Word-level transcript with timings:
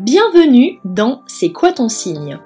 Bienvenue 0.00 0.78
dans 0.84 1.22
C'est 1.26 1.50
quoi 1.50 1.72
ton 1.72 1.88
signe? 1.88 2.38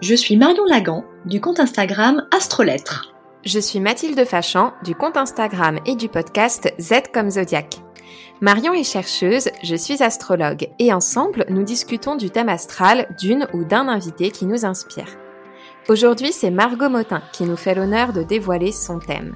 Je 0.00 0.14
suis 0.14 0.36
Marion 0.36 0.64
Lagan 0.64 1.04
du 1.24 1.40
compte 1.40 1.58
Instagram 1.58 2.24
Astrolettre. 2.30 3.12
Je 3.44 3.58
suis 3.58 3.80
Mathilde 3.80 4.24
Fachan 4.24 4.72
du 4.84 4.94
compte 4.94 5.16
Instagram 5.16 5.80
et 5.86 5.96
du 5.96 6.08
podcast 6.08 6.72
Z 6.78 7.10
comme 7.12 7.28
Zodiac. 7.28 7.78
Marion 8.40 8.72
est 8.74 8.84
chercheuse, 8.84 9.48
je 9.64 9.74
suis 9.74 10.04
astrologue 10.04 10.68
et 10.78 10.92
ensemble 10.92 11.46
nous 11.48 11.64
discutons 11.64 12.14
du 12.14 12.30
thème 12.30 12.48
astral 12.48 13.08
d'une 13.18 13.48
ou 13.54 13.64
d'un 13.64 13.88
invité 13.88 14.30
qui 14.30 14.46
nous 14.46 14.64
inspire. 14.64 15.08
Aujourd'hui, 15.88 16.30
c'est 16.30 16.52
Margot 16.52 16.90
Motin 16.90 17.22
qui 17.32 17.42
nous 17.42 17.56
fait 17.56 17.74
l'honneur 17.74 18.12
de 18.12 18.22
dévoiler 18.22 18.70
son 18.70 19.00
thème. 19.00 19.34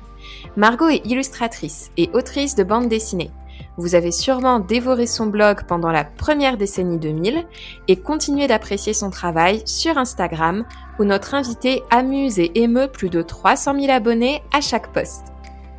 Margot 0.57 0.91
est 0.91 1.05
illustratrice 1.05 1.91
et 1.97 2.09
autrice 2.13 2.55
de 2.55 2.63
bande 2.63 2.89
dessinée. 2.89 3.33
Vous 3.77 3.97
avez 3.97 4.13
sûrement 4.13 4.61
dévoré 4.61 5.07
son 5.07 5.27
blog 5.27 5.65
pendant 5.67 5.91
la 5.91 6.05
première 6.05 6.57
décennie 6.57 6.99
2000 6.99 7.45
et 7.89 7.97
continué 7.97 8.47
d'apprécier 8.47 8.93
son 8.93 9.11
travail 9.11 9.63
sur 9.67 9.99
Instagram 9.99 10.65
où 10.99 11.05
notre 11.05 11.35
invité 11.35 11.83
amuse 11.91 12.39
et 12.39 12.53
émeut 12.55 12.89
plus 12.89 13.11
de 13.11 13.21
300 13.21 13.81
000 13.81 13.93
abonnés 13.93 14.43
à 14.53 14.61
chaque 14.61 14.93
poste. 14.93 15.27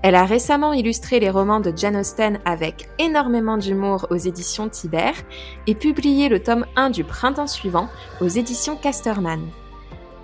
Elle 0.01 0.15
a 0.15 0.25
récemment 0.25 0.73
illustré 0.73 1.19
les 1.19 1.29
romans 1.29 1.61
de 1.61 1.73
Jane 1.75 1.95
Austen 1.95 2.39
avec 2.45 2.89
énormément 2.99 3.57
d'humour 3.57 4.05
aux 4.11 4.17
éditions 4.17 4.69
Tiber 4.69 5.13
et 5.65 5.73
publié 5.73 6.29
le 6.29 6.43
tome 6.43 6.65
1 6.75 6.91
du 6.91 7.03
printemps 7.03 7.47
suivant 7.47 7.89
aux 8.21 8.27
éditions 8.27 8.75
Casterman. 8.75 9.41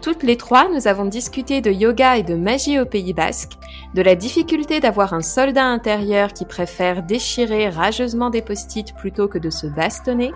Toutes 0.02 0.24
les 0.24 0.36
trois, 0.36 0.68
nous 0.68 0.88
avons 0.88 1.06
discuté 1.06 1.62
de 1.62 1.70
yoga 1.70 2.18
et 2.18 2.24
de 2.24 2.34
magie 2.34 2.80
au 2.80 2.86
Pays 2.86 3.14
Basque, 3.14 3.52
de 3.94 4.02
la 4.02 4.16
difficulté 4.16 4.80
d'avoir 4.80 5.14
un 5.14 5.22
soldat 5.22 5.66
intérieur 5.66 6.34
qui 6.34 6.46
préfère 6.46 7.04
déchirer 7.04 7.70
rageusement 7.70 8.32
des 8.32 8.42
post-it 8.42 8.96
plutôt 8.96 9.28
que 9.28 9.38
de 9.38 9.52
se 9.52 9.68
bastonner, 9.68 10.32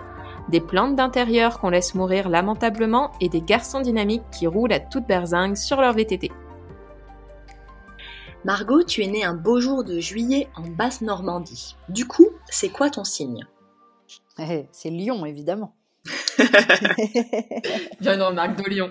des 0.50 0.60
plantes 0.60 0.94
d'intérieur 0.94 1.58
qu'on 1.58 1.70
laisse 1.70 1.96
mourir 1.96 2.28
lamentablement 2.28 3.10
et 3.20 3.28
des 3.28 3.40
garçons 3.40 3.80
dynamiques 3.80 4.30
qui 4.30 4.46
roulent 4.46 4.72
à 4.72 4.78
toute 4.78 5.08
berzingue 5.08 5.56
sur 5.56 5.80
leur 5.80 5.94
VTT. 5.94 6.30
Margot, 8.44 8.84
tu 8.84 9.02
es 9.02 9.08
née 9.08 9.24
un 9.24 9.34
beau 9.34 9.60
jour 9.60 9.82
de 9.82 9.98
juillet 9.98 10.46
en 10.54 10.62
Basse-Normandie. 10.62 11.74
Du 11.88 12.06
coup, 12.06 12.28
c'est 12.48 12.68
quoi 12.68 12.88
ton 12.88 13.02
signe? 13.02 13.44
Eh, 14.38 14.68
C'est 14.70 14.90
Lyon, 14.90 15.26
évidemment. 15.26 15.74
Bien 18.00 18.14
une 18.14 18.22
remarque 18.22 18.62
de 18.62 18.68
Lyon. 18.68 18.90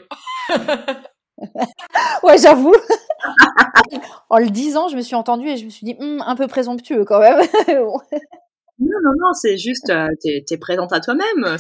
ouais, 2.23 2.37
j'avoue. 2.37 2.75
en 4.29 4.37
le 4.37 4.49
disant, 4.49 4.87
je 4.87 4.95
me 4.95 5.01
suis 5.01 5.15
entendue 5.15 5.49
et 5.49 5.57
je 5.57 5.65
me 5.65 5.69
suis 5.69 5.85
dit, 5.85 5.95
hum, 5.99 6.23
un 6.25 6.35
peu 6.35 6.47
présomptueux 6.47 7.05
quand 7.05 7.19
même. 7.19 7.39
non, 7.67 7.99
non, 8.79 9.13
non, 9.19 9.33
c'est 9.33 9.57
juste, 9.57 9.89
euh, 9.89 10.07
t'es 10.21 10.43
es 10.49 10.57
présente 10.57 10.93
à 10.93 10.99
toi-même. 10.99 11.57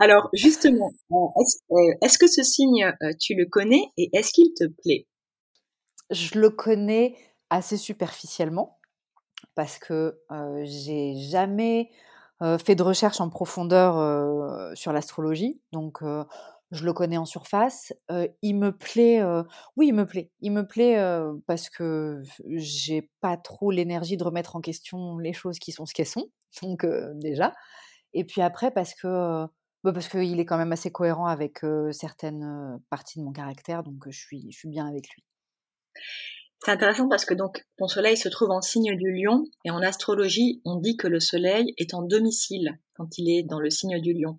Alors, 0.00 0.28
justement, 0.32 0.90
euh, 1.12 1.76
est-ce 2.02 2.18
que 2.18 2.26
ce 2.26 2.42
signe, 2.42 2.84
euh, 3.02 3.12
tu 3.20 3.34
le 3.34 3.46
connais 3.46 3.84
et 3.96 4.10
est-ce 4.12 4.32
qu'il 4.32 4.52
te 4.54 4.64
plaît? 4.82 5.06
Je 6.10 6.38
le 6.38 6.50
connais 6.50 7.16
assez 7.48 7.76
superficiellement 7.76 8.78
parce 9.54 9.78
que 9.78 10.18
j'ai 10.64 11.14
jamais 11.16 11.90
fait 12.58 12.74
de 12.74 12.82
recherche 12.82 13.20
en 13.20 13.30
profondeur 13.30 14.76
sur 14.76 14.92
l'astrologie. 14.92 15.60
Donc, 15.72 16.02
je 16.70 16.84
le 16.84 16.92
connais 16.92 17.16
en 17.16 17.24
surface. 17.24 17.92
il 18.42 18.56
me 18.56 18.70
plaît, 18.70 19.22
oui, 19.76 19.88
il 19.88 19.94
me 19.94 20.06
plaît. 20.06 20.30
Il 20.40 20.52
me 20.52 20.66
plaît 20.66 20.96
parce 21.46 21.70
que 21.70 22.22
j'ai 22.56 23.10
pas 23.20 23.36
trop 23.36 23.70
l'énergie 23.70 24.16
de 24.16 24.24
remettre 24.24 24.56
en 24.56 24.60
question 24.60 25.18
les 25.18 25.32
choses 25.32 25.58
qui 25.58 25.72
sont 25.72 25.86
ce 25.86 25.94
qu'elles 25.94 26.06
sont. 26.06 26.30
Donc, 26.62 26.86
déjà. 27.14 27.52
Et 28.12 28.24
puis 28.24 28.42
après, 28.42 28.70
parce 28.70 28.94
que. 28.94 29.46
Bah, 29.84 29.92
parce 29.92 30.08
qu'il 30.08 30.40
est 30.40 30.46
quand 30.46 30.56
même 30.56 30.72
assez 30.72 30.90
cohérent 30.90 31.26
avec 31.26 31.60
certaines 31.92 32.80
parties 32.88 33.18
de 33.18 33.24
mon 33.24 33.32
caractère, 33.32 33.82
donc 33.82 34.04
je 34.08 34.18
suis, 34.18 34.46
je 34.50 34.56
suis 34.56 34.68
bien 34.70 34.86
avec 34.86 35.10
lui. 35.10 35.22
C'est 36.64 36.70
intéressant 36.70 37.08
parce 37.10 37.26
que 37.26 37.34
donc 37.34 37.62
ton 37.76 37.88
soleil 37.88 38.16
se 38.16 38.30
trouve 38.30 38.50
en 38.50 38.62
signe 38.62 38.96
du 38.96 39.12
lion 39.12 39.44
et 39.66 39.70
en 39.70 39.82
astrologie 39.82 40.62
on 40.64 40.76
dit 40.76 40.96
que 40.96 41.08
le 41.08 41.20
soleil 41.20 41.74
est 41.76 41.92
en 41.92 42.00
domicile 42.00 42.78
quand 42.94 43.18
il 43.18 43.28
est 43.30 43.42
dans 43.42 43.60
le 43.60 43.68
signe 43.68 44.00
du 44.00 44.14
lion. 44.14 44.38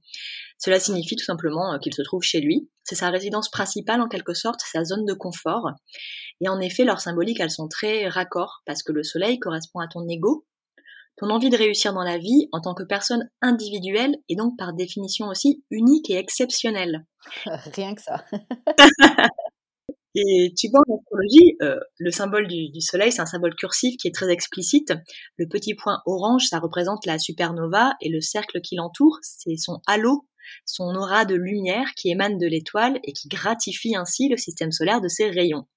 Cela 0.58 0.80
signifie 0.80 1.16
tout 1.16 1.24
simplement 1.24 1.74
euh, 1.74 1.78
qu'il 1.78 1.94
se 1.94 2.02
trouve 2.02 2.24
chez 2.24 2.42
lui. 2.42 2.68
C'est 2.84 2.96
sa 2.96 3.12
résidence 3.12 3.50
principale 3.50 4.02
en 4.02 4.08
quelque 4.08 4.34
sorte, 4.34 4.62
sa 4.62 4.84
zone 4.84 5.06
de 5.06 5.14
confort. 5.14 5.70
Et 6.42 6.50
en 6.50 6.60
effet, 6.60 6.84
leurs 6.84 7.02
symboliques, 7.02 7.40
elles 7.42 7.52
sont 7.52 7.68
très 7.68 8.08
raccords 8.08 8.64
parce 8.66 8.82
que 8.82 8.92
le 8.92 9.04
soleil 9.04 9.38
correspond 9.38 9.80
à 9.80 9.88
ton 9.88 10.08
ego, 10.08 10.48
ton 11.18 11.30
envie 11.30 11.52
de 11.52 11.58
réussir 11.58 11.94
dans 11.94 12.04
la 12.04 12.18
vie 12.18 12.50
en 12.54 12.60
tant 12.60 12.74
que 12.74 12.84
personne 12.84 13.30
individuelle 13.42 14.16
et 14.30 14.36
donc 14.36 14.58
par 14.58 14.74
définition 14.74 15.28
aussi 15.28 15.64
unique 15.70 16.10
et 16.10 16.18
exceptionnelle. 16.18 17.06
Rien 17.76 17.94
que 17.94 18.02
ça. 18.02 18.26
Et 20.16 20.54
tu 20.58 20.70
vois, 20.70 20.80
en 20.88 20.96
astrologie, 20.96 21.58
euh, 21.62 21.78
le 22.00 22.10
symbole 22.10 22.48
du, 22.48 22.80
soleil, 22.80 23.12
c'est 23.12 23.22
un 23.22 23.26
symbole 23.26 23.56
cursif 23.56 23.98
qui 23.98 24.08
est 24.08 24.16
très 24.16 24.32
explicite. 24.32 24.94
Le 25.38 25.48
petit 25.48 25.76
point 25.76 26.02
orange, 26.06 26.46
ça 26.46 26.60
représente 26.60 27.06
la 27.06 27.20
supernova 27.20 27.94
et 28.02 28.10
le 28.10 28.22
cercle 28.22 28.62
qui 28.62 28.76
l'entoure, 28.76 29.20
c'est 29.22 29.58
son 29.58 29.82
halo, 29.88 30.26
son 30.66 30.96
aura 30.96 31.26
de 31.26 31.36
lumière 31.36 31.94
qui 31.96 32.10
émane 32.10 32.38
de 32.38 32.48
l'étoile 32.48 33.00
et 33.04 33.12
qui 33.12 33.28
gratifie 33.28 33.96
ainsi 33.96 34.30
le 34.30 34.38
système 34.38 34.72
solaire 34.72 35.02
de 35.02 35.10
ses 35.10 35.30
rayons. 35.30 35.68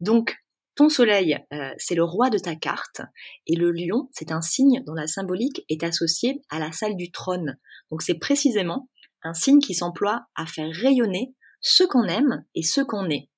Donc, 0.00 0.36
ton 0.74 0.88
soleil, 0.88 1.38
euh, 1.52 1.70
c'est 1.76 1.94
le 1.94 2.04
roi 2.04 2.30
de 2.30 2.38
ta 2.38 2.54
carte, 2.54 3.02
et 3.46 3.56
le 3.56 3.72
lion, 3.72 4.08
c'est 4.12 4.32
un 4.32 4.40
signe 4.40 4.82
dont 4.86 4.94
la 4.94 5.06
symbolique 5.06 5.64
est 5.68 5.82
associée 5.82 6.40
à 6.48 6.58
la 6.58 6.72
salle 6.72 6.96
du 6.96 7.10
trône. 7.10 7.58
Donc 7.90 8.00
c'est 8.00 8.18
précisément 8.18 8.88
un 9.22 9.34
signe 9.34 9.60
qui 9.60 9.74
s'emploie 9.74 10.24
à 10.34 10.46
faire 10.46 10.70
rayonner 10.72 11.34
ce 11.60 11.84
qu'on 11.84 12.04
aime 12.04 12.44
et 12.54 12.62
ce 12.62 12.80
qu'on 12.80 13.10
est. 13.10 13.28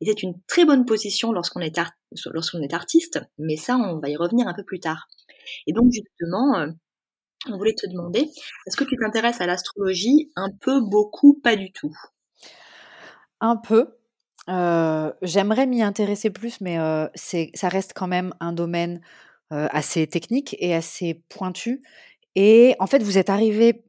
Et 0.00 0.06
c'est 0.06 0.22
une 0.22 0.40
très 0.46 0.64
bonne 0.64 0.86
position 0.86 1.32
lorsqu'on 1.32 1.60
est, 1.60 1.78
est 1.78 2.74
artiste, 2.74 3.20
mais 3.38 3.56
ça, 3.56 3.76
on 3.76 3.98
va 3.98 4.08
y 4.08 4.16
revenir 4.16 4.48
un 4.48 4.54
peu 4.54 4.64
plus 4.64 4.80
tard. 4.80 5.08
Et 5.66 5.72
donc, 5.72 5.92
justement, 5.92 6.58
euh, 6.58 6.68
on 7.48 7.58
voulait 7.58 7.74
te 7.74 7.86
demander, 7.86 8.30
est-ce 8.66 8.76
que 8.76 8.84
tu 8.84 8.96
t'intéresses 8.96 9.40
à 9.40 9.46
l'astrologie 9.46 10.30
un 10.36 10.50
peu, 10.60 10.80
beaucoup, 10.80 11.34
pas 11.42 11.56
du 11.56 11.72
tout? 11.72 11.94
Un 13.40 13.56
peu. 13.56 13.96
Euh, 14.48 15.12
j'aimerais 15.22 15.66
m'y 15.66 15.82
intéresser 15.82 16.30
plus, 16.30 16.60
mais 16.60 16.78
euh, 16.78 17.06
ça 17.54 17.68
reste 17.68 17.92
quand 17.94 18.08
même 18.08 18.34
un 18.40 18.52
domaine 18.52 19.00
assez 19.52 20.06
technique 20.06 20.54
et 20.60 20.76
assez 20.76 21.24
pointu. 21.28 21.82
Et 22.36 22.76
en 22.78 22.86
fait, 22.86 23.02
vous 23.02 23.18
êtes 23.18 23.30
arrivé 23.30 23.82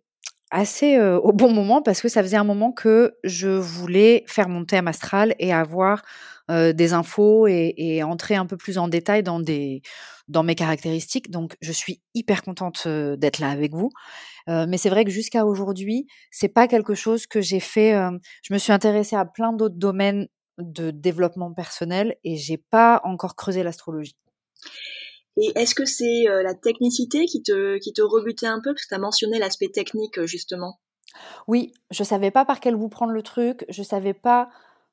assez 0.51 1.00
au 1.00 1.31
bon 1.31 1.53
moment 1.53 1.81
parce 1.81 2.01
que 2.01 2.09
ça 2.09 2.22
faisait 2.22 2.38
un 2.38 2.44
moment 2.44 2.72
que 2.72 3.16
je 3.23 3.50
voulais 3.50 4.23
faire 4.28 4.50
mon 4.50 4.66
thème 4.66 4.88
astral 4.88 5.35
et 5.39 5.53
avoir 5.53 6.03
des 6.50 6.94
infos 6.94 7.47
et, 7.47 8.03
entrer 8.03 8.35
un 8.35 8.45
peu 8.45 8.57
plus 8.57 8.78
en 8.78 8.88
détail 8.88 9.23
dans 9.23 9.40
des 9.40 9.81
dans 10.28 10.44
mes 10.44 10.56
caractéristiques. 10.56 11.31
Donc, 11.31 11.56
je 11.61 11.72
suis 11.72 12.01
hyper 12.13 12.41
contente 12.41 12.88
d'être 12.88 13.40
là 13.40 13.50
avec 13.50 13.73
vous. 13.73 13.90
mais 14.47 14.78
c'est 14.78 14.90
vrai 14.90 15.06
que 15.06 15.11
jusqu'à 15.11 15.45
aujourd'hui, 15.45 16.07
c'est 16.31 16.50
pas 16.50 16.67
quelque 16.67 16.95
chose 16.95 17.28
que 17.28 17.41
j'ai 17.41 17.59
fait. 17.59 17.94
je 18.44 18.53
me 18.53 18.59
suis 18.59 18.73
intéressée 18.73 19.16
à 19.16 19.25
plein 19.25 19.53
d'autres 19.53 19.78
domaines 19.78 20.28
de 20.57 20.91
développement 20.91 21.53
personnel 21.53 22.16
et 22.23 22.38
j'ai 22.38 22.57
pas 22.57 23.01
encore 23.03 23.35
creusé 23.35 23.63
l'astrologie. 23.63 24.16
Et 25.38 25.52
est-ce 25.56 25.75
que 25.75 25.86
c'est 25.86 26.28
euh, 26.28 26.44
la 26.44 26.53
technicité 26.53 27.25
qui 27.25 27.42
te, 27.42 27.78
qui 27.78 27.94
te 27.94 28.02
rebutait 28.02 28.47
un 28.47 28.59
peu? 28.62 28.74
Parce 28.74 28.84
que 28.84 28.90
tu 28.90 28.96
as 28.96 29.00
mentionné 29.00 29.40
l'aspect 29.40 29.69
technique, 29.69 30.18
euh, 30.19 30.28
justement. 30.28 30.80
Oui, 31.47 31.74
je 31.90 32.03
savais 32.03 32.31
pas 32.31 32.46
par 32.46 32.59
quel 32.59 32.75
bout 32.75 32.90
prendre 32.90 33.12
le 33.12 33.22
truc, 33.22 33.66
je 33.70 33.84
savais 33.84 34.14
pas 34.14 34.50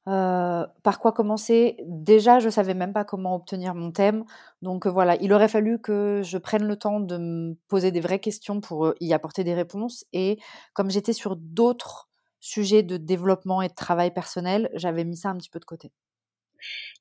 euh, 0.09 0.67
par 0.83 0.99
quoi 1.01 1.13
commencer. 1.13 1.77
Déjà, 1.87 2.39
je 2.39 2.49
savais 2.49 2.75
même 2.75 2.93
pas 2.93 3.05
comment 3.05 3.35
obtenir 3.35 3.75
mon 3.75 3.93
thème. 3.93 4.25
Donc 4.63 4.87
voilà, 4.87 5.17
il 5.17 5.33
aurait 5.33 5.49
fallu 5.49 5.81
que 5.81 6.23
je 6.25 6.39
prenne 6.39 6.65
le 6.65 6.77
temps 6.77 7.01
de 7.01 7.19
me 7.19 7.55
poser 7.69 7.93
des 7.93 8.01
vraies 8.01 8.19
questions 8.19 8.61
pour 8.61 8.95
y 9.01 9.13
apporter 9.13 9.45
des 9.45 9.55
réponses. 9.55 10.07
Et 10.13 10.39
comme 10.73 10.91
j'étais 10.91 11.13
sur 11.13 11.37
d'autres 11.37 12.09
sujets 12.41 12.83
de 12.83 12.97
développement 12.97 13.63
et 13.63 13.69
de 13.69 13.75
travail 13.75 14.13
personnel, 14.13 14.71
j'avais 14.75 15.05
mis 15.05 15.17
ça 15.17 15.29
un 15.29 15.37
petit 15.37 15.51
peu 15.51 15.61
de 15.61 15.65
côté. 15.65 15.93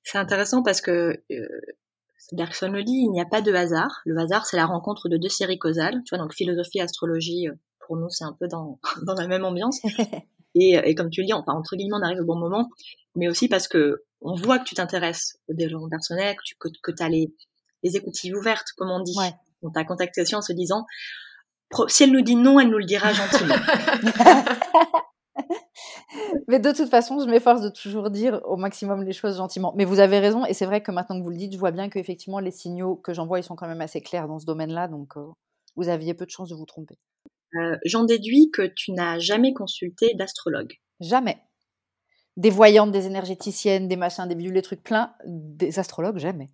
C'est 0.03 0.17
intéressant 0.17 0.61
parce 0.61 0.81
que 0.81 1.23
Bergson 2.31 2.71
le 2.71 2.83
dit, 2.83 3.03
il 3.05 3.11
n'y 3.11 3.21
a 3.21 3.25
pas 3.25 3.41
de 3.41 3.53
hasard. 3.53 4.01
Le 4.05 4.17
hasard, 4.17 4.45
c'est 4.45 4.57
la 4.57 4.65
rencontre 4.65 5.09
de 5.09 5.17
deux 5.17 5.29
séries 5.29 5.59
causales. 5.59 6.01
Tu 6.05 6.15
vois, 6.15 6.23
donc 6.23 6.33
philosophie, 6.33 6.81
astrologie, 6.81 7.47
euh, 7.47 7.53
pour 7.85 7.97
nous, 7.97 8.09
c'est 8.09 8.25
un 8.25 8.35
peu 8.39 8.47
dans, 8.47 8.79
dans 9.03 9.13
la 9.13 9.27
même 9.27 9.45
ambiance. 9.45 9.79
Et, 10.59 10.71
et, 10.71 10.95
comme 10.95 11.11
tu 11.11 11.21
le 11.21 11.27
dis, 11.27 11.33
enfin, 11.33 11.53
entre 11.53 11.75
guillemets, 11.75 11.97
on 11.99 12.01
arrive 12.01 12.21
au 12.21 12.25
bon 12.25 12.35
moment, 12.35 12.67
mais 13.15 13.27
aussi 13.27 13.47
parce 13.47 13.67
que 13.67 14.01
on 14.21 14.33
voit 14.33 14.57
que 14.57 14.63
tu 14.63 14.73
t'intéresses 14.73 15.37
au 15.47 15.53
développement 15.53 15.89
personnel, 15.89 16.35
que 16.35 16.41
tu 16.43 16.55
que, 16.81 16.91
as 17.03 17.09
les, 17.09 17.31
les 17.83 17.95
écoutives 17.95 18.35
ouvertes, 18.35 18.69
comme 18.75 18.89
on 18.89 19.01
dit. 19.01 19.13
Ouais. 19.19 19.33
On 19.61 19.69
t'a 19.69 19.83
contacté 19.83 20.21
aussi 20.21 20.35
en 20.35 20.41
se 20.41 20.53
disant, 20.53 20.85
si 21.89 22.03
elle 22.03 22.11
nous 22.11 22.21
dit 22.21 22.35
non, 22.35 22.59
elle 22.59 22.69
nous 22.69 22.79
le 22.79 22.85
dira 22.85 23.13
gentiment. 23.13 23.53
Mais 26.47 26.59
de 26.59 26.71
toute 26.71 26.89
façon, 26.89 27.19
je 27.19 27.29
m'efforce 27.29 27.61
de 27.61 27.69
toujours 27.69 28.09
dire 28.09 28.41
au 28.45 28.57
maximum 28.57 29.03
les 29.03 29.13
choses 29.13 29.37
gentiment. 29.37 29.73
Mais 29.75 29.85
vous 29.85 29.99
avez 29.99 30.19
raison, 30.19 30.45
et 30.45 30.53
c'est 30.53 30.65
vrai 30.65 30.81
que 30.81 30.91
maintenant 30.91 31.17
que 31.19 31.23
vous 31.23 31.29
le 31.29 31.37
dites, 31.37 31.53
je 31.53 31.57
vois 31.57 31.71
bien 31.71 31.89
qu'effectivement, 31.89 32.39
les 32.39 32.51
signaux 32.51 32.95
que 32.95 33.13
j'envoie, 33.13 33.39
ils 33.39 33.43
sont 33.43 33.55
quand 33.55 33.67
même 33.67 33.81
assez 33.81 34.01
clairs 34.01 34.27
dans 34.27 34.39
ce 34.39 34.45
domaine-là, 34.45 34.87
donc 34.87 35.17
euh, 35.17 35.25
vous 35.75 35.89
aviez 35.89 36.13
peu 36.13 36.25
de 36.25 36.31
chances 36.31 36.49
de 36.49 36.55
vous 36.55 36.65
tromper. 36.65 36.97
J'en 37.85 38.03
déduis 38.03 38.51
que 38.51 38.63
tu 38.63 38.91
n'as 38.91 39.19
jamais 39.19 39.53
consulté 39.53 40.13
d'astrologue. 40.15 40.73
Jamais. 40.99 41.37
Des 42.35 42.49
voyantes, 42.49 42.91
des 42.91 43.07
énergéticiennes, 43.07 43.87
des 43.87 43.95
machins, 43.95 44.27
des 44.27 44.35
bidules, 44.35 44.53
des 44.53 44.61
trucs 44.61 44.83
pleins, 44.83 45.15
des 45.25 45.79
astrologues, 45.79 46.19
jamais. 46.19 46.51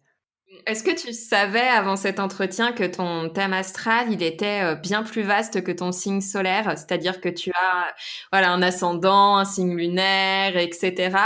Est-ce 0.66 0.84
que 0.84 0.96
tu 0.96 1.14
savais 1.14 1.68
avant 1.68 1.96
cet 1.96 2.20
entretien 2.20 2.72
que 2.72 2.84
ton 2.84 3.30
thème 3.30 3.54
astral, 3.54 4.12
il 4.12 4.24
était 4.24 4.64
euh, 4.64 4.76
bien 4.76 5.04
plus 5.04 5.22
vaste 5.22 5.64
que 5.64 5.72
ton 5.72 5.92
signe 5.92 6.22
solaire, 6.22 6.78
c'est-à-dire 6.78 7.22
que 7.22 7.30
tu 7.30 7.52
as 7.52 7.94
voilà 8.32 8.52
un 8.52 8.62
ascendant, 8.62 9.38
un 9.38 9.46
signe 9.46 9.76
lunaire, 9.76 10.58
etc. 10.58 11.18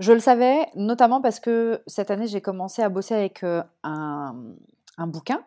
Je 0.00 0.12
le 0.12 0.18
savais, 0.18 0.66
notamment 0.74 1.20
parce 1.20 1.40
que 1.40 1.82
cette 1.86 2.10
année 2.10 2.26
j'ai 2.26 2.40
commencé 2.40 2.82
à 2.82 2.88
bosser 2.88 3.14
avec 3.14 3.42
euh, 3.44 3.62
un, 3.84 4.34
un, 4.98 5.06
bouquin 5.06 5.44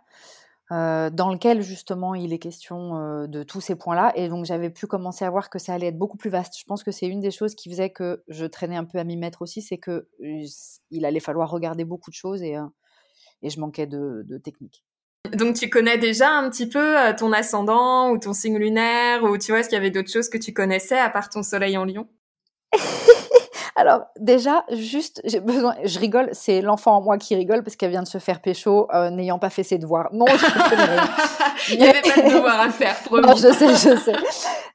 euh, 0.71 1.09
dans 1.09 1.31
lequel 1.31 1.61
justement 1.61 2.13
il 2.13 2.33
est 2.33 2.39
question 2.39 2.97
euh, 2.97 3.27
de 3.27 3.43
tous 3.43 3.61
ces 3.61 3.75
points-là. 3.75 4.11
Et 4.15 4.27
donc 4.27 4.45
j'avais 4.45 4.69
pu 4.69 4.85
commencer 4.85 5.23
à 5.23 5.29
voir 5.29 5.49
que 5.49 5.59
ça 5.59 5.73
allait 5.73 5.87
être 5.87 5.97
beaucoup 5.97 6.17
plus 6.17 6.29
vaste. 6.29 6.59
Je 6.59 6.65
pense 6.65 6.83
que 6.83 6.91
c'est 6.91 7.07
une 7.07 7.21
des 7.21 7.31
choses 7.31 7.55
qui 7.55 7.69
faisait 7.69 7.89
que 7.89 8.23
je 8.27 8.45
traînais 8.45 8.75
un 8.75 8.83
peu 8.83 8.97
à 8.97 9.05
m'y 9.05 9.15
mettre 9.15 9.41
aussi, 9.41 9.61
c'est 9.61 9.77
que 9.77 10.09
il 10.19 11.05
allait 11.05 11.21
falloir 11.21 11.49
regarder 11.49 11.85
beaucoup 11.85 12.09
de 12.09 12.15
choses 12.15 12.43
et, 12.43 12.57
euh, 12.57 12.65
et 13.41 13.49
je 13.49 13.59
manquais 13.61 13.87
de, 13.87 14.23
de 14.25 14.37
technique. 14.37 14.83
Donc 15.33 15.55
tu 15.55 15.69
connais 15.69 15.97
déjà 15.97 16.31
un 16.31 16.49
petit 16.49 16.67
peu 16.67 16.95
ton 17.17 17.31
ascendant 17.31 18.11
ou 18.11 18.17
ton 18.17 18.33
signe 18.33 18.57
lunaire 18.57 19.23
ou 19.23 19.37
tu 19.37 19.51
vois, 19.51 19.59
est-ce 19.59 19.69
qu'il 19.69 19.77
y 19.77 19.79
avait 19.79 19.91
d'autres 19.91 20.11
choses 20.11 20.29
que 20.29 20.37
tu 20.37 20.53
connaissais 20.53 20.97
à 20.97 21.09
part 21.09 21.29
ton 21.29 21.43
soleil 21.43 21.77
en 21.77 21.85
lion? 21.85 22.07
alors 23.77 24.07
déjà, 24.19 24.65
juste, 24.71 25.21
j'ai 25.23 25.39
besoin, 25.39 25.75
je 25.83 25.99
rigole, 25.99 26.29
c'est 26.31 26.61
l'enfant 26.61 26.97
en 26.97 27.01
moi 27.01 27.19
qui 27.19 27.35
rigole 27.35 27.61
parce 27.61 27.75
qu'elle 27.75 27.91
vient 27.91 28.01
de 28.01 28.07
se 28.07 28.17
faire 28.17 28.41
pécho 28.41 28.87
euh, 28.91 29.11
n'ayant 29.11 29.37
pas 29.37 29.51
fait 29.51 29.61
ses 29.61 29.77
devoirs. 29.77 30.09
Non, 30.13 30.25
je. 30.25 31.73
Il 31.73 31.79
n'y 31.79 31.87
avait 31.87 32.01
pas 32.01 32.21
de 32.21 32.33
devoirs 32.33 32.59
à 32.59 32.69
faire, 32.69 32.95
Non, 33.11 33.35
je 33.35 33.53
sais, 33.53 33.67
je 33.67 33.95
sais. 33.99 34.15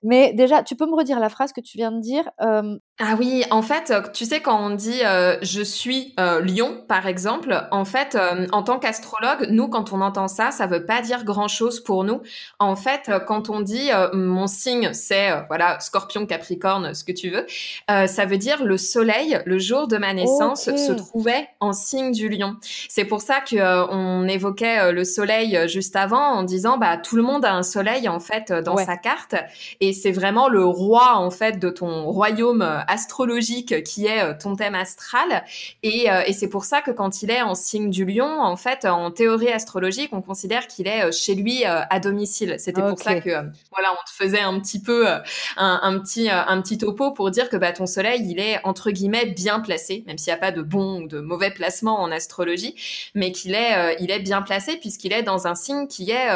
Mais 0.03 0.33
déjà, 0.33 0.63
tu 0.63 0.77
peux 0.77 0.87
me 0.87 0.97
redire 0.97 1.21
la 1.21 1.29
phrase 1.29 1.53
que 1.53 1.61
tu 1.61 1.77
viens 1.77 1.93
de 1.93 2.01
dire 2.01 2.29
euh, 2.41 2.77
ah 3.05 3.17
oui, 3.19 3.43
en 3.51 3.63
fait, 3.63 3.91
euh, 3.91 4.03
tu 4.13 4.25
sais 4.27 4.41
quand 4.41 4.65
on 4.65 4.71
dit 4.71 5.01
euh, 5.05 5.37
je 5.43 5.61
suis 5.61 6.15
euh, 6.21 6.41
Lion 6.41 6.85
par 6.87 7.09
exemple, 7.09 7.67
en 7.73 7.85
fait, 7.85 8.17
en 8.53 8.63
tant 8.63 8.79
qu'astrologue, 8.79 9.49
nous 9.51 9.67
quand 9.67 9.93
on 9.93 10.01
entend 10.01 10.29
ça, 10.29 10.53
ça 10.53 10.67
veut 10.67 10.87
pas 10.87 11.03
dire 11.03 11.25
grand 11.25 11.49
chose 11.49 11.83
pour 11.83 12.05
nous. 12.05 12.21
En 12.61 12.77
fait, 12.77 13.11
quand 13.27 13.51
on 13.51 13.61
dit 13.61 13.91
mon 14.13 14.47
signe 14.47 14.93
c'est 14.93 15.31
voilà 15.49 15.81
Scorpion, 15.81 16.27
Capricorne, 16.27 16.95
ce 16.95 17.03
que 17.03 17.13
tu 17.13 17.31
veux, 17.31 17.45
ça 17.89 18.25
veut 18.27 18.39
dire 18.39 18.63
le 18.65 18.77
Soleil 18.77 19.41
le 19.47 19.59
jour 19.59 19.89
de 19.89 19.97
ma 19.97 20.15
naissance 20.15 20.65
se 20.65 20.93
trouvait 20.93 21.49
en 21.59 21.73
signe 21.73 22.13
du 22.13 22.29
Lion. 22.29 22.57
C'est 22.89 23.05
pour 23.05 23.21
ça 23.21 23.41
que 23.41 23.57
on 23.91 24.29
évoquait 24.29 24.93
le 24.93 25.05
Soleil 25.05 25.59
juste 25.67 25.97
avant 25.97 26.23
en 26.23 26.43
disant 26.45 26.79
bah 26.79 26.99
tout 26.99 27.17
le 27.17 27.23
monde 27.23 27.45
a 27.45 27.53
un 27.53 27.65
Soleil 27.65 28.09
en 28.09 28.21
fait 28.21 28.53
dans 28.53 28.77
sa 28.77 28.97
carte 28.97 29.35
et 29.81 29.92
c'est 29.93 30.13
vraiment 30.13 30.49
le 30.49 30.65
roi 30.65 31.17
en 31.17 31.31
fait 31.31 31.59
de 31.59 31.71
ton 31.71 32.05
royaume 32.05 32.63
astrologique 32.87 33.83
qui 33.85 34.07
est 34.07 34.23
euh, 34.23 34.35
ton 34.39 34.57
thème 34.57 34.75
astral. 34.75 35.45
Et, 35.83 36.11
euh, 36.11 36.23
et 36.27 36.33
c'est 36.33 36.49
pour 36.49 36.65
ça 36.65 36.81
que 36.81 36.91
quand 36.91 37.23
il 37.23 37.31
est 37.31 37.43
en 37.43 37.55
signe 37.55 37.91
du 37.91 38.05
lion, 38.05 38.41
en 38.41 38.57
fait, 38.57 38.85
en 38.85 39.11
théorie 39.11 39.51
astrologique, 39.51 40.11
on 40.13 40.23
considère 40.23 40.67
qu'il 40.67 40.89
est 40.89 41.05
euh, 41.05 41.13
chez 41.13 41.35
lui 41.35 41.65
à 41.65 42.01
domicile. 42.01 42.57
C'était 42.59 42.83
pour 42.83 42.99
ça 42.99 43.21
que 43.21 43.31
voilà, 43.71 43.93
on 43.93 44.05
te 44.05 44.11
faisait 44.13 44.41
un 44.41 44.59
petit 44.61 44.81
peu 44.81 45.07
un, 45.07 45.21
un, 45.57 45.99
petit 45.99 46.29
un 46.31 46.61
petit 46.61 46.79
topo 46.79 47.13
pour 47.13 47.31
dire 47.31 47.49
que 47.49 47.57
bah, 47.57 47.73
ton 47.73 47.87
soleil, 47.87 48.23
il 48.29 48.41
est 48.41 48.59
entre 48.65 48.91
guillemets 48.91 49.27
bien 49.27 49.61
placé, 49.61 50.05
même 50.07 50.19
s'il 50.19 50.33
n'y 50.33 50.37
a 50.37 50.41
pas 50.41 50.51
de 50.51 50.63
bon 50.63 51.03
ou 51.03 51.09
de 51.09 51.21
mauvais 51.21 51.51
placement 51.51 52.01
en 52.01 52.11
astrologie, 52.11 52.75
mais 53.15 53.33
qu'il 53.33 53.55
est 53.55 53.97
il 54.01 54.11
est 54.11 54.21
bien 54.21 54.43
placé 54.43 54.77
puisqu'il 54.77 55.13
est 55.13 55.23
dans 55.23 55.47
un 55.47 55.55
signe 55.55 55.87
qui 55.87 56.11
est 56.11 56.29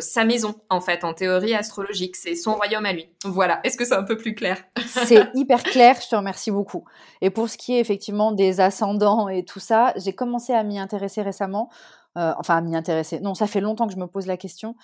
sa 0.00 0.24
maison 0.24 0.54
en 0.68 0.80
fait 0.80 1.04
en 1.04 1.14
théorie 1.14 1.54
astrologique. 1.54 2.16
C'est 2.16 2.34
son 2.34 2.54
royaume 2.54 2.86
à 2.86 2.92
Voilà. 3.24 3.60
Est-ce 3.64 3.76
que 3.76 3.84
c'est 3.84 3.94
un 3.94 4.02
peu 4.02 4.16
plus 4.16 4.34
clair? 4.34 4.62
C'est 4.86 5.28
hyper 5.34 5.62
clair 5.62 5.96
je 6.00 6.08
te 6.08 6.16
remercie 6.16 6.50
beaucoup. 6.50 6.84
Et 7.20 7.30
pour 7.30 7.48
ce 7.48 7.56
qui 7.56 7.74
est 7.74 7.80
effectivement 7.80 8.32
des 8.32 8.60
ascendants 8.60 9.28
et 9.28 9.44
tout 9.44 9.60
ça, 9.60 9.92
j'ai 9.96 10.14
commencé 10.14 10.52
à 10.52 10.62
m'y 10.62 10.78
intéresser 10.78 11.22
récemment. 11.22 11.70
Euh, 12.16 12.32
enfin, 12.38 12.56
à 12.56 12.60
m'y 12.60 12.74
intéresser. 12.74 13.20
Non, 13.20 13.34
ça 13.34 13.46
fait 13.46 13.60
longtemps 13.60 13.86
que 13.86 13.92
je 13.92 13.98
me 13.98 14.06
pose 14.06 14.26
la 14.26 14.36
question. 14.36 14.74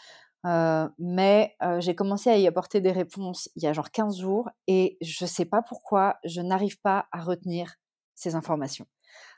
Euh, 0.44 0.88
mais 0.98 1.54
euh, 1.62 1.80
j'ai 1.80 1.94
commencé 1.94 2.28
à 2.28 2.36
y 2.36 2.48
apporter 2.48 2.80
des 2.80 2.90
réponses 2.90 3.48
il 3.54 3.62
y 3.62 3.68
a 3.68 3.72
genre 3.72 3.92
15 3.92 4.18
jours 4.18 4.50
et 4.66 4.98
je 5.00 5.24
sais 5.24 5.44
pas 5.44 5.62
pourquoi 5.62 6.16
je 6.24 6.40
n'arrive 6.40 6.80
pas 6.80 7.06
à 7.12 7.22
retenir 7.22 7.76
ces 8.16 8.34
informations. 8.34 8.86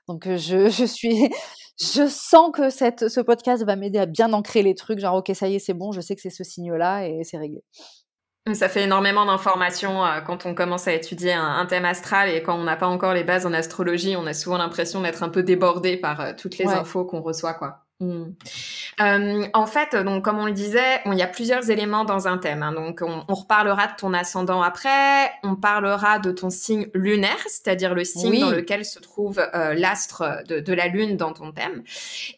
Donc 0.08 0.26
je, 0.26 0.68
je 0.70 0.84
suis, 0.84 1.30
je 1.78 2.06
sens 2.08 2.50
que 2.54 2.70
cette, 2.70 3.08
ce 3.08 3.20
podcast 3.20 3.64
va 3.64 3.76
m'aider 3.76 3.98
à 3.98 4.06
bien 4.06 4.32
ancrer 4.32 4.62
les 4.62 4.74
trucs, 4.74 4.98
genre 4.98 5.16
ok 5.16 5.30
ça 5.34 5.46
y 5.48 5.56
est 5.56 5.58
c'est 5.58 5.74
bon, 5.74 5.92
je 5.92 6.00
sais 6.00 6.14
que 6.14 6.22
c'est 6.22 6.30
ce 6.30 6.42
signe-là 6.44 7.06
et 7.06 7.22
c'est 7.22 7.36
réglé. 7.38 7.62
Ça 8.52 8.68
fait 8.68 8.82
énormément 8.82 9.24
d'informations 9.24 10.04
euh, 10.04 10.20
quand 10.20 10.44
on 10.44 10.54
commence 10.54 10.86
à 10.86 10.92
étudier 10.92 11.32
un, 11.32 11.64
thème 11.64 11.86
astral 11.86 12.28
et 12.28 12.42
quand 12.42 12.54
on 12.54 12.64
n'a 12.64 12.76
pas 12.76 12.86
encore 12.86 13.14
les 13.14 13.24
bases 13.24 13.46
en 13.46 13.54
astrologie, 13.54 14.16
on 14.16 14.26
a 14.26 14.34
souvent 14.34 14.58
l'impression 14.58 15.00
d'être 15.00 15.22
un 15.22 15.30
peu 15.30 15.42
débordé 15.42 15.96
par 15.96 16.20
euh, 16.20 16.32
toutes 16.36 16.58
les 16.58 16.66
infos 16.66 17.06
qu'on 17.06 17.22
reçoit, 17.22 17.54
quoi. 17.54 17.80
Hmm. 18.00 18.32
Euh, 19.00 19.46
en 19.54 19.66
fait, 19.66 19.96
donc 19.96 20.24
comme 20.24 20.38
on 20.38 20.44
le 20.44 20.52
disait, 20.52 21.00
il 21.06 21.14
y 21.14 21.22
a 21.22 21.26
plusieurs 21.26 21.70
éléments 21.70 22.04
dans 22.04 22.28
un 22.28 22.36
thème. 22.36 22.62
Hein. 22.62 22.72
donc, 22.72 23.00
on, 23.02 23.32
reparlera 23.32 23.86
de 23.86 23.94
ton 23.96 24.12
ascendant 24.12 24.60
après. 24.60 25.30
On 25.42 25.54
parlera 25.54 26.18
de 26.18 26.30
ton 26.30 26.50
signe 26.50 26.88
lunaire, 26.92 27.40
c'est-à-dire 27.46 27.94
le 27.94 28.04
signe 28.04 28.40
dans 28.40 28.50
lequel 28.50 28.84
se 28.84 28.98
trouve 28.98 29.40
l'astre 29.54 30.42
de, 30.48 30.58
de, 30.60 30.72
la 30.74 30.88
lune 30.88 31.16
dans 31.16 31.32
ton 31.32 31.52
thème. 31.52 31.82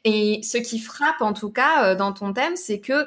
Et 0.05 0.41
ce 0.45 0.59
qui 0.59 0.79
frappe 0.79 1.21
en 1.21 1.33
tout 1.33 1.51
cas 1.51 1.95
dans 1.95 2.13
ton 2.13 2.33
thème, 2.33 2.55
c'est 2.55 2.79
que 2.79 3.07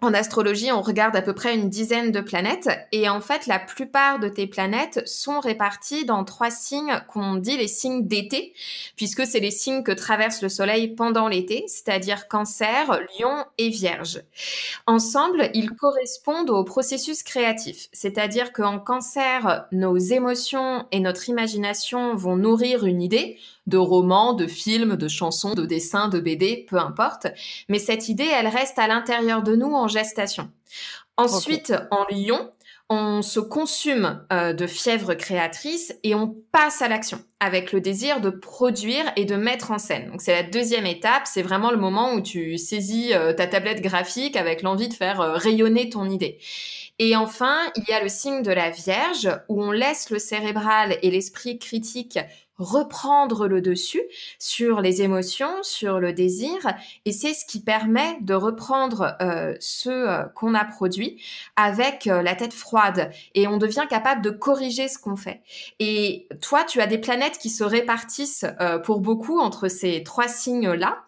en 0.00 0.14
astrologie, 0.14 0.70
on 0.70 0.80
regarde 0.80 1.16
à 1.16 1.22
peu 1.22 1.34
près 1.34 1.56
une 1.56 1.68
dizaine 1.68 2.12
de 2.12 2.20
planètes 2.20 2.68
et 2.92 3.08
en 3.08 3.20
fait, 3.20 3.48
la 3.48 3.58
plupart 3.58 4.20
de 4.20 4.28
tes 4.28 4.46
planètes 4.46 5.02
sont 5.08 5.40
réparties 5.40 6.04
dans 6.04 6.22
trois 6.24 6.52
signes 6.52 7.00
qu'on 7.08 7.34
dit 7.34 7.56
les 7.56 7.66
signes 7.66 8.06
d'été, 8.06 8.54
puisque 8.94 9.26
c'est 9.26 9.40
les 9.40 9.50
signes 9.50 9.82
que 9.82 9.90
traverse 9.90 10.40
le 10.40 10.48
Soleil 10.48 10.94
pendant 10.94 11.26
l'été, 11.26 11.64
c'est-à-dire 11.66 12.28
Cancer, 12.28 13.00
Lion 13.18 13.44
et 13.58 13.70
Vierge. 13.70 14.22
Ensemble, 14.86 15.50
ils 15.52 15.70
correspondent 15.72 16.50
au 16.50 16.62
processus 16.62 17.24
créatif, 17.24 17.88
c'est-à-dire 17.92 18.52
qu'en 18.52 18.78
Cancer, 18.78 19.66
nos 19.72 19.96
émotions 19.96 20.86
et 20.92 21.00
notre 21.00 21.28
imagination 21.28 22.14
vont 22.14 22.36
nourrir 22.36 22.84
une 22.84 23.02
idée, 23.02 23.36
de 23.68 23.76
romans, 23.76 24.32
de 24.32 24.46
films, 24.46 24.96
de 24.96 25.08
chansons, 25.08 25.54
de 25.54 25.66
dessins, 25.66 26.08
de 26.08 26.20
BD, 26.20 26.66
peu 26.68 26.78
importe. 26.78 27.28
Mais 27.68 27.78
cette 27.78 28.08
idée, 28.08 28.28
elle 28.32 28.48
reste 28.48 28.78
à 28.78 28.88
l'intérieur 28.88 29.42
de 29.42 29.54
nous 29.54 29.72
en 29.72 29.88
gestation. 29.88 30.50
Ensuite, 31.16 31.74
en 31.90 32.04
lion, 32.10 32.50
on 32.90 33.20
se 33.20 33.40
consume 33.40 34.24
euh, 34.32 34.54
de 34.54 34.66
fièvre 34.66 35.12
créatrice 35.14 35.94
et 36.04 36.14
on 36.14 36.34
passe 36.52 36.80
à 36.80 36.88
l'action 36.88 37.20
avec 37.38 37.72
le 37.72 37.80
désir 37.80 38.20
de 38.20 38.30
produire 38.30 39.04
et 39.16 39.26
de 39.26 39.36
mettre 39.36 39.70
en 39.70 39.78
scène. 39.78 40.10
Donc 40.10 40.22
c'est 40.22 40.32
la 40.32 40.42
deuxième 40.42 40.86
étape, 40.86 41.26
c'est 41.26 41.42
vraiment 41.42 41.70
le 41.70 41.76
moment 41.76 42.14
où 42.14 42.22
tu 42.22 42.56
saisis 42.56 43.12
euh, 43.12 43.34
ta 43.34 43.46
tablette 43.46 43.82
graphique 43.82 44.36
avec 44.36 44.62
l'envie 44.62 44.88
de 44.88 44.94
faire 44.94 45.20
euh, 45.20 45.34
rayonner 45.34 45.90
ton 45.90 46.08
idée. 46.08 46.38
Et 46.98 47.14
enfin, 47.14 47.58
il 47.76 47.84
y 47.88 47.92
a 47.92 48.02
le 48.02 48.08
signe 48.08 48.42
de 48.42 48.50
la 48.50 48.70
Vierge 48.70 49.28
où 49.48 49.62
on 49.62 49.70
laisse 49.70 50.10
le 50.10 50.18
cérébral 50.18 50.96
et 51.02 51.10
l'esprit 51.10 51.58
critique 51.58 52.18
reprendre 52.58 53.46
le 53.46 53.60
dessus 53.60 54.02
sur 54.38 54.80
les 54.80 55.02
émotions, 55.02 55.62
sur 55.62 56.00
le 56.00 56.12
désir, 56.12 56.56
et 57.04 57.12
c'est 57.12 57.32
ce 57.32 57.44
qui 57.46 57.60
permet 57.60 58.18
de 58.20 58.34
reprendre 58.34 59.16
euh, 59.22 59.54
ce 59.60 59.88
euh, 59.88 60.24
qu'on 60.34 60.54
a 60.54 60.64
produit 60.64 61.22
avec 61.56 62.08
euh, 62.08 62.22
la 62.22 62.34
tête 62.34 62.52
froide, 62.52 63.10
et 63.34 63.46
on 63.46 63.58
devient 63.58 63.86
capable 63.88 64.22
de 64.22 64.30
corriger 64.30 64.88
ce 64.88 64.98
qu'on 64.98 65.16
fait. 65.16 65.40
Et 65.78 66.26
toi, 66.40 66.64
tu 66.64 66.80
as 66.80 66.86
des 66.86 66.98
planètes 66.98 67.38
qui 67.38 67.50
se 67.50 67.64
répartissent 67.64 68.44
pour 68.84 69.00
beaucoup 69.00 69.38
entre 69.38 69.68
ces 69.68 70.02
trois 70.02 70.28
signes-là, 70.28 70.98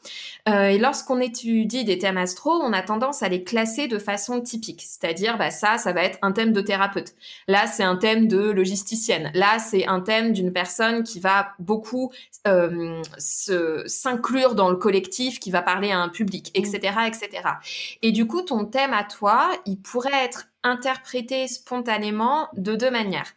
et 0.47 0.79
lorsqu'on 0.79 1.21
étudie 1.21 1.85
des 1.85 1.99
thèmes 1.99 2.17
astro, 2.17 2.51
on 2.51 2.73
a 2.73 2.83
tendance 2.83 3.23
à 3.23 3.29
les 3.29 3.45
classer 3.45 3.89
de 3.89 3.99
façon 3.99 4.41
typique, 4.41 4.83
c'est-à-dire 4.83 5.37
bah, 5.39 5.51
ça, 5.51 5.79
ça 5.79 5.93
va 5.93 6.03
être 6.03 6.19
un 6.23 6.33
thème 6.33 6.53
de 6.53 6.61
thérapeute, 6.61 7.15
là 7.49 7.67
c'est 7.67 7.83
un 7.83 7.97
thème 7.97 8.29
de 8.29 8.51
logisticienne, 8.51 9.31
là 9.35 9.59
c'est 9.59 9.87
un 9.87 10.01
thème 10.01 10.33
d'une 10.33 10.53
personne 10.53 11.03
qui 11.03 11.21
va 11.21 11.40
beaucoup 11.59 12.13
euh, 12.47 13.03
s'inclure 13.19 14.55
dans 14.55 14.71
le 14.71 14.77
collectif, 14.77 15.41
qui 15.41 15.51
va 15.51 15.63
parler 15.63 15.91
à 15.91 15.99
un 15.99 16.09
public, 16.09 16.51
etc., 16.55 16.95
mm. 16.97 17.07
etc. 17.07 17.31
Et 18.03 18.13
du 18.13 18.27
coup, 18.27 18.43
ton 18.43 18.65
thème 18.65 18.93
à 18.93 19.05
toi, 19.05 19.51
il 19.67 19.81
pourrait 19.81 20.25
être 20.25 20.47
interprété 20.63 21.49
spontanément 21.49 22.49
de 22.55 22.75
deux 22.75 22.91
manières. 22.91 23.33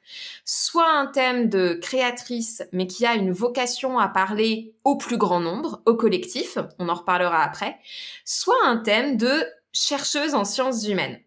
Soit 0.46 0.92
un 0.92 1.08
thème 1.08 1.50
de 1.50 1.80
créatrice, 1.82 2.64
mais 2.72 2.88
qui 2.88 3.06
a 3.06 3.16
une 3.16 3.32
vocation 3.32 3.98
à 4.00 4.08
parler 4.08 4.74
au 4.84 4.98
plus 4.98 5.18
grand 5.18 5.40
nombre, 5.40 5.82
au 5.86 5.96
collectif, 5.96 6.58
on 6.80 6.90
en 6.90 6.96
reparlera 6.96 7.42
après, 7.44 7.78
soit 8.26 8.66
un 8.66 8.78
thème 8.78 9.18
de 9.18 9.46
chercheuse 9.72 10.36
en 10.36 10.44
sciences 10.44 10.88
humaines. 10.88 11.20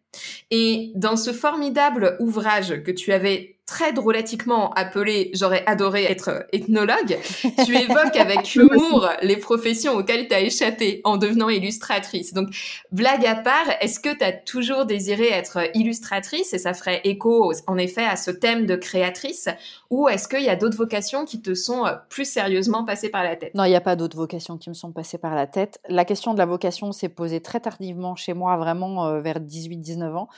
Et 0.51 0.93
dans 0.95 1.17
ce 1.17 1.33
formidable 1.33 2.17
ouvrage 2.21 2.83
que 2.83 2.91
tu 2.91 3.13
avais 3.13 3.56
très 3.67 3.93
drôlatiquement 3.93 4.73
appelé 4.75 5.31
j'aurais 5.35 5.65
adoré 5.67 6.05
être 6.05 6.47
ethnologue, 6.53 7.19
tu 7.67 7.77
évoques 7.77 8.17
avec 8.17 8.55
humour 8.55 9.09
les 9.23 9.37
professions 9.37 9.95
auxquelles 9.95 10.29
tu 10.29 10.35
as 10.35 10.41
échappé 10.41 11.01
en 11.05 11.17
devenant 11.17 11.49
illustratrice. 11.49 12.33
Donc, 12.33 12.49
blague 12.93 13.27
à 13.27 13.35
part, 13.35 13.67
est-ce 13.81 13.99
que 13.99 14.17
tu 14.17 14.25
as 14.25 14.33
toujours 14.33 14.87
désiré 14.87 15.27
être 15.29 15.59
illustratrice 15.75 16.55
et 16.55 16.59
ça 16.59 16.75
ferait 16.75 17.01
écho 17.05 17.53
en 17.67 17.77
effet 17.77 18.05
à 18.05 18.17
ce 18.17 18.31
thème 18.31 18.67
de 18.67 18.77
créatrice 18.77 19.49
ou 19.91 20.09
est-ce 20.09 20.29
qu'il 20.29 20.43
y 20.43 20.49
a 20.49 20.57
d'autres 20.57 20.77
vocations 20.77 21.25
qui 21.25 21.43
te 21.43 21.55
sont 21.55 21.87
euh, 21.87 21.93
plus 22.09 22.25
sérieusement 22.25 22.85
passées 22.85 23.09
par 23.09 23.25
la 23.25 23.37
tête? 23.37 23.55
Non, 23.55 23.65
il 23.65 23.71
n'y 23.71 23.77
a 23.77 23.81
pas 23.81 23.97
d'autres 23.97 24.17
vocations 24.17 24.59
qui 24.59 24.69
me 24.69 24.75
sont 24.75 24.93
passées 24.93 25.19
par 25.19 25.35
la 25.35 25.47
tête. 25.47 25.81
La 25.89 26.05
question 26.05 26.35
de 26.35 26.39
la 26.39 26.47
vocation 26.47 26.93
s'est 26.93 27.09
posée 27.09 27.41
très 27.41 27.61
tardivement 27.61 28.17
chez 28.17 28.33
moi, 28.33 28.57
vraiment 28.57 29.07
euh, 29.07 29.21
vers 29.21 29.41
18-19 29.41 30.15
ans. 30.15 30.29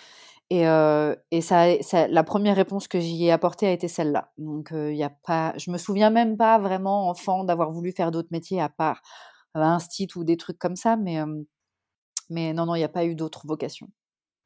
Et, 0.50 0.67
euh, 0.67 1.14
et 1.31 1.43
ça, 1.43 1.67
la 2.09 2.25
première 2.25 2.57
réponse 2.57 2.88
que 2.88 3.00
j'y 3.00 3.26
ai 3.26 3.33
apportée 3.33 3.67
a 3.67 3.73
été 3.73 3.87
celle-là. 3.88 4.33
Donc, 4.38 4.71
il 4.73 4.97
y 4.97 5.02
a 5.05 5.11
pas, 5.11 5.52
je 5.59 5.71
me 5.71 5.76
souviens 5.78 6.11
même 6.11 6.37
pas 6.38 6.59
vraiment 6.59 7.09
enfant 7.11 7.45
d'avoir 7.45 7.71
voulu 7.71 7.93
faire 7.93 8.11
d'autres 8.11 8.28
métiers 8.33 8.61
à 8.61 8.69
part 8.71 9.02
un 9.55 9.78
stit 9.81 10.09
ou 10.17 10.25
des 10.25 10.37
trucs 10.38 10.59
comme 10.59 10.76
ça, 10.76 10.97
mais, 10.97 11.19
mais 12.31 12.55
non, 12.55 12.64
non, 12.67 12.75
il 12.75 12.78
n'y 12.78 12.85
a 12.85 12.88
pas 12.88 13.05
eu 13.05 13.14
d'autres 13.14 13.47
vocations. 13.47 13.88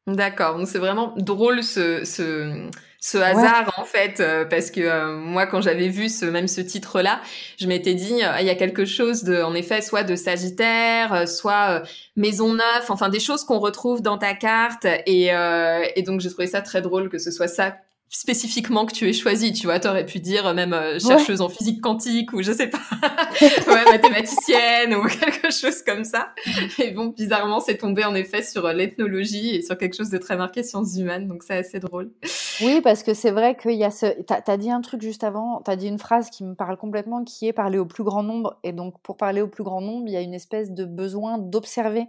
D'accord, 0.08 0.58
donc 0.58 0.66
c'est 0.66 0.80
vraiment 0.80 1.14
drôle 1.16 1.62
ce, 1.62 2.04
ce, 2.04 2.68
ce 2.98 3.18
hasard 3.18 3.72
en 3.78 3.84
fait, 3.84 4.18
euh, 4.18 4.44
parce 4.44 4.72
que 4.72 4.80
euh, 4.80 5.16
moi 5.16 5.46
quand 5.46 5.60
j'avais 5.60 5.88
vu 5.88 6.08
ce 6.08 6.24
même 6.24 6.48
ce 6.48 6.60
titre-là, 6.60 7.20
je 7.56 7.68
m'étais 7.68 7.94
dit 7.94 8.20
euh, 8.24 8.40
il 8.40 8.46
y 8.46 8.50
a 8.50 8.56
quelque 8.56 8.84
chose 8.84 9.22
de, 9.22 9.40
en 9.42 9.54
effet, 9.54 9.80
soit 9.80 10.02
de 10.02 10.16
Sagittaire, 10.16 11.28
soit 11.28 11.84
Maison 12.16 12.52
Neuf, 12.54 12.90
enfin 12.90 13.10
des 13.10 13.20
choses 13.20 13.44
qu'on 13.44 13.60
retrouve 13.60 14.02
dans 14.02 14.18
ta 14.18 14.34
carte, 14.34 14.86
et, 15.06 15.26
et 15.28 16.02
donc 16.02 16.20
j'ai 16.20 16.30
trouvé 16.30 16.48
ça 16.48 16.62
très 16.62 16.82
drôle 16.82 17.08
que 17.08 17.18
ce 17.18 17.30
soit 17.30 17.46
ça 17.46 17.76
spécifiquement 18.12 18.84
que 18.84 18.92
tu 18.92 19.08
aies 19.08 19.14
choisi, 19.14 19.52
tu 19.52 19.66
vois, 19.66 19.80
t'aurais 19.80 20.04
pu 20.04 20.20
dire 20.20 20.46
euh, 20.46 20.54
même 20.54 20.74
euh, 20.74 20.98
chercheuse 20.98 21.40
en 21.40 21.48
physique 21.48 21.80
quantique 21.80 22.34
ou 22.34 22.42
je 22.42 22.52
sais 22.52 22.68
pas, 22.68 22.78
ouais, 23.40 23.84
mathématicienne 23.90 24.94
ou 24.94 25.04
quelque 25.08 25.50
chose 25.50 25.82
comme 25.82 26.04
ça. 26.04 26.34
Et 26.78 26.90
bon, 26.90 27.06
bizarrement, 27.06 27.58
c'est 27.60 27.78
tombé 27.78 28.04
en 28.04 28.14
effet 28.14 28.42
sur 28.42 28.66
euh, 28.66 28.74
l'ethnologie 28.74 29.56
et 29.56 29.62
sur 29.62 29.78
quelque 29.78 29.96
chose 29.96 30.10
de 30.10 30.18
très 30.18 30.36
marqué 30.36 30.62
sciences 30.62 30.94
humaines, 30.98 31.26
donc 31.26 31.42
c'est 31.42 31.56
assez 31.56 31.80
drôle. 31.80 32.12
Oui, 32.60 32.82
parce 32.82 33.02
que 33.02 33.14
c'est 33.14 33.30
vrai 33.30 33.56
qu'il 33.56 33.78
y 33.78 33.84
a 33.84 33.90
ce... 33.90 34.06
T'as 34.24 34.42
as 34.46 34.56
dit 34.58 34.70
un 34.70 34.82
truc 34.82 35.00
juste 35.00 35.24
avant, 35.24 35.62
t'as 35.62 35.76
dit 35.76 35.88
une 35.88 35.98
phrase 35.98 36.28
qui 36.28 36.44
me 36.44 36.54
parle 36.54 36.76
complètement, 36.76 37.24
qui 37.24 37.48
est 37.48 37.54
parler 37.54 37.78
au 37.78 37.86
plus 37.86 38.04
grand 38.04 38.22
nombre. 38.22 38.58
Et 38.62 38.72
donc, 38.72 39.00
pour 39.02 39.16
parler 39.16 39.40
au 39.40 39.48
plus 39.48 39.64
grand 39.64 39.80
nombre, 39.80 40.04
il 40.06 40.12
y 40.12 40.16
a 40.18 40.20
une 40.20 40.34
espèce 40.34 40.70
de 40.70 40.84
besoin 40.84 41.38
d'observer 41.38 42.06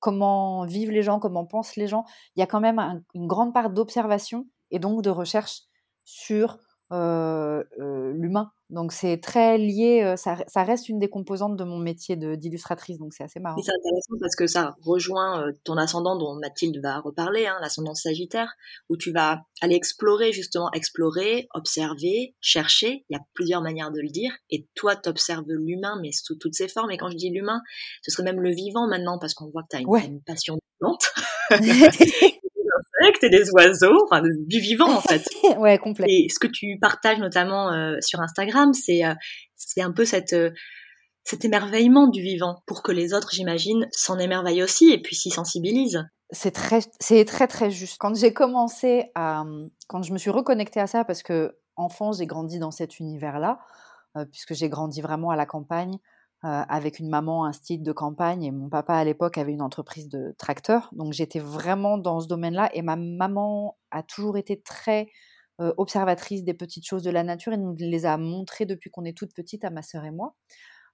comment 0.00 0.66
vivent 0.66 0.90
les 0.90 1.02
gens, 1.02 1.18
comment 1.18 1.46
pensent 1.46 1.76
les 1.76 1.86
gens. 1.86 2.04
Il 2.34 2.40
y 2.40 2.42
a 2.42 2.46
quand 2.46 2.60
même 2.60 3.02
une 3.14 3.26
grande 3.26 3.54
part 3.54 3.70
d'observation 3.70 4.44
et 4.70 4.78
donc 4.78 5.02
de 5.02 5.10
recherche 5.10 5.62
sur 6.04 6.58
l'humain. 6.90 8.52
Donc 8.68 8.92
c'est 8.92 9.18
très 9.18 9.58
lié, 9.58 10.14
ça, 10.16 10.36
ça, 10.48 10.64
reste 10.64 10.88
une 10.88 10.98
des 10.98 11.08
composantes 11.08 11.56
de 11.56 11.62
mon 11.62 11.78
métier 11.78 12.16
d'illustratrice, 12.16 12.98
donc 12.98 13.12
c'est 13.12 13.22
assez 13.22 13.38
marrant. 13.38 13.60
C'est 13.62 13.70
intéressant 13.70 14.14
parce 14.20 14.34
que 14.34 14.46
ça 14.48 14.74
rejoint 14.82 15.52
ton 15.62 15.76
ascendant 15.76 16.16
dont 16.16 16.34
Mathilde 16.34 16.80
va 16.82 16.98
reparler, 16.98 17.46
hein, 17.46 17.56
l'ascendant 17.60 17.94
sagittaire, 17.94 18.52
où 18.88 18.96
tu 18.96 19.12
vas 19.12 19.42
aller 19.60 19.76
explorer 19.76 20.32
justement, 20.32 20.68
explorer, 20.72 21.46
observer, 21.54 22.34
chercher, 22.40 23.04
il 23.08 23.14
y 23.14 23.16
a 23.16 23.20
plusieurs 23.34 23.62
manières 23.62 23.92
de 23.92 24.00
le 24.00 24.08
dire, 24.08 24.32
et 24.50 24.68
toi 24.74 24.96
t'observes 24.96 25.46
l'humain, 25.48 25.98
mais 26.02 26.10
sous 26.10 26.34
toutes 26.36 26.54
ses 26.54 26.68
formes, 26.68 26.90
et 26.90 26.96
quand 26.96 27.10
je 27.10 27.16
dis 27.16 27.30
l'humain, 27.30 27.62
ce 28.02 28.10
serait 28.10 28.24
même 28.24 28.40
le 28.40 28.50
vivant 28.50 28.88
maintenant, 28.88 29.18
parce 29.20 29.34
qu'on 29.34 29.48
voit 29.50 29.62
que 29.62 29.68
tu 29.70 29.76
as 29.76 29.80
une, 29.80 30.12
une 30.14 30.22
passion 30.22 30.54
de 30.54 30.60
plante. 30.80 31.06
insectes 33.06 33.24
et 33.24 33.30
des 33.30 33.50
oiseaux, 33.50 34.04
enfin 34.04 34.22
du 34.22 34.60
vivant 34.60 34.90
en 34.90 35.00
fait. 35.00 35.22
ouais, 35.58 35.78
complet. 35.78 36.06
Et 36.08 36.28
ce 36.28 36.38
que 36.38 36.46
tu 36.46 36.78
partages 36.80 37.18
notamment 37.18 37.72
euh, 37.72 37.96
sur 38.00 38.20
Instagram, 38.20 38.72
c'est 38.74 39.04
euh, 39.04 39.14
c'est 39.56 39.82
un 39.82 39.92
peu 39.92 40.04
cette 40.04 40.32
euh, 40.32 40.50
cet 41.24 41.44
émerveillement 41.44 42.06
du 42.06 42.22
vivant 42.22 42.62
pour 42.66 42.82
que 42.82 42.92
les 42.92 43.12
autres, 43.12 43.30
j'imagine, 43.32 43.88
s'en 43.90 44.18
émerveillent 44.18 44.62
aussi 44.62 44.92
et 44.92 45.02
puis 45.02 45.16
s'y 45.16 45.30
sensibilisent. 45.30 46.04
C'est 46.30 46.52
très, 46.52 46.80
c'est 47.00 47.24
très 47.24 47.48
très 47.48 47.70
juste. 47.70 47.96
Quand 47.98 48.14
j'ai 48.14 48.32
commencé 48.32 49.10
à, 49.14 49.44
quand 49.88 50.02
je 50.02 50.12
me 50.12 50.18
suis 50.18 50.30
reconnectée 50.30 50.80
à 50.80 50.86
ça, 50.86 51.04
parce 51.04 51.24
que 51.24 51.56
enfant 51.74 52.12
j'ai 52.12 52.26
grandi 52.26 52.60
dans 52.60 52.70
cet 52.70 53.00
univers-là, 53.00 53.58
puisque 54.30 54.54
j'ai 54.54 54.68
grandi 54.68 55.02
vraiment 55.02 55.30
à 55.30 55.36
la 55.36 55.46
campagne, 55.46 55.98
avec 56.48 57.00
une 57.00 57.08
maman 57.08 57.44
un 57.44 57.52
style 57.52 57.82
de 57.82 57.92
campagne 57.92 58.44
et 58.44 58.50
mon 58.52 58.68
papa 58.68 58.94
à 58.94 59.04
l'époque 59.04 59.38
avait 59.38 59.52
une 59.52 59.62
entreprise 59.62 60.08
de 60.08 60.34
tracteurs. 60.38 60.90
Donc 60.92 61.12
j'étais 61.12 61.40
vraiment 61.40 61.98
dans 61.98 62.20
ce 62.20 62.28
domaine-là 62.28 62.70
et 62.74 62.82
ma 62.82 62.96
maman 62.96 63.76
a 63.90 64.02
toujours 64.02 64.36
été 64.36 64.60
très 64.60 65.08
euh, 65.60 65.72
observatrice 65.76 66.44
des 66.44 66.54
petites 66.54 66.86
choses 66.86 67.02
de 67.02 67.10
la 67.10 67.22
nature 67.22 67.52
et 67.52 67.56
nous 67.56 67.74
les 67.78 68.06
a 68.06 68.16
montrées 68.18 68.66
depuis 68.66 68.90
qu'on 68.90 69.04
est 69.04 69.16
toute 69.16 69.32
petite 69.34 69.64
à 69.64 69.70
ma 69.70 69.82
sœur 69.82 70.04
et 70.04 70.10
moi. 70.10 70.34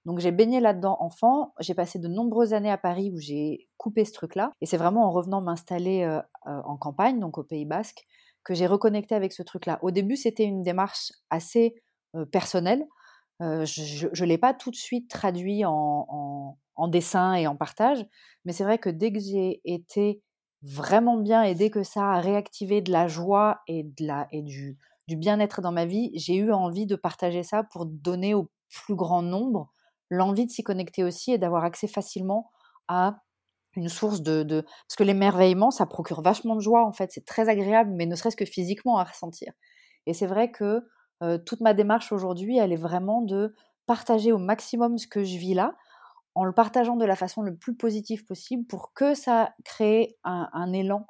Donc 0.05 0.19
j'ai 0.19 0.31
baigné 0.31 0.59
là-dedans 0.59 0.97
enfant. 0.99 1.53
J'ai 1.59 1.73
passé 1.75 1.99
de 1.99 2.07
nombreuses 2.07 2.53
années 2.53 2.71
à 2.71 2.77
Paris 2.77 3.11
où 3.13 3.19
j'ai 3.19 3.67
coupé 3.77 4.05
ce 4.05 4.13
truc-là. 4.13 4.51
Et 4.61 4.65
c'est 4.65 4.77
vraiment 4.77 5.05
en 5.05 5.11
revenant 5.11 5.41
m'installer 5.41 6.03
euh, 6.03 6.21
en 6.45 6.77
campagne, 6.77 7.19
donc 7.19 7.37
au 7.37 7.43
Pays 7.43 7.65
Basque, 7.65 8.05
que 8.43 8.53
j'ai 8.53 8.65
reconnecté 8.65 9.13
avec 9.13 9.33
ce 9.33 9.43
truc-là. 9.43 9.79
Au 9.81 9.91
début, 9.91 10.15
c'était 10.15 10.45
une 10.45 10.63
démarche 10.63 11.11
assez 11.29 11.75
personnelle 12.31 12.85
je 13.39 14.23
ne 14.23 14.27
l'ai 14.27 14.37
pas 14.37 14.53
tout 14.53 14.71
de 14.71 14.75
suite 14.75 15.09
traduit 15.09 15.63
en, 15.65 16.57
dessin 16.87 17.33
et 17.35 17.47
en 17.47 17.55
partage, 17.55 18.05
mais 18.45 18.53
c'est 18.53 18.63
vrai 18.63 18.77
que 18.77 18.89
dès 18.89 19.11
que 19.11 19.19
j'ai 19.19 19.61
été 19.65 20.21
vraiment 20.61 21.17
bien 21.17 21.43
et 21.43 21.55
dès 21.55 21.69
que 21.69 21.83
ça 21.83 22.11
a 22.11 22.21
réactivé 22.21 22.81
de 22.81 22.91
la 22.91 23.07
joie 23.07 23.59
et, 23.67 23.83
de 23.83 24.07
la, 24.07 24.27
et 24.31 24.41
du, 24.41 24.77
du 25.07 25.17
bien-être 25.17 25.61
dans 25.61 25.71
ma 25.71 25.85
vie, 25.85 26.11
j'ai 26.15 26.35
eu 26.35 26.51
envie 26.51 26.85
de 26.85 26.95
partager 26.95 27.43
ça 27.43 27.63
pour 27.63 27.85
donner 27.85 28.33
au 28.33 28.49
plus 28.69 28.95
grand 28.95 29.21
nombre 29.21 29.71
l'envie 30.09 30.45
de 30.45 30.51
s'y 30.51 30.63
connecter 30.63 31.03
aussi 31.03 31.31
et 31.31 31.37
d'avoir 31.37 31.63
accès 31.63 31.87
facilement 31.87 32.51
à 32.87 33.17
une 33.75 33.89
source 33.89 34.21
de, 34.21 34.43
de... 34.43 34.61
Parce 34.61 34.95
que 34.97 35.03
l'émerveillement, 35.03 35.71
ça 35.71 35.85
procure 35.85 36.21
vachement 36.21 36.55
de 36.55 36.61
joie, 36.61 36.85
en 36.85 36.93
fait, 36.93 37.11
c'est 37.11 37.25
très 37.25 37.49
agréable, 37.49 37.91
mais 37.95 38.05
ne 38.05 38.15
serait-ce 38.15 38.35
que 38.35 38.45
physiquement 38.45 38.97
à 38.97 39.03
ressentir. 39.03 39.51
Et 40.05 40.13
c'est 40.13 40.27
vrai 40.27 40.51
que 40.51 40.81
toute 41.45 41.61
ma 41.61 41.73
démarche 41.73 42.11
aujourd'hui, 42.11 42.57
elle 42.57 42.73
est 42.73 42.77
vraiment 42.77 43.21
de 43.21 43.55
partager 43.85 44.31
au 44.31 44.37
maximum 44.37 44.97
ce 44.97 45.07
que 45.07 45.23
je 45.23 45.37
vis 45.37 45.53
là, 45.53 45.75
en 46.35 46.45
le 46.45 46.53
partageant 46.53 46.95
de 46.95 47.05
la 47.05 47.15
façon 47.15 47.41
le 47.41 47.55
plus 47.55 47.75
positive 47.75 48.25
possible 48.25 48.65
pour 48.65 48.93
que 48.93 49.13
ça 49.13 49.53
crée 49.63 50.17
un, 50.23 50.73
élan 50.73 51.07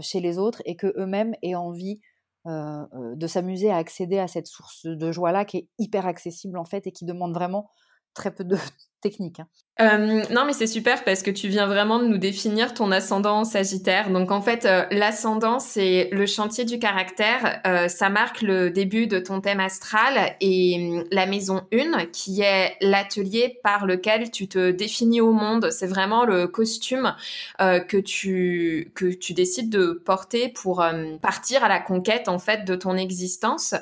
chez 0.00 0.20
les 0.20 0.38
autres 0.38 0.62
et 0.64 0.76
que 0.76 0.92
eux-mêmes 0.96 1.34
aient 1.42 1.54
envie 1.54 2.00
de 2.46 3.26
s'amuser 3.26 3.70
à 3.70 3.76
accéder 3.76 4.18
à 4.18 4.28
cette 4.28 4.46
source 4.46 4.86
de 4.86 5.12
joie-là 5.12 5.44
qui 5.44 5.56
est 5.56 5.68
hyper 5.78 6.06
accessible 6.06 6.58
en 6.58 6.64
fait 6.64 6.86
et 6.86 6.92
qui 6.92 7.04
demande 7.04 7.34
vraiment 7.34 7.68
très 8.14 8.34
peu 8.34 8.44
de 8.44 8.56
technique. 9.00 9.40
Hein. 9.40 9.48
Euh, 9.80 10.24
non, 10.30 10.44
mais 10.44 10.52
c'est 10.54 10.66
super 10.66 11.04
parce 11.04 11.22
que 11.22 11.30
tu 11.30 11.46
viens 11.46 11.68
vraiment 11.68 12.00
de 12.00 12.06
nous 12.06 12.18
définir 12.18 12.74
ton 12.74 12.90
ascendant 12.90 13.44
sagittaire. 13.44 14.10
Donc 14.10 14.32
en 14.32 14.42
fait, 14.42 14.64
euh, 14.64 14.84
l'ascendant, 14.90 15.60
c'est 15.60 16.08
le 16.10 16.26
chantier 16.26 16.64
du 16.64 16.80
caractère. 16.80 17.60
Euh, 17.64 17.86
ça 17.86 18.08
marque 18.10 18.42
le 18.42 18.70
début 18.70 19.06
de 19.06 19.20
ton 19.20 19.40
thème 19.40 19.60
astral 19.60 20.34
et 20.40 20.78
hum, 20.80 21.04
la 21.12 21.26
maison 21.26 21.62
1, 21.72 22.06
qui 22.06 22.42
est 22.42 22.76
l'atelier 22.80 23.60
par 23.62 23.86
lequel 23.86 24.32
tu 24.32 24.48
te 24.48 24.72
définis 24.72 25.20
au 25.20 25.30
monde. 25.30 25.70
C'est 25.70 25.86
vraiment 25.86 26.24
le 26.24 26.48
costume 26.48 27.14
que 27.58 27.96
tu 27.98 28.90
que 28.94 29.06
tu 29.06 29.32
décides 29.32 29.70
de 29.70 29.92
porter 30.04 30.48
pour 30.48 30.84
partir 31.22 31.62
à 31.62 31.68
la 31.68 31.78
conquête 31.78 32.28
en 32.28 32.38
fait 32.38 32.64
de 32.64 32.74
ton 32.74 32.96
existence, 32.96 33.74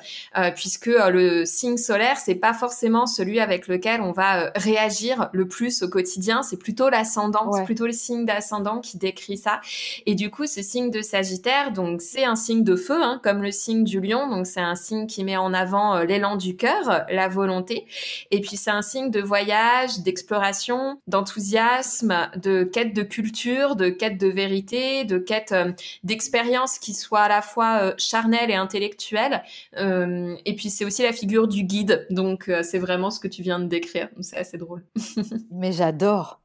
puisque 0.55 0.87
le 0.87 1.45
signe 1.45 1.77
solaire, 1.77 2.17
c'est 2.19 2.35
pas 2.35 2.55
forcément 2.55 3.07
celui 3.07 3.41
avec 3.41 3.69
lequel 3.69 4.01
on 4.01 4.13
va 4.13 4.51
réagir 4.57 5.29
le 5.33 5.49
plus 5.49 5.86
au 5.87 5.89
quotidien, 5.89 6.43
c'est 6.43 6.57
plutôt 6.57 6.89
l'ascendant, 6.89 7.53
c'est 7.53 7.65
plutôt 7.65 7.87
le 7.87 7.93
signe 7.93 8.25
d'ascendant 8.25 8.81
qui 8.81 8.99
décrit 8.99 9.37
ça. 9.37 9.61
Et 10.05 10.15
du 10.15 10.31
coup, 10.31 10.47
ce 10.47 10.63
signe 10.63 10.91
de 10.91 11.03
Sagittaire, 11.03 11.73
donc 11.73 12.03
c'est 12.03 12.25
un 12.25 12.37
signe 12.37 12.65
de 12.65 12.77
feu, 12.77 13.03
hein, 13.03 13.21
comme 13.23 13.43
le 13.43 13.51
signe 13.51 13.85
du 13.85 14.01
lion, 14.01 14.29
donc 14.29 14.47
c'est 14.47 14.61
un 14.61 14.75
signe 14.75 15.07
qui 15.07 15.25
met 15.25 15.37
en 15.37 15.55
avant 15.55 15.97
euh, 15.97 16.05
l'élan 16.05 16.37
du 16.37 16.57
cœur, 16.57 17.05
la 17.11 17.29
volonté. 17.29 17.87
Et 18.31 18.41
puis 18.41 18.57
c'est 18.57 18.71
un 18.71 18.83
signe 18.83 19.11
de 19.11 19.21
voyage, 19.21 20.01
d'exploration, 20.01 21.01
d'enthousiasme, 21.07 22.29
de 22.37 22.65
quête 22.65 22.95
de 22.95 23.03
culture, 23.03 23.77
de 23.77 23.89
quête 23.89 24.19
de 24.19 24.29
vérité, 24.29 25.05
de 25.05 25.19
quête 25.19 25.53
euh, 25.53 25.73
d'expérience 26.05 26.79
qui 26.79 26.95
soit 26.95 27.23
à 27.23 27.29
la 27.29 27.43
fois 27.43 27.79
euh, 27.83 27.95
charnelle 27.99 28.51
et 28.51 28.55
intellectuelle. 28.55 29.43
et 29.77 30.55
puis 30.57 30.71
c'est 30.71 30.85
aussi 30.85 31.03
la 31.03 31.13
figure 31.13 31.49
du 31.49 31.63
guide, 31.63 32.07
donc 32.11 32.51
c'est 32.63 32.79
vraiment 32.79 33.11
ce 33.11 33.21
que 33.21 33.29
tu 33.29 33.43
viens 33.43 33.59
de 33.59 33.67
décrire. 33.67 34.09
C'est 34.21 34.37
assez 34.37 34.59
drôle. 34.59 34.83
Mais 35.51 35.73
j'adore. 35.77 36.41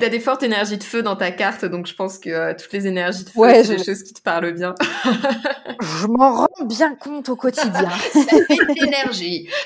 T'as 0.00 0.08
des 0.08 0.20
fortes 0.20 0.42
énergies 0.42 0.78
de 0.78 0.84
feu 0.84 1.02
dans 1.02 1.16
ta 1.16 1.30
carte, 1.30 1.64
donc 1.64 1.86
je 1.86 1.94
pense 1.94 2.18
que 2.18 2.30
euh, 2.30 2.54
toutes 2.58 2.72
les 2.72 2.86
énergies 2.86 3.24
de 3.24 3.30
feu, 3.30 3.42
c'est 3.62 3.76
des 3.76 3.84
choses 3.84 4.02
qui 4.02 4.12
te 4.12 4.22
parlent 4.22 4.52
bien. 4.52 4.74
je 5.80 6.06
m'en 6.06 6.34
rends 6.34 6.64
bien 6.64 6.94
compte 6.94 7.28
au 7.28 7.36
quotidien. 7.36 7.90
Ça 8.12 8.20
fait 8.22 8.56
de 8.56 8.80
l'énergie. 8.80 9.48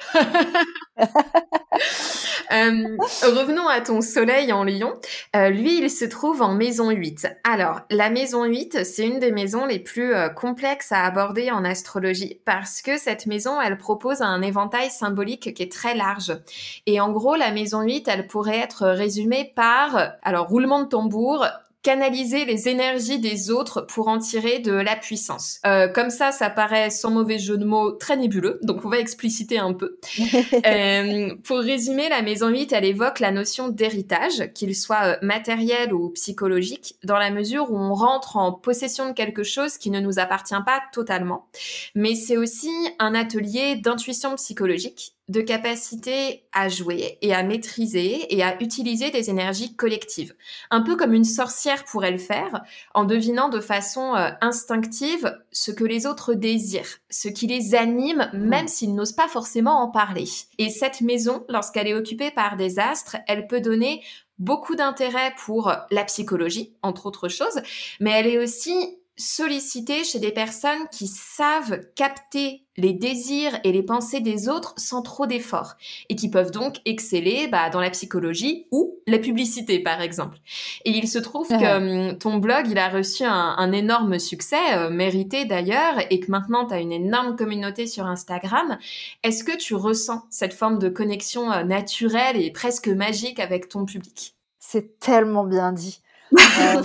Euh, 2.51 2.97
revenons 3.25 3.69
à 3.69 3.83
ton 3.83 4.01
soleil 4.01 4.53
en 4.55 4.65
lion. 4.65 4.95
lui, 5.35 5.81
il 5.83 5.91
se 5.91 6.07
trouve 6.07 6.41
en 6.41 6.55
maison 6.55 6.89
8. 6.91 7.29
Alors, 7.45 7.83
la 7.91 8.09
maison 8.09 8.45
8, 8.45 8.87
c'est 8.87 9.07
une 9.07 9.19
des 9.19 9.33
maisons 9.33 9.67
les 9.67 9.79
plus 9.79 10.15
complexes 10.35 10.91
à 10.91 11.05
aborder 11.05 11.51
en 11.51 11.63
astrologie 11.63 12.41
parce 12.47 12.81
que 12.81 12.97
cette 12.97 13.27
maison, 13.27 13.61
elle 13.61 13.77
propose 13.77 14.23
un 14.23 14.41
éventail 14.41 14.91
symbolique 14.91 15.53
qui 15.53 15.63
est 15.63 15.71
très 15.71 15.95
large. 15.95 16.39
Et 16.87 17.01
en 17.01 17.13
gros, 17.13 17.37
la 17.37 17.51
maison 17.51 17.83
8, 17.83 18.08
elle 18.09 18.27
pourrait 18.27 18.59
être 18.59 18.87
résumée 18.87 19.53
par, 19.55 20.13
alors, 20.23 20.49
roulement 20.49 20.83
de 20.83 20.89
tambour, 20.89 21.47
canaliser 21.83 22.45
les 22.45 22.69
énergies 22.69 23.19
des 23.19 23.51
autres 23.51 23.83
pour 23.83 24.09
en 24.09 24.19
tirer 24.19 24.59
de 24.59 24.73
la 24.73 24.97
puissance. 24.97 25.61
Euh, 25.65 25.89
comme 25.89 26.11
ça, 26.11 26.33
ça 26.33 26.51
paraît 26.51 26.91
sans 26.91 27.11
mauvais 27.11 27.39
jeu 27.39 27.57
de 27.57 27.65
mots 27.65 27.93
très 27.93 28.17
nébuleux, 28.17 28.59
donc 28.63 28.85
on 28.85 28.89
va 28.89 28.99
expliciter 28.99 29.59
un 29.59 29.73
peu. 29.73 29.99
euh, 30.67 31.35
pour 31.45 31.59
résumer, 31.59 32.09
la 32.09 32.23
maison 32.23 32.49
8, 32.49 32.73
elle 32.73 32.85
évoque 32.85 33.21
la 33.21 33.31
notion 33.31 33.69
d'héritage, 33.69 34.53
qu'il 34.55 34.75
soit 34.75 35.05
euh, 35.05 35.17
matériel 35.23 35.95
ou 35.95 36.11
psychologique, 36.11 36.97
dans 37.05 37.19
la 37.19 37.31
mesure 37.31 37.71
où 37.71 37.79
on 37.79 37.95
rentre 37.95 38.37
en 38.37 38.53
possession 38.53 39.09
de 39.09 39.15
quelque 39.15 39.45
chose 39.45 39.79
qui 39.79 39.91
ne 39.91 40.01
nous 40.01 40.19
appartient 40.19 40.55
pas 40.67 40.83
totalement. 40.93 41.47
Mais 41.95 42.15
c'est 42.15 42.37
aussi 42.37 42.71
un 42.99 43.15
atelier 43.15 43.77
d'intuition 43.77 44.35
psychologique 44.35 45.15
de 45.29 45.41
capacité 45.41 46.45
à 46.53 46.69
jouer 46.69 47.19
et 47.21 47.35
à 47.35 47.43
maîtriser 47.43 48.35
et 48.35 48.43
à 48.43 48.61
utiliser 48.63 49.11
des 49.11 49.31
énergies 49.31 49.77
collectives. 49.77 50.35
Un 50.71 50.81
peu 50.81 50.97
comme 50.97 51.13
une 51.13 51.25
sorcière 51.25 51.85
pourrait 51.85 52.11
le 52.11 52.19
faire, 52.19 52.63
en 52.95 53.05
devinant 53.05 53.49
de 53.49 53.61
façon 53.61 54.15
euh, 54.15 54.31
instinctive 54.41 55.39
ce 55.53 55.71
que 55.71 55.85
les 55.85 56.07
autres 56.07 56.35
désirent, 56.35 56.99
ce 57.11 57.29
qui 57.29 57.47
les 57.47 57.75
anime, 57.75 58.31
même 58.33 58.65
hmm. 58.65 58.69
s'ils 58.69 58.95
n'osent 58.95 59.13
pas 59.13 59.29
forcément 59.29 59.83
en 59.83 59.91
parler. 59.91 60.25
Et 60.59 60.71
cette 60.71 61.01
maison, 61.01 61.45
lorsqu'elle 61.49 61.89
est 61.89 61.95
occupée 61.95 62.31
par 62.31 62.57
des 62.57 62.79
astres, 62.79 63.17
elle 63.27 63.47
peut 63.47 63.61
donner 63.61 64.03
beaucoup 64.39 64.77
d'intérêt 64.77 65.35
pour 65.45 65.73
la 65.91 66.05
psychologie, 66.05 66.75
entre 66.83 67.07
autres 67.07 67.29
choses, 67.29 67.61
mais 68.01 68.13
elle 68.13 68.27
est 68.27 68.39
aussi 68.39 68.98
solliciter 69.19 70.05
chez 70.05 70.21
des 70.21 70.31
personnes 70.31 70.89
qui 70.93 71.09
savent 71.09 71.81
capter 71.95 72.63
les 72.77 72.93
désirs 72.93 73.59
et 73.65 73.73
les 73.73 73.83
pensées 73.83 74.21
des 74.21 74.49
autres 74.49 74.73
sans 74.77 75.03
trop 75.03 75.27
d'efforts 75.27 75.75
et 76.09 76.15
qui 76.15 76.31
peuvent 76.31 76.53
donc 76.53 76.77
exceller 76.85 77.49
bah, 77.49 77.71
dans 77.71 77.81
la 77.81 77.91
psychologie 77.91 78.67
ou 78.71 79.01
la 79.09 79.19
publicité 79.19 79.81
par 79.81 80.01
exemple. 80.01 80.39
Et 80.85 80.93
il 80.93 81.09
se 81.09 81.19
trouve 81.19 81.49
que 81.49 82.11
hum, 82.11 82.19
ton 82.19 82.39
blog, 82.39 82.69
il 82.71 82.79
a 82.79 82.89
reçu 82.89 83.25
un, 83.25 83.73
énorme 83.73 84.19
succès, 84.19 84.75
euh, 84.75 84.91
mérité 84.91 85.45
d'ailleurs, 85.45 85.97
et 86.11 86.21
que 86.21 86.31
maintenant 86.31 86.67
tu 86.67 86.75
as 86.75 86.81
une 86.81 86.93
énorme 86.93 87.37
communauté 87.37 87.87
sur 87.87 88.07
Instagram. 88.07 88.79
Est-ce 89.25 89.45
que 89.45 89.57
tu 89.57 89.75
ressens 89.75 90.25
cette 90.31 90.55
forme 90.55 90.79
de 90.79 90.89
connexion 90.89 91.51
euh, 91.51 91.65
naturelle 91.65 92.41
et 92.41 92.51
presque 92.53 92.89
magique 92.89 93.41
avec 93.41 93.69
ton 93.69 93.85
public? 93.85 94.37
C'est 94.59 95.01
tellement 95.01 95.45
bien 95.45 95.73
dit. 95.73 96.01
Euh, 96.61 96.83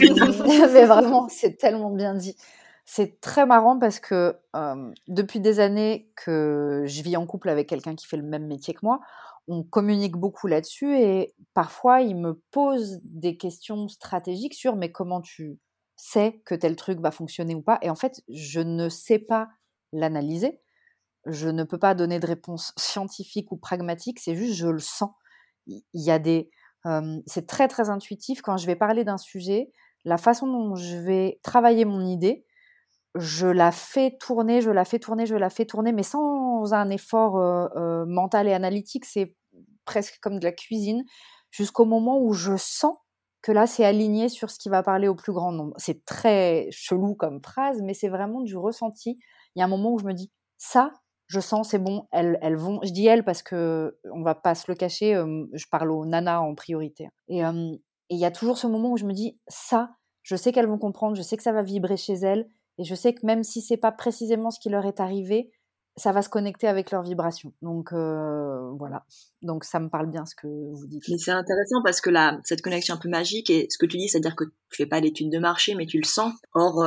mais 0.74 0.86
vraiment, 0.86 1.28
c'est 1.30 1.58
tellement 1.58 1.90
bien 1.90 2.14
dit. 2.16 2.36
C'est 2.86 3.20
très 3.22 3.46
marrant 3.46 3.80
parce 3.80 4.00
que 4.00 4.38
euh, 4.56 4.92
depuis 5.08 5.40
des 5.40 5.60
années 5.60 6.12
que 6.16 6.84
je 6.86 7.02
vis 7.02 7.18
en 7.18 7.26
couple 7.26 7.50
avec 7.50 7.68
quelqu'un 7.68 7.96
qui 7.96 8.06
fait 8.08 8.18
le 8.18 8.24
même 8.24 8.46
métier 8.46 8.74
que 8.74 8.82
moi, 8.84 9.00
on 9.48 9.64
communique 9.64 10.16
beaucoup 10.16 10.48
là-dessus 10.48 10.98
et 10.98 11.34
parfois 11.54 12.02
il 12.02 12.16
me 12.16 12.42
pose 12.52 13.00
des 13.04 13.38
questions 13.38 13.88
stratégiques 13.88 14.54
sur 14.54 14.76
mais 14.76 14.92
comment 14.92 15.22
tu 15.22 15.60
sais 15.96 16.42
que 16.46 16.56
tel 16.56 16.76
truc 16.76 17.00
va 17.00 17.12
fonctionner 17.12 17.56
ou 17.56 17.62
pas? 17.62 17.80
Et 17.82 17.90
en 17.90 17.96
fait, 17.96 18.22
je 18.30 18.60
ne 18.60 18.90
sais 18.90 19.20
pas 19.20 19.50
l'analyser. 19.94 20.60
Je 21.26 21.50
ne 21.50 21.64
peux 21.64 21.80
pas 21.80 21.96
donner 21.96 22.20
de 22.20 22.28
réponse 22.28 22.74
scientifique 22.78 23.52
ou 23.52 23.58
pragmatique, 23.58 24.20
c'est 24.20 24.36
juste 24.36 24.56
je 24.56 24.68
le 24.68 24.80
sens. 24.80 25.12
Il 25.68 25.84
y 25.94 26.12
a 26.12 26.20
des, 26.20 26.50
c'est 27.26 27.48
très 27.48 27.68
très 27.68 27.90
intuitif. 27.90 28.42
Quand 28.42 28.58
je 28.58 28.66
vais 28.66 28.76
parler 28.76 29.04
d'un 29.04 29.18
sujet, 29.18 29.72
la 30.06 30.18
façon 30.18 30.48
dont 30.48 30.76
je 30.76 30.98
vais 30.98 31.40
travailler 31.44 31.86
mon 31.86 32.06
idée, 32.06 32.46
je 33.16 33.48
la 33.48 33.72
fais 33.72 34.18
tourner, 34.20 34.62
je 34.62 34.72
la 34.72 34.86
fais 34.86 35.00
tourner, 35.00 35.26
je 35.26 35.36
la 35.36 35.50
fais 35.50 35.66
tourner, 35.66 35.92
mais 35.92 36.04
sans 36.04 36.74
un 36.74 36.90
effort 36.90 37.36
mental 38.08 38.48
et 38.48 38.54
analytique. 38.54 39.06
C'est 39.06 39.36
presque 39.86 40.20
comme 40.22 40.40
de 40.40 40.46
la 40.46 40.52
cuisine, 40.52 41.04
jusqu'au 41.52 41.86
moment 41.86 42.20
où 42.20 42.34
je 42.34 42.58
sens 42.58 42.96
que 43.42 43.52
là, 43.52 43.68
c'est 43.68 43.84
aligné 43.84 44.30
sur 44.30 44.50
ce 44.50 44.58
qui 44.58 44.70
va 44.70 44.84
parler 44.84 45.10
au 45.10 45.16
plus 45.16 45.34
grand 45.34 45.52
nombre. 45.52 45.74
C'est 45.78 46.06
très 46.06 46.70
chelou 46.72 47.14
comme 47.14 47.44
phrase, 47.44 47.82
mais 47.84 47.94
c'est 47.94 48.08
vraiment 48.08 48.42
du 48.42 48.56
ressenti. 48.56 49.20
Il 49.56 49.60
y 49.60 49.62
a 49.62 49.66
un 49.66 49.68
moment 49.68 49.92
où 49.92 50.00
je 50.00 50.06
me 50.06 50.14
dis, 50.14 50.32
ça, 50.58 50.94
je 51.28 51.40
sens 51.40 51.70
c'est 51.70 51.80
bon, 51.80 52.08
elles, 52.12 52.38
elles 52.42 52.56
vont. 52.56 52.80
Je 52.84 52.92
dis 52.92 53.08
elles 53.08 53.24
parce 53.24 53.42
que 53.42 53.98
on 54.12 54.22
va 54.22 54.36
pas 54.36 54.56
se 54.56 54.66
le 54.70 54.76
cacher. 54.76 55.14
je 55.54 55.66
parle 55.72 55.92
aux 55.92 56.06
nanas 56.06 56.40
en 56.40 56.56
priorité. 56.56 57.10
Et 57.28 57.40
il 57.40 58.20
y 58.20 58.26
a 58.26 58.32
toujours 58.32 58.58
ce 58.58 58.68
moment 58.68 58.92
où 58.92 58.98
je 58.98 59.06
me 59.06 59.14
dis 59.14 59.40
ça, 59.48 59.96
je 60.22 60.36
sais 60.36 60.52
qu'elles 60.52 60.68
vont 60.68 60.78
comprendre, 60.78 61.16
je 61.16 61.22
sais 61.22 61.38
que 61.38 61.44
ça 61.44 61.52
va 61.52 61.64
vibrer 61.64 61.98
chez 61.98 62.14
elles, 62.14 62.48
et 62.78 62.84
je 62.84 62.96
sais 62.96 63.14
que 63.14 63.26
même 63.26 63.44
si 63.44 63.62
c'est 63.62 63.78
pas 63.78 63.92
précisément 63.92 64.52
ce 64.52 64.60
qui 64.60 64.70
leur 64.70 64.86
est 64.86 65.00
arrivé, 65.00 65.52
ça 65.96 66.12
va 66.12 66.22
se 66.24 66.30
connecter 66.30 66.68
avec 66.68 66.92
leur 66.92 67.04
vibration. 67.04 67.54
Donc 67.62 67.94
voilà. 67.94 69.06
Donc 69.42 69.64
ça 69.64 69.80
me 69.80 69.90
parle 69.90 70.10
bien 70.10 70.26
ce 70.26 70.36
que 70.36 70.48
vous 70.48 70.88
dites. 70.88 71.04
Mais 71.10 71.18
c'est 71.18 71.32
intéressant 71.32 71.82
parce 71.84 72.02
que 72.02 72.10
là, 72.10 72.40
cette 72.44 72.62
connexion 72.62 72.96
un 72.96 73.00
peu 73.00 73.10
magique 73.10 73.50
et 73.50 73.68
ce 73.70 73.78
que 73.78 73.86
tu 73.86 73.98
dis, 73.98 74.10
c'est-à-dire 74.10 74.36
que 74.36 74.46
tu 74.46 74.78
fais 74.78 74.86
pas 74.86 75.02
d'études 75.02 75.32
de 75.32 75.40
marché, 75.40 75.76
mais 75.76 75.86
tu 75.86 75.98
le 75.98 76.06
sens. 76.06 76.34
Or, 76.54 76.84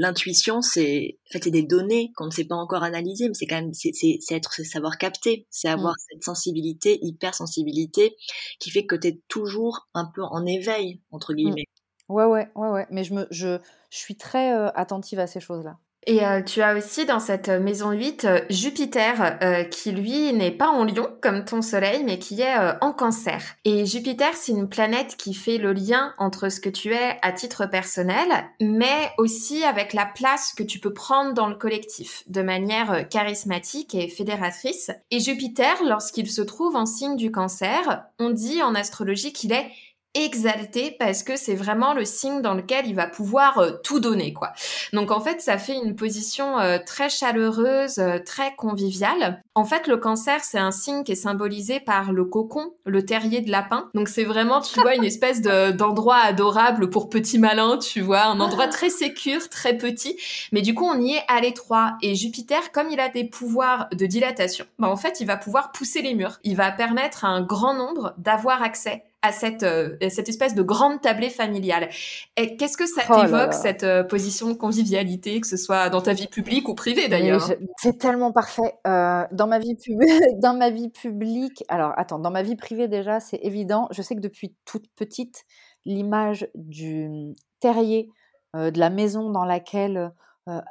l'intuition, 0.00 0.62
c'est 0.62 1.18
en 1.28 1.32
fait, 1.32 1.48
des 1.50 1.62
données 1.62 2.10
qu'on 2.16 2.26
ne 2.26 2.30
sait 2.30 2.46
pas 2.46 2.54
encore 2.54 2.82
analyser, 2.82 3.28
mais 3.28 3.34
c'est 3.34 3.46
quand 3.46 3.60
même 3.60 3.74
c'est 3.74 3.92
être 4.30 4.52
c'est 4.54 4.64
savoir 4.64 4.96
capter, 4.96 5.46
c'est 5.50 5.68
mmh. 5.68 5.78
avoir 5.78 5.94
cette 5.98 6.24
sensibilité, 6.24 6.98
hypersensibilité, 7.02 8.16
qui 8.58 8.70
fait 8.70 8.86
que 8.86 8.96
tu 8.96 9.08
es 9.08 9.20
toujours 9.28 9.88
un 9.92 10.06
peu 10.06 10.22
en 10.22 10.46
éveil 10.46 11.02
entre 11.10 11.32
mmh. 11.32 11.36
guillemets. 11.36 11.64
Ouais 12.08 12.24
ouais 12.24 12.48
ouais 12.54 12.68
ouais, 12.70 12.86
mais 12.90 13.04
je 13.04 13.12
me 13.12 13.26
je, 13.30 13.58
je 13.90 13.98
suis 13.98 14.16
très 14.16 14.54
euh, 14.54 14.70
attentive 14.74 15.18
à 15.18 15.26
ces 15.26 15.40
choses-là. 15.40 15.78
Et 16.06 16.24
euh, 16.24 16.42
tu 16.42 16.62
as 16.62 16.76
aussi 16.76 17.04
dans 17.04 17.20
cette 17.20 17.48
maison 17.48 17.90
8 17.90 18.24
euh, 18.24 18.40
Jupiter 18.48 19.38
euh, 19.42 19.64
qui 19.64 19.92
lui 19.92 20.32
n'est 20.32 20.50
pas 20.50 20.68
en 20.68 20.84
lion 20.84 21.08
comme 21.20 21.44
ton 21.44 21.60
soleil 21.60 22.02
mais 22.04 22.18
qui 22.18 22.40
est 22.40 22.56
en 22.80 22.92
cancer. 22.92 23.42
Et 23.64 23.84
Jupiter 23.84 24.34
c'est 24.34 24.52
une 24.52 24.68
planète 24.68 25.16
qui 25.16 25.34
fait 25.34 25.58
le 25.58 25.72
lien 25.72 26.14
entre 26.18 26.48
ce 26.48 26.60
que 26.60 26.70
tu 26.70 26.92
es 26.94 27.18
à 27.20 27.32
titre 27.32 27.66
personnel 27.66 28.28
mais 28.60 29.10
aussi 29.18 29.62
avec 29.62 29.92
la 29.92 30.06
place 30.06 30.54
que 30.54 30.62
tu 30.62 30.78
peux 30.78 30.94
prendre 30.94 31.34
dans 31.34 31.48
le 31.48 31.56
collectif 31.56 32.24
de 32.28 32.42
manière 32.42 33.08
charismatique 33.08 33.94
et 33.94 34.08
fédératrice. 34.08 34.90
Et 35.10 35.20
Jupiter 35.20 35.76
lorsqu'il 35.86 36.30
se 36.30 36.42
trouve 36.42 36.76
en 36.76 36.86
signe 36.86 37.16
du 37.16 37.30
cancer, 37.30 38.04
on 38.18 38.30
dit 38.30 38.62
en 38.62 38.74
astrologie 38.74 39.32
qu'il 39.32 39.52
est 39.52 39.70
exalté 40.14 40.96
parce 40.98 41.22
que 41.22 41.36
c'est 41.36 41.54
vraiment 41.54 41.94
le 41.94 42.04
signe 42.04 42.42
dans 42.42 42.54
lequel 42.54 42.86
il 42.86 42.94
va 42.94 43.06
pouvoir 43.06 43.58
euh, 43.58 43.70
tout 43.84 44.00
donner 44.00 44.32
quoi. 44.32 44.52
Donc 44.92 45.12
en 45.12 45.20
fait, 45.20 45.40
ça 45.40 45.56
fait 45.56 45.76
une 45.76 45.94
position 45.94 46.58
euh, 46.58 46.78
très 46.84 47.08
chaleureuse, 47.08 47.98
euh, 47.98 48.18
très 48.18 48.54
conviviale. 48.56 49.40
En 49.54 49.64
fait, 49.64 49.86
le 49.86 49.96
cancer, 49.98 50.42
c'est 50.42 50.58
un 50.58 50.72
signe 50.72 51.04
qui 51.04 51.12
est 51.12 51.16
symbolisé 51.16 51.78
par 51.78 52.12
le 52.12 52.24
cocon, 52.24 52.74
le 52.86 53.04
terrier 53.04 53.40
de 53.40 53.50
lapin. 53.50 53.88
Donc 53.94 54.08
c'est 54.08 54.24
vraiment, 54.24 54.60
tu 54.60 54.80
vois, 54.80 54.96
une 54.96 55.04
espèce 55.04 55.42
d'endroit 55.42 56.18
adorable 56.18 56.90
pour 56.90 57.08
petits 57.08 57.38
malins, 57.38 57.78
tu 57.78 58.00
vois, 58.00 58.24
un 58.24 58.40
endroit 58.40 58.68
très 58.68 58.90
sécure, 58.90 59.48
très 59.48 59.76
petit, 59.76 60.16
mais 60.50 60.62
du 60.62 60.74
coup, 60.74 60.84
on 60.84 61.00
y 61.00 61.14
est 61.14 61.22
à 61.28 61.40
l'étroit 61.40 61.96
et 62.02 62.14
Jupiter 62.14 62.72
comme 62.72 62.90
il 62.90 62.98
a 62.98 63.08
des 63.08 63.24
pouvoirs 63.24 63.88
de 63.92 64.06
dilatation, 64.06 64.64
bah 64.78 64.88
en 64.88 64.96
fait, 64.96 65.20
il 65.20 65.26
va 65.26 65.36
pouvoir 65.36 65.72
pousser 65.72 66.02
les 66.02 66.14
murs. 66.14 66.38
Il 66.42 66.56
va 66.56 66.72
permettre 66.72 67.24
à 67.24 67.28
un 67.28 67.42
grand 67.42 67.74
nombre 67.74 68.14
d'avoir 68.18 68.62
accès 68.62 69.04
à 69.22 69.32
cette, 69.32 69.62
euh, 69.62 69.96
cette 70.08 70.28
espèce 70.28 70.54
de 70.54 70.62
grande 70.62 71.00
tablée 71.00 71.28
familiale. 71.28 71.90
Et 72.36 72.56
qu'est-ce 72.56 72.76
que 72.76 72.86
ça 72.86 73.02
oh 73.10 73.20
t'évoque, 73.20 73.52
cette 73.52 73.84
euh, 73.84 74.02
position 74.02 74.48
de 74.48 74.54
convivialité, 74.54 75.40
que 75.40 75.46
ce 75.46 75.56
soit 75.56 75.90
dans 75.90 76.00
ta 76.00 76.14
vie 76.14 76.26
publique 76.26 76.68
ou 76.68 76.74
privée 76.74 77.08
d'ailleurs? 77.08 77.50
C'est 77.78 77.98
tellement 77.98 78.32
parfait. 78.32 78.74
Euh, 78.86 79.24
dans, 79.32 79.46
ma 79.46 79.58
vie 79.58 79.76
dans 80.42 80.54
ma 80.54 80.70
vie 80.70 80.88
publique, 80.88 81.64
alors 81.68 81.92
attends, 81.96 82.18
dans 82.18 82.30
ma 82.30 82.42
vie 82.42 82.56
privée 82.56 82.88
déjà, 82.88 83.20
c'est 83.20 83.40
évident. 83.42 83.88
Je 83.90 84.00
sais 84.00 84.14
que 84.14 84.20
depuis 84.20 84.56
toute 84.64 84.86
petite, 84.96 85.44
l'image 85.84 86.48
du 86.54 87.34
terrier, 87.60 88.08
de 88.54 88.78
la 88.80 88.90
maison 88.90 89.30
dans 89.30 89.44
laquelle 89.44 90.12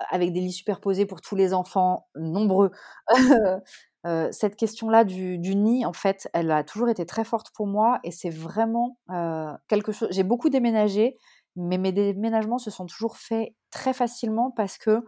avec 0.09 0.33
des 0.33 0.41
lits 0.41 0.51
superposés 0.51 1.05
pour 1.05 1.21
tous 1.21 1.35
les 1.35 1.53
enfants, 1.53 2.07
nombreux, 2.15 2.71
cette 4.31 4.55
question-là 4.55 5.03
du, 5.03 5.37
nid, 5.37 5.85
en 5.85 5.93
fait, 5.93 6.29
elle 6.33 6.51
a 6.51 6.63
toujours 6.63 6.89
été 6.89 7.05
très 7.05 7.23
forte 7.23 7.47
pour 7.53 7.67
moi 7.67 7.99
et 8.03 8.11
c'est 8.11 8.29
vraiment 8.29 8.97
quelque 9.67 9.91
chose. 9.91 10.09
J'ai 10.11 10.23
beaucoup 10.23 10.49
déménagé, 10.49 11.17
mais 11.55 11.77
mes 11.77 11.91
déménagements 11.91 12.59
se 12.59 12.71
sont 12.71 12.85
toujours 12.85 13.17
faits 13.17 13.49
très 13.71 13.93
facilement 13.93 14.51
parce 14.51 14.77
que 14.77 15.03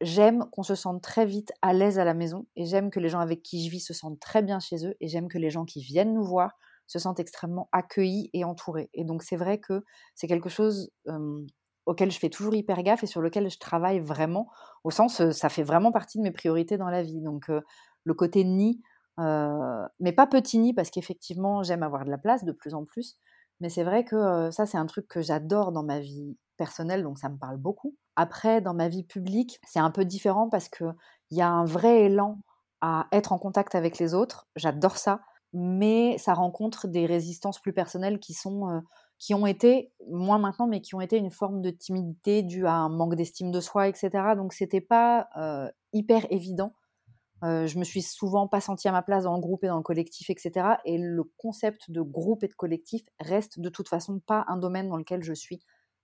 j'aime 0.00 0.46
qu'on 0.52 0.62
se 0.62 0.74
sente 0.74 1.02
très 1.02 1.26
vite 1.26 1.52
à 1.62 1.72
l'aise 1.72 1.98
à 1.98 2.04
la 2.04 2.14
maison 2.14 2.46
et 2.56 2.66
j'aime 2.66 2.90
que 2.90 2.98
les 2.98 3.08
gens 3.08 3.20
avec 3.20 3.42
qui 3.42 3.64
je 3.64 3.70
vis 3.70 3.80
se 3.80 3.94
sentent 3.94 4.20
très 4.20 4.42
bien 4.42 4.58
chez 4.58 4.86
eux 4.86 4.94
et 5.00 5.08
j'aime 5.08 5.28
que 5.28 5.38
les 5.38 5.50
gens 5.50 5.64
qui 5.64 5.82
viennent 5.82 6.14
nous 6.14 6.24
voir 6.24 6.52
se 6.88 6.98
sentent 6.98 7.20
extrêmement 7.20 7.68
accueillis 7.72 8.28
et 8.32 8.44
entourés. 8.44 8.90
Et 8.92 9.04
donc 9.04 9.22
c'est 9.22 9.36
vrai 9.36 9.58
que 9.58 9.84
c'est 10.14 10.26
quelque 10.26 10.48
chose 10.48 10.90
auquel 11.86 12.10
je 12.10 12.18
fais 12.18 12.28
toujours 12.28 12.54
hyper 12.54 12.82
gaffe 12.82 13.02
et 13.02 13.06
sur 13.06 13.20
lequel 13.20 13.50
je 13.50 13.58
travaille 13.58 14.00
vraiment, 14.00 14.48
au 14.84 14.90
sens, 14.90 15.30
ça 15.30 15.48
fait 15.48 15.62
vraiment 15.62 15.92
partie 15.92 16.18
de 16.18 16.22
mes 16.22 16.32
priorités 16.32 16.76
dans 16.76 16.90
la 16.90 17.02
vie. 17.02 17.20
Donc 17.20 17.50
le 18.04 18.14
côté 18.14 18.44
nid, 18.44 18.80
mais 19.18 20.12
pas 20.12 20.26
petit 20.26 20.58
nid 20.58 20.74
parce 20.74 20.90
qu'effectivement, 20.90 21.62
j'aime 21.62 21.82
avoir 21.82 22.04
de 22.04 22.10
la 22.10 22.18
place 22.18 22.44
de 22.44 22.52
plus 22.52 22.74
en 22.74 22.84
plus. 22.84 23.18
Mais 23.60 23.68
c'est 23.68 23.84
vrai 23.84 24.04
que 24.04 24.50
ça, 24.50 24.66
c'est 24.66 24.78
un 24.78 24.86
truc 24.86 25.06
que 25.06 25.22
j'adore 25.22 25.72
dans 25.72 25.84
ma 25.84 26.00
vie 26.00 26.36
personnelle, 26.56 27.02
donc 27.02 27.18
ça 27.18 27.28
me 27.28 27.38
parle 27.38 27.56
beaucoup. 27.56 27.96
Après, 28.16 28.60
dans 28.60 28.74
ma 28.74 28.88
vie 28.88 29.04
publique, 29.04 29.60
c'est 29.64 29.78
un 29.78 29.90
peu 29.90 30.04
différent 30.04 30.48
parce 30.48 30.68
qu'il 30.68 30.94
y 31.30 31.40
a 31.40 31.48
un 31.48 31.64
vrai 31.64 32.02
élan 32.02 32.38
à 32.80 33.06
être 33.12 33.32
en 33.32 33.38
contact 33.38 33.74
avec 33.74 33.98
les 33.98 34.14
autres. 34.14 34.48
J'adore 34.56 34.96
ça. 34.96 35.20
Mais 35.54 36.16
ça 36.18 36.32
rencontre 36.32 36.88
des 36.88 37.04
résistances 37.04 37.60
plus 37.60 37.74
personnelles 37.74 38.18
qui 38.18 38.32
sont 38.32 38.82
qui 39.18 39.34
ont 39.34 39.46
été, 39.46 39.92
moins 40.10 40.38
maintenant, 40.38 40.66
mais 40.66 40.80
qui 40.80 40.96
ont 40.96 41.00
été 41.00 41.16
une 41.16 41.30
forme 41.30 41.60
de 41.60 41.70
timidité 41.70 42.42
due 42.42 42.66
à 42.66 42.72
un 42.72 42.88
manque 42.88 43.14
d'estime 43.14 43.52
de 43.52 43.60
soi, 43.60 43.86
etc. 43.86 44.10
Donc 44.36 44.52
c'était 44.52 44.80
pas 44.80 45.28
hyper 45.92 46.26
évident. 46.30 46.74
Je 47.42 47.78
me 47.78 47.84
suis 47.84 48.02
souvent 48.02 48.46
pas 48.46 48.60
sentie 48.60 48.88
à 48.88 48.92
ma 48.92 49.02
place 49.02 49.24
dans 49.24 49.34
le 49.34 49.40
groupe 49.40 49.64
et 49.64 49.68
dans 49.68 49.76
le 49.76 49.82
collectif, 49.82 50.30
etc. 50.30 50.76
Et 50.84 50.98
le 50.98 51.24
concept 51.38 51.90
de 51.90 52.00
groupe 52.00 52.44
et 52.44 52.48
de 52.48 52.54
collectif 52.54 53.02
reste 53.20 53.58
de 53.60 53.68
toute 53.68 53.88
façon 53.88 54.20
pas 54.20 54.44
un 54.48 54.56
domaine 54.56 54.88
dans 54.88 54.96
lequel 54.96 55.22
je 55.22 55.32
suis 55.32 55.60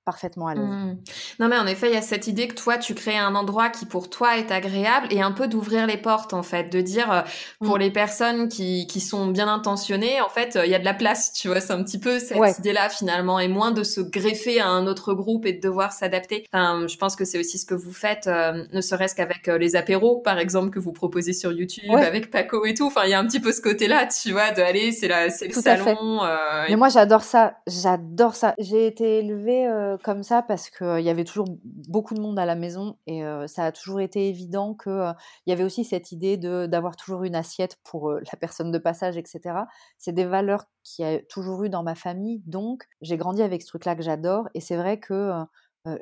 parfaitement 0.08 0.46
à 0.46 0.54
l'aise. 0.54 0.64
Mmh. 0.64 0.96
Non, 1.38 1.48
mais 1.48 1.58
en 1.58 1.66
effet, 1.66 1.90
il 1.90 1.92
y 1.92 1.98
a 1.98 2.00
cette 2.00 2.28
idée 2.28 2.48
que 2.48 2.54
toi, 2.54 2.78
tu 2.78 2.94
crées 2.94 3.18
un 3.18 3.34
endroit 3.34 3.68
qui 3.68 3.84
pour 3.84 4.08
toi 4.08 4.38
est 4.38 4.50
agréable 4.50 5.08
et 5.10 5.20
un 5.20 5.32
peu 5.32 5.48
d'ouvrir 5.48 5.86
les 5.86 5.98
portes, 5.98 6.32
en 6.32 6.42
fait, 6.42 6.72
de 6.72 6.80
dire 6.80 7.12
euh, 7.12 7.20
pour 7.58 7.76
mmh. 7.76 7.80
les 7.80 7.90
personnes 7.90 8.48
qui, 8.48 8.86
qui 8.86 9.00
sont 9.00 9.26
bien 9.26 9.48
intentionnées, 9.48 10.22
en 10.22 10.30
fait, 10.30 10.58
il 10.64 10.70
y 10.70 10.74
a 10.74 10.78
de 10.78 10.84
la 10.86 10.94
place, 10.94 11.34
tu 11.34 11.48
vois, 11.48 11.60
c'est 11.60 11.74
un 11.74 11.84
petit 11.84 12.00
peu 12.00 12.18
cette 12.20 12.58
idée-là 12.58 12.88
finalement, 12.88 13.38
et 13.38 13.48
moins 13.48 13.70
de 13.70 13.82
se 13.82 14.00
greffer 14.00 14.60
à 14.60 14.68
un 14.68 14.86
autre 14.86 15.12
groupe 15.12 15.44
et 15.44 15.52
de 15.52 15.60
devoir 15.60 15.92
s'adapter. 15.92 16.46
Enfin, 16.54 16.86
je 16.86 16.96
pense 16.96 17.14
que 17.14 17.26
c'est 17.26 17.38
aussi 17.38 17.58
ce 17.58 17.66
que 17.66 17.74
vous 17.74 17.92
faites, 17.92 18.28
euh, 18.28 18.64
ne 18.72 18.80
serait-ce 18.80 19.14
qu'avec 19.14 19.46
euh, 19.48 19.58
les 19.58 19.76
apéros, 19.76 20.20
par 20.20 20.38
exemple, 20.38 20.70
que 20.70 20.78
vous 20.78 20.92
proposez 20.92 21.34
sur 21.34 21.52
YouTube, 21.52 21.92
avec 21.92 22.30
Paco 22.30 22.64
et 22.64 22.72
tout. 22.72 22.86
Enfin, 22.86 23.02
il 23.04 23.10
y 23.10 23.14
a 23.14 23.18
un 23.18 23.26
petit 23.26 23.40
peu 23.40 23.52
ce 23.52 23.60
côté-là, 23.60 24.06
tu 24.06 24.32
vois, 24.32 24.52
de 24.52 24.62
aller, 24.62 24.90
c'est 24.92 25.08
le 25.08 25.52
salon. 25.52 26.20
mais 26.66 26.76
moi, 26.76 26.88
j'adore 26.88 27.24
ça, 27.24 27.58
j'adore 27.66 28.36
ça. 28.36 28.54
J'ai 28.56 28.86
été 28.86 29.18
élevée 29.18 29.68
comme 30.02 30.22
ça 30.22 30.42
parce 30.42 30.70
qu'il 30.70 31.00
y 31.00 31.10
avait 31.10 31.24
toujours 31.24 31.46
beaucoup 31.64 32.14
de 32.14 32.20
monde 32.20 32.38
à 32.38 32.46
la 32.46 32.54
maison 32.54 32.96
et 33.06 33.22
ça 33.46 33.66
a 33.66 33.72
toujours 33.72 34.00
été 34.00 34.28
évident 34.28 34.74
qu'il 34.74 35.14
il 35.46 35.50
y 35.50 35.52
avait 35.52 35.64
aussi 35.64 35.84
cette 35.84 36.12
idée 36.12 36.36
d'avoir 36.36 36.96
toujours 36.96 37.24
une 37.24 37.34
assiette 37.34 37.76
pour 37.84 38.12
la 38.12 38.38
personne 38.40 38.70
de 38.70 38.78
passage, 38.78 39.16
etc. 39.16 39.60
C'est 39.98 40.12
des 40.12 40.24
valeurs 40.24 40.64
qui 40.84 41.04
a 41.04 41.20
toujours 41.22 41.64
eu 41.64 41.68
dans 41.68 41.82
ma 41.82 41.94
famille, 41.94 42.42
donc 42.46 42.84
j'ai 43.00 43.16
grandi 43.16 43.42
avec 43.42 43.62
ce 43.62 43.68
truc-là 43.68 43.96
que 43.96 44.02
j'adore 44.02 44.48
et 44.54 44.60
c'est 44.60 44.76
vrai 44.76 44.98
que 44.98 45.32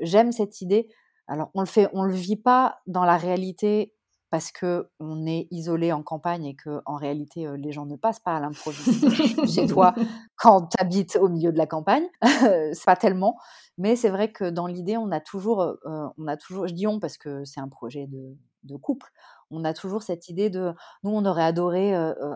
j'aime 0.01 0.33
cette 0.33 0.61
idée. 0.61 0.89
Alors 1.29 1.51
on 1.55 1.61
le 1.61 1.67
fait, 1.67 1.89
on 1.93 2.03
le 2.05 2.15
vit 2.15 2.37
pas 2.37 2.79
dans 2.87 3.05
la 3.05 3.17
réalité 3.17 3.96
parce 4.37 4.53
que 4.53 4.91
on 5.01 5.25
est 5.25 5.49
isolé 5.51 5.95
en 5.95 6.03
campagne 6.03 6.45
et 6.45 6.55
que 6.55 6.83
en 6.85 6.97
réalité 6.97 7.49
les 7.57 7.73
gens 7.73 7.87
ne 7.87 7.97
passent 7.97 8.21
pas 8.21 8.37
à 8.37 8.41
l'improviste 8.41 9.09
chez 9.51 9.67
toi 9.67 9.95
quand 10.37 10.67
tu 10.67 10.77
habites 10.79 11.17
au 11.17 11.31
milieu 11.31 11.53
de 11.53 11.57
la 11.57 11.67
campagne, 11.67 12.05
c'est 12.21 12.85
pas 12.85 12.97
tellement. 12.97 13.39
Mais 13.79 13.97
c'est 13.97 14.11
vrai 14.11 14.31
que 14.31 14.45
dans 14.51 14.67
l'idée, 14.67 14.99
on 14.99 15.11
a 15.11 15.21
toujours, 15.21 15.79
on 15.87 16.27
a 16.27 16.37
toujours, 16.37 16.67
je 16.67 16.75
dis 16.75 16.87
on 16.87 17.01
parce 17.01 17.17
que 17.17 17.47
c'est 17.47 17.61
un 17.61 17.69
projet 17.71 18.07
de, 18.09 18.37
de, 18.65 18.77
couple. 18.77 19.11
On 19.51 19.65
a 19.65 19.73
toujours 19.73 20.03
cette 20.03 20.29
idée 20.29 20.51
de, 20.51 20.75
nous, 21.03 21.13
on 21.13 21.25
aurait 21.25 21.45
adoré 21.45 21.95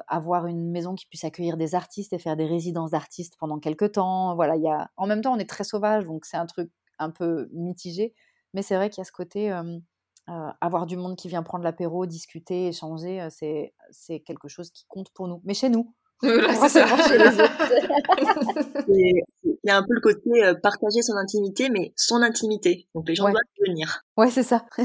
avoir 0.08 0.46
une 0.46 0.70
maison 0.70 0.94
qui 0.94 1.04
puisse 1.04 1.24
accueillir 1.24 1.58
des 1.58 1.74
artistes 1.74 2.14
et 2.14 2.18
faire 2.18 2.36
des 2.36 2.46
résidences 2.46 2.92
d'artistes 2.92 3.36
pendant 3.38 3.58
quelques 3.58 3.92
temps. 3.92 4.34
Voilà, 4.36 4.56
il 4.56 4.62
y 4.62 4.70
a, 4.70 4.90
en 4.96 5.06
même 5.06 5.20
temps, 5.20 5.34
on 5.34 5.38
est 5.38 5.50
très 5.50 5.64
sauvage, 5.64 6.06
donc 6.06 6.24
c'est 6.24 6.38
un 6.38 6.46
truc 6.46 6.70
un 6.98 7.10
peu 7.10 7.50
mitigé. 7.52 8.14
Mais 8.54 8.62
c'est 8.62 8.76
vrai 8.76 8.88
qu'il 8.88 9.02
y 9.02 9.02
a 9.02 9.04
ce 9.04 9.12
côté, 9.12 9.52
avoir 10.26 10.87
du 10.87 10.96
monde 10.96 11.16
qui 11.16 11.28
vient 11.28 11.42
prendre 11.42 11.64
l'apéro, 11.64 12.06
discuter, 12.06 12.68
échanger, 12.68 13.26
c'est, 13.30 13.74
c'est 13.90 14.20
quelque 14.20 14.48
chose 14.48 14.70
qui 14.70 14.85
compte 14.88 15.11
pour 15.11 15.26
nous. 15.28 15.40
Mais 15.44 15.54
chez 15.54 15.68
nous, 15.68 15.94
il 16.22 16.33
y 19.64 19.70
a 19.70 19.76
un 19.78 19.83
peu 19.83 19.94
le 19.94 20.00
côté 20.02 20.44
euh, 20.44 20.52
partager 20.54 21.00
son 21.00 21.16
intimité, 21.16 21.70
mais 21.70 21.94
son 21.96 22.20
intimité. 22.20 22.88
Donc 22.94 23.09
les 23.09 23.14
gens 23.14 23.24
doivent 23.24 23.40
venir. 23.66 24.02
Ouais, 24.18 24.30
c'est 24.30 24.42
ça. 24.42 24.66
c'est 24.76 24.85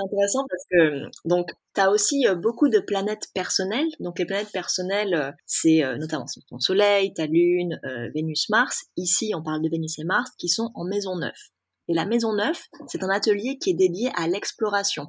intéressant 0.00 0.44
parce 0.50 0.64
que 0.70 1.06
donc 1.24 1.48
tu 1.74 1.80
as 1.80 1.90
aussi 1.90 2.28
euh, 2.28 2.34
beaucoup 2.34 2.68
de 2.68 2.78
planètes 2.78 3.28
personnelles. 3.34 3.88
Donc 4.00 4.18
les 4.18 4.26
planètes 4.26 4.52
personnelles, 4.52 5.14
euh, 5.14 5.32
c'est 5.46 5.82
notamment 5.98 6.26
ton 6.50 6.58
Soleil, 6.58 7.14
ta 7.14 7.24
Lune, 7.24 7.80
Vénus, 8.14 8.50
Mars. 8.50 8.84
Ici, 8.98 9.32
on 9.34 9.42
parle 9.42 9.62
de 9.62 9.70
Vénus 9.70 9.98
et 9.98 10.04
Mars 10.04 10.30
qui 10.36 10.48
sont 10.48 10.70
en 10.74 10.84
maison 10.84 11.16
neuve. 11.16 11.32
Et 11.88 11.94
la 11.94 12.04
Maison 12.04 12.34
Neuve, 12.34 12.58
c'est 12.88 13.04
un 13.04 13.08
atelier 13.08 13.58
qui 13.58 13.70
est 13.70 13.74
dédié 13.74 14.10
à 14.16 14.26
l'exploration. 14.26 15.06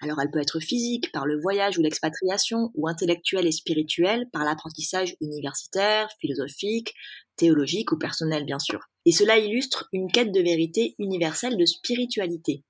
Alors 0.00 0.20
elle 0.20 0.30
peut 0.30 0.40
être 0.40 0.60
physique 0.60 1.10
par 1.12 1.26
le 1.26 1.40
voyage 1.40 1.78
ou 1.78 1.82
l'expatriation, 1.82 2.70
ou 2.74 2.88
intellectuelle 2.88 3.46
et 3.46 3.52
spirituelle 3.52 4.26
par 4.32 4.44
l'apprentissage 4.44 5.16
universitaire, 5.20 6.08
philosophique, 6.20 6.94
théologique 7.36 7.90
ou 7.92 7.98
personnel 7.98 8.44
bien 8.44 8.58
sûr. 8.58 8.80
Et 9.06 9.12
cela 9.12 9.38
illustre 9.38 9.88
une 9.92 10.10
quête 10.10 10.32
de 10.32 10.40
vérité 10.40 10.94
universelle 10.98 11.56
de 11.56 11.64
spiritualité. 11.64 12.62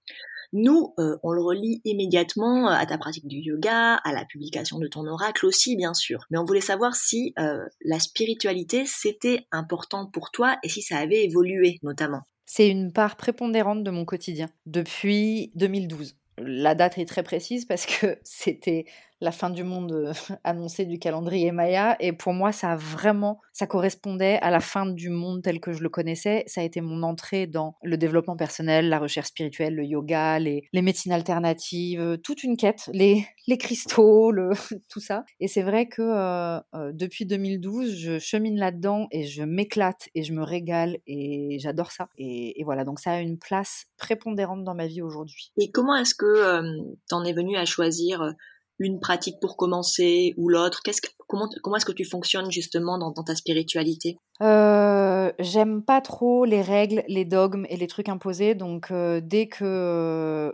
Nous, 0.52 0.94
euh, 0.98 1.16
on 1.22 1.30
le 1.30 1.42
relie 1.42 1.80
immédiatement 1.84 2.68
à 2.68 2.84
ta 2.84 2.98
pratique 2.98 3.28
du 3.28 3.38
yoga, 3.38 3.94
à 3.94 4.12
la 4.12 4.24
publication 4.24 4.78
de 4.78 4.88
ton 4.88 5.06
oracle 5.06 5.46
aussi, 5.46 5.76
bien 5.76 5.94
sûr. 5.94 6.24
Mais 6.30 6.38
on 6.38 6.44
voulait 6.44 6.60
savoir 6.60 6.96
si 6.96 7.34
euh, 7.38 7.64
la 7.84 8.00
spiritualité, 8.00 8.84
c'était 8.84 9.46
important 9.52 10.06
pour 10.06 10.32
toi 10.32 10.56
et 10.64 10.68
si 10.68 10.82
ça 10.82 10.98
avait 10.98 11.24
évolué, 11.24 11.78
notamment. 11.84 12.22
C'est 12.52 12.68
une 12.68 12.92
part 12.92 13.14
prépondérante 13.14 13.84
de 13.84 13.92
mon 13.92 14.04
quotidien 14.04 14.48
depuis 14.66 15.52
2012. 15.54 16.16
La 16.38 16.74
date 16.74 16.98
est 16.98 17.06
très 17.06 17.22
précise 17.22 17.64
parce 17.64 17.86
que 17.86 18.18
c'était 18.24 18.86
la 19.20 19.32
fin 19.32 19.50
du 19.50 19.64
monde 19.64 19.92
euh, 19.92 20.12
annoncée 20.44 20.86
du 20.86 20.98
calendrier 20.98 21.52
Maya. 21.52 21.96
Et 22.00 22.12
pour 22.12 22.32
moi, 22.32 22.52
ça 22.52 22.72
a 22.72 22.76
vraiment, 22.76 23.40
ça 23.52 23.66
correspondait 23.66 24.38
à 24.40 24.50
la 24.50 24.60
fin 24.60 24.86
du 24.86 25.10
monde 25.10 25.42
tel 25.42 25.60
que 25.60 25.72
je 25.72 25.82
le 25.82 25.88
connaissais. 25.88 26.44
Ça 26.46 26.60
a 26.62 26.64
été 26.64 26.80
mon 26.80 27.02
entrée 27.02 27.46
dans 27.46 27.76
le 27.82 27.96
développement 27.96 28.36
personnel, 28.36 28.88
la 28.88 28.98
recherche 28.98 29.28
spirituelle, 29.28 29.74
le 29.74 29.84
yoga, 29.84 30.38
les, 30.38 30.68
médecines 30.72 31.12
alternatives, 31.12 32.00
euh, 32.00 32.16
toute 32.16 32.42
une 32.42 32.56
quête, 32.56 32.88
les, 32.92 33.26
les 33.46 33.58
cristaux, 33.58 34.30
le, 34.30 34.50
tout 34.88 35.00
ça. 35.00 35.24
Et 35.40 35.48
c'est 35.48 35.62
vrai 35.62 35.86
que 35.86 36.00
euh, 36.02 36.60
depuis 36.92 37.26
2012, 37.26 37.94
je 37.94 38.18
chemine 38.18 38.58
là-dedans 38.58 39.06
et 39.10 39.26
je 39.26 39.42
m'éclate 39.42 40.08
et 40.14 40.22
je 40.22 40.32
me 40.32 40.42
régale 40.42 40.98
et 41.06 41.58
j'adore 41.60 41.92
ça. 41.92 42.08
Et, 42.16 42.62
voilà, 42.64 42.84
donc 42.84 43.00
ça 43.00 43.12
a 43.12 43.20
une 43.20 43.38
place 43.38 43.86
prépondérante 43.98 44.64
dans 44.64 44.74
ma 44.74 44.86
vie 44.86 45.02
aujourd'hui. 45.02 45.52
Et 45.58 45.70
comment 45.70 45.96
est-ce 45.96 46.14
que 46.14 46.62
tu 47.08 47.14
en 47.14 47.24
es 47.24 47.32
venu 47.32 47.56
à 47.56 47.64
choisir 47.64 48.34
une 48.80 48.98
pratique 48.98 49.38
pour 49.40 49.56
commencer 49.56 50.34
ou 50.36 50.48
l'autre? 50.48 50.82
Qu'est-ce 50.82 51.02
comment 51.28 51.48
comment 51.62 51.76
est-ce 51.76 51.84
que 51.84 51.92
tu 51.92 52.04
fonctionnes 52.04 52.50
justement 52.50 52.98
dans, 52.98 53.12
ta 53.22 53.36
spiritualité? 53.36 54.16
Euh, 54.42 55.30
J'aime 55.38 55.84
pas 55.84 56.00
trop 56.00 56.44
les 56.44 56.62
règles, 56.62 57.04
les 57.06 57.26
dogmes 57.26 57.66
et 57.68 57.76
les 57.76 57.86
trucs 57.86 58.08
imposés. 58.08 58.54
Donc 58.54 58.90
euh, 58.90 59.20
dès 59.22 59.46
que 59.46 60.52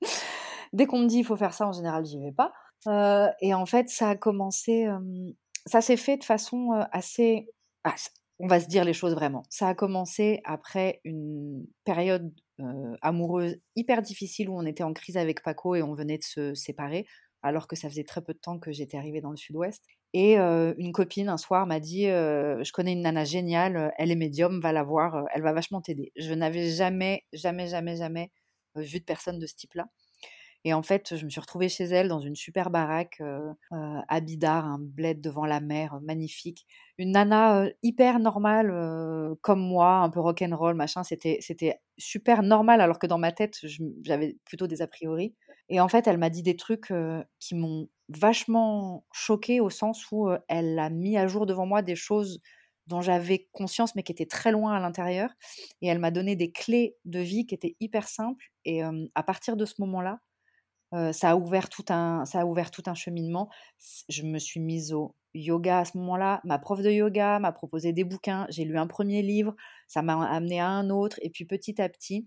dès 0.72 0.86
qu'on 0.86 1.00
me 1.00 1.08
dit 1.08 1.18
il 1.18 1.24
faut 1.24 1.36
faire 1.36 1.52
ça, 1.52 1.66
en 1.66 1.72
général 1.72 2.06
j'y 2.06 2.20
vais 2.20 2.32
pas. 2.32 2.52
Euh, 2.86 3.28
et 3.42 3.52
en 3.52 3.66
fait 3.66 3.88
ça 3.90 4.10
a 4.10 4.16
commencé, 4.16 4.86
ça 5.66 5.80
s'est 5.82 5.98
fait 5.98 6.16
de 6.16 6.24
façon 6.24 6.70
assez, 6.92 7.48
ah, 7.84 7.94
on 8.38 8.46
va 8.46 8.60
se 8.60 8.68
dire 8.68 8.84
les 8.84 8.94
choses 8.94 9.14
vraiment. 9.14 9.42
Ça 9.50 9.68
a 9.68 9.74
commencé 9.74 10.40
après 10.44 11.00
une 11.04 11.66
période 11.84 12.32
amoureuse 13.02 13.56
hyper 13.74 14.02
difficile 14.02 14.50
où 14.50 14.56
on 14.56 14.66
était 14.66 14.82
en 14.82 14.92
crise 14.92 15.16
avec 15.16 15.42
Paco 15.42 15.74
et 15.74 15.82
on 15.82 15.94
venait 15.94 16.18
de 16.18 16.22
se 16.22 16.54
séparer 16.54 17.06
alors 17.42 17.66
que 17.68 17.76
ça 17.76 17.88
faisait 17.88 18.04
très 18.04 18.22
peu 18.22 18.34
de 18.34 18.38
temps 18.38 18.58
que 18.58 18.72
j'étais 18.72 18.96
arrivée 18.96 19.20
dans 19.20 19.30
le 19.30 19.36
sud-ouest. 19.36 19.84
Et 20.12 20.36
une 20.36 20.92
copine 20.92 21.28
un 21.28 21.36
soir 21.36 21.66
m'a 21.66 21.80
dit 21.80 22.04
Je 22.06 22.72
connais 22.72 22.92
une 22.92 23.02
nana 23.02 23.24
géniale, 23.24 23.92
elle 23.98 24.10
est 24.10 24.16
médium, 24.16 24.60
va 24.60 24.72
la 24.72 24.82
voir, 24.82 25.24
elle 25.34 25.42
va 25.42 25.52
vachement 25.52 25.80
t'aider. 25.80 26.12
Je 26.16 26.32
n'avais 26.34 26.68
jamais, 26.70 27.24
jamais, 27.32 27.68
jamais, 27.68 27.96
jamais 27.96 28.30
vu 28.76 28.98
de 29.00 29.04
personne 29.04 29.38
de 29.38 29.46
ce 29.46 29.54
type-là. 29.54 29.86
Et 30.64 30.74
en 30.74 30.82
fait, 30.82 31.16
je 31.16 31.24
me 31.24 31.30
suis 31.30 31.40
retrouvée 31.40 31.70
chez 31.70 31.84
elle 31.84 32.08
dans 32.08 32.20
une 32.20 32.36
super 32.36 32.70
baraque 32.70 33.22
à 33.70 34.20
Bidar, 34.20 34.66
un 34.66 34.78
bled 34.78 35.20
devant 35.20 35.46
la 35.46 35.60
mer, 35.60 35.98
magnifique. 36.02 36.66
Une 36.98 37.12
nana 37.12 37.66
hyper 37.82 38.18
normale, 38.18 38.68
comme 39.40 39.60
moi, 39.60 39.98
un 39.98 40.10
peu 40.10 40.20
rock'n'roll, 40.20 40.74
machin. 40.74 41.02
C'était, 41.02 41.38
c'était 41.40 41.80
super 41.96 42.42
normal, 42.42 42.80
alors 42.82 42.98
que 42.98 43.06
dans 43.06 43.18
ma 43.18 43.32
tête, 43.32 43.58
j'avais 44.02 44.36
plutôt 44.44 44.66
des 44.66 44.82
a 44.82 44.86
priori. 44.86 45.34
Et 45.70 45.80
en 45.80 45.88
fait, 45.88 46.06
elle 46.06 46.18
m'a 46.18 46.30
dit 46.30 46.42
des 46.42 46.56
trucs 46.56 46.92
qui 47.38 47.54
m'ont 47.54 47.88
vachement 48.08 49.06
choquée 49.12 49.60
au 49.60 49.70
sens 49.70 50.10
où 50.10 50.28
elle 50.48 50.78
a 50.78 50.90
mis 50.90 51.16
à 51.16 51.28
jour 51.28 51.46
devant 51.46 51.64
moi 51.64 51.80
des 51.80 51.96
choses 51.96 52.40
dont 52.88 53.00
j'avais 53.00 53.48
conscience 53.52 53.94
mais 53.94 54.02
qui 54.02 54.10
étaient 54.10 54.26
très 54.26 54.50
loin 54.50 54.74
à 54.74 54.80
l'intérieur. 54.80 55.30
Et 55.80 55.86
elle 55.86 56.00
m'a 56.00 56.10
donné 56.10 56.34
des 56.36 56.50
clés 56.50 56.96
de 57.04 57.20
vie 57.20 57.46
qui 57.46 57.54
étaient 57.54 57.76
hyper 57.80 58.08
simples. 58.08 58.44
Et 58.64 58.82
à 58.82 59.22
partir 59.22 59.56
de 59.56 59.64
ce 59.64 59.74
moment-là, 59.78 60.18
ça, 61.12 61.30
a 61.30 61.36
ouvert 61.36 61.68
tout 61.68 61.84
un, 61.88 62.24
ça 62.24 62.40
a 62.40 62.44
ouvert 62.44 62.72
tout 62.72 62.82
un 62.86 62.94
cheminement. 62.94 63.48
Je 64.08 64.24
me 64.24 64.38
suis 64.38 64.60
mise 64.60 64.92
au 64.92 65.14
yoga 65.34 65.78
à 65.80 65.84
ce 65.84 65.96
moment-là. 65.98 66.40
Ma 66.42 66.58
prof 66.58 66.82
de 66.82 66.90
yoga 66.90 67.38
m'a 67.38 67.52
proposé 67.52 67.92
des 67.92 68.02
bouquins. 68.02 68.46
J'ai 68.50 68.64
lu 68.64 68.76
un 68.76 68.88
premier 68.88 69.22
livre. 69.22 69.54
Ça 69.86 70.02
m'a 70.02 70.24
amené 70.28 70.60
à 70.60 70.68
un 70.68 70.90
autre. 70.90 71.16
Et 71.22 71.30
puis 71.30 71.44
petit 71.44 71.80
à 71.80 71.88
petit, 71.88 72.26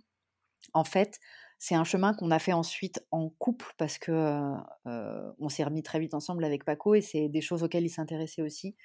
en 0.73 0.86
fait, 0.86 1.19
c'est 1.63 1.76
un 1.76 1.86
chemin 1.86 2.13
qu'on 2.13 2.30
a 2.30 2.39
fait 2.39 2.52
ensuite 2.52 3.06
en 3.12 3.30
couple 3.30 3.73
parce 3.78 3.97
que 3.97 4.52
on 4.86 5.47
s'est 5.47 5.63
remis 5.63 5.82
très 5.82 5.97
vite 5.97 6.13
ensemble 6.13 6.43
avec 6.43 6.65
Paco 6.65 6.93
et 6.93 6.99
c'est 6.99 7.30
des 7.30 7.39
choses 7.39 7.63
auxquelles 7.63 7.86
il 7.86 7.89
s'intéressait 7.89 8.41
aussi. 8.41 8.76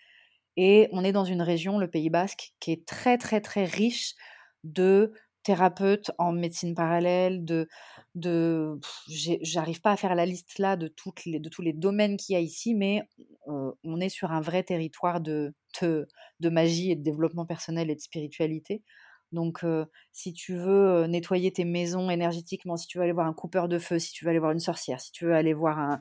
Et 0.56 0.88
on 0.92 1.02
est 1.02 1.10
dans 1.10 1.24
une 1.24 1.42
région, 1.42 1.78
le 1.78 1.90
Pays 1.90 2.08
Basque, 2.08 2.52
qui 2.60 2.70
est 2.70 2.86
très 2.86 3.18
très 3.18 3.40
très 3.40 3.64
riche 3.64 4.14
de 4.62 5.12
thérapeutes 5.42 6.12
en 6.18 6.30
médecine 6.30 6.76
parallèle, 6.76 7.44
de, 7.44 7.68
de 8.14 8.78
j'arrive 9.08 9.80
pas 9.80 9.90
à 9.90 9.96
faire 9.96 10.14
la 10.14 10.24
liste 10.24 10.60
là 10.60 10.76
de, 10.76 10.86
toutes 10.86 11.24
les, 11.24 11.40
de 11.40 11.48
tous 11.48 11.62
les 11.62 11.72
domaines 11.72 12.16
qu'il 12.16 12.34
y 12.34 12.36
a 12.36 12.40
ici, 12.40 12.76
mais 12.76 13.02
on 13.48 14.00
est 14.00 14.08
sur 14.08 14.30
un 14.30 14.40
vrai 14.40 14.62
territoire 14.62 15.20
de, 15.20 15.52
de, 15.82 16.06
de, 16.38 16.48
magie 16.48 16.92
et 16.92 16.96
de 16.96 17.02
développement 17.02 17.44
personnel 17.46 17.90
et 17.90 17.96
de 17.96 18.00
spiritualité. 18.00 18.84
Donc, 19.32 19.64
si 20.12 20.32
tu 20.32 20.56
veux 20.56 21.06
nettoyer 21.06 21.52
tes 21.52 21.64
maisons 21.64 22.10
énergétiquement, 22.10 22.76
si 22.76 22.86
tu 22.86 22.98
veux 22.98 23.04
aller 23.04 23.12
voir 23.12 23.26
un 23.26 23.34
coupeur 23.34 23.68
de 23.68 23.78
feu, 23.78 23.98
si 23.98 24.12
tu 24.12 24.24
veux 24.24 24.30
aller 24.30 24.38
voir 24.38 24.52
une 24.52 24.60
sorcière, 24.60 25.00
si 25.00 25.12
tu 25.12 25.26
veux 25.26 25.34
aller 25.34 25.52
voir 25.52 26.00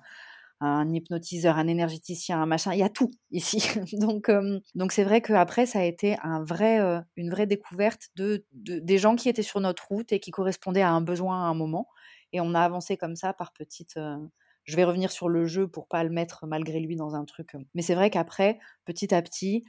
un, 0.60 0.94
hypnotiseur, 0.94 1.58
un 1.58 1.68
énergéticien, 1.68 2.42
un 2.42 2.46
machin, 2.46 2.74
il 2.74 2.80
y 2.80 2.84
a 2.84 2.90
tout 2.90 3.12
ici. 3.32 3.62
donc, 3.94 4.32
donc 4.76 4.92
c'est 4.92 5.04
vrai 5.04 5.22
qu'après, 5.22 5.66
ça 5.66 5.80
a 5.80 5.84
été 5.84 6.18
une 6.24 7.30
vraie 7.30 7.48
découverte 7.48 8.10
de, 8.16 8.46
des 8.54 8.98
gens 8.98 9.16
qui 9.16 9.30
étaient 9.30 9.44
sur 9.44 9.60
notre 9.60 9.88
route 9.88 10.12
et 10.14 10.20
qui 10.20 10.32
correspondaient 10.32 10.82
à 10.82 10.92
un 10.92 11.02
besoin 11.02 11.46
à 11.46 11.48
un 11.48 11.54
moment. 11.54 11.88
Et 12.34 12.42
on 12.42 12.54
a 12.54 12.62
avancé 12.62 12.98
comme 12.98 13.16
ça 13.16 13.34
par 13.34 13.54
petites. 13.54 14.00
je 14.64 14.76
vais 14.76 14.84
revenir 14.84 15.12
sur 15.12 15.30
le 15.30 15.46
jeu 15.46 15.68
pour 15.68 15.88
pas 15.88 16.04
le 16.04 16.10
mettre 16.10 16.46
malgré 16.48 16.80
lui 16.80 16.96
dans 16.96 17.16
un 17.16 17.26
truc. 17.26 17.56
Mais 17.74 17.82
c'est 17.82 17.96
vrai 17.96 18.10
qu'après, 18.10 18.60
petit 18.86 19.14
à 19.14 19.22
petit, 19.22 19.66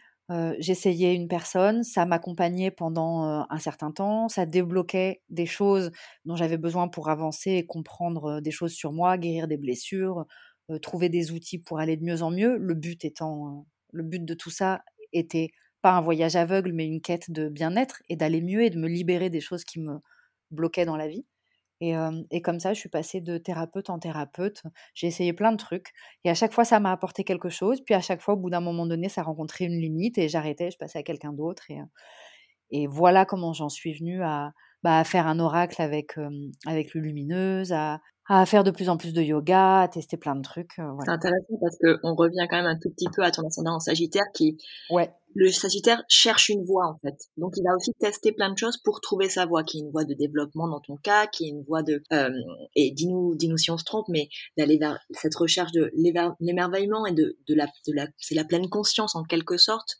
j'essayais 0.58 1.14
une 1.14 1.28
personne, 1.28 1.82
ça 1.84 2.04
m'accompagnait 2.06 2.70
pendant 2.70 3.46
un 3.48 3.58
certain 3.58 3.92
temps, 3.92 4.28
ça 4.28 4.46
débloquait 4.46 5.22
des 5.30 5.46
choses 5.46 5.90
dont 6.24 6.36
j'avais 6.36 6.58
besoin 6.58 6.88
pour 6.88 7.08
avancer 7.08 7.52
et 7.52 7.66
comprendre 7.66 8.40
des 8.40 8.50
choses 8.50 8.72
sur 8.72 8.92
moi, 8.92 9.16
guérir 9.18 9.48
des 9.48 9.56
blessures, 9.56 10.26
trouver 10.82 11.08
des 11.08 11.32
outils 11.32 11.58
pour 11.58 11.78
aller 11.80 11.96
de 11.96 12.04
mieux 12.04 12.22
en 12.22 12.30
mieux. 12.30 12.56
Le 12.58 12.74
but 12.74 13.04
étant, 13.04 13.66
le 13.92 14.02
but 14.02 14.24
de 14.24 14.34
tout 14.34 14.50
ça 14.50 14.82
était 15.12 15.50
pas 15.82 15.92
un 15.92 16.00
voyage 16.02 16.36
aveugle, 16.36 16.72
mais 16.72 16.86
une 16.86 17.00
quête 17.00 17.30
de 17.30 17.48
bien-être 17.48 18.02
et 18.08 18.16
d'aller 18.16 18.42
mieux 18.42 18.62
et 18.62 18.70
de 18.70 18.78
me 18.78 18.88
libérer 18.88 19.30
des 19.30 19.40
choses 19.40 19.64
qui 19.64 19.80
me 19.80 19.98
bloquaient 20.50 20.84
dans 20.86 20.96
la 20.96 21.08
vie. 21.08 21.24
Et, 21.80 22.42
comme 22.42 22.58
ça, 22.58 22.74
je 22.74 22.80
suis 22.80 22.88
passée 22.88 23.20
de 23.20 23.38
thérapeute 23.38 23.90
en 23.90 23.98
thérapeute. 23.98 24.62
J'ai 24.94 25.06
essayé 25.06 25.32
plein 25.32 25.52
de 25.52 25.56
trucs. 25.56 25.92
Et 26.24 26.30
à 26.30 26.34
chaque 26.34 26.52
fois, 26.52 26.64
ça 26.64 26.80
m'a 26.80 26.90
apporté 26.92 27.24
quelque 27.24 27.50
chose. 27.50 27.80
Puis 27.84 27.94
à 27.94 28.00
chaque 28.00 28.20
fois, 28.20 28.34
au 28.34 28.36
bout 28.36 28.50
d'un 28.50 28.60
moment 28.60 28.86
donné, 28.86 29.08
ça 29.08 29.22
rencontrait 29.22 29.66
une 29.66 29.80
limite 29.80 30.18
et 30.18 30.28
j'arrêtais, 30.28 30.70
je 30.70 30.78
passais 30.78 30.98
à 30.98 31.02
quelqu'un 31.02 31.32
d'autre. 31.32 31.70
Et, 31.70 31.78
et 32.70 32.86
voilà 32.86 33.24
comment 33.24 33.52
j'en 33.52 33.68
suis 33.68 33.92
venue 33.92 34.22
à, 34.22 34.52
bah, 34.82 34.98
à 34.98 35.04
faire 35.04 35.26
un 35.26 35.38
oracle 35.38 35.80
avec, 35.82 36.16
avec 36.66 36.94
le 36.94 37.00
lumineuse, 37.00 37.72
à, 37.72 38.00
à 38.28 38.44
faire 38.44 38.62
de 38.62 38.70
plus 38.70 38.90
en 38.90 38.98
plus 38.98 39.14
de 39.14 39.22
yoga, 39.22 39.80
à 39.80 39.88
tester 39.88 40.18
plein 40.18 40.36
de 40.36 40.42
trucs. 40.42 40.78
Euh, 40.78 40.92
c'est 41.04 41.10
intéressant 41.10 41.58
parce 41.60 41.76
qu'on 41.78 42.14
revient 42.14 42.46
quand 42.48 42.58
même 42.58 42.66
un 42.66 42.78
tout 42.78 42.90
petit 42.90 43.08
peu 43.14 43.22
à 43.22 43.30
ton 43.30 43.46
ascendant 43.46 43.76
en 43.76 43.80
Sagittaire 43.80 44.26
qui, 44.34 44.58
ouais. 44.90 45.10
le 45.34 45.50
Sagittaire 45.50 46.02
cherche 46.08 46.50
une 46.50 46.62
voie 46.62 46.86
en 46.88 46.98
fait. 46.98 47.16
Donc 47.38 47.54
il 47.56 47.64
va 47.64 47.74
aussi 47.74 47.92
tester 47.98 48.32
plein 48.32 48.52
de 48.52 48.58
choses 48.58 48.76
pour 48.76 49.00
trouver 49.00 49.30
sa 49.30 49.46
voie, 49.46 49.64
qui 49.64 49.78
est 49.78 49.80
une 49.80 49.90
voie 49.90 50.04
de 50.04 50.12
développement 50.12 50.68
dans 50.68 50.80
ton 50.80 50.96
cas, 50.96 51.26
qui 51.26 51.46
est 51.46 51.48
une 51.48 51.62
voie 51.62 51.82
de 51.82 52.02
euh, 52.12 52.30
et 52.76 52.90
dis-nous, 52.90 53.34
dis-nous 53.34 53.56
si 53.56 53.70
on 53.70 53.78
se 53.78 53.84
trompe, 53.84 54.08
mais 54.10 54.28
d'aller 54.58 54.76
vers 54.76 54.98
cette 55.12 55.34
recherche 55.34 55.72
de 55.72 55.90
l'émerveillement 56.38 57.06
et 57.06 57.12
de, 57.12 57.38
de 57.48 57.54
la, 57.54 57.64
de 57.86 57.94
la, 57.94 58.08
c'est 58.18 58.34
la 58.34 58.44
pleine 58.44 58.68
conscience 58.68 59.16
en 59.16 59.24
quelque 59.24 59.56
sorte, 59.56 59.96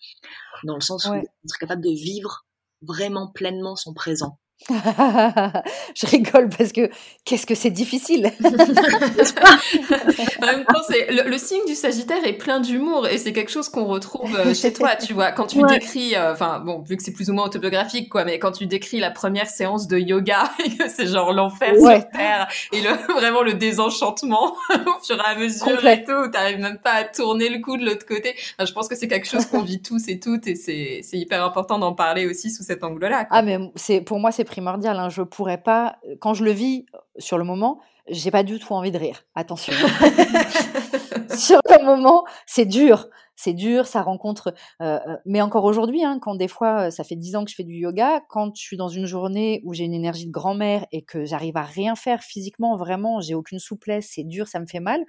dans 0.65 0.75
le 0.75 0.83
sens 0.83 1.07
où 1.07 1.15
être 1.15 1.59
capable 1.59 1.83
de 1.83 1.91
vivre 1.91 2.45
vraiment 2.83 3.33
pleinement 3.33 3.75
son 3.75 3.95
présent. 3.95 4.39
je 4.69 6.07
rigole 6.07 6.49
parce 6.49 6.73
que 6.73 6.91
qu'est-ce 7.25 7.47
que 7.47 7.55
c'est 7.55 7.71
difficile. 7.71 8.33
en 8.45 10.47
même 10.47 10.65
temps, 10.65 10.81
c'est 10.89 11.07
le, 11.11 11.39
signe 11.39 11.65
du 11.67 11.77
Sagittaire 11.77 12.27
est 12.27 12.33
plein 12.33 12.59
d'humour 12.59 13.07
et 13.07 13.19
c'est 13.19 13.33
quelque 13.33 13.53
chose 13.53 13.69
qu'on 13.69 13.85
retrouve 13.85 14.37
euh, 14.37 14.53
chez 14.55 14.73
toi. 14.73 14.97
Tu 14.97 15.15
vois, 15.15 15.31
quand 15.31 15.47
tu 15.47 15.63
décris, 15.63 16.17
euh, 16.17 16.33
enfin 16.33 16.59
bon, 16.59 16.81
vu 16.81 16.97
que 16.97 17.05
c'est 17.05 17.13
plus 17.13 17.31
ou 17.31 17.35
moins 17.35 17.47
autobiographique, 17.47 18.09
quoi, 18.09 18.25
mais 18.25 18.41
quand 18.41 18.51
tu 18.51 18.67
décris 18.67 18.99
la 18.99 19.13
première 19.13 19.47
séance 19.47 19.87
de 19.87 19.97
yoga 19.97 20.51
et 20.65 20.77
que 20.77 20.89
c'est 20.89 21.07
genre 21.07 21.33
l'enfer 21.33 21.75
sur 21.79 22.11
terre 22.11 22.49
et 22.73 22.81
le, 22.81 22.91
vraiment 23.15 23.43
le 23.43 23.55
désenchantement 23.55 24.57
au 24.71 25.07
fur 25.07 25.17
et 25.17 25.25
à 25.25 25.37
mesure 25.37 25.87
et 25.87 26.03
tout, 26.03 26.29
t'arrives 26.33 26.59
même 26.59 26.79
pas 26.79 26.95
à 26.95 27.05
tourner 27.05 27.49
le 27.49 27.61
cou 27.61 27.77
de 27.77 27.85
l'autre 27.85 28.07
côté. 28.07 28.35
je 28.59 28.73
pense 28.73 28.89
que 28.89 28.97
c'est 28.97 29.09
quelque 29.09 29.29
chose 29.29 29.47
qu'on 29.47 29.63
vit 29.63 29.81
tous 29.81 30.09
et 30.09 30.19
toutes 30.19 30.49
et 30.49 30.57
c'est 30.57 31.17
hyper 31.17 31.45
important 31.45 31.79
d'en 31.79 31.95
parler 31.95 32.27
aussi 32.27 32.51
sous 32.51 32.65
cet 32.65 32.83
angle-là. 32.83 33.29
Ah 33.31 33.43
mais 33.43 33.59
c'est 33.77 34.01
pour 34.01 34.19
moi 34.19 34.33
c'est 34.33 34.48
primordial. 34.49 34.99
Hein. 34.99 35.09
Je 35.09 35.23
pourrais 35.23 35.63
pas, 35.63 35.99
quand 36.21 36.35
je 36.35 36.45
le 36.45 36.51
vis 36.51 36.87
sur 37.19 37.39
le 37.39 37.45
moment, 37.45 37.81
j'ai 38.09 38.31
pas 38.31 38.43
du 38.43 38.59
tout 38.59 38.73
envie 38.73 38.91
de 38.91 38.99
rire. 38.99 39.25
Attention. 39.35 39.73
sur 41.37 41.61
le 41.71 41.85
moment, 41.85 42.25
c'est 42.47 42.67
dur. 42.67 43.09
C'est 43.37 43.53
dur, 43.53 43.87
ça 43.87 44.03
rencontre. 44.03 44.53
Euh, 44.83 44.99
euh, 45.07 45.17
mais 45.25 45.41
encore 45.41 45.65
aujourd'hui, 45.65 46.03
hein, 46.05 46.19
quand 46.21 46.35
des 46.35 46.49
fois, 46.49 46.91
ça 46.91 47.05
fait 47.05 47.15
dix 47.15 47.37
ans 47.37 47.45
que 47.45 47.51
je 47.51 47.55
fais 47.55 47.65
du 47.65 47.75
yoga, 47.75 48.21
quand 48.29 48.57
je 48.57 48.63
suis 48.63 48.77
dans 48.77 48.89
une 48.89 49.07
journée 49.07 49.63
où 49.65 49.75
j'ai 49.75 49.85
une 49.85 49.95
énergie 49.95 50.27
de 50.27 50.33
grand-mère 50.33 50.87
et 50.91 51.03
que 51.03 51.25
j'arrive 51.25 51.57
à 51.57 51.63
rien 51.63 51.95
faire 51.95 52.23
physiquement, 52.23 52.77
vraiment, 52.77 53.21
j'ai 53.21 53.35
aucune 53.35 53.61
souplesse, 53.61 54.11
c'est 54.13 54.25
dur, 54.25 54.49
ça 54.49 54.59
me 54.59 54.67
fait 54.67 54.81
mal. 54.81 55.05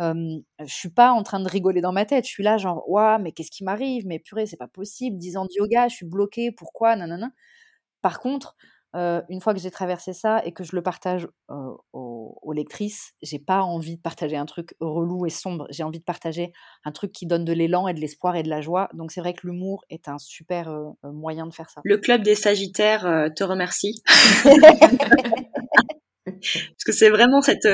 Euh, 0.00 0.38
je 0.60 0.72
suis 0.72 0.90
pas 0.90 1.12
en 1.12 1.22
train 1.22 1.40
de 1.40 1.48
rigoler 1.48 1.80
dans 1.80 1.92
ma 1.92 2.04
tête. 2.04 2.24
Je 2.26 2.30
suis 2.30 2.42
là, 2.42 2.58
genre, 2.58 2.88
waouh, 2.88 3.20
mais 3.20 3.32
qu'est-ce 3.32 3.50
qui 3.50 3.64
m'arrive? 3.64 4.06
Mais 4.06 4.18
purée, 4.18 4.46
c'est 4.46 4.56
pas 4.56 4.68
possible. 4.68 5.18
Dix 5.18 5.36
ans 5.36 5.44
de 5.44 5.50
yoga, 5.54 5.88
je 5.88 5.96
suis 5.96 6.06
bloquée. 6.06 6.52
Pourquoi? 6.52 6.96
Nanana. 6.96 7.30
Par 8.02 8.20
contre, 8.20 8.56
une 8.94 9.40
fois 9.40 9.54
que 9.54 9.60
j'ai 9.60 9.70
traversé 9.70 10.12
ça 10.12 10.40
et 10.44 10.52
que 10.52 10.64
je 10.64 10.76
le 10.76 10.82
partage 10.82 11.28
aux, 11.48 12.38
aux, 12.40 12.52
lectrices, 12.52 13.12
j'ai 13.22 13.38
pas 13.38 13.62
envie 13.62 13.96
de 13.96 14.00
partager 14.00 14.36
un 14.36 14.46
truc 14.46 14.74
relou 14.80 15.26
et 15.26 15.30
sombre. 15.30 15.66
J'ai 15.70 15.82
envie 15.82 15.98
de 15.98 16.04
partager 16.04 16.52
un 16.84 16.92
truc 16.92 17.12
qui 17.12 17.26
donne 17.26 17.44
de 17.44 17.52
l'élan 17.52 17.88
et 17.88 17.94
de 17.94 18.00
l'espoir 18.00 18.36
et 18.36 18.42
de 18.42 18.48
la 18.48 18.60
joie. 18.60 18.88
Donc 18.94 19.10
c'est 19.10 19.20
vrai 19.20 19.34
que 19.34 19.46
l'humour 19.46 19.84
est 19.90 20.08
un 20.08 20.18
super 20.18 20.72
moyen 21.02 21.46
de 21.46 21.52
faire 21.52 21.70
ça. 21.70 21.80
Le 21.84 21.98
club 21.98 22.22
des 22.22 22.34
Sagittaires 22.34 23.30
te 23.34 23.44
remercie. 23.44 24.02
Parce 26.24 26.84
que 26.86 26.92
c'est 26.92 27.10
vraiment 27.10 27.42
cette, 27.42 27.68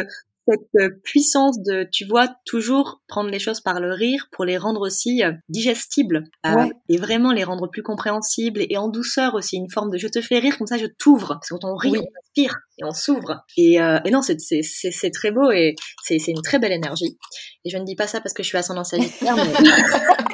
cette 0.46 0.74
euh, 0.81 0.90
puissance 1.05 1.62
de, 1.62 1.87
tu 1.92 2.05
vois, 2.07 2.29
toujours 2.44 3.00
prendre 3.09 3.31
les 3.31 3.38
choses 3.38 3.61
par 3.61 3.81
le 3.81 3.92
rire 3.92 4.26
pour 4.33 4.44
les 4.44 4.57
rendre 4.57 4.81
aussi 4.81 5.22
euh, 5.22 5.33
digestibles 5.48 6.24
euh, 6.46 6.66
et 6.88 6.96
vraiment 6.96 7.33
les 7.33 7.44
rendre 7.44 7.68
plus 7.68 7.83
compréhensibles 7.83 8.61
et 8.68 8.76
en 8.76 8.88
douceur 8.88 9.35
aussi, 9.35 9.57
une 9.57 9.70
forme 9.70 9.90
de 9.90 9.98
je 9.98 10.09
te 10.09 10.20
fais 10.20 10.38
rire, 10.38 10.57
comme 10.59 10.66
ça 10.66 10.79
je 10.79 10.87
t'ouvre. 10.98 11.29
Parce 11.29 11.48
que 11.48 11.55
quand 11.55 11.68
on 11.68 11.76
rit, 11.76 11.92
on 11.96 12.05
inspire 12.24 12.59
et 12.79 12.85
on 12.85 12.92
s'ouvre. 12.92 13.44
Et, 13.57 13.74
et 13.74 14.11
non, 14.11 14.22
c'est 14.22 15.11
très 15.12 15.31
beau 15.31 15.50
et 15.50 15.74
c'est 16.03 16.16
une 16.29 16.42
très 16.42 16.59
belle 16.59 16.72
énergie. 16.72 17.18
Et 17.64 17.70
je 17.70 17.76
ne 17.76 17.85
dis 17.85 17.96
pas 17.96 18.07
ça 18.07 18.20
parce 18.20 18.33
que 18.33 18.42
je 18.42 18.48
suis 18.48 18.59
ascendant 18.59 18.85
sagittaire, 18.85 19.37
mais... 19.37 19.42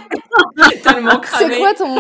C'est 1.39 1.59
quoi 1.59 1.75
ton... 1.75 1.97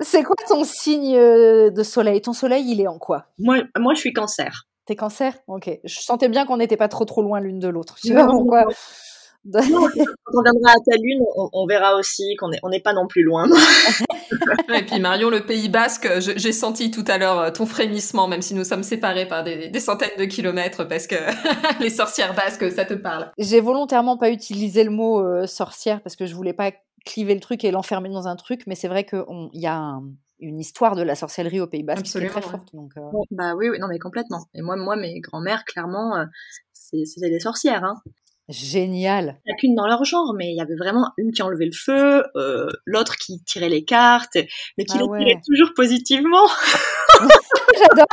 C'est 0.00 0.22
quoi 0.22 0.36
ton 0.48 0.64
signe 0.64 1.16
de 1.16 1.82
soleil? 1.82 2.20
Ton 2.20 2.32
soleil, 2.32 2.64
il 2.68 2.80
est 2.80 2.86
en 2.86 2.98
quoi? 2.98 3.26
Moi, 3.38 3.62
moi, 3.78 3.94
je 3.94 4.00
suis 4.00 4.12
cancer. 4.12 4.66
T'es 4.86 4.96
cancer? 4.96 5.34
Ok. 5.46 5.70
Je 5.82 6.00
sentais 6.00 6.28
bien 6.28 6.46
qu'on 6.46 6.58
n'était 6.58 6.76
pas 6.76 6.88
trop 6.88 7.04
trop 7.04 7.22
loin 7.22 7.40
l'une 7.40 7.58
de 7.58 7.68
l'autre. 7.68 7.96
Je 8.02 8.08
sais 8.08 8.14
pas 8.14 8.26
pourquoi. 8.26 8.66
quand 9.52 9.60
on 9.60 10.42
viendra 10.42 10.70
à 10.70 10.80
ta 10.86 10.96
lune, 10.96 11.22
on, 11.52 11.66
verra 11.66 11.96
aussi 11.96 12.34
qu'on 12.36 12.48
n'est 12.48 12.60
on 12.62 12.70
pas 12.80 12.94
non 12.94 13.06
plus 13.06 13.22
loin. 13.22 13.46
et 14.74 14.82
puis 14.84 15.00
Marion, 15.00 15.28
le 15.28 15.44
Pays 15.44 15.68
Basque, 15.68 16.08
j'ai 16.18 16.52
senti 16.52 16.90
tout 16.90 17.04
à 17.08 17.18
l'heure 17.18 17.38
euh, 17.38 17.50
ton 17.50 17.66
frémissement, 17.66 18.26
même 18.26 18.40
si 18.40 18.54
nous 18.54 18.64
sommes 18.64 18.82
séparés 18.82 19.26
par 19.26 19.44
des, 19.44 19.68
des 19.68 19.80
centaines 19.80 20.16
de 20.18 20.24
kilomètres, 20.24 20.84
parce 20.84 21.06
que 21.06 21.16
les 21.82 21.90
sorcières 21.90 22.34
basques, 22.34 22.70
ça 22.72 22.86
te 22.86 22.94
parle. 22.94 23.30
J'ai 23.38 23.60
volontairement 23.60 24.16
pas 24.16 24.30
utilisé 24.30 24.82
le 24.82 24.90
mot 24.90 25.20
euh, 25.20 25.46
sorcière 25.46 26.00
parce 26.00 26.16
que 26.16 26.24
je 26.24 26.34
voulais 26.34 26.54
pas 26.54 26.72
cliver 27.04 27.34
le 27.34 27.40
truc 27.40 27.64
et 27.64 27.70
l'enfermer 27.70 28.08
dans 28.08 28.28
un 28.28 28.36
truc, 28.36 28.62
mais 28.66 28.74
c'est 28.74 28.88
vrai 28.88 29.04
qu'il 29.04 29.50
y 29.52 29.66
a 29.66 29.76
un, 29.76 30.04
une 30.44 30.60
histoire 30.60 30.94
de 30.94 31.02
la 31.02 31.14
sorcellerie 31.14 31.60
au 31.60 31.66
Pays 31.66 31.82
Basque 31.82 32.04
qui 32.04 32.18
est 32.18 32.26
très 32.28 32.42
forte. 32.42 32.74
Donc, 32.74 32.92
euh. 32.96 33.00
Bah 33.30 33.54
oui, 33.56 33.68
oui, 33.70 33.78
non 33.78 33.88
mais 33.88 33.98
complètement. 33.98 34.46
Et 34.54 34.62
moi, 34.62 34.76
moi 34.76 34.96
mes 34.96 35.20
grands-mères, 35.20 35.64
clairement, 35.64 36.16
euh, 36.16 36.24
c'était 36.72 37.30
des 37.30 37.40
sorcières. 37.40 37.84
Hein. 37.84 38.00
Génial. 38.48 39.40
Chacune 39.48 39.74
dans 39.74 39.86
leur 39.86 40.04
genre, 40.04 40.34
mais 40.36 40.52
il 40.52 40.56
y 40.56 40.60
avait 40.60 40.76
vraiment 40.76 41.10
une 41.16 41.32
qui 41.32 41.42
enlevait 41.42 41.64
le 41.64 41.72
feu, 41.72 42.24
euh, 42.36 42.68
l'autre 42.84 43.16
qui 43.16 43.42
tirait 43.44 43.70
les 43.70 43.84
cartes, 43.84 44.36
mais 44.76 44.84
qui 44.84 44.98
ah 44.98 45.00
les 45.00 45.24
tirait 45.24 45.40
toujours 45.46 45.72
positivement. 45.74 46.46
J'adore. 47.78 48.06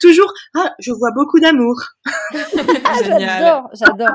toujours, 0.00 0.32
ah, 0.54 0.74
je 0.78 0.92
vois 0.92 1.10
beaucoup 1.14 1.38
d'amour. 1.40 1.76
Ah, 2.84 2.98
j'adore, 3.04 3.68
j'adore. 3.74 4.14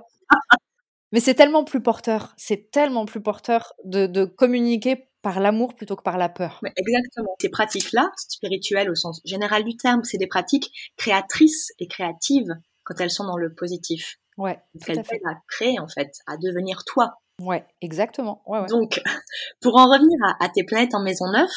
Mais 1.12 1.20
c'est 1.20 1.34
tellement 1.34 1.64
plus 1.64 1.82
porteur, 1.82 2.34
c'est 2.38 2.72
tellement 2.72 3.06
plus 3.06 3.22
porteur 3.22 3.74
de, 3.84 4.08
de 4.08 4.26
communiquer 4.26 5.11
par 5.22 5.40
l'amour 5.40 5.76
plutôt 5.76 5.96
que 5.96 6.04
par 6.04 6.18
la 6.18 6.30
peur. 6.30 6.62
exactement. 6.76 7.36
Ces 7.40 7.50
pratiques-là, 7.50 8.12
spirituelles 8.16 8.90
au 8.90 8.96
sens 8.96 9.22
général 9.26 9.64
du 9.64 9.78
terme, 9.78 10.04
c'est 10.04 10.18
des 10.18 10.28
pratiques 10.28 10.72
créatrices 10.98 11.72
et 11.80 11.88
créatives 11.88 12.56
quand 12.84 13.00
elles 13.00 13.12
sont 13.12 13.26
dans 13.26 13.38
le 13.38 13.54
positif. 13.54 14.18
Ouais. 14.38 14.60
Elles 14.88 15.04
t'aident 15.04 15.28
à 15.28 15.36
créer, 15.48 15.80
en 15.80 15.88
fait, 15.88 16.12
à 16.26 16.38
devenir 16.38 16.84
toi. 16.86 17.16
Ouais, 17.42 17.66
exactement. 17.82 18.42
Ouais, 18.46 18.60
ouais. 18.60 18.68
Donc, 18.68 19.02
pour 19.62 19.76
en 19.78 19.86
revenir 19.86 20.18
à, 20.40 20.50
tes 20.50 20.64
planètes 20.64 20.94
en 20.96 21.02
maison 21.02 21.26
9, 21.32 21.50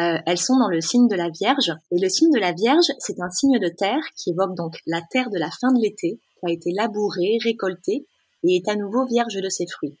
euh, 0.00 0.18
elles 0.26 0.38
sont 0.38 0.58
dans 0.58 0.68
le 0.68 0.80
signe 0.80 1.08
de 1.08 1.14
la 1.14 1.30
Vierge. 1.30 1.72
Et 1.90 1.98
le 1.98 2.08
signe 2.08 2.32
de 2.32 2.38
la 2.38 2.52
Vierge, 2.52 2.86
c'est 2.98 3.20
un 3.20 3.30
signe 3.30 3.58
de 3.58 3.68
terre 3.68 4.02
qui 4.16 4.30
évoque 4.30 4.54
donc 4.54 4.78
la 4.86 5.00
terre 5.10 5.30
de 5.30 5.38
la 5.38 5.50
fin 5.50 5.72
de 5.72 5.80
l'été, 5.80 6.20
qui 6.40 6.46
a 6.46 6.52
été 6.52 6.70
labourée, 6.72 7.38
récoltée, 7.42 8.06
et 8.44 8.56
est 8.56 8.68
à 8.68 8.74
nouveau 8.74 9.06
vierge 9.06 9.36
de 9.36 9.48
ses 9.48 9.66
fruits. 9.66 9.96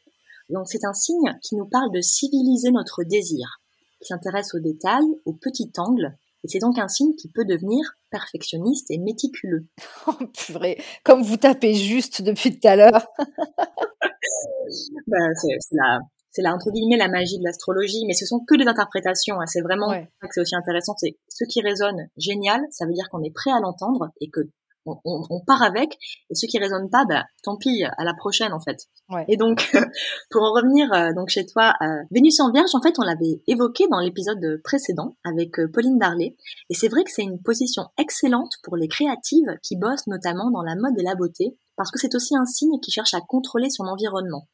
Donc 0.52 0.68
c'est 0.68 0.84
un 0.84 0.92
signe 0.92 1.36
qui 1.42 1.56
nous 1.56 1.66
parle 1.66 1.90
de 1.92 2.00
civiliser 2.00 2.70
notre 2.70 3.02
désir, 3.04 3.60
qui 4.00 4.08
s'intéresse 4.08 4.54
aux 4.54 4.60
détails, 4.60 5.08
aux 5.24 5.34
petits 5.34 5.72
angles, 5.78 6.16
et 6.44 6.48
c'est 6.48 6.58
donc 6.58 6.78
un 6.78 6.88
signe 6.88 7.14
qui 7.14 7.28
peut 7.28 7.44
devenir 7.44 7.80
perfectionniste 8.10 8.90
et 8.90 8.98
méticuleux. 8.98 9.66
Oh, 10.08 10.26
purée, 10.34 10.82
comme 11.04 11.22
vous 11.22 11.36
tapez 11.36 11.74
juste 11.74 12.22
depuis 12.22 12.58
tout 12.58 12.66
à 12.66 12.74
l'heure. 12.74 13.06
ben, 15.06 15.32
c'est 15.36 15.56
la, 15.70 16.00
c'est 16.32 16.42
la, 16.42 16.52
entre 16.52 16.72
guillemets, 16.72 16.96
la 16.96 17.08
magie 17.08 17.38
de 17.38 17.44
l'astrologie, 17.44 18.04
mais 18.08 18.14
ce 18.14 18.26
sont 18.26 18.40
que 18.40 18.56
des 18.56 18.66
interprétations. 18.66 19.40
Hein. 19.40 19.46
C'est 19.46 19.60
vraiment 19.60 19.90
ça 19.90 20.00
que 20.00 20.32
c'est 20.32 20.40
aussi 20.40 20.56
intéressant. 20.56 20.94
C'est 20.96 21.16
ce 21.28 21.44
qui 21.44 21.60
résonne 21.60 22.08
génial, 22.16 22.60
ça 22.70 22.84
veut 22.86 22.94
dire 22.94 23.08
qu'on 23.10 23.22
est 23.22 23.32
prêt 23.32 23.52
à 23.52 23.60
l'entendre 23.60 24.10
et 24.20 24.28
que 24.28 24.40
on, 24.86 24.98
on, 25.04 25.40
part 25.44 25.62
avec, 25.62 25.98
et 26.30 26.34
ceux 26.34 26.46
qui 26.46 26.58
résonnent 26.58 26.90
pas, 26.90 27.04
bah, 27.08 27.24
tant 27.42 27.56
pis, 27.56 27.84
à 27.84 28.04
la 28.04 28.14
prochaine 28.14 28.52
en 28.52 28.60
fait. 28.60 28.78
Ouais. 29.08 29.24
Et 29.28 29.36
donc, 29.36 29.70
pour 30.30 30.42
en 30.42 30.52
revenir 30.52 30.92
euh, 30.92 31.12
donc 31.14 31.28
chez 31.28 31.46
toi, 31.46 31.74
euh, 31.82 31.86
Vénus 32.10 32.40
en 32.40 32.50
Vierge, 32.50 32.74
en 32.74 32.82
fait, 32.82 32.98
on 32.98 33.02
l'avait 33.02 33.42
évoqué 33.46 33.86
dans 33.90 34.00
l'épisode 34.00 34.60
précédent 34.64 35.16
avec 35.24 35.58
euh, 35.58 35.68
Pauline 35.72 35.98
Darley, 35.98 36.36
et 36.70 36.74
c'est 36.74 36.88
vrai 36.88 37.04
que 37.04 37.10
c'est 37.10 37.22
une 37.22 37.40
position 37.40 37.84
excellente 37.98 38.54
pour 38.62 38.76
les 38.76 38.88
créatives 38.88 39.56
qui 39.62 39.76
bossent 39.76 40.06
notamment 40.06 40.50
dans 40.50 40.62
la 40.62 40.74
mode 40.74 40.98
et 40.98 41.02
la 41.02 41.14
beauté, 41.14 41.56
parce 41.76 41.90
que 41.90 41.98
c'est 41.98 42.14
aussi 42.14 42.36
un 42.36 42.46
signe 42.46 42.80
qui 42.80 42.90
cherche 42.90 43.14
à 43.14 43.20
contrôler 43.20 43.70
son 43.70 43.84
environnement. 43.84 44.48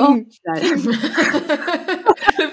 Oh, 0.00 0.16
le 0.46 0.60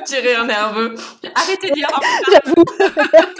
petit 0.03 0.17
rire 0.17 0.45
nerveux. 0.45 0.95
Arrêtez 1.35 1.69
de 1.69 1.73
dire. 1.73 1.87
J'avoue. 2.31 2.63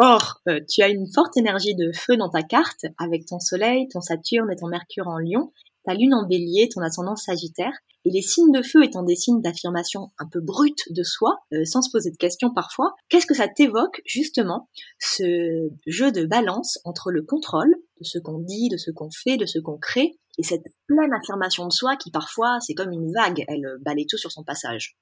Or, 0.00 0.40
euh, 0.48 0.60
tu 0.68 0.82
as 0.82 0.88
une 0.88 1.06
forte 1.12 1.36
énergie 1.36 1.74
de 1.74 1.90
feu 1.92 2.16
dans 2.16 2.28
ta 2.28 2.42
carte, 2.42 2.86
avec 2.98 3.26
ton 3.26 3.40
Soleil, 3.40 3.88
ton 3.88 4.00
Saturne 4.00 4.48
et 4.52 4.56
ton 4.56 4.68
Mercure 4.68 5.08
en 5.08 5.18
Lion, 5.18 5.52
ta 5.88 5.94
Lune 5.94 6.12
en 6.12 6.26
Bélier, 6.26 6.68
ton 6.68 6.82
ascendant 6.82 7.16
Sagittaire, 7.16 7.72
et 8.04 8.10
les 8.10 8.20
signes 8.20 8.52
de 8.52 8.62
feu 8.62 8.84
étant 8.84 9.02
des 9.02 9.16
signes 9.16 9.40
d'affirmation 9.40 10.10
un 10.18 10.26
peu 10.30 10.40
brute 10.40 10.82
de 10.90 11.02
soi, 11.02 11.38
euh, 11.54 11.64
sans 11.64 11.80
se 11.80 11.90
poser 11.90 12.10
de 12.10 12.16
questions 12.18 12.52
parfois, 12.52 12.94
qu'est-ce 13.08 13.26
que 13.26 13.34
ça 13.34 13.48
t'évoque 13.48 14.02
justement, 14.04 14.68
ce 14.98 15.70
jeu 15.86 16.12
de 16.12 16.26
balance 16.26 16.78
entre 16.84 17.10
le 17.10 17.22
contrôle 17.22 17.74
de 18.00 18.04
ce 18.04 18.18
qu'on 18.18 18.38
dit, 18.38 18.68
de 18.68 18.76
ce 18.76 18.90
qu'on 18.90 19.08
fait, 19.10 19.38
de 19.38 19.46
ce 19.46 19.58
qu'on 19.58 19.78
crée, 19.78 20.18
et 20.36 20.42
cette 20.42 20.64
pleine 20.86 21.12
affirmation 21.14 21.66
de 21.66 21.72
soi 21.72 21.96
qui 21.96 22.10
parfois, 22.10 22.58
c'est 22.60 22.74
comme 22.74 22.92
une 22.92 23.10
vague, 23.12 23.44
elle 23.48 23.78
balaye 23.80 24.06
tout 24.06 24.18
sur 24.18 24.30
son 24.30 24.44
passage? 24.44 24.94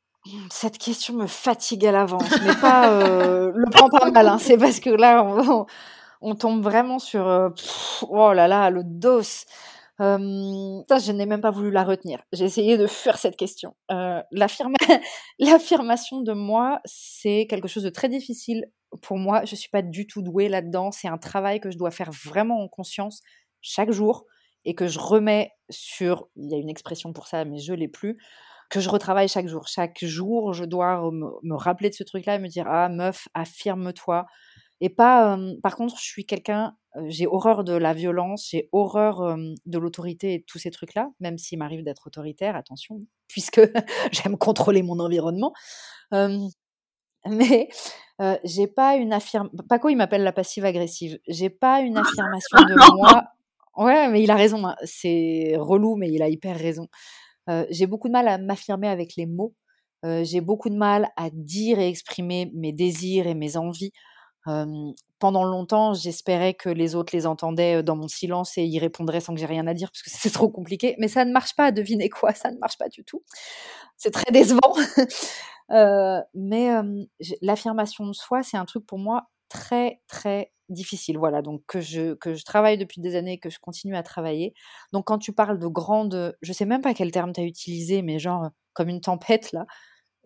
Cette 0.50 0.78
question 0.78 1.14
me 1.14 1.26
fatigue 1.26 1.84
à 1.84 1.92
l'avance, 1.92 2.30
mais 2.44 2.54
pas 2.54 2.92
euh, 2.92 3.50
le 3.54 3.70
prends 3.70 3.88
pas 3.88 4.10
mal. 4.10 4.28
Hein. 4.28 4.38
C'est 4.38 4.56
parce 4.56 4.80
que 4.80 4.90
là, 4.90 5.66
on, 6.20 6.34
tombe 6.34 6.62
vraiment 6.62 6.98
sur 6.98 7.28
euh, 7.28 7.50
oh 8.08 8.32
là 8.32 8.48
là 8.48 8.70
le 8.70 8.82
dos. 8.84 9.22
Euh, 10.00 10.82
ça, 10.88 10.98
je 10.98 11.12
n'ai 11.12 11.26
même 11.26 11.40
pas 11.40 11.50
voulu 11.50 11.70
la 11.70 11.84
retenir. 11.84 12.22
J'ai 12.32 12.44
essayé 12.44 12.76
de 12.76 12.86
fuir 12.86 13.16
cette 13.18 13.36
question. 13.36 13.74
L'affirmation 15.38 16.20
de 16.20 16.32
moi, 16.32 16.80
c'est 16.84 17.46
quelque 17.48 17.68
chose 17.68 17.82
de 17.82 17.90
très 17.90 18.08
difficile 18.08 18.66
pour 19.02 19.18
moi. 19.18 19.44
Je 19.44 19.54
suis 19.54 19.70
pas 19.70 19.82
du 19.82 20.06
tout 20.06 20.22
douée 20.22 20.48
là-dedans. 20.48 20.90
C'est 20.90 21.08
un 21.08 21.18
travail 21.18 21.60
que 21.60 21.70
je 21.70 21.78
dois 21.78 21.90
faire 21.90 22.10
vraiment 22.10 22.62
en 22.62 22.68
conscience 22.68 23.22
chaque 23.60 23.90
jour 23.90 24.26
et 24.64 24.74
que 24.74 24.86
je 24.86 24.98
remets 24.98 25.52
sur. 25.70 26.28
Il 26.36 26.50
y 26.50 26.54
a 26.54 26.58
une 26.58 26.70
expression 26.70 27.12
pour 27.12 27.26
ça, 27.26 27.44
mais 27.44 27.58
je 27.58 27.72
l'ai 27.72 27.88
plus 27.88 28.18
que 28.68 28.80
je 28.80 28.88
retravaille 28.88 29.28
chaque 29.28 29.46
jour. 29.46 29.68
Chaque 29.68 30.04
jour, 30.04 30.52
je 30.52 30.64
dois 30.64 31.10
me, 31.12 31.54
rappeler 31.54 31.90
de 31.90 31.94
ce 31.94 32.02
truc-là 32.02 32.36
et 32.36 32.38
me 32.38 32.48
dire 32.48 32.66
ah 32.68 32.88
meuf, 32.88 33.28
affirme-toi. 33.34 34.26
Et 34.80 34.90
pas. 34.90 35.38
par 35.62 35.76
contre, 35.76 35.96
je 35.96 36.04
suis 36.04 36.26
quelqu'un. 36.26 36.76
j'ai 37.06 37.26
horreur 37.26 37.64
de 37.64 37.72
la 37.72 37.94
violence, 37.94 38.48
j'ai 38.50 38.68
horreur 38.72 39.36
de 39.66 39.78
l'autorité 39.78 40.34
et 40.34 40.42
tous 40.42 40.58
ces 40.58 40.70
trucs-là, 40.70 41.10
même 41.20 41.38
s'il 41.38 41.58
m'arrive 41.58 41.82
d'être 41.82 42.06
autoritaire, 42.06 42.56
attention, 42.56 43.00
puisque 43.28 43.60
j'aime 44.12 44.36
contrôler 44.36 44.82
mon 44.82 45.00
environnement. 45.00 45.52
mais 46.12 47.68
j'ai 48.44 48.66
pas 48.66 48.96
une 48.96 49.12
affirmation. 49.12 49.56
Paco, 49.68 49.88
il 49.88 49.96
m'appelle 49.96 50.22
la 50.22 50.32
passive 50.32 50.64
agressive. 50.64 51.18
J'ai 51.26 51.50
pas 51.50 51.80
une 51.80 51.96
affirmation 51.96 52.58
de 52.58 52.96
moi. 52.96 53.24
Ouais, 53.76 54.08
mais 54.08 54.22
il 54.22 54.30
a 54.30 54.36
raison. 54.36 54.66
Hein. 54.66 54.76
C'est 54.84 55.54
relou, 55.58 55.96
mais 55.96 56.10
il 56.10 56.22
a 56.22 56.28
hyper 56.28 56.56
raison 56.58 56.88
j'ai 57.70 57.86
beaucoup 57.86 58.08
de 58.08 58.12
mal 58.12 58.28
à 58.28 58.38
m'affirmer 58.38 58.88
avec 58.88 59.16
les 59.16 59.26
mots. 59.26 59.54
j'ai 60.22 60.40
beaucoup 60.40 60.68
de 60.68 60.76
mal 60.76 61.08
à 61.16 61.30
dire 61.32 61.78
et 61.78 61.88
exprimer 61.88 62.50
mes 62.54 62.72
désirs 62.72 63.26
et 63.26 63.34
mes 63.34 63.56
envies. 63.56 63.92
Pendant 65.18 65.44
longtemps, 65.44 65.94
j'espérais 65.94 66.54
que 66.54 66.68
les 66.68 66.94
autres 66.94 67.14
les 67.14 67.26
entendaient 67.26 67.82
dans 67.82 67.96
mon 67.96 68.08
silence 68.08 68.58
et 68.58 68.64
y 68.64 68.78
répondraient 68.78 69.20
sans 69.20 69.34
que 69.34 69.40
j'ai 69.40 69.46
rien 69.46 69.66
à 69.66 69.74
dire 69.74 69.90
parce 69.90 70.02
que 70.02 70.10
c'est 70.14 70.30
trop 70.30 70.48
compliqué. 70.48 70.94
Mais 70.98 71.08
ça 71.08 71.24
ne 71.24 71.32
marche 71.32 71.54
pas. 71.56 71.72
Devinez 71.72 72.08
quoi 72.08 72.32
Ça 72.32 72.50
ne 72.50 72.58
marche 72.58 72.78
pas 72.78 72.88
du 72.88 73.04
tout. 73.04 73.22
C'est 73.96 74.10
très 74.10 74.30
décevant. 74.30 74.74
mais 76.34 76.70
l'affirmation 77.42 78.06
de 78.06 78.12
soi, 78.12 78.42
c'est 78.42 78.56
un 78.56 78.64
truc 78.64 78.86
pour 78.86 78.98
moi 78.98 79.28
très 79.48 80.00
très 80.08 80.52
difficile. 80.68 81.18
Voilà, 81.18 81.42
donc 81.42 81.62
que 81.66 81.80
je, 81.80 82.14
que 82.14 82.34
je 82.34 82.44
travaille 82.44 82.78
depuis 82.78 83.00
des 83.00 83.16
années, 83.16 83.38
que 83.38 83.50
je 83.50 83.58
continue 83.58 83.96
à 83.96 84.02
travailler. 84.02 84.54
Donc 84.92 85.06
quand 85.06 85.18
tu 85.18 85.32
parles 85.32 85.58
de 85.58 85.66
grande, 85.66 86.36
je 86.42 86.52
sais 86.52 86.66
même 86.66 86.82
pas 86.82 86.94
quel 86.94 87.10
terme 87.10 87.32
tu 87.32 87.40
as 87.40 87.44
utilisé, 87.44 88.02
mais 88.02 88.18
genre 88.18 88.50
comme 88.72 88.88
une 88.88 89.00
tempête 89.00 89.52
là, 89.52 89.66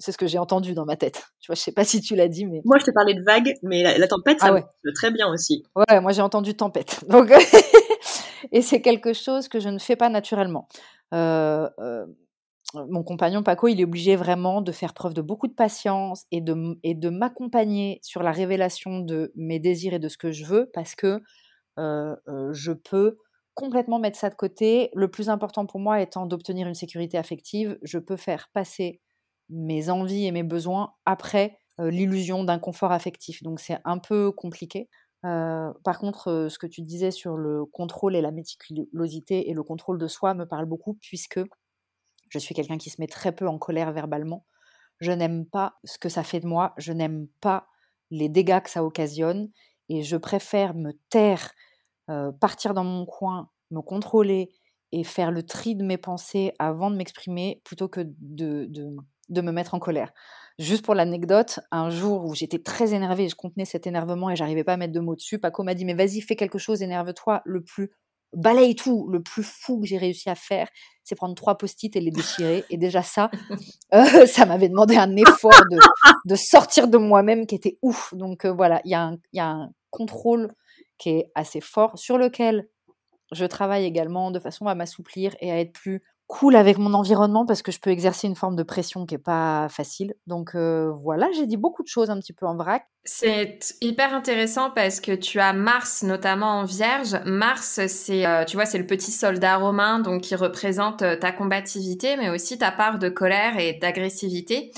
c'est 0.01 0.13
ce 0.13 0.19
que 0.19 0.27
j'ai 0.27 0.39
entendu 0.39 0.75
dans 0.75 0.87
ma 0.87 0.97
tête. 0.97 1.23
Tu 1.41 1.47
vois, 1.47 1.55
je 1.55 1.61
sais 1.61 1.73
pas 1.73 1.85
si 1.85 2.01
tu 2.01 2.17
l'as 2.17 2.29
dit, 2.29 2.47
mais 2.47 2.63
moi 2.65 2.79
je 2.79 2.85
te 2.85 2.91
parlais 2.91 3.15
de 3.15 3.23
vague, 3.23 3.55
mais 3.63 3.83
la, 3.83 4.09
tempête, 4.09 4.39
ah 4.41 4.47
ça 4.47 4.57
ah 4.57 4.91
très 4.95 5.11
bien 5.11 5.29
aussi. 5.29 5.63
Ouais, 5.77 6.01
moi 6.01 6.13
j'ai 6.13 6.23
entendu 6.23 6.55
tempête. 6.55 7.05
Donc 7.09 7.31
et 8.53 8.63
c'est 8.63 8.81
quelque 8.81 9.13
chose 9.13 9.49
que 9.49 9.61
je 9.61 9.69
ne 9.69 9.79
fais 9.79 9.97
pas 9.97 10.09
naturellement. 10.09 10.69
Euh, 11.13 11.69
euh, 11.79 12.07
mon 12.89 13.03
compagnon 13.03 13.43
Paco, 13.43 13.69
il 13.69 13.81
est 13.81 13.85
obligé 13.85 14.17
vraiment 14.17 14.63
de 14.63 14.73
faire 14.73 14.95
preuve 14.95 15.13
de 15.13 15.23
beaucoup 15.23 15.49
de 15.49 15.55
patience 15.55 16.25
et 16.31 16.41
de, 16.41 16.79
et 16.83 16.95
de 16.95 17.11
m'accompagner 17.11 18.01
sur 18.03 18.23
la 18.23 18.33
révélation 18.33 19.01
de 19.01 19.33
mes 19.35 19.59
désirs 19.59 19.95
et 19.95 19.99
de 19.99 20.09
ce 20.09 20.17
que 20.17 20.33
je 20.33 20.45
veux 20.45 20.71
parce 20.73 20.95
que 20.95 21.21
euh, 21.79 22.15
je 22.53 22.73
peux 22.73 23.19
complètement 23.55 23.99
mettre 23.99 24.19
ça 24.19 24.31
de 24.31 24.35
côté. 24.35 24.91
Le 24.95 25.09
plus 25.09 25.29
important 25.29 25.67
pour 25.67 25.81
moi 25.81 26.01
étant 26.01 26.27
d'obtenir 26.27 26.67
une 26.67 26.75
sécurité 26.75 27.19
affective, 27.19 27.79
je 27.83 27.99
peux 27.99 28.17
faire 28.17 28.49
passer 28.55 29.01
mes 29.51 29.91
envies 29.91 30.27
et 30.27 30.33
mes 30.33 30.43
besoins 30.43 30.95
après 31.07 31.59
l'illusion 31.79 32.45
d'un 32.45 32.59
confort 32.59 32.93
affectif. 32.93 33.43
Donc 33.43 33.61
c'est 33.61 33.79
un 33.85 33.99
peu 33.99 34.33
compliqué. 34.33 34.89
par 35.23 35.99
contre, 35.99 36.49
ce 36.51 36.59
que 36.59 36.67
tu 36.67 36.83
disais 36.83 37.11
sur 37.11 37.37
le 37.37 37.65
contrôle 37.65 38.17
et 38.17 38.21
la 38.21 38.31
méticulosité 38.33 39.51
et 39.51 39.55
le 39.55 39.63
contrôle 39.63 39.99
de 39.99 40.07
soi 40.07 40.35
me 40.35 40.45
parle 40.47 40.67
beaucoup 40.67 40.95
puisque 41.01 41.41
je 42.29 42.39
suis 42.39 42.55
quelqu'un 42.55 42.79
qui 42.79 42.91
se 42.91 43.01
met 43.01 43.07
très 43.07 43.33
peu 43.33 43.49
en 43.49 43.59
colère 43.59 43.93
verbalement. 43.93 44.47
Je 45.01 45.13
n'aime 45.13 45.47
pas 45.47 45.75
ce 45.85 45.99
que 45.99 46.09
ça 46.09 46.23
fait 46.23 46.41
de 46.41 46.47
moi. 46.47 46.75
Je 46.77 46.93
n'aime 46.93 47.27
pas 47.41 47.67
les 48.11 48.29
dégâts 48.29 48.61
que 48.61 48.71
ça 48.71 48.85
occasionne. 48.85 49.51
Et 49.89 50.03
je 50.03 50.17
préfère 50.17 50.75
me 50.75 50.93
taire, 51.11 51.53
partir 52.41 52.75
dans 52.75 52.85
mon 52.85 53.07
coin, 53.07 53.51
me 53.71 53.81
contrôler 53.81 54.51
et 54.93 55.05
faire 55.05 55.31
le 55.31 55.45
tri 55.45 55.77
de 55.77 55.85
mes 55.85 55.99
pensées 55.99 56.53
avant 56.59 56.91
de 56.91 56.97
m'exprimer 56.97 57.61
plutôt 57.65 57.89
que 57.89 58.01
de, 58.05 58.69
me 59.41 59.53
mettre 59.53 59.75
en 59.75 59.79
colère. 59.79 60.13
Juste 60.59 60.85
pour 60.85 60.95
l'anecdote, 60.95 61.61
un 61.71 61.91
jour 61.91 62.25
où 62.27 62.35
j'étais 62.35 62.59
très 62.59 62.93
énervée, 62.95 63.29
je 63.29 63.35
contenais 63.35 63.65
cet 63.65 63.87
énervement 63.87 64.31
et 64.31 64.37
j'arrivais 64.37 64.65
pas 64.65 64.75
à 64.75 64.77
mettre 64.77 64.93
de 64.93 65.01
mots 65.01 65.17
dessus, 65.17 65.39
Paco 65.39 65.63
m'a 65.63 65.75
dit 65.75 65.85
mais 65.85 65.95
vas-y 65.95 66.21
fais 66.21 66.37
quelque 66.37 66.59
chose, 66.59 66.83
énerve-toi 66.83 67.43
le 67.45 67.63
plus 67.63 67.91
balaye 68.33 68.75
tout. 68.75 69.09
Le 69.09 69.23
plus 69.23 69.43
fou 69.43 69.81
que 69.81 69.87
j'ai 69.87 69.99
réussi 69.99 70.29
à 70.31 70.35
faire, 70.35 70.69
c'est 71.05 71.15
prendre 71.15 71.35
trois 71.35 71.57
post-it 71.57 71.95
et 71.97 72.01
les 72.01 72.11
déchirer. 72.11 72.65
Et 72.71 72.77
déjà 72.77 73.03
ça, 73.03 73.31
euh, 73.95 74.27
ça 74.27 74.47
m'avait 74.47 74.69
demandé 74.69 74.97
un 74.97 75.15
effort 75.17 75.65
de, 75.71 75.79
de 76.25 76.35
sortir 76.35 76.89
de 76.89 76.99
moi-même 76.99 77.47
qui 77.47 77.55
était 77.55 77.79
ouf. 77.83 78.15
Donc 78.15 78.45
euh, 78.45 78.53
voilà, 78.53 78.81
il 78.85 78.91
y, 78.91 79.37
y, 79.37 79.41
a 79.41 79.49
un 79.49 79.71
contrôle 79.91 80.53
qui 80.99 81.11
est 81.11 81.31
assez 81.35 81.61
fort 81.61 81.99
sur 81.99 82.19
lequel 82.19 82.69
je 83.33 83.45
travaille 83.45 83.85
également 83.85 84.31
de 84.31 84.41
façon 84.41 84.67
à 84.67 84.75
m'assouplir 84.75 85.35
et 85.41 85.51
à 85.51 85.59
être 85.59 85.73
plus 85.73 86.03
cool 86.31 86.55
avec 86.55 86.79
mon 86.79 86.95
environnement 86.95 87.45
parce 87.45 87.61
que 87.61 87.73
je 87.73 87.81
peux 87.81 87.91
exercer 87.91 88.29
une 88.29 88.37
forme 88.37 88.55
de 88.55 88.63
pression 88.63 89.05
qui 89.05 89.17
est 89.17 89.19
pas 89.19 89.69
facile. 89.69 90.15
Donc 90.29 90.55
euh, 90.55 90.93
voilà, 91.03 91.29
j'ai 91.35 91.45
dit 91.45 91.57
beaucoup 91.57 91.83
de 91.83 91.89
choses 91.89 92.09
un 92.09 92.21
petit 92.21 92.33
peu 92.33 92.47
en 92.47 92.57
vrac. 92.57 92.87
C'est 93.03 93.59
hyper 93.81 94.15
intéressant 94.15 94.71
parce 94.71 95.01
que 95.01 95.13
tu 95.13 95.41
as 95.41 95.55
Mars 95.55 96.03
notamment 96.03 96.61
en 96.61 96.65
Vierge. 96.65 97.19
Mars, 97.25 97.81
c'est 97.89 98.27
euh, 98.27 98.45
tu 98.45 98.57
vois, 98.57 98.67
c'est 98.67 98.79
le 98.79 98.87
petit 98.87 99.11
soldat 99.11 99.57
romain 99.57 99.99
donc 99.99 100.21
qui 100.21 100.37
représente 100.37 101.03
euh, 101.03 101.17
ta 101.17 101.33
combativité 101.33 102.17
mais 102.17 102.31
aussi 102.31 102.59
ta 102.59 102.71
part 102.71 103.01
de 103.01 103.09
colère 103.09 103.59
et 103.59 103.73
d'agressivité. 103.73 104.71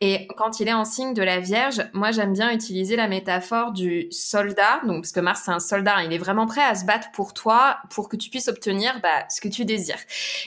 Et 0.00 0.28
quand 0.36 0.60
il 0.60 0.68
est 0.68 0.72
en 0.72 0.84
signe 0.84 1.12
de 1.12 1.22
la 1.22 1.40
Vierge, 1.40 1.82
moi 1.92 2.12
j'aime 2.12 2.34
bien 2.34 2.52
utiliser 2.52 2.94
la 2.94 3.08
métaphore 3.08 3.72
du 3.72 4.06
soldat 4.12 4.80
donc 4.86 5.02
parce 5.02 5.12
que 5.12 5.20
Mars 5.20 5.42
c'est 5.44 5.50
un 5.50 5.58
soldat, 5.58 6.04
il 6.04 6.12
est 6.12 6.18
vraiment 6.18 6.46
prêt 6.46 6.62
à 6.62 6.76
se 6.76 6.84
battre 6.84 7.08
pour 7.12 7.34
toi 7.34 7.78
pour 7.92 8.08
que 8.08 8.16
tu 8.16 8.30
puisses 8.30 8.48
obtenir 8.48 9.00
bah, 9.02 9.24
ce 9.28 9.40
que 9.40 9.48
tu 9.48 9.64
désires. 9.64 9.98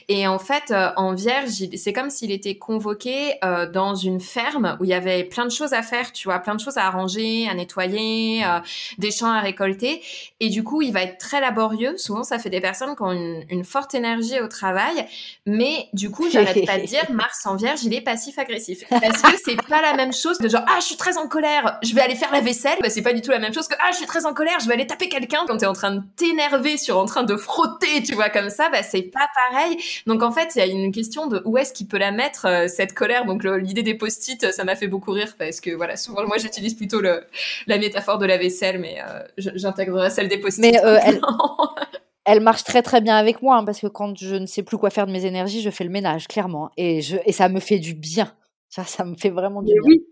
Et 0.08 0.26
en 0.26 0.40
fait 0.40 0.53
fait, 0.54 0.74
euh, 0.74 0.90
en 0.96 1.14
vierge, 1.14 1.50
c'est 1.76 1.94
comme 1.94 2.10
s'il 2.10 2.32
était 2.32 2.58
convoqué 2.58 3.34
euh, 3.44 3.70
dans 3.70 3.96
une 3.96 4.20
ferme 4.20 4.78
où 4.80 4.84
il 4.84 4.90
y 4.90 4.94
avait 4.94 5.24
plein 5.24 5.46
de 5.46 5.52
choses 5.52 5.74
à 5.74 5.82
faire, 5.82 6.12
tu 6.12 6.28
vois, 6.28 6.40
plein 6.40 6.56
de 6.56 6.60
choses 6.60 6.78
à 6.78 6.86
arranger, 6.86 7.48
à 7.50 7.54
nettoyer, 7.54 8.44
euh, 8.46 8.60
des 8.98 9.12
champs 9.12 9.32
à 9.32 9.40
récolter. 9.40 10.02
Et 10.40 10.50
du 10.50 10.64
coup, 10.64 10.82
il 10.82 10.94
va 10.94 11.04
être 11.04 11.18
très 11.18 11.42
laborieux. 11.42 11.98
Souvent, 11.98 12.24
ça 12.24 12.40
fait 12.40 12.50
des 12.50 12.62
personnes 12.62 12.96
qui 12.96 13.02
ont 13.02 13.12
une, 13.12 13.44
une 13.50 13.64
forte 13.64 13.96
énergie 13.96 14.40
au 14.40 14.48
travail. 14.48 15.06
Mais 15.46 15.88
du 15.94 16.12
coup, 16.12 16.30
j'arrête 16.30 16.66
pas 16.66 16.78
de 16.78 16.86
dire, 16.86 17.04
Mars 17.12 17.46
en 17.46 17.56
vierge, 17.56 17.84
il 17.84 17.94
est 17.94 18.02
passif-agressif. 18.02 18.84
Parce 18.90 19.22
que 19.22 19.38
c'est 19.44 19.62
pas 19.68 19.82
la 19.82 19.94
même 19.94 20.14
chose 20.14 20.38
de 20.38 20.48
genre, 20.48 20.66
ah, 20.68 20.80
je 20.80 20.86
suis 20.86 20.98
très 20.98 21.18
en 21.18 21.28
colère, 21.28 21.80
je 21.84 21.94
vais 21.94 22.02
aller 22.02 22.16
faire 22.16 22.32
la 22.32 22.42
vaisselle. 22.42 22.78
Bah, 22.82 22.90
c'est 22.90 23.02
pas 23.02 23.14
du 23.14 23.22
tout 23.22 23.32
la 23.32 23.40
même 23.40 23.54
chose 23.54 23.68
que, 23.68 23.76
ah, 23.80 23.92
je 23.92 23.98
suis 23.98 24.06
très 24.06 24.26
en 24.26 24.34
colère, 24.34 24.58
je 24.62 24.68
vais 24.68 24.74
aller 24.74 24.88
taper 24.88 25.10
quelqu'un 25.10 25.46
quand 25.48 25.58
t'es 25.58 25.66
en 25.66 25.74
train 25.74 25.92
de 25.92 26.02
t'énerver 26.16 26.78
sur 26.78 26.98
en 26.98 27.06
train 27.06 27.24
de 27.24 27.36
frotter, 27.36 28.04
tu 28.04 28.16
vois, 28.16 28.30
comme 28.30 28.50
ça. 28.50 28.70
Bah, 28.70 28.84
c'est 28.84 29.04
pas 29.04 29.28
pareil. 29.50 29.78
Donc, 30.06 30.22
en 30.24 30.32
fait, 30.32 30.43
il 30.56 30.60
y 30.60 30.62
a 30.62 30.66
une 30.66 30.92
question 30.92 31.28
de 31.28 31.42
où 31.46 31.58
est-ce 31.58 31.74
qu'il 31.74 31.88
peut 31.88 31.98
la 31.98 32.12
mettre, 32.12 32.46
euh, 32.48 32.68
cette 32.68 32.94
colère. 32.94 33.26
Donc, 33.26 33.44
l'idée 33.44 33.84
des 33.84 33.96
post-it, 33.96 34.52
ça 34.52 34.64
m'a 34.64 34.76
fait 34.76 34.88
beaucoup 34.88 35.12
rire 35.12 35.36
parce 35.38 35.62
que, 35.62 35.72
voilà, 35.72 35.96
souvent, 35.96 36.26
moi, 36.26 36.38
j'utilise 36.38 36.74
plutôt 36.76 37.02
le, 37.02 37.24
la 37.68 37.78
métaphore 37.78 38.18
de 38.18 38.26
la 38.26 38.38
vaisselle, 38.38 38.80
mais 38.80 38.98
euh, 39.02 39.24
j'intégrerai 39.38 40.10
celle 40.10 40.28
des 40.28 40.38
post-it. 40.38 40.62
Mais 40.62 40.84
euh, 40.84 41.00
elle... 42.26 42.42
marche 42.42 42.64
très 42.64 42.82
très 42.82 43.02
bien 43.02 43.16
avec 43.16 43.42
moi 43.42 43.58
hein, 43.58 43.66
parce 43.66 43.80
que 43.80 43.88
quand 43.88 44.18
je 44.18 44.36
ne 44.36 44.46
sais 44.46 44.64
plus 44.64 44.78
quoi 44.78 44.90
faire 44.90 45.08
de 45.08 45.12
mes 45.12 45.26
énergies, 45.26 45.62
je 45.62 45.70
fais 45.70 45.84
le 45.84 45.90
ménage 45.90 46.28
clairement 46.28 46.72
et 46.78 47.02
je 47.02 47.18
et 47.26 47.32
ça 47.32 47.50
me 47.50 47.60
fait 47.60 47.80
du 47.80 47.94
bien. 47.94 48.32
Ça, 48.70 48.84
ça 48.84 49.06
me 49.06 49.16
fait 49.16 49.30
vraiment 49.30 49.62
du 49.62 49.74
bien. 49.74 49.82
Oui, 49.86 50.06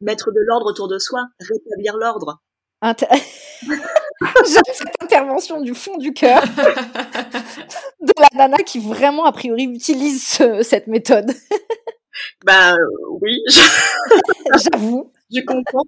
mettre 0.00 0.30
de 0.30 0.40
l'ordre 0.46 0.66
autour 0.70 0.88
de 0.88 0.98
soi, 0.98 1.20
rétablir 1.40 1.96
l'ordre. 1.96 2.40
Inter... 2.80 3.06
cette 4.44 5.02
intervention 5.02 5.60
du 5.60 5.74
fond 5.74 5.96
du 5.96 6.12
cœur 6.12 6.42
de 8.00 8.12
la 8.18 8.28
nana 8.34 8.58
qui 8.58 8.78
vraiment 8.78 9.24
a 9.24 9.32
priori 9.32 9.64
utilise 9.64 10.40
cette 10.62 10.86
méthode. 10.86 11.32
bah 12.44 12.74
oui, 13.20 13.36
j'avoue. 14.72 15.12
je 15.32 15.40
comprends. 15.42 15.84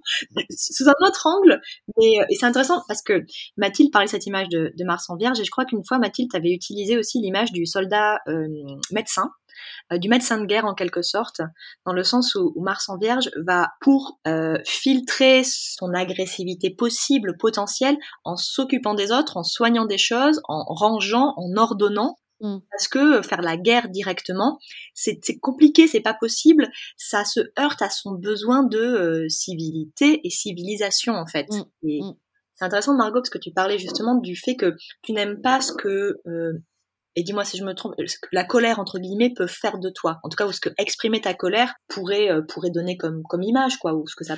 Sous 0.49 0.87
un 0.87 0.93
autre 1.05 1.27
angle, 1.27 1.61
mais 1.97 2.13
et 2.29 2.35
c'est 2.35 2.45
intéressant 2.45 2.81
parce 2.87 3.01
que 3.01 3.25
Mathilde 3.57 3.91
parlait 3.91 4.07
de 4.07 4.11
cette 4.11 4.25
image 4.27 4.49
de, 4.49 4.71
de 4.77 4.83
Mars 4.85 5.09
en 5.09 5.17
Vierge 5.17 5.39
et 5.39 5.43
je 5.43 5.51
crois 5.51 5.65
qu'une 5.65 5.83
fois 5.85 5.97
Mathilde 5.97 6.33
avait 6.35 6.51
utilisé 6.51 6.97
aussi 6.97 7.19
l'image 7.19 7.51
du 7.51 7.65
soldat 7.65 8.19
euh, 8.27 8.47
médecin 8.91 9.23
euh, 9.23 9.50
du 9.97 10.09
médecin 10.09 10.39
de 10.39 10.45
guerre 10.45 10.65
en 10.65 10.73
quelque 10.73 11.01
sorte, 11.01 11.41
dans 11.85 11.93
le 11.93 12.03
sens 12.03 12.35
où, 12.35 12.53
Mars 12.61 12.89
en 12.89 12.97
Vierge 12.97 13.29
va 13.45 13.69
pour 13.81 14.19
euh, 14.27 14.57
filtrer 14.65 15.43
son 15.43 15.93
agressivité 15.93 16.69
possible, 16.69 17.37
potentielle, 17.37 17.97
en 18.23 18.35
s'occupant 18.35 18.93
des 18.93 19.11
autres, 19.11 19.37
en 19.37 19.43
soignant 19.43 19.85
des 19.85 19.97
choses, 19.97 20.41
en 20.47 20.63
rangeant, 20.67 21.33
en 21.37 21.57
ordonnant. 21.57 22.17
Mm. 22.41 22.57
Parce 22.71 22.87
que 22.87 23.21
faire 23.21 23.41
la 23.41 23.57
guerre 23.57 23.89
directement, 23.89 24.57
c'est 24.93 25.19
compliqué, 25.39 25.87
c'est 25.87 26.01
pas 26.01 26.15
possible. 26.19 26.69
Ça 26.97 27.23
se 27.23 27.39
heurte 27.59 27.81
à 27.81 27.89
son 27.89 28.13
besoin 28.13 28.63
de 28.63 28.79
euh, 28.79 29.29
civilité 29.29 30.21
et 30.23 30.29
civilisation 30.29 31.13
en 31.13 31.27
fait. 31.27 31.47
Mm. 31.83 31.99
Mm. 32.01 32.13
c'est 32.55 32.65
intéressant 32.65 32.95
Margot 32.95 33.19
parce 33.19 33.29
que 33.29 33.37
tu 33.37 33.51
parlais 33.51 33.77
justement 33.77 34.15
du 34.15 34.35
fait 34.35 34.55
que 34.55 34.75
tu 35.03 35.13
n'aimes 35.13 35.41
pas 35.41 35.61
ce 35.61 35.73
que 35.73 36.17
et 37.15 37.23
dis-moi 37.23 37.43
si 37.43 37.57
je 37.57 37.63
me 37.63 37.73
trompe, 37.73 37.95
la 38.31 38.43
colère 38.43 38.79
entre 38.79 38.99
guillemets 38.99 39.33
peut 39.35 39.47
faire 39.47 39.79
de 39.79 39.89
toi. 39.89 40.19
En 40.23 40.29
tout 40.29 40.35
cas, 40.35 40.47
ou 40.47 40.51
ce 40.51 40.61
que 40.61 40.69
exprimer 40.77 41.21
ta 41.21 41.33
colère 41.33 41.73
pourrait 41.87 42.31
euh, 42.31 42.41
pourrait 42.41 42.71
donner 42.71 42.97
comme 42.97 43.23
comme 43.23 43.43
image, 43.43 43.77
quoi, 43.77 43.93
ou 43.93 44.07
ce 44.07 44.15
que 44.15 44.23
ça 44.23 44.37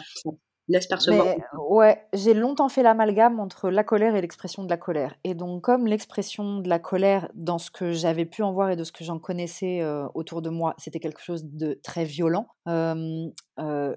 Mais, 0.69 1.37
ouais, 1.69 2.01
j'ai 2.13 2.33
longtemps 2.33 2.69
fait 2.69 2.83
l'amalgame 2.83 3.39
entre 3.41 3.69
la 3.69 3.83
colère 3.83 4.15
et 4.15 4.21
l'expression 4.21 4.63
de 4.63 4.69
la 4.69 4.77
colère. 4.77 5.13
Et 5.25 5.33
donc, 5.33 5.61
comme 5.61 5.87
l'expression 5.87 6.59
de 6.59 6.69
la 6.69 6.79
colère, 6.79 7.29
dans 7.33 7.57
ce 7.57 7.69
que 7.69 7.91
j'avais 7.91 8.25
pu 8.25 8.43
en 8.43 8.53
voir 8.53 8.69
et 8.69 8.77
de 8.77 8.85
ce 8.85 8.93
que 8.93 9.03
j'en 9.03 9.19
connaissais 9.19 9.81
euh, 9.81 10.07
autour 10.13 10.41
de 10.41 10.49
moi, 10.49 10.73
c'était 10.77 11.01
quelque 11.01 11.21
chose 11.21 11.43
de 11.45 11.79
très 11.83 12.05
violent. 12.05 12.47
Euh, 12.69 13.27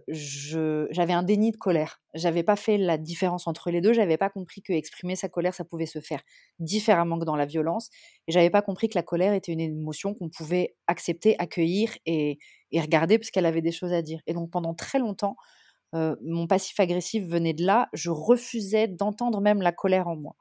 j'avais 0.08 1.12
un 1.12 1.22
déni 1.22 1.52
de 1.52 1.56
colère. 1.56 2.00
J'avais 2.14 2.42
pas 2.42 2.56
fait 2.56 2.78
la 2.78 2.98
différence 2.98 3.46
entre 3.46 3.70
les 3.70 3.80
deux. 3.80 3.92
J'avais 3.92 4.16
pas 4.16 4.28
compris 4.30 4.60
que 4.60 4.72
exprimer 4.72 5.14
sa 5.14 5.28
colère, 5.28 5.54
ça 5.54 5.64
pouvait 5.64 5.86
se 5.86 6.00
faire 6.00 6.20
différemment 6.58 7.18
que 7.18 7.24
dans 7.24 7.36
la 7.36 7.46
violence. 7.46 7.90
Et 8.26 8.32
j'avais 8.32 8.50
pas 8.50 8.62
compris 8.62 8.88
que 8.88 8.98
la 8.98 9.04
colère 9.04 9.34
était 9.34 9.52
une 9.52 9.60
émotion 9.60 10.14
qu'on 10.14 10.30
pouvait 10.30 10.74
accepter, 10.88 11.36
accueillir 11.38 11.90
et, 12.06 12.38
et 12.72 12.80
regarder 12.80 13.18
parce 13.18 13.30
qu'elle 13.30 13.46
avait 13.46 13.62
des 13.62 13.72
choses 13.72 13.92
à 13.92 14.02
dire. 14.02 14.20
Et 14.26 14.34
donc 14.34 14.50
pendant 14.50 14.74
très 14.74 14.98
longtemps, 14.98 15.36
mon 16.22 16.46
passif 16.46 16.78
agressif 16.80 17.24
venait 17.26 17.54
de 17.54 17.64
là. 17.64 17.88
Je 17.92 18.10
refusais 18.10 18.88
d'entendre 18.88 19.40
même 19.40 19.62
la 19.62 19.72
colère 19.72 20.08
en 20.08 20.16
moi. 20.16 20.36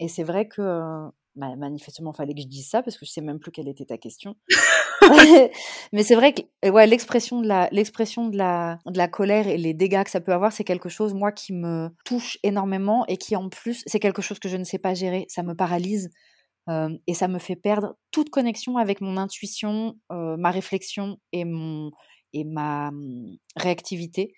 et 0.00 0.08
c'est 0.08 0.24
vrai 0.24 0.48
que 0.48 1.10
bah, 1.36 1.54
manifestement, 1.54 2.12
il 2.12 2.16
fallait 2.16 2.34
que 2.34 2.40
je 2.40 2.46
dise 2.46 2.68
ça 2.68 2.82
parce 2.82 2.96
que 2.96 3.04
je 3.04 3.10
sais 3.10 3.20
même 3.20 3.38
plus 3.38 3.52
quelle 3.52 3.68
était 3.68 3.84
ta 3.84 3.98
question. 3.98 4.36
Mais 5.92 6.02
c'est 6.02 6.14
vrai 6.14 6.32
que 6.32 6.70
ouais, 6.70 6.86
l'expression 6.86 7.42
de 7.42 7.46
la 7.46 7.68
l'expression 7.70 8.28
de 8.28 8.36
la 8.38 8.78
de 8.86 8.96
la 8.96 9.08
colère 9.08 9.46
et 9.46 9.58
les 9.58 9.74
dégâts 9.74 10.02
que 10.02 10.10
ça 10.10 10.20
peut 10.20 10.32
avoir, 10.32 10.52
c'est 10.52 10.64
quelque 10.64 10.88
chose 10.88 11.12
moi 11.12 11.32
qui 11.32 11.52
me 11.52 11.90
touche 12.06 12.38
énormément 12.42 13.04
et 13.06 13.18
qui 13.18 13.36
en 13.36 13.50
plus 13.50 13.82
c'est 13.86 14.00
quelque 14.00 14.22
chose 14.22 14.38
que 14.38 14.48
je 14.48 14.56
ne 14.56 14.64
sais 14.64 14.78
pas 14.78 14.94
gérer. 14.94 15.26
Ça 15.28 15.42
me 15.42 15.54
paralyse 15.54 16.10
et 17.06 17.14
ça 17.14 17.28
me 17.28 17.38
fait 17.38 17.54
perdre 17.54 17.96
toute 18.10 18.30
connexion 18.30 18.76
avec 18.76 19.00
mon 19.00 19.16
intuition, 19.18 19.94
ma 20.10 20.50
réflexion 20.50 21.18
et 21.32 21.44
mon 21.44 21.92
et 22.32 22.44
ma 22.44 22.90
mmh, 22.90 23.38
réactivité. 23.56 24.34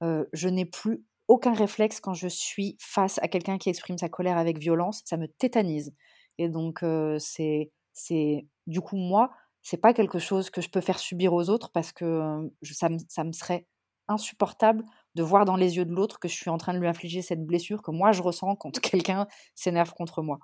je 0.00 0.48
n'ai 0.48 0.64
plus 0.64 1.04
aucun 1.28 1.54
réflexe 1.54 2.00
quand 2.00 2.14
je 2.14 2.28
suis 2.28 2.76
face 2.80 3.18
à 3.22 3.28
quelqu'un 3.28 3.58
qui 3.58 3.68
exprime 3.70 3.98
sa 3.98 4.08
colère 4.08 4.36
avec 4.36 4.58
violence. 4.58 5.02
Ça 5.04 5.16
me 5.16 5.28
tétanise. 5.28 5.94
Et 6.38 6.48
donc, 6.48 6.84
c'est, 7.18 7.70
c'est, 7.92 8.46
du 8.66 8.80
coup, 8.80 8.96
moi, 8.96 9.30
c'est 9.62 9.76
pas 9.76 9.94
quelque 9.94 10.18
chose 10.18 10.50
que 10.50 10.60
je 10.60 10.68
peux 10.68 10.80
faire 10.80 10.98
subir 10.98 11.32
aux 11.32 11.48
autres 11.48 11.70
parce 11.72 11.92
que 11.92 12.50
ça, 12.62 12.88
me, 12.88 12.98
ça 13.08 13.24
me 13.24 13.32
serait 13.32 13.66
insupportable 14.08 14.84
de 15.14 15.22
voir 15.22 15.44
dans 15.44 15.56
les 15.56 15.76
yeux 15.76 15.84
de 15.84 15.92
l'autre 15.92 16.18
que 16.18 16.28
je 16.28 16.34
suis 16.34 16.50
en 16.50 16.58
train 16.58 16.74
de 16.74 16.78
lui 16.78 16.88
infliger 16.88 17.22
cette 17.22 17.44
blessure 17.44 17.82
que 17.82 17.90
moi 17.90 18.12
je 18.12 18.22
ressens 18.22 18.56
quand 18.56 18.72
quelqu'un 18.80 19.26
s'énerve 19.54 19.92
contre 19.94 20.22
moi. 20.22 20.38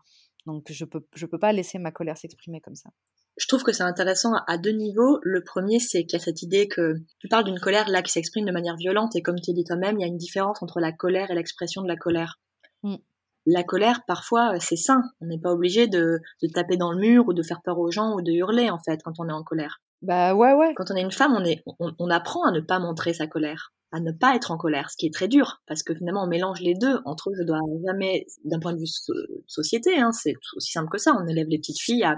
Donc 0.47 0.71
je 0.71 0.85
peux 0.85 1.07
je 1.15 1.27
peux 1.27 1.39
pas 1.39 1.53
laisser 1.53 1.79
ma 1.79 1.91
colère 1.91 2.17
s'exprimer 2.17 2.61
comme 2.61 2.77
ça 2.77 2.91
je 3.39 3.47
trouve 3.47 3.63
que 3.63 3.73
c'est 3.73 3.85
intéressant 3.85 4.33
à 4.47 4.59
deux 4.59 4.73
niveaux. 4.73 5.21
Le 5.23 5.43
premier, 5.43 5.79
c'est 5.79 6.05
qu'il 6.05 6.19
y 6.19 6.23
a 6.23 6.25
cette 6.25 6.43
idée 6.43 6.69
que 6.69 6.97
tu 7.21 7.29
parles 7.29 7.45
d'une 7.45 7.61
colère 7.61 7.89
là 7.89 8.03
qui 8.03 8.13
s'exprime 8.13 8.45
de 8.45 8.53
manière 8.53 8.77
violente 8.77 9.15
et 9.17 9.23
comme 9.23 9.41
tu 9.41 9.53
dis 9.53 9.65
toi-même, 9.65 9.97
il 9.99 10.03
y 10.03 10.05
a 10.05 10.09
une 10.09 10.17
différence 10.17 10.63
entre 10.63 10.81
la 10.81 10.93
colère 10.93 11.31
et 11.31 11.35
l'expression 11.35 11.83
de 11.83 11.89
la 11.89 11.97
colère. 11.97 12.41
Mm. 12.83 12.97
La 13.47 13.63
colère, 13.63 14.03
parfois, 14.07 14.59
c'est 14.61 14.77
sain. 14.77 15.03
On 15.21 15.27
n'est 15.27 15.41
pas 15.41 15.53
obligé 15.53 15.87
de, 15.87 16.21
de, 16.43 16.49
taper 16.53 16.77
dans 16.77 16.93
le 16.93 16.99
mur 16.99 17.29
ou 17.29 17.33
de 17.33 17.43
faire 17.43 17.63
peur 17.63 17.79
aux 17.79 17.91
gens 17.91 18.15
ou 18.15 18.21
de 18.21 18.33
hurler 18.33 18.69
en 18.69 18.79
fait 18.79 19.01
quand 19.03 19.15
on 19.19 19.29
est 19.29 19.33
en 19.33 19.43
colère. 19.43 19.81
Bah 20.03 20.35
ouais 20.35 20.53
ouais. 20.53 20.75
Quand 20.77 20.91
on 20.91 20.97
est 20.97 21.03
une 21.03 21.13
femme, 21.13 21.35
on 21.35 21.45
est, 21.45 21.63
on 21.79 22.11
apprend 22.11 22.45
à 22.45 22.51
ne 22.51 22.61
pas 22.61 22.79
montrer 22.79 23.15
sa 23.15 23.27
colère 23.27 23.73
à 23.93 24.01
ne 24.01 24.13
pas 24.13 24.35
être 24.37 24.51
en 24.51 24.59
colère, 24.59 24.91
ce 24.91 24.97
qui 24.97 25.07
est 25.07 25.15
très 25.15 25.29
dur, 25.29 25.63
parce 25.67 25.83
que 25.83 25.95
finalement 25.95 26.25
on 26.25 26.27
mélange 26.27 26.61
les 26.61 26.75
deux. 26.75 27.01
Entre 27.05 27.31
eux, 27.31 27.35
je 27.39 27.45
dois 27.45 27.61
jamais, 27.87 28.27
d'un 28.45 28.61
point 28.61 28.75
de 28.75 28.79
vue 28.79 28.87
société, 29.47 29.99
hein, 29.99 30.13
c'est 30.13 30.35
aussi 30.57 30.73
simple 30.73 30.91
que 30.91 30.99
ça, 30.99 31.15
on 31.19 31.27
élève 31.27 31.47
les 31.49 31.59
petites 31.59 31.81
filles 31.81 32.05
à, 32.05 32.17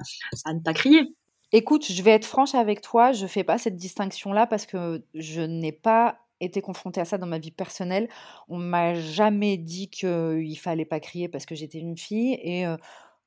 ne 0.53 0.61
pas 0.61 0.73
crier. 0.73 1.15
Écoute, 1.53 1.85
je 1.91 2.03
vais 2.03 2.13
être 2.13 2.25
franche 2.25 2.55
avec 2.55 2.81
toi, 2.81 3.13
je 3.13 3.27
fais 3.27 3.45
pas 3.45 3.59
cette 3.59 3.77
distinction-là 3.77 4.47
parce 4.47 4.67
que 4.67 5.03
je 5.15 5.41
n'ai 5.41 5.73
pas 5.73 6.19
été 6.41 6.63
confrontée 6.63 7.01
à 7.01 7.05
ça 7.05 7.19
dans 7.19 7.27
ma 7.27 7.39
vie 7.39 7.51
personnelle. 7.51 8.09
On 8.49 8.59
m'a 8.59 8.95
jamais 8.95 9.57
dit 9.57 9.91
qu'il 9.91 10.59
fallait 10.59 10.85
pas 10.85 11.01
crier 11.01 11.29
parce 11.29 11.47
que 11.47 11.55
j'étais 11.55 11.79
une 11.79 11.97
fille 11.97 12.39
et 12.43 12.67
euh, 12.67 12.77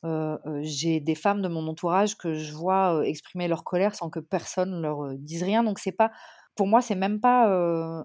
euh, 0.05 0.37
euh, 0.45 0.59
j'ai 0.63 0.99
des 0.99 1.15
femmes 1.15 1.41
de 1.41 1.47
mon 1.47 1.67
entourage 1.67 2.17
que 2.17 2.33
je 2.33 2.51
vois 2.53 3.05
exprimer 3.05 3.47
leur 3.47 3.63
colère 3.63 3.95
sans 3.95 4.09
que 4.09 4.19
personne 4.19 4.81
leur 4.81 5.13
dise 5.15 5.43
rien. 5.43 5.63
Donc 5.63 5.79
c'est 5.79 5.91
pas 5.91 6.11
pour 6.55 6.67
moi, 6.67 6.81
c'est 6.81 6.95
même 6.95 7.19
pas 7.19 7.49
euh, 7.49 8.03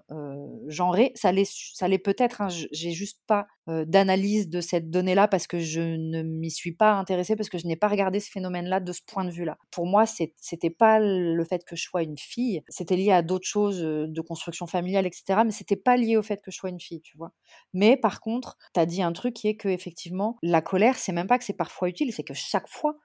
genré. 0.67 1.11
Ça 1.15 1.31
l'est, 1.31 2.03
peut-être. 2.03 2.41
Hein, 2.41 2.47
j'ai 2.49 2.91
juste 2.91 3.21
pas 3.27 3.47
d'analyse 3.67 4.49
de 4.49 4.61
cette 4.61 4.89
donnée-là 4.89 5.27
parce 5.27 5.45
que 5.45 5.59
je 5.59 5.81
ne 5.81 6.23
m'y 6.23 6.49
suis 6.49 6.71
pas 6.71 6.93
intéressée 6.93 7.35
parce 7.35 7.49
que 7.49 7.59
je 7.59 7.67
n'ai 7.67 7.75
pas 7.75 7.87
regardé 7.87 8.19
ce 8.19 8.31
phénomène-là 8.31 8.79
de 8.79 8.91
ce 8.91 9.01
point 9.05 9.25
de 9.25 9.29
vue-là. 9.29 9.57
Pour 9.69 9.85
moi, 9.85 10.05
c'était 10.07 10.69
pas 10.71 10.99
le 10.99 11.43
fait 11.43 11.63
que 11.63 11.75
je 11.75 11.83
sois 11.83 12.01
une 12.01 12.17
fille. 12.17 12.63
C'était 12.67 12.95
lié 12.95 13.11
à 13.11 13.21
d'autres 13.21 13.47
choses 13.47 13.79
de 13.79 14.21
construction 14.21 14.65
familiale, 14.65 15.05
etc. 15.05 15.41
Mais 15.45 15.51
c'était 15.51 15.75
pas 15.75 15.97
lié 15.97 16.17
au 16.17 16.23
fait 16.23 16.41
que 16.41 16.49
je 16.49 16.57
sois 16.57 16.71
une 16.71 16.79
fille, 16.79 17.01
tu 17.01 17.15
vois. 17.17 17.31
Mais 17.73 17.95
par 17.95 18.21
contre, 18.21 18.57
tu 18.73 18.79
as 18.79 18.85
dit 18.85 19.03
un 19.03 19.13
truc 19.13 19.35
qui 19.35 19.47
est 19.47 19.55
que 19.55 19.69
effectivement, 19.69 20.37
la 20.41 20.61
colère, 20.61 20.97
c'est 20.97 21.11
même 21.11 21.27
pas 21.27 21.37
que 21.37 21.43
c'est 21.43 21.53
parfois 21.53 21.89
utile, 21.89 22.11
c'est 22.13 22.23
que 22.23 22.33
chaque 22.33 22.67
fois, 22.67 22.95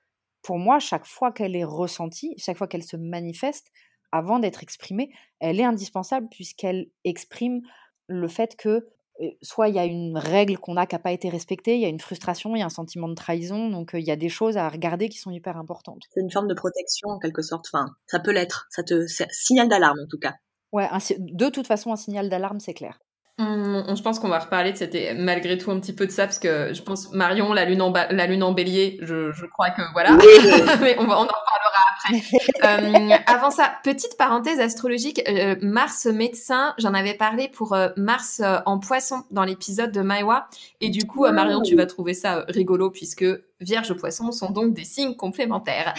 pour 0.42 0.58
moi, 0.58 0.78
chaque 0.78 1.06
fois 1.06 1.32
qu'elle 1.32 1.56
est 1.56 1.64
ressentie, 1.64 2.34
chaque 2.38 2.58
fois 2.58 2.68
qu'elle 2.68 2.82
se 2.82 2.96
manifeste, 2.96 3.70
avant 4.14 4.38
d'être 4.38 4.62
exprimée, 4.62 5.10
elle 5.40 5.58
est 5.58 5.64
indispensable 5.64 6.28
puisqu'elle 6.30 6.86
exprime 7.02 7.62
le 8.06 8.28
fait 8.28 8.56
que 8.56 8.86
soit 9.42 9.68
il 9.68 9.74
y 9.74 9.78
a 9.78 9.84
une 9.84 10.16
règle 10.16 10.56
qu'on 10.58 10.76
a 10.76 10.86
qui 10.86 10.94
n'a 10.94 11.00
pas 11.00 11.12
été 11.12 11.28
respectée, 11.28 11.74
il 11.74 11.80
y 11.80 11.84
a 11.84 11.88
une 11.88 12.00
frustration, 12.00 12.54
il 12.54 12.60
y 12.60 12.62
a 12.62 12.66
un 12.66 12.70
sentiment 12.70 13.08
de 13.08 13.14
trahison, 13.14 13.70
donc 13.70 13.90
il 13.94 14.04
y 14.04 14.10
a 14.10 14.16
des 14.16 14.28
choses 14.28 14.56
à 14.56 14.68
regarder 14.68 15.08
qui 15.08 15.18
sont 15.18 15.30
hyper 15.30 15.56
importantes. 15.56 16.02
C'est 16.10 16.20
une 16.20 16.30
forme 16.30 16.48
de 16.48 16.54
protection 16.54 17.08
en 17.08 17.18
quelque 17.18 17.42
sorte, 17.42 17.66
enfin, 17.72 17.86
ça 18.06 18.20
peut 18.20 18.32
l'être, 18.32 18.66
ça 18.70 18.82
te 18.82 19.04
signal 19.30 19.68
d'alarme 19.68 19.98
en 20.00 20.08
tout 20.08 20.18
cas. 20.18 20.34
Ouais, 20.72 20.88
de 21.18 21.48
toute 21.48 21.66
façon, 21.66 21.92
un 21.92 21.96
signal 21.96 22.28
d'alarme, 22.28 22.58
c'est 22.58 22.74
clair. 22.74 22.98
je 23.38 24.02
pense 24.02 24.18
qu'on 24.20 24.28
va 24.28 24.38
reparler 24.40 24.72
de 24.72 24.76
c'était 24.76 25.14
malgré 25.14 25.58
tout 25.58 25.70
un 25.72 25.80
petit 25.80 25.92
peu 25.92 26.06
de 26.06 26.12
ça 26.12 26.24
parce 26.24 26.38
que 26.38 26.72
je 26.72 26.82
pense 26.82 27.12
Marion 27.12 27.52
la 27.52 27.64
lune 27.64 27.82
en 27.82 27.92
la 27.92 28.26
lune 28.26 28.44
en 28.44 28.52
Bélier 28.52 28.98
je, 29.02 29.32
je 29.32 29.46
crois 29.46 29.70
que 29.70 29.82
voilà 29.92 30.10
mais 30.80 30.96
on 31.00 31.06
va 31.06 31.16
on 31.16 31.22
en 31.22 31.26
reparlera 31.26 31.53
après. 31.94 32.22
euh, 32.64 33.16
avant 33.26 33.50
ça, 33.50 33.72
petite 33.82 34.16
parenthèse 34.16 34.60
astrologique. 34.60 35.22
Euh, 35.28 35.56
Mars 35.62 36.06
médecin, 36.06 36.74
j'en 36.78 36.94
avais 36.94 37.14
parlé 37.14 37.48
pour 37.48 37.74
euh, 37.74 37.88
Mars 37.96 38.42
en 38.66 38.78
poisson 38.78 39.24
dans 39.30 39.44
l'épisode 39.44 39.92
de 39.92 40.00
Maïwa. 40.00 40.48
Et 40.80 40.90
du 40.90 41.06
coup, 41.06 41.26
Marion, 41.26 41.62
tu 41.62 41.76
vas 41.76 41.86
trouver 41.86 42.14
ça 42.14 42.44
rigolo 42.48 42.90
puisque 42.90 43.24
Vierge 43.60 43.94
Poisson 43.94 44.32
sont 44.32 44.50
donc 44.50 44.74
des 44.74 44.84
signes 44.84 45.14
complémentaires. 45.14 45.94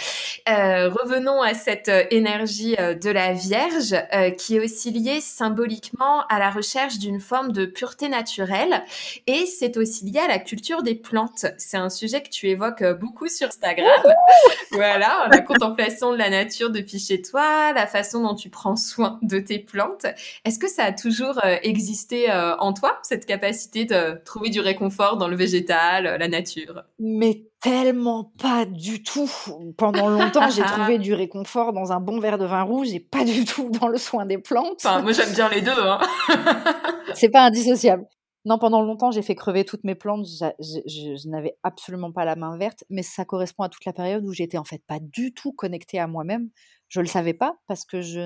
Euh, 0.49 0.89
revenons 0.89 1.41
à 1.41 1.53
cette 1.53 1.89
énergie 2.11 2.75
de 2.75 3.09
la 3.09 3.33
Vierge 3.33 3.95
qui 4.37 4.57
est 4.57 4.59
aussi 4.59 4.91
liée 4.91 5.21
symboliquement 5.21 6.27
à 6.27 6.37
la 6.37 6.49
recherche 6.49 6.99
d'une 6.99 7.19
forme 7.19 7.51
de 7.51 7.65
pureté 7.65 8.09
naturelle 8.09 8.83
et 9.25 9.45
c'est 9.45 9.77
aussi 9.77 10.05
lié 10.05 10.19
à 10.19 10.27
la 10.27 10.39
culture 10.39 10.83
des 10.83 10.95
plantes. 10.95 11.45
C'est 11.57 11.77
un 11.77 11.89
sujet 11.89 12.21
que 12.21 12.29
tu 12.29 12.49
évoques 12.49 12.83
beaucoup 12.99 13.27
sur 13.29 13.47
Instagram. 13.47 14.01
voilà, 14.71 15.27
la 15.31 15.39
contemplation 15.39 16.11
de 16.11 16.17
la 16.17 16.29
nature 16.29 16.69
depuis 16.69 16.99
chez 16.99 17.21
toi, 17.21 17.71
la 17.73 17.87
façon 17.87 18.21
dont 18.21 18.35
tu 18.35 18.49
prends 18.49 18.75
soin 18.75 19.17
de 19.21 19.39
tes 19.39 19.59
plantes. 19.59 20.05
Est-ce 20.43 20.59
que 20.59 20.69
ça 20.69 20.83
a 20.83 20.91
toujours 20.91 21.39
existé 21.63 22.31
en 22.31 22.73
toi, 22.73 22.99
cette 23.01 23.25
capacité 23.25 23.85
de 23.85 24.21
trouver 24.25 24.49
du 24.49 24.59
réconfort 24.59 25.17
dans 25.17 25.27
le 25.27 25.35
végétal, 25.35 26.17
la 26.19 26.27
nature? 26.27 26.83
Mais 26.99 27.45
tellement 27.65 28.31
pas 28.39 28.65
du 28.65 29.01
tout. 29.01 29.29
Pendant 29.75 30.07
longtemps, 30.07 30.49
j'ai 30.51 30.61
trouvé 30.65 30.99
du 30.99 31.15
réconfort 31.15 31.73
dans 31.73 31.91
un 31.91 31.99
bon 31.99 32.19
verre 32.19 32.37
de 32.37 32.45
vin 32.45 32.61
rouge 32.61 32.93
et 32.93 32.99
pas 32.99 33.25
du 33.25 33.43
tout 33.43 33.71
dans 33.71 33.87
le 33.87 33.97
soin 33.97 34.25
des 34.27 34.37
plantes. 34.37 34.85
Enfin, 34.85 35.01
moi 35.01 35.11
j'aime 35.13 35.33
bien 35.33 35.49
les 35.49 35.61
deux. 35.61 35.71
Hein. 35.71 35.99
C'est 37.15 37.29
pas 37.29 37.45
indissociable. 37.45 38.05
Non, 38.47 38.59
pendant 38.59 38.83
longtemps, 38.83 39.09
j'ai 39.09 39.23
fait 39.23 39.33
crever 39.33 39.65
toutes 39.65 39.83
mes 39.83 39.95
plantes. 39.95 40.27
Je, 40.27 40.45
je, 40.59 41.15
je 41.15 41.27
n'avais 41.29 41.57
absolument 41.63 42.11
pas 42.11 42.25
la 42.25 42.35
main 42.35 42.55
verte, 42.57 42.83
mais 42.91 43.01
ça 43.01 43.25
correspond 43.25 43.63
à 43.63 43.69
toute 43.69 43.85
la 43.85 43.93
période 43.93 44.23
où 44.23 44.31
j'étais 44.31 44.59
en 44.59 44.63
fait 44.63 44.83
pas 44.85 44.99
du 45.01 45.33
tout 45.33 45.51
connectée 45.51 45.97
à 45.97 46.05
moi-même. 46.05 46.49
Je 46.87 47.01
le 47.01 47.07
savais 47.07 47.33
pas 47.33 47.57
parce 47.67 47.83
que 47.83 48.01
je 48.01 48.21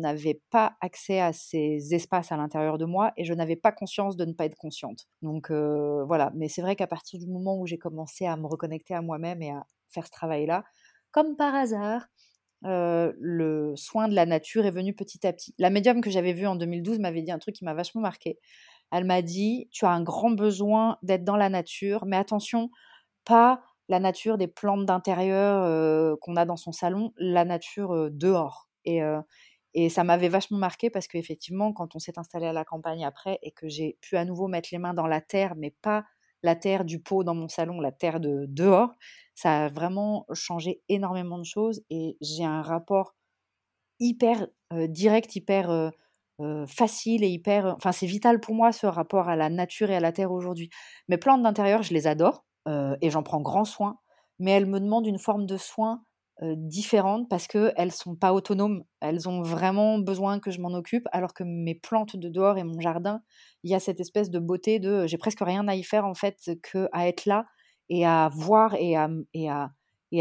n'avais 0.00 0.40
pas 0.50 0.76
accès 0.80 1.20
à 1.20 1.32
ces 1.32 1.94
espaces 1.94 2.32
à 2.32 2.36
l'intérieur 2.36 2.78
de 2.78 2.86
moi 2.86 3.12
et 3.16 3.24
je 3.24 3.34
n'avais 3.34 3.56
pas 3.56 3.70
conscience 3.70 4.16
de 4.16 4.24
ne 4.24 4.32
pas 4.32 4.46
être 4.46 4.56
consciente. 4.56 5.06
Donc 5.22 5.50
euh, 5.50 6.04
voilà, 6.04 6.32
mais 6.34 6.48
c'est 6.48 6.62
vrai 6.62 6.74
qu'à 6.74 6.86
partir 6.86 7.18
du 7.18 7.26
moment 7.26 7.58
où 7.60 7.66
j'ai 7.66 7.78
commencé 7.78 8.26
à 8.26 8.36
me 8.36 8.46
reconnecter 8.46 8.94
à 8.94 9.02
moi-même 9.02 9.42
et 9.42 9.50
à 9.50 9.66
faire 9.88 10.06
ce 10.06 10.10
travail-là, 10.10 10.64
comme 11.10 11.36
par 11.36 11.54
hasard, 11.54 12.06
euh, 12.64 13.12
le 13.20 13.74
soin 13.76 14.08
de 14.08 14.14
la 14.14 14.26
nature 14.26 14.66
est 14.66 14.70
venu 14.70 14.94
petit 14.94 15.26
à 15.26 15.32
petit. 15.32 15.54
La 15.58 15.70
médium 15.70 16.00
que 16.00 16.10
j'avais 16.10 16.32
vue 16.32 16.46
en 16.46 16.56
2012 16.56 16.98
m'avait 16.98 17.22
dit 17.22 17.30
un 17.30 17.38
truc 17.38 17.54
qui 17.54 17.64
m'a 17.64 17.74
vachement 17.74 18.00
marqué. 18.00 18.38
Elle 18.90 19.04
m'a 19.04 19.22
dit, 19.22 19.68
tu 19.70 19.84
as 19.84 19.90
un 19.90 20.02
grand 20.02 20.30
besoin 20.30 20.98
d'être 21.02 21.24
dans 21.24 21.36
la 21.36 21.50
nature, 21.50 22.06
mais 22.06 22.16
attention, 22.16 22.70
pas 23.24 23.62
la 23.88 24.00
nature 24.00 24.38
des 24.38 24.48
plantes 24.48 24.86
d'intérieur 24.86 26.18
qu'on 26.20 26.36
a 26.36 26.44
dans 26.44 26.56
son 26.56 26.72
salon, 26.72 27.12
la 27.16 27.44
nature 27.44 28.10
dehors. 28.10 28.68
Et, 28.84 29.00
et 29.74 29.88
ça 29.90 30.04
m'avait 30.04 30.28
vachement 30.28 30.58
marqué 30.58 30.90
parce 30.90 31.06
qu'effectivement, 31.08 31.72
quand 31.72 31.94
on 31.94 31.98
s'est 31.98 32.18
installé 32.18 32.46
à 32.46 32.52
la 32.52 32.64
campagne 32.64 33.04
après 33.04 33.38
et 33.42 33.52
que 33.52 33.68
j'ai 33.68 33.98
pu 34.00 34.16
à 34.16 34.24
nouveau 34.24 34.48
mettre 34.48 34.70
les 34.72 34.78
mains 34.78 34.94
dans 34.94 35.06
la 35.06 35.20
terre, 35.20 35.54
mais 35.56 35.70
pas 35.82 36.04
la 36.42 36.56
terre 36.56 36.84
du 36.84 37.00
pot 37.00 37.24
dans 37.24 37.34
mon 37.34 37.48
salon, 37.48 37.80
la 37.80 37.92
terre 37.92 38.20
de 38.20 38.46
dehors, 38.48 38.94
ça 39.34 39.64
a 39.66 39.68
vraiment 39.68 40.26
changé 40.32 40.82
énormément 40.88 41.38
de 41.38 41.44
choses 41.44 41.82
et 41.90 42.16
j'ai 42.20 42.44
un 42.44 42.62
rapport 42.62 43.14
hyper 44.00 44.48
direct, 44.72 45.36
hyper 45.36 45.92
facile 46.68 47.24
et 47.24 47.28
hyper. 47.28 47.66
Enfin, 47.76 47.92
c'est 47.92 48.06
vital 48.06 48.40
pour 48.40 48.54
moi 48.54 48.72
ce 48.72 48.86
rapport 48.86 49.28
à 49.28 49.36
la 49.36 49.50
nature 49.50 49.90
et 49.90 49.96
à 49.96 50.00
la 50.00 50.12
terre 50.12 50.32
aujourd'hui. 50.32 50.70
Mes 51.08 51.18
plantes 51.18 51.42
d'intérieur, 51.42 51.82
je 51.82 51.94
les 51.94 52.06
adore 52.08 52.44
et 53.00 53.10
j'en 53.10 53.22
prends 53.22 53.40
grand 53.40 53.64
soin, 53.64 53.98
mais 54.38 54.52
elles 54.52 54.66
me 54.66 54.80
demandent 54.80 55.06
une 55.06 55.18
forme 55.18 55.46
de 55.46 55.56
soin 55.56 56.02
différente 56.42 57.28
parce 57.28 57.48
qu'elles 57.48 57.92
sont 57.92 58.14
pas 58.14 58.32
autonomes. 58.32 58.84
Elles 59.00 59.28
ont 59.28 59.42
vraiment 59.42 59.98
besoin 59.98 60.38
que 60.38 60.50
je 60.50 60.60
m'en 60.60 60.72
occupe, 60.72 61.06
alors 61.12 61.34
que 61.34 61.42
mes 61.44 61.74
plantes 61.74 62.16
de 62.16 62.28
dehors 62.28 62.58
et 62.58 62.64
mon 62.64 62.80
jardin, 62.80 63.22
il 63.64 63.70
y 63.70 63.74
a 63.74 63.80
cette 63.80 64.00
espèce 64.00 64.30
de 64.30 64.38
beauté 64.38 64.78
de 64.78 65.06
j'ai 65.06 65.18
presque 65.18 65.40
rien 65.40 65.66
à 65.68 65.74
y 65.74 65.82
faire 65.82 66.04
en 66.04 66.14
fait 66.14 66.50
que 66.62 66.88
à 66.92 67.08
être 67.08 67.26
là 67.26 67.44
et 67.88 68.06
à 68.06 68.28
voir 68.32 68.74
et 68.74 68.96
à, 68.96 69.08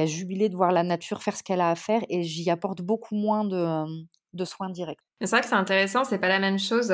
jubiler 0.06 0.50
de 0.50 0.56
voir 0.56 0.72
la 0.72 0.84
nature 0.84 1.22
faire 1.22 1.36
ce 1.36 1.44
qu'elle 1.44 1.62
a 1.62 1.70
à 1.70 1.76
faire 1.76 2.02
et 2.10 2.24
j'y 2.24 2.50
apporte 2.50 2.82
beaucoup 2.82 3.16
moins 3.16 3.46
de 3.46 4.46
soins 4.46 4.70
directs. 4.70 5.07
C'est 5.20 5.32
vrai 5.32 5.42
que 5.42 5.48
c'est 5.48 5.56
intéressant, 5.56 6.04
c'est 6.04 6.20
pas 6.20 6.28
la 6.28 6.38
même 6.38 6.60
chose. 6.60 6.94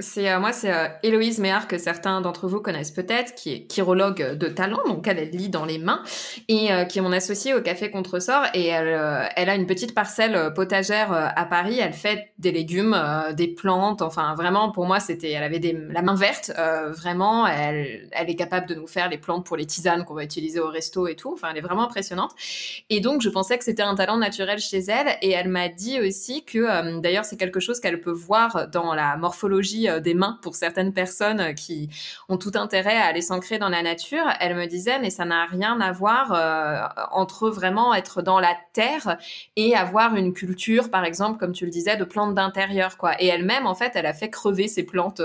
C'est 0.00 0.28
euh, 0.28 0.40
moi, 0.40 0.52
c'est 0.52 0.74
euh, 0.74 0.88
Héloïse 1.04 1.38
Méard 1.38 1.68
que 1.68 1.78
certains 1.78 2.20
d'entre 2.20 2.48
vous 2.48 2.58
connaissent 2.60 2.90
peut-être, 2.90 3.36
qui 3.36 3.52
est 3.52 3.72
chirologue 3.72 4.32
de 4.36 4.48
talent, 4.48 4.80
donc 4.88 5.06
elle, 5.06 5.30
lit 5.30 5.48
dans 5.48 5.64
les 5.64 5.78
mains 5.78 6.02
et 6.48 6.72
euh, 6.72 6.84
qui 6.84 6.98
est 6.98 7.02
mon 7.02 7.12
associée 7.12 7.54
au 7.54 7.62
Café 7.62 7.92
Contresort 7.92 8.46
et 8.52 8.66
elle, 8.66 9.30
elle 9.36 9.48
a 9.48 9.54
une 9.54 9.68
petite 9.68 9.94
parcelle 9.94 10.52
potagère 10.54 11.12
à 11.12 11.44
Paris. 11.44 11.78
Elle 11.78 11.92
fait 11.92 12.32
des 12.38 12.50
légumes, 12.50 13.00
des 13.36 13.46
plantes, 13.46 14.02
enfin 14.02 14.34
vraiment 14.34 14.72
pour 14.72 14.86
moi 14.86 14.98
c'était, 14.98 15.30
elle 15.30 15.44
avait 15.44 15.60
des, 15.60 15.72
la 15.72 16.02
main 16.02 16.16
verte, 16.16 16.50
vraiment. 16.88 17.46
Elle, 17.46 18.08
elle 18.10 18.28
est 18.28 18.34
capable 18.34 18.66
de 18.66 18.74
nous 18.74 18.88
faire 18.88 19.08
les 19.08 19.18
plantes 19.18 19.46
pour 19.46 19.56
les 19.56 19.66
tisanes 19.66 20.04
qu'on 20.04 20.14
va 20.14 20.24
utiliser 20.24 20.58
au 20.58 20.68
resto 20.68 21.06
et 21.06 21.14
tout. 21.14 21.32
Enfin, 21.32 21.50
elle 21.52 21.58
est 21.58 21.62
vraiment 21.62 21.84
impressionnante. 21.84 22.32
Et 22.90 22.98
donc 22.98 23.22
je 23.22 23.28
pensais 23.28 23.56
que 23.56 23.62
c'était 23.62 23.82
un 23.82 23.94
talent 23.94 24.16
naturel 24.16 24.58
chez 24.58 24.80
elle 24.80 25.16
et 25.22 25.30
elle 25.30 25.48
m'a 25.48 25.68
dit 25.68 26.00
aussi 26.00 26.44
que, 26.44 26.98
d'ailleurs 27.00 27.24
c'est 27.24 27.36
quelque 27.36 27.51
quelque 27.52 27.60
chose 27.60 27.80
qu'elle 27.80 28.00
peut 28.00 28.10
voir 28.10 28.66
dans 28.68 28.94
la 28.94 29.16
morphologie 29.18 29.88
euh, 29.88 30.00
des 30.00 30.14
mains 30.14 30.38
pour 30.40 30.54
certaines 30.54 30.94
personnes 30.94 31.40
euh, 31.40 31.52
qui 31.52 31.90
ont 32.30 32.38
tout 32.38 32.52
intérêt 32.54 32.96
à 32.96 33.04
aller 33.04 33.20
s'ancrer 33.20 33.58
dans 33.58 33.68
la 33.68 33.82
nature. 33.82 34.24
Elle 34.40 34.56
me 34.56 34.66
disait, 34.66 34.98
mais 34.98 35.10
ça 35.10 35.26
n'a 35.26 35.44
rien 35.44 35.78
à 35.80 35.92
voir 35.92 36.32
euh, 36.32 37.02
entre 37.10 37.50
vraiment 37.50 37.94
être 37.94 38.22
dans 38.22 38.40
la 38.40 38.56
terre 38.72 39.18
et 39.56 39.76
avoir 39.76 40.16
une 40.16 40.32
culture, 40.32 40.90
par 40.90 41.04
exemple, 41.04 41.38
comme 41.38 41.52
tu 41.52 41.66
le 41.66 41.70
disais, 41.70 41.96
de 41.96 42.04
plantes 42.04 42.34
d'intérieur, 42.34 42.96
quoi. 42.96 43.20
Et 43.20 43.26
elle-même, 43.26 43.66
en 43.66 43.74
fait, 43.74 43.92
elle 43.96 44.06
a 44.06 44.14
fait 44.14 44.30
crever 44.30 44.66
ses 44.66 44.84
plantes, 44.84 45.20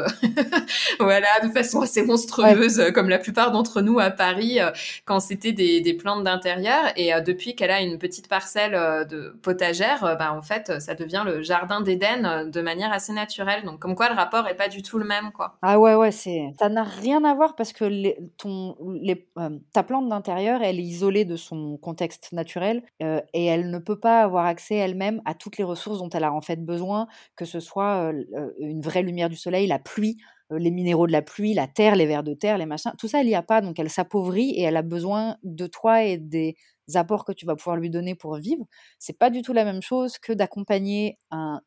voilà, 0.99 1.28
de 1.43 1.49
façon 1.49 1.82
assez 1.82 2.03
monstrueuse, 2.03 2.91
comme 2.93 3.07
la 3.07 3.19
plupart 3.19 3.51
d'entre 3.51 3.82
nous 3.82 3.99
à 3.99 4.09
Paris, 4.09 4.59
quand 5.05 5.21
c'était 5.21 5.53
des, 5.53 5.80
des, 5.80 5.93
plantes 5.93 6.23
d'intérieur. 6.23 6.91
Et 6.97 7.11
depuis 7.21 7.55
qu'elle 7.55 7.71
a 7.71 7.82
une 7.82 7.97
petite 7.97 8.28
parcelle 8.28 9.07
de 9.07 9.38
potagère, 9.41 10.17
bah, 10.19 10.34
en 10.34 10.41
fait, 10.41 10.82
ça 10.82 10.93
devient 10.93 11.23
le 11.25 11.41
jardin 11.41 11.82
d'Éden 11.82 12.16
euh, 12.26 12.45
de 12.45 12.61
manière 12.61 12.91
assez 12.91 13.13
naturelle. 13.13 13.63
Donc, 13.63 13.80
comme 13.80 13.95
quoi, 13.95 14.09
le 14.09 14.15
rapport 14.15 14.47
est 14.47 14.55
pas 14.55 14.68
du 14.68 14.82
tout 14.82 14.97
le 14.97 15.05
même, 15.05 15.32
quoi. 15.32 15.57
Ah 15.61 15.80
ouais, 15.80 15.95
ouais, 15.95 16.11
c'est. 16.11 16.53
Ça 16.59 16.70
n'a 16.70 16.84
rien 16.84 17.24
à 17.24 17.34
voir 17.34 17.55
parce 17.55 17.74
que 17.74 18.15
ton, 18.38 18.76
euh, 18.80 19.49
ta 19.74 19.84
plante 19.84 20.09
d'intérieur, 20.09 20.61
elle 20.61 20.80
est 20.80 20.84
isolée 20.84 21.26
de 21.26 21.36
son 21.36 21.78
contexte 21.78 22.32
naturel 22.32 22.84
euh, 23.01 23.22
et 23.34 23.45
elle 23.45 23.70
ne 23.70 23.80
peut 23.80 23.99
pas 23.99 24.22
avoir 24.22 24.45
accès 24.45 24.76
elle-même 24.76 25.22
à 25.26 25.34
toutes 25.34 25.57
les 25.57 25.63
ressources 25.63 25.99
dont 25.99 26.09
elle 26.09 26.24
a 26.24 26.34
en 26.34 26.41
fait 26.41 26.63
besoin, 26.63 27.07
que 27.36 27.45
ce 27.45 27.59
soit 27.59 28.11
une 28.59 28.82
vraie 28.82 29.03
lumière 29.03 29.30
du 29.30 29.36
soleil, 29.36 29.68
la 29.68 29.80
pluie, 29.80 30.18
les 30.49 30.72
minéraux 30.72 31.07
de 31.07 31.11
la 31.11 31.22
pluie, 31.22 31.53
la 31.53 31.68
terre, 31.68 31.95
les 31.95 32.05
vers 32.05 32.24
de 32.24 32.34
terre, 32.34 32.57
les 32.57 32.65
machins, 32.65 32.93
tout 32.97 33.07
ça, 33.07 33.20
elle 33.20 33.28
n'y 33.28 33.36
a 33.36 33.41
pas, 33.41 33.61
donc 33.61 33.80
elle 33.80 33.89
s'appauvrit 33.89 34.51
et 34.51 34.61
elle 34.61 34.78
a 34.78 34.82
besoin 34.82 35.38
de 35.43 35.68
toi 35.68 36.03
et 36.03 36.18
des 36.18 36.55
apports 36.96 37.26
que 37.26 37.32
tu 37.32 37.46
vas 37.46 37.56
pouvoir 37.56 37.78
lui 37.78 37.90
donner 37.90 38.16
pour 38.16 38.36
vivre. 38.38 38.66
C'est 39.00 39.18
pas 39.18 39.30
du 39.30 39.42
tout 39.42 39.54
la 39.54 39.66
même 39.66 39.82
chose 39.82 40.18
que 40.18 40.32
d'accompagner 40.34 41.18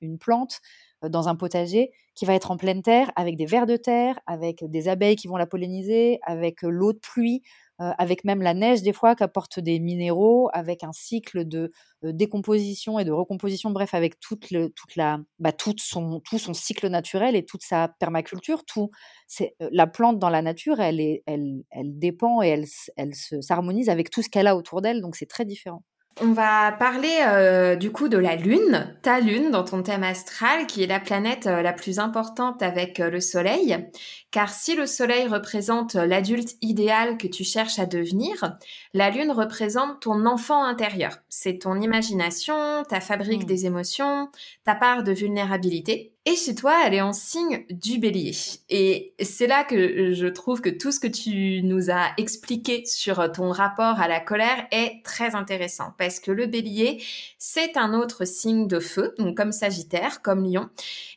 une 0.00 0.18
plante 0.18 0.60
dans 1.02 1.28
un 1.28 1.36
potager 1.36 1.90
qui 2.14 2.24
va 2.26 2.34
être 2.34 2.50
en 2.50 2.56
pleine 2.56 2.82
terre 2.82 3.10
avec 3.16 3.36
des 3.36 3.46
vers 3.46 3.66
de 3.66 3.76
terre, 3.76 4.18
avec 4.26 4.62
des 4.68 4.88
abeilles 4.88 5.16
qui 5.16 5.28
vont 5.28 5.36
la 5.36 5.46
polliniser, 5.46 6.18
avec 6.22 6.62
l'eau 6.62 6.92
de 6.92 6.98
pluie, 6.98 7.42
euh, 7.42 7.69
avec 7.98 8.24
même 8.24 8.42
la 8.42 8.54
neige 8.54 8.82
des 8.82 8.92
fois 8.92 9.14
qui 9.16 9.22
apporte 9.22 9.58
des 9.58 9.80
minéraux, 9.80 10.50
avec 10.52 10.84
un 10.84 10.92
cycle 10.92 11.46
de 11.46 11.72
euh, 12.04 12.12
décomposition 12.12 12.98
et 12.98 13.04
de 13.04 13.12
recomposition, 13.12 13.70
bref, 13.70 13.94
avec 13.94 14.20
toute, 14.20 14.48
toute 14.48 14.96
la, 14.96 15.18
bah, 15.38 15.52
son, 15.78 16.20
tout 16.20 16.38
son 16.38 16.54
cycle 16.54 16.88
naturel 16.88 17.36
et 17.36 17.44
toute 17.44 17.62
sa 17.62 17.88
permaculture. 17.98 18.64
Tout, 18.64 18.90
c'est, 19.26 19.54
euh, 19.62 19.68
la 19.72 19.86
plante 19.86 20.18
dans 20.18 20.30
la 20.30 20.42
nature, 20.42 20.80
elle, 20.80 21.00
est, 21.00 21.22
elle, 21.26 21.62
elle 21.70 21.98
dépend 21.98 22.42
et 22.42 22.48
elle, 22.48 22.66
elle 22.96 23.14
se, 23.14 23.40
s'harmonise 23.40 23.88
avec 23.88 24.10
tout 24.10 24.22
ce 24.22 24.28
qu'elle 24.28 24.46
a 24.46 24.56
autour 24.56 24.82
d'elle, 24.82 25.00
donc 25.00 25.16
c'est 25.16 25.26
très 25.26 25.44
différent. 25.44 25.82
On 26.18 26.32
va 26.32 26.72
parler 26.72 27.24
euh, 27.26 27.76
du 27.76 27.92
coup 27.92 28.08
de 28.08 28.18
la 28.18 28.36
Lune, 28.36 28.94
ta 29.00 29.20
Lune 29.20 29.50
dans 29.50 29.64
ton 29.64 29.82
thème 29.82 30.02
astral, 30.02 30.66
qui 30.66 30.82
est 30.82 30.86
la 30.86 31.00
planète 31.00 31.46
euh, 31.46 31.62
la 31.62 31.72
plus 31.72 31.98
importante 31.98 32.62
avec 32.62 33.00
euh, 33.00 33.08
le 33.08 33.20
Soleil. 33.20 33.88
Car 34.30 34.50
si 34.50 34.76
le 34.76 34.86
Soleil 34.86 35.26
représente 35.28 35.94
l'adulte 35.94 36.56
idéal 36.60 37.16
que 37.16 37.26
tu 37.26 37.42
cherches 37.42 37.78
à 37.78 37.86
devenir, 37.86 38.58
la 38.92 39.08
Lune 39.08 39.30
représente 39.30 40.00
ton 40.00 40.26
enfant 40.26 40.62
intérieur. 40.62 41.16
C'est 41.30 41.60
ton 41.60 41.80
imagination, 41.80 42.82
ta 42.88 43.00
fabrique 43.00 43.44
mmh. 43.44 43.46
des 43.46 43.66
émotions, 43.66 44.28
ta 44.64 44.74
part 44.74 45.04
de 45.04 45.12
vulnérabilité. 45.12 46.12
Et 46.26 46.36
chez 46.36 46.54
toi, 46.54 46.82
elle 46.84 46.92
est 46.92 47.00
en 47.00 47.14
signe 47.14 47.64
du 47.70 47.98
bélier. 47.98 48.36
Et 48.68 49.14
c'est 49.22 49.46
là 49.46 49.64
que 49.64 50.12
je 50.12 50.26
trouve 50.26 50.60
que 50.60 50.68
tout 50.68 50.92
ce 50.92 51.00
que 51.00 51.06
tu 51.06 51.62
nous 51.62 51.90
as 51.90 52.12
expliqué 52.18 52.84
sur 52.84 53.32
ton 53.32 53.50
rapport 53.50 53.98
à 53.98 54.06
la 54.06 54.20
colère 54.20 54.66
est 54.70 55.02
très 55.02 55.34
intéressant. 55.34 55.94
Parce 55.96 56.20
que 56.20 56.30
le 56.30 56.44
bélier, 56.44 57.02
c'est 57.38 57.78
un 57.78 57.94
autre 57.94 58.26
signe 58.26 58.68
de 58.68 58.80
feu, 58.80 59.14
comme 59.34 59.50
Sagittaire, 59.50 60.20
comme 60.20 60.44
Lion. 60.44 60.68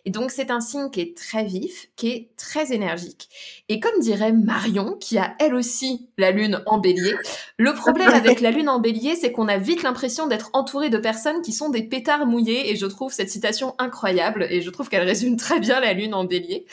Et 0.05 0.09
donc 0.09 0.31
c'est 0.31 0.51
un 0.51 0.59
signe 0.59 0.89
qui 0.89 1.01
est 1.01 1.17
très 1.17 1.45
vif, 1.45 1.87
qui 1.95 2.09
est 2.09 2.29
très 2.37 2.73
énergique. 2.73 3.29
Et 3.69 3.79
comme 3.79 3.99
dirait 3.99 4.33
Marion, 4.33 4.97
qui 4.99 5.17
a 5.17 5.35
elle 5.39 5.55
aussi 5.55 6.09
la 6.17 6.31
lune 6.31 6.61
en 6.65 6.77
bélier, 6.77 7.15
le 7.57 7.73
problème 7.73 8.09
avec 8.09 8.41
la 8.41 8.51
lune 8.51 8.67
en 8.67 8.79
bélier, 8.79 9.15
c'est 9.15 9.31
qu'on 9.31 9.47
a 9.47 9.57
vite 9.57 9.83
l'impression 9.83 10.27
d'être 10.27 10.49
entouré 10.53 10.89
de 10.89 10.97
personnes 10.97 11.41
qui 11.41 11.51
sont 11.51 11.69
des 11.69 11.83
pétards 11.83 12.25
mouillés. 12.25 12.71
Et 12.71 12.75
je 12.75 12.85
trouve 12.85 13.13
cette 13.13 13.29
citation 13.29 13.75
incroyable. 13.77 14.47
Et 14.49 14.61
je 14.61 14.69
trouve 14.69 14.89
qu'elle 14.89 15.03
résume 15.03 15.37
très 15.37 15.59
bien 15.59 15.79
la 15.79 15.93
lune 15.93 16.13
en 16.13 16.25
bélier. 16.25 16.65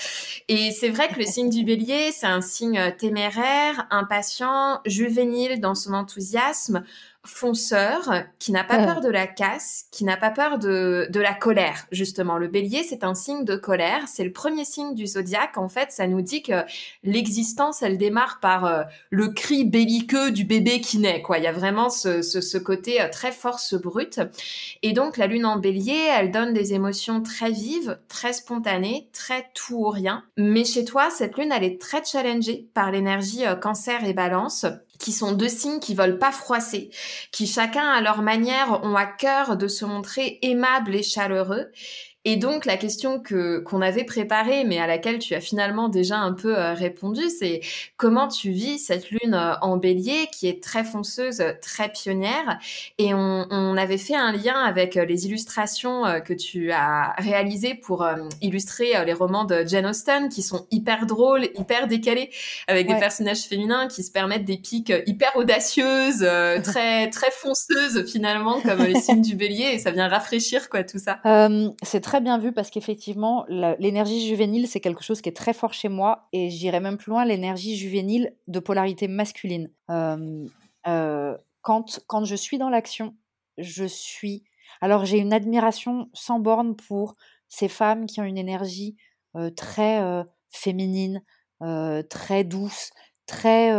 Et 0.48 0.70
c'est 0.72 0.88
vrai 0.88 1.08
que 1.08 1.18
le 1.18 1.26
signe 1.26 1.50
du 1.50 1.64
bélier, 1.64 2.10
c'est 2.12 2.26
un 2.26 2.40
signe 2.40 2.94
téméraire, 2.98 3.86
impatient, 3.90 4.80
juvénile 4.86 5.60
dans 5.60 5.74
son 5.74 5.92
enthousiasme, 5.92 6.82
fonceur, 7.26 8.24
qui 8.38 8.50
n'a 8.50 8.64
pas 8.64 8.78
peur 8.78 9.00
de 9.00 9.08
la 9.08 9.26
casse, 9.26 9.86
qui 9.90 10.04
n'a 10.04 10.16
pas 10.16 10.30
peur 10.30 10.58
de, 10.58 11.06
de 11.10 11.20
la 11.20 11.34
colère, 11.34 11.86
justement. 11.92 12.38
Le 12.38 12.48
bélier, 12.48 12.82
c'est 12.82 13.04
un 13.04 13.14
signe 13.14 13.44
de 13.44 13.56
colère. 13.56 14.04
C'est 14.08 14.24
le 14.24 14.32
premier 14.32 14.64
signe 14.64 14.94
du 14.94 15.06
zodiaque. 15.06 15.58
En 15.58 15.68
fait, 15.68 15.92
ça 15.92 16.06
nous 16.06 16.22
dit 16.22 16.42
que 16.42 16.64
l'existence, 17.02 17.82
elle 17.82 17.98
démarre 17.98 18.38
par 18.40 18.64
euh, 18.64 18.82
le 19.10 19.28
cri 19.28 19.64
belliqueux 19.64 20.30
du 20.30 20.44
bébé 20.44 20.80
qui 20.80 20.98
naît, 20.98 21.20
quoi. 21.20 21.38
Il 21.38 21.44
y 21.44 21.46
a 21.46 21.52
vraiment 21.52 21.90
ce, 21.90 22.22
ce, 22.22 22.40
ce 22.40 22.56
côté 22.56 23.02
euh, 23.02 23.08
très 23.10 23.32
force 23.32 23.74
brute. 23.74 24.20
Et 24.82 24.92
donc, 24.92 25.18
la 25.18 25.26
lune 25.26 25.44
en 25.44 25.58
bélier, 25.58 26.08
elle 26.16 26.30
donne 26.30 26.54
des 26.54 26.72
émotions 26.72 27.22
très 27.22 27.50
vives, 27.50 27.98
très 28.08 28.32
spontanées, 28.32 29.10
très 29.12 29.46
tout 29.54 29.76
ou 29.76 29.88
rien. 29.90 30.24
Mais 30.38 30.64
chez 30.64 30.86
toi, 30.86 31.10
cette 31.10 31.36
lune, 31.36 31.52
elle 31.54 31.64
est 31.64 31.80
très 31.80 32.02
challengée 32.02 32.68
par 32.72 32.90
l'énergie 32.90 33.46
euh, 33.46 33.56
cancer 33.56 34.04
et 34.04 34.14
balance 34.14 34.64
qui 35.00 35.12
sont 35.12 35.32
deux 35.32 35.48
signes 35.48 35.80
qui 35.80 35.94
veulent 35.94 36.18
pas 36.18 36.30
froisser, 36.30 36.90
qui 37.32 37.46
chacun 37.46 37.88
à 37.88 38.00
leur 38.00 38.22
manière 38.22 38.84
ont 38.84 38.94
à 38.94 39.06
cœur 39.06 39.56
de 39.56 39.66
se 39.66 39.84
montrer 39.84 40.38
aimables 40.42 40.94
et 40.94 41.02
chaleureux 41.02 41.72
et 42.26 42.36
donc 42.36 42.66
la 42.66 42.76
question 42.76 43.18
que 43.18 43.60
qu'on 43.60 43.80
avait 43.80 44.04
préparée, 44.04 44.64
mais 44.64 44.78
à 44.78 44.86
laquelle 44.86 45.18
tu 45.18 45.34
as 45.34 45.40
finalement 45.40 45.88
déjà 45.88 46.18
un 46.18 46.34
peu 46.34 46.58
euh, 46.58 46.74
répondu, 46.74 47.22
c'est 47.30 47.60
comment 47.96 48.28
tu 48.28 48.50
vis 48.50 48.78
cette 48.78 49.10
lune 49.10 49.32
euh, 49.32 49.54
en 49.62 49.78
Bélier 49.78 50.28
qui 50.30 50.46
est 50.46 50.62
très 50.62 50.84
fonceuse, 50.84 51.42
très 51.62 51.88
pionnière. 51.88 52.58
Et 52.98 53.14
on, 53.14 53.46
on 53.50 53.76
avait 53.78 53.96
fait 53.96 54.16
un 54.16 54.32
lien 54.32 54.62
avec 54.62 54.98
euh, 54.98 55.06
les 55.06 55.26
illustrations 55.26 56.02
que 56.24 56.34
tu 56.34 56.72
as 56.72 57.14
réalisées 57.16 57.74
pour 57.74 58.06
illustrer 58.42 59.04
les 59.04 59.12
romans 59.12 59.44
de 59.44 59.64
Jane 59.66 59.86
Austen, 59.86 60.28
qui 60.28 60.42
sont 60.42 60.66
hyper 60.70 61.06
drôles, 61.06 61.48
hyper 61.54 61.86
décalés, 61.86 62.30
avec 62.68 62.86
des 62.86 62.96
personnages 62.96 63.42
féminins 63.42 63.88
qui 63.88 64.02
se 64.02 64.10
permettent 64.10 64.44
des 64.44 64.58
pics 64.58 64.92
hyper 65.06 65.34
audacieuses, 65.36 66.26
très 66.64 67.08
très 67.10 67.30
fonceuses 67.30 68.04
finalement, 68.10 68.60
comme 68.60 68.82
les 68.82 69.00
signes 69.00 69.22
du 69.22 69.36
Bélier. 69.36 69.70
Et 69.72 69.78
ça 69.78 69.90
vient 69.90 70.08
rafraîchir 70.08 70.68
quoi 70.68 70.84
tout 70.84 70.98
ça. 70.98 71.20
c'est 71.82 72.00
très 72.00 72.19
bien 72.20 72.38
vu 72.38 72.52
parce 72.52 72.70
qu'effectivement, 72.70 73.44
l'énergie 73.48 74.26
juvénile, 74.26 74.68
c'est 74.68 74.80
quelque 74.80 75.02
chose 75.02 75.20
qui 75.20 75.28
est 75.28 75.36
très 75.36 75.52
fort 75.52 75.72
chez 75.72 75.88
moi 75.88 76.28
et 76.32 76.50
j'irais 76.50 76.80
même 76.80 76.96
plus 76.96 77.10
loin, 77.10 77.24
l'énergie 77.24 77.76
juvénile 77.76 78.36
de 78.48 78.60
polarité 78.60 79.08
masculine. 79.08 79.70
Euh, 79.90 80.46
euh, 80.86 81.36
quand, 81.62 82.00
quand 82.06 82.24
je 82.24 82.36
suis 82.36 82.58
dans 82.58 82.70
l'action, 82.70 83.16
je 83.58 83.84
suis... 83.84 84.44
Alors 84.80 85.04
j'ai 85.04 85.18
une 85.18 85.32
admiration 85.32 86.08
sans 86.12 86.38
borne 86.38 86.76
pour 86.76 87.16
ces 87.48 87.68
femmes 87.68 88.06
qui 88.06 88.20
ont 88.20 88.24
une 88.24 88.38
énergie 88.38 88.96
euh, 89.36 89.50
très 89.50 90.24
féminine, 90.50 91.22
très 91.60 92.44
douce, 92.44 92.90
très 93.26 93.72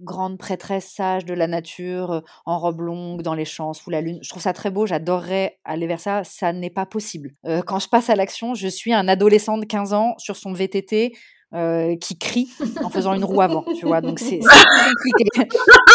grande 0.00 0.38
prêtresse 0.38 0.88
sage 0.88 1.24
de 1.24 1.34
la 1.34 1.46
nature, 1.46 2.12
euh, 2.12 2.20
en 2.46 2.58
robe 2.58 2.80
longue, 2.80 3.22
dans 3.22 3.34
les 3.34 3.44
champs, 3.44 3.72
sous 3.72 3.90
la 3.90 4.00
lune. 4.00 4.18
Je 4.22 4.28
trouve 4.28 4.42
ça 4.42 4.52
très 4.52 4.70
beau, 4.70 4.86
j'adorerais 4.86 5.58
aller 5.64 5.86
vers 5.86 6.00
ça. 6.00 6.24
Ça 6.24 6.52
n'est 6.52 6.70
pas 6.70 6.86
possible. 6.86 7.30
Euh, 7.46 7.62
quand 7.62 7.78
je 7.78 7.88
passe 7.88 8.10
à 8.10 8.16
l'action, 8.16 8.54
je 8.54 8.68
suis 8.68 8.92
un 8.92 9.08
adolescent 9.08 9.58
de 9.58 9.64
15 9.64 9.92
ans 9.92 10.14
sur 10.18 10.36
son 10.36 10.52
VTT 10.52 11.16
euh, 11.54 11.96
qui 11.96 12.18
crie 12.18 12.50
en 12.82 12.90
faisant 12.90 13.14
une 13.14 13.24
roue 13.24 13.40
avant, 13.40 13.64
tu 13.78 13.86
vois. 13.86 14.00
Donc 14.00 14.18
c'est 14.18 14.38
compliqué. 15.04 15.48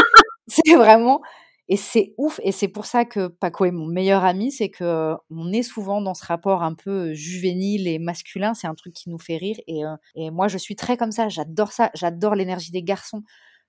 c'est 0.47 0.75
vraiment... 0.75 1.21
Et 1.69 1.75
c'est 1.75 2.13
ouf, 2.17 2.39
et 2.43 2.53
c'est 2.53 2.69
pour 2.69 2.85
ça 2.85 3.03
que 3.03 3.27
Paco 3.27 3.65
est 3.65 3.71
mon 3.71 3.87
meilleur 3.87 4.23
ami, 4.23 4.53
c'est 4.53 4.69
que 4.69 5.15
on 5.29 5.51
est 5.51 5.63
souvent 5.63 5.99
dans 5.99 6.13
ce 6.13 6.25
rapport 6.25 6.63
un 6.63 6.73
peu 6.73 7.13
juvénile 7.13 7.89
et 7.89 7.99
masculin, 7.99 8.53
c'est 8.53 8.67
un 8.67 8.73
truc 8.73 8.93
qui 8.93 9.09
nous 9.09 9.19
fait 9.19 9.35
rire, 9.35 9.57
et, 9.67 9.81
et 10.15 10.31
moi 10.31 10.47
je 10.47 10.57
suis 10.57 10.77
très 10.77 10.95
comme 10.95 11.11
ça, 11.11 11.27
j'adore 11.27 11.73
ça, 11.73 11.91
j'adore 11.93 12.35
l'énergie 12.35 12.71
des 12.71 12.83
garçons, 12.83 13.21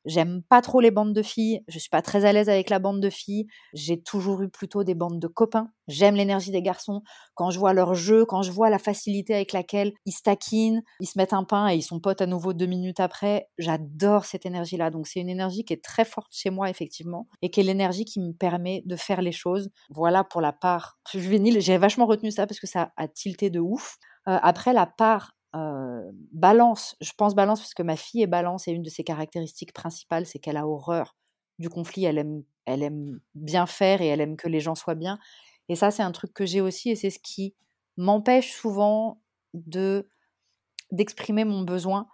J'aime 0.04 0.42
pas 0.48 0.62
trop 0.62 0.80
les 0.80 0.90
bandes 0.90 1.12
de 1.12 1.22
filles, 1.22 1.62
je 1.68 1.78
suis 1.78 1.90
pas 1.90 2.02
très 2.02 2.24
à 2.24 2.32
l'aise 2.32 2.48
avec 2.48 2.70
la 2.70 2.78
bande 2.78 3.00
de 3.00 3.10
filles. 3.10 3.46
J'ai 3.74 4.00
toujours 4.00 4.42
eu 4.42 4.48
plutôt 4.48 4.84
des 4.84 4.94
bandes 4.94 5.18
de 5.20 5.26
copains. 5.26 5.70
J'aime 5.88 6.14
l'énergie 6.14 6.50
des 6.50 6.62
garçons. 6.62 7.02
Quand 7.34 7.50
je 7.50 7.58
vois 7.58 7.72
leur 7.72 7.94
jeu, 7.94 8.24
quand 8.24 8.42
je 8.42 8.50
vois 8.50 8.70
la 8.70 8.78
facilité 8.78 9.34
avec 9.34 9.52
laquelle 9.52 9.92
ils 10.06 10.12
se 10.12 10.22
taquinent, 10.22 10.82
ils 11.00 11.06
se 11.06 11.18
mettent 11.18 11.32
un 11.32 11.44
pain 11.44 11.68
et 11.68 11.76
ils 11.76 11.82
sont 11.82 12.00
potes 12.00 12.20
à 12.20 12.26
nouveau 12.26 12.52
deux 12.52 12.66
minutes 12.66 13.00
après, 13.00 13.48
j'adore 13.58 14.24
cette 14.24 14.46
énergie-là. 14.46 14.90
Donc 14.90 15.06
c'est 15.06 15.20
une 15.20 15.28
énergie 15.28 15.64
qui 15.64 15.72
est 15.72 15.84
très 15.84 16.04
forte 16.04 16.32
chez 16.32 16.50
moi, 16.50 16.70
effectivement, 16.70 17.28
et 17.42 17.50
qui 17.50 17.60
est 17.60 17.64
l'énergie 17.64 18.04
qui 18.04 18.20
me 18.20 18.32
permet 18.32 18.82
de 18.86 18.96
faire 18.96 19.22
les 19.22 19.32
choses. 19.32 19.70
Voilà 19.90 20.24
pour 20.24 20.40
la 20.40 20.52
part 20.52 20.98
juvénile. 21.12 21.60
J'ai 21.60 21.78
vachement 21.78 22.06
retenu 22.06 22.30
ça 22.30 22.46
parce 22.46 22.60
que 22.60 22.66
ça 22.66 22.92
a 22.96 23.08
tilté 23.08 23.50
de 23.50 23.60
ouf. 23.60 23.96
Euh, 24.28 24.38
après, 24.42 24.72
la 24.72 24.86
part 24.86 25.32
balance, 25.52 26.96
je 27.00 27.12
pense 27.16 27.34
balance 27.34 27.60
parce 27.60 27.74
que 27.74 27.82
ma 27.82 27.96
fille 27.96 28.22
est 28.22 28.26
balance 28.26 28.68
et 28.68 28.72
une 28.72 28.82
de 28.82 28.90
ses 28.90 29.04
caractéristiques 29.04 29.72
principales, 29.72 30.26
c'est 30.26 30.38
qu'elle 30.38 30.56
a 30.56 30.66
horreur 30.66 31.16
du 31.58 31.68
conflit, 31.68 32.04
elle 32.04 32.18
aime, 32.18 32.44
elle 32.66 32.82
aime 32.82 33.20
bien 33.34 33.66
faire 33.66 34.00
et 34.00 34.06
elle 34.06 34.20
aime 34.20 34.36
que 34.36 34.48
les 34.48 34.60
gens 34.60 34.74
soient 34.74 34.94
bien. 34.94 35.18
Et 35.68 35.76
ça, 35.76 35.90
c'est 35.90 36.02
un 36.02 36.12
truc 36.12 36.32
que 36.32 36.46
j'ai 36.46 36.60
aussi 36.60 36.90
et 36.90 36.96
c'est 36.96 37.10
ce 37.10 37.18
qui 37.18 37.54
m'empêche 37.96 38.52
souvent 38.52 39.20
de 39.54 40.08
d'exprimer 40.92 41.44
mon 41.44 41.62
besoin. 41.62 42.08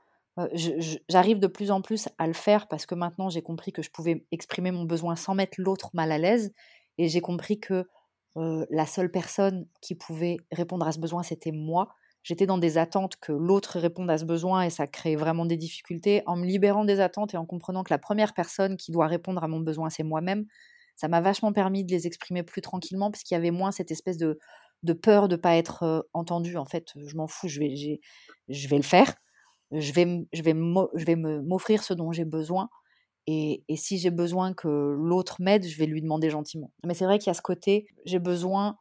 J'arrive 1.09 1.39
de 1.39 1.47
plus 1.47 1.71
en 1.71 1.81
plus 1.81 2.09
à 2.19 2.27
le 2.27 2.33
faire 2.33 2.67
parce 2.67 2.87
que 2.87 2.97
maintenant 2.97 3.29
j'ai 3.29 3.43
compris 3.43 3.73
que 3.73 3.83
je 3.83 3.91
pouvais 3.91 4.27
exprimer 4.33 4.73
mon 4.73 4.85
besoin 4.85 5.15
sans 5.15 5.35
mettre 5.37 5.61
l'autre 5.61 5.91
mal 5.95 6.11
à 6.11 6.19
l'aise 6.19 6.53
et 6.99 7.09
j'ai 7.09 7.21
compris 7.21 7.61
que 7.61 7.87
la 8.35 8.87
seule 8.87 9.13
personne 9.13 9.69
qui 9.81 9.95
pouvait 9.95 10.39
répondre 10.51 10.87
à 10.89 10.93
ce 10.93 10.99
besoin, 10.99 11.23
c'était 11.23 11.53
moi 11.53 11.95
j'étais 12.25 12.47
dans 12.47 12.59
des 12.59 12.79
attentes 12.79 13.17
que 13.21 13.33
l'autre 13.33 13.79
réponde 13.79 14.11
à 14.11 14.19
ce 14.19 14.25
besoin 14.25 14.63
et 14.63 14.71
ça 14.71 14.87
crée 14.89 15.15
vraiment 15.15 15.47
des 15.47 15.57
difficultés. 15.57 16.23
En 16.27 16.37
me 16.37 16.47
libérant 16.47 16.85
des 16.85 16.99
attentes 16.99 17.35
et 17.35 17.37
en 17.37 17.47
comprenant 17.47 17.85
que 17.85 17.93
la 17.93 17.99
première 17.99 18.35
personne 18.35 18.77
qui 18.77 18.91
doit 18.91 19.07
répondre 19.07 19.45
à 19.45 19.49
mon 19.49 19.61
besoin, 19.61 19.91
c'est 19.91 20.03
moi-même, 20.03 20.47
ça 20.97 21.07
m'a 21.09 21.21
vachement 21.21 21.53
permis 21.53 21.85
de 21.85 21.93
les 21.93 22.07
exprimer 22.07 22.43
plus 22.43 22.63
tranquillement 22.63 23.11
parce 23.11 23.23
qu'il 23.23 23.35
y 23.35 23.39
avait 23.39 23.51
moins 23.51 23.71
cette 23.71 23.91
espèce 23.91 24.17
de, 24.17 24.39
de 24.83 24.93
peur 24.93 25.29
de 25.29 25.37
ne 25.37 25.41
pas 25.41 25.57
être 25.57 25.83
euh, 25.83 26.01
entendu. 26.15 26.57
En 26.57 26.65
fait, 26.65 26.93
je 26.97 27.17
m'en 27.17 27.27
fous, 27.27 27.49
je 27.49 27.61
vais, 27.61 28.01
je 28.49 28.69
vais 28.69 28.77
le 28.77 28.83
faire. 28.83 29.15
Je 29.73 29.93
vais, 29.93 30.27
je 30.33 30.43
vais, 30.43 30.55
je 30.95 31.05
vais 31.05 31.17
m'offrir 31.17 31.83
ce 31.83 31.95
dont 31.95 32.13
j'ai 32.13 32.25
besoin. 32.25 32.69
Et, 33.27 33.65
et 33.69 33.77
si 33.77 33.99
j'ai 33.99 34.11
besoin 34.11 34.53
que 34.55 34.69
l'autre 34.69 35.37
m'aide, 35.41 35.67
je 35.67 35.79
vais 35.79 35.87
lui 35.87 36.03
demander 36.03 36.31
gentiment. 36.31 36.71
Mais 36.85 36.95
c'est 36.95 37.07
vrai 37.07 37.19
qu'il 37.19 37.29
y 37.29 37.31
a 37.31 37.35
ce 37.35 37.43
côté, 37.43 37.87
j'ai 38.05 38.19
besoin 38.19 38.77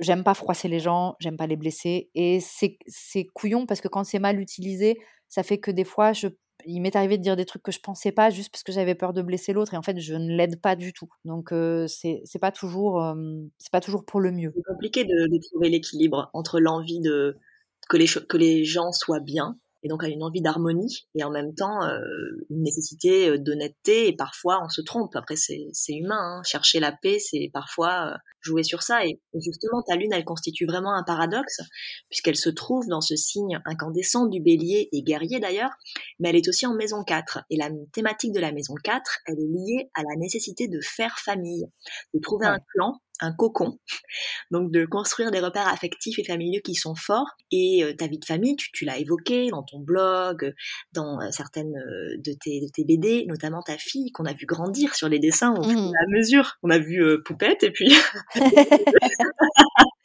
j'aime 0.00 0.24
pas 0.24 0.34
froisser 0.34 0.68
les 0.68 0.80
gens, 0.80 1.16
j'aime 1.20 1.36
pas 1.36 1.46
les 1.46 1.56
blesser. 1.56 2.10
Et 2.14 2.40
c'est 2.40 3.24
couillon 3.34 3.66
parce 3.66 3.80
que 3.80 3.88
quand 3.88 4.04
c'est 4.04 4.18
mal 4.18 4.40
utilisé, 4.40 4.98
ça 5.28 5.42
fait 5.42 5.58
que 5.58 5.70
des 5.70 5.84
fois, 5.84 6.12
je, 6.12 6.28
il 6.64 6.80
m'est 6.80 6.96
arrivé 6.96 7.18
de 7.18 7.22
dire 7.22 7.36
des 7.36 7.44
trucs 7.44 7.62
que 7.62 7.72
je 7.72 7.80
pensais 7.80 8.12
pas 8.12 8.30
juste 8.30 8.50
parce 8.50 8.62
que 8.62 8.72
j'avais 8.72 8.94
peur 8.94 9.12
de 9.12 9.22
blesser 9.22 9.52
l'autre 9.52 9.74
et 9.74 9.76
en 9.76 9.82
fait, 9.82 9.98
je 9.98 10.14
ne 10.14 10.36
l'aide 10.36 10.60
pas 10.60 10.76
du 10.76 10.92
tout. 10.92 11.08
Donc, 11.24 11.52
euh, 11.52 11.86
c'est 11.86 12.22
pas 12.40 12.52
toujours, 12.52 13.02
c'est 13.58 13.72
pas 13.72 13.80
toujours 13.80 14.04
pour 14.04 14.20
le 14.20 14.32
mieux. 14.32 14.52
C'est 14.54 14.62
compliqué 14.62 15.04
de, 15.04 15.26
de 15.26 15.40
trouver 15.48 15.68
l'équilibre 15.68 16.30
entre 16.32 16.60
l'envie 16.60 17.00
de 17.00 17.36
que 17.88 17.96
les, 17.96 18.06
que 18.06 18.36
les 18.36 18.64
gens 18.64 18.92
soient 18.92 19.20
bien 19.20 19.58
et 19.86 19.88
donc 19.88 20.02
a 20.02 20.08
une 20.08 20.24
envie 20.24 20.42
d'harmonie 20.42 21.06
et 21.14 21.22
en 21.22 21.30
même 21.30 21.54
temps 21.54 21.84
euh, 21.84 22.00
une 22.50 22.62
nécessité 22.62 23.28
euh, 23.28 23.38
d'honnêteté 23.38 24.08
et 24.08 24.16
parfois 24.16 24.58
on 24.64 24.68
se 24.68 24.80
trompe 24.80 25.14
après 25.14 25.36
c'est 25.36 25.70
humain 25.88 26.38
hein. 26.38 26.42
chercher 26.44 26.80
la 26.80 26.90
paix 26.90 27.18
c'est 27.20 27.50
parfois 27.52 28.08
euh, 28.08 28.16
jouer 28.40 28.64
sur 28.64 28.82
ça 28.82 29.06
et 29.06 29.20
justement 29.34 29.82
ta 29.86 29.94
lune 29.94 30.12
elle 30.12 30.24
constitue 30.24 30.66
vraiment 30.66 30.92
un 30.92 31.04
paradoxe 31.04 31.60
puisqu'elle 32.10 32.36
se 32.36 32.50
trouve 32.50 32.88
dans 32.88 33.00
ce 33.00 33.14
signe 33.14 33.60
incandescent 33.64 34.26
du 34.26 34.40
bélier 34.40 34.88
et 34.90 35.02
guerrier 35.04 35.38
d'ailleurs 35.38 35.70
mais 36.18 36.30
elle 36.30 36.36
est 36.36 36.48
aussi 36.48 36.66
en 36.66 36.74
maison 36.74 37.04
4 37.04 37.44
et 37.50 37.56
la 37.56 37.70
thématique 37.92 38.32
de 38.32 38.40
la 38.40 38.50
maison 38.50 38.74
4 38.82 39.18
elle 39.26 39.38
est 39.38 39.46
liée 39.46 39.90
à 39.94 40.02
la 40.02 40.16
nécessité 40.16 40.66
de 40.66 40.80
faire 40.82 41.16
famille 41.20 41.66
de 42.12 42.18
trouver 42.18 42.46
un 42.46 42.58
clan 42.74 43.00
un 43.20 43.32
cocon, 43.32 43.78
donc 44.50 44.70
de 44.70 44.84
construire 44.84 45.30
des 45.30 45.40
repères 45.40 45.68
affectifs 45.68 46.18
et 46.18 46.24
familiaux 46.24 46.60
qui 46.64 46.74
sont 46.74 46.94
forts. 46.94 47.36
Et 47.50 47.82
euh, 47.84 47.94
ta 47.94 48.06
vie 48.06 48.18
de 48.18 48.24
famille, 48.24 48.56
tu, 48.56 48.84
l'as 48.84 48.98
évoqué 48.98 49.48
dans 49.50 49.62
ton 49.62 49.80
blog, 49.80 50.54
dans 50.92 51.20
euh, 51.20 51.30
certaines 51.30 51.76
euh, 51.76 52.16
de, 52.18 52.32
tes, 52.32 52.60
de 52.60 52.66
tes 52.72 52.84
BD, 52.84 53.24
notamment 53.26 53.62
ta 53.62 53.78
fille 53.78 54.10
qu'on 54.12 54.24
a 54.24 54.32
vu 54.32 54.46
grandir 54.46 54.94
sur 54.94 55.08
les 55.08 55.18
dessins 55.18 55.54
au 55.54 55.62
fur 55.62 55.72
et 55.72 55.74
mmh. 55.74 55.92
à 55.94 56.16
mesure. 56.16 56.56
On 56.62 56.70
a 56.70 56.78
vu 56.78 57.22
Poupette 57.24 57.62
et 57.62 57.70
puis 57.70 57.94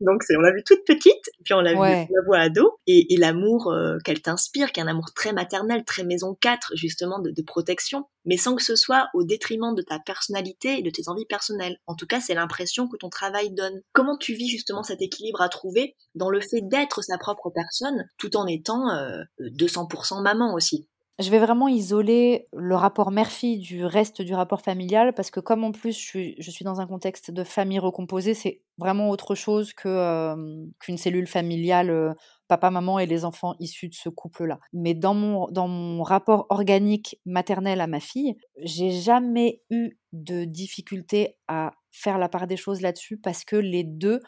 Donc 0.00 0.22
on 0.36 0.40
l'a 0.40 0.52
vu 0.52 0.62
toute 0.64 0.84
petite, 0.86 1.30
puis 1.44 1.54
on 1.54 1.60
l'a 1.60 1.72
vu 1.72 1.78
la 1.78 2.22
voix 2.26 2.38
ado, 2.38 2.78
et, 2.86 3.12
et 3.12 3.16
l'amour 3.16 3.72
euh, 3.72 3.98
qu'elle 4.04 4.22
t'inspire, 4.22 4.72
qui 4.72 4.80
est 4.80 4.82
un 4.82 4.88
amour 4.88 5.12
très 5.14 5.32
maternel, 5.32 5.84
très 5.84 6.04
maison 6.04 6.36
4, 6.40 6.72
justement, 6.76 7.18
de, 7.18 7.30
de, 7.30 7.42
protection, 7.42 8.04
mais 8.24 8.36
sans 8.36 8.54
que 8.54 8.62
ce 8.62 8.76
soit 8.76 9.08
au 9.14 9.24
détriment 9.24 9.74
de 9.74 9.82
ta 9.82 9.98
personnalité 9.98 10.78
et 10.78 10.82
de 10.82 10.90
tes 10.90 11.08
envies 11.08 11.26
personnelles. 11.26 11.78
En 11.86 11.94
tout 11.94 12.06
cas, 12.06 12.20
c'est 12.20 12.34
l'impression 12.34 12.88
que 12.88 12.96
ton 12.96 13.08
travail 13.08 13.50
donne. 13.52 13.80
Comment 13.92 14.16
tu 14.16 14.34
vis 14.34 14.48
justement 14.48 14.82
cet 14.82 15.02
équilibre 15.02 15.40
à 15.40 15.48
trouver 15.48 15.96
dans 16.14 16.30
le 16.30 16.40
fait 16.40 16.62
d'être 16.62 17.02
sa 17.02 17.18
propre 17.18 17.50
personne, 17.50 18.04
tout 18.18 18.36
en 18.36 18.46
étant 18.46 18.90
euh, 18.90 19.22
200% 19.40 20.22
maman 20.22 20.54
aussi? 20.54 20.88
Je 21.20 21.30
vais 21.30 21.38
vraiment 21.38 21.68
isoler 21.68 22.48
le 22.52 22.74
rapport 22.74 23.10
mère-fille 23.10 23.58
du 23.58 23.84
reste 23.84 24.22
du 24.22 24.34
rapport 24.34 24.62
familial 24.62 25.12
parce 25.14 25.30
que 25.30 25.40
comme 25.40 25.64
en 25.64 25.72
plus 25.72 25.92
je 25.92 26.50
suis, 26.50 26.64
dans 26.64 26.80
un 26.80 26.86
contexte 26.86 27.30
de 27.30 27.44
famille 27.44 27.78
recomposée, 27.78 28.34
c'est 28.34 28.62
vraiment 28.78 29.10
autre 29.10 29.34
chose 29.34 29.72
que 29.72 30.34
qu'une 30.78 30.96
cellule 30.96 31.26
familiale 31.26 32.14
papa, 32.48 32.70
maman 32.70 32.98
et 32.98 33.06
les 33.06 33.24
enfants 33.24 33.54
issus 33.60 33.88
de 33.88 33.94
ce 33.94 34.08
couple-là. 34.08 34.58
Mais 34.72 34.94
dans 34.94 35.14
mon, 35.14 35.46
dans 35.50 35.68
mon 35.68 36.02
rapport 36.02 36.46
organique 36.48 37.20
maternel 37.24 37.80
à 37.80 37.86
ma 37.86 38.00
fille, 38.00 38.34
j'ai 38.58 38.90
jamais 38.90 39.62
eu 39.70 39.98
de 40.12 40.44
difficulté 40.44 41.36
à 41.46 41.72
faire 41.92 42.18
la 42.18 42.28
part 42.28 42.46
des 42.46 42.56
choses 42.56 42.80
là-dessus 42.80 43.18
parce 43.18 43.44
que 43.44 43.56
les 43.56 43.84
deux 43.84 44.20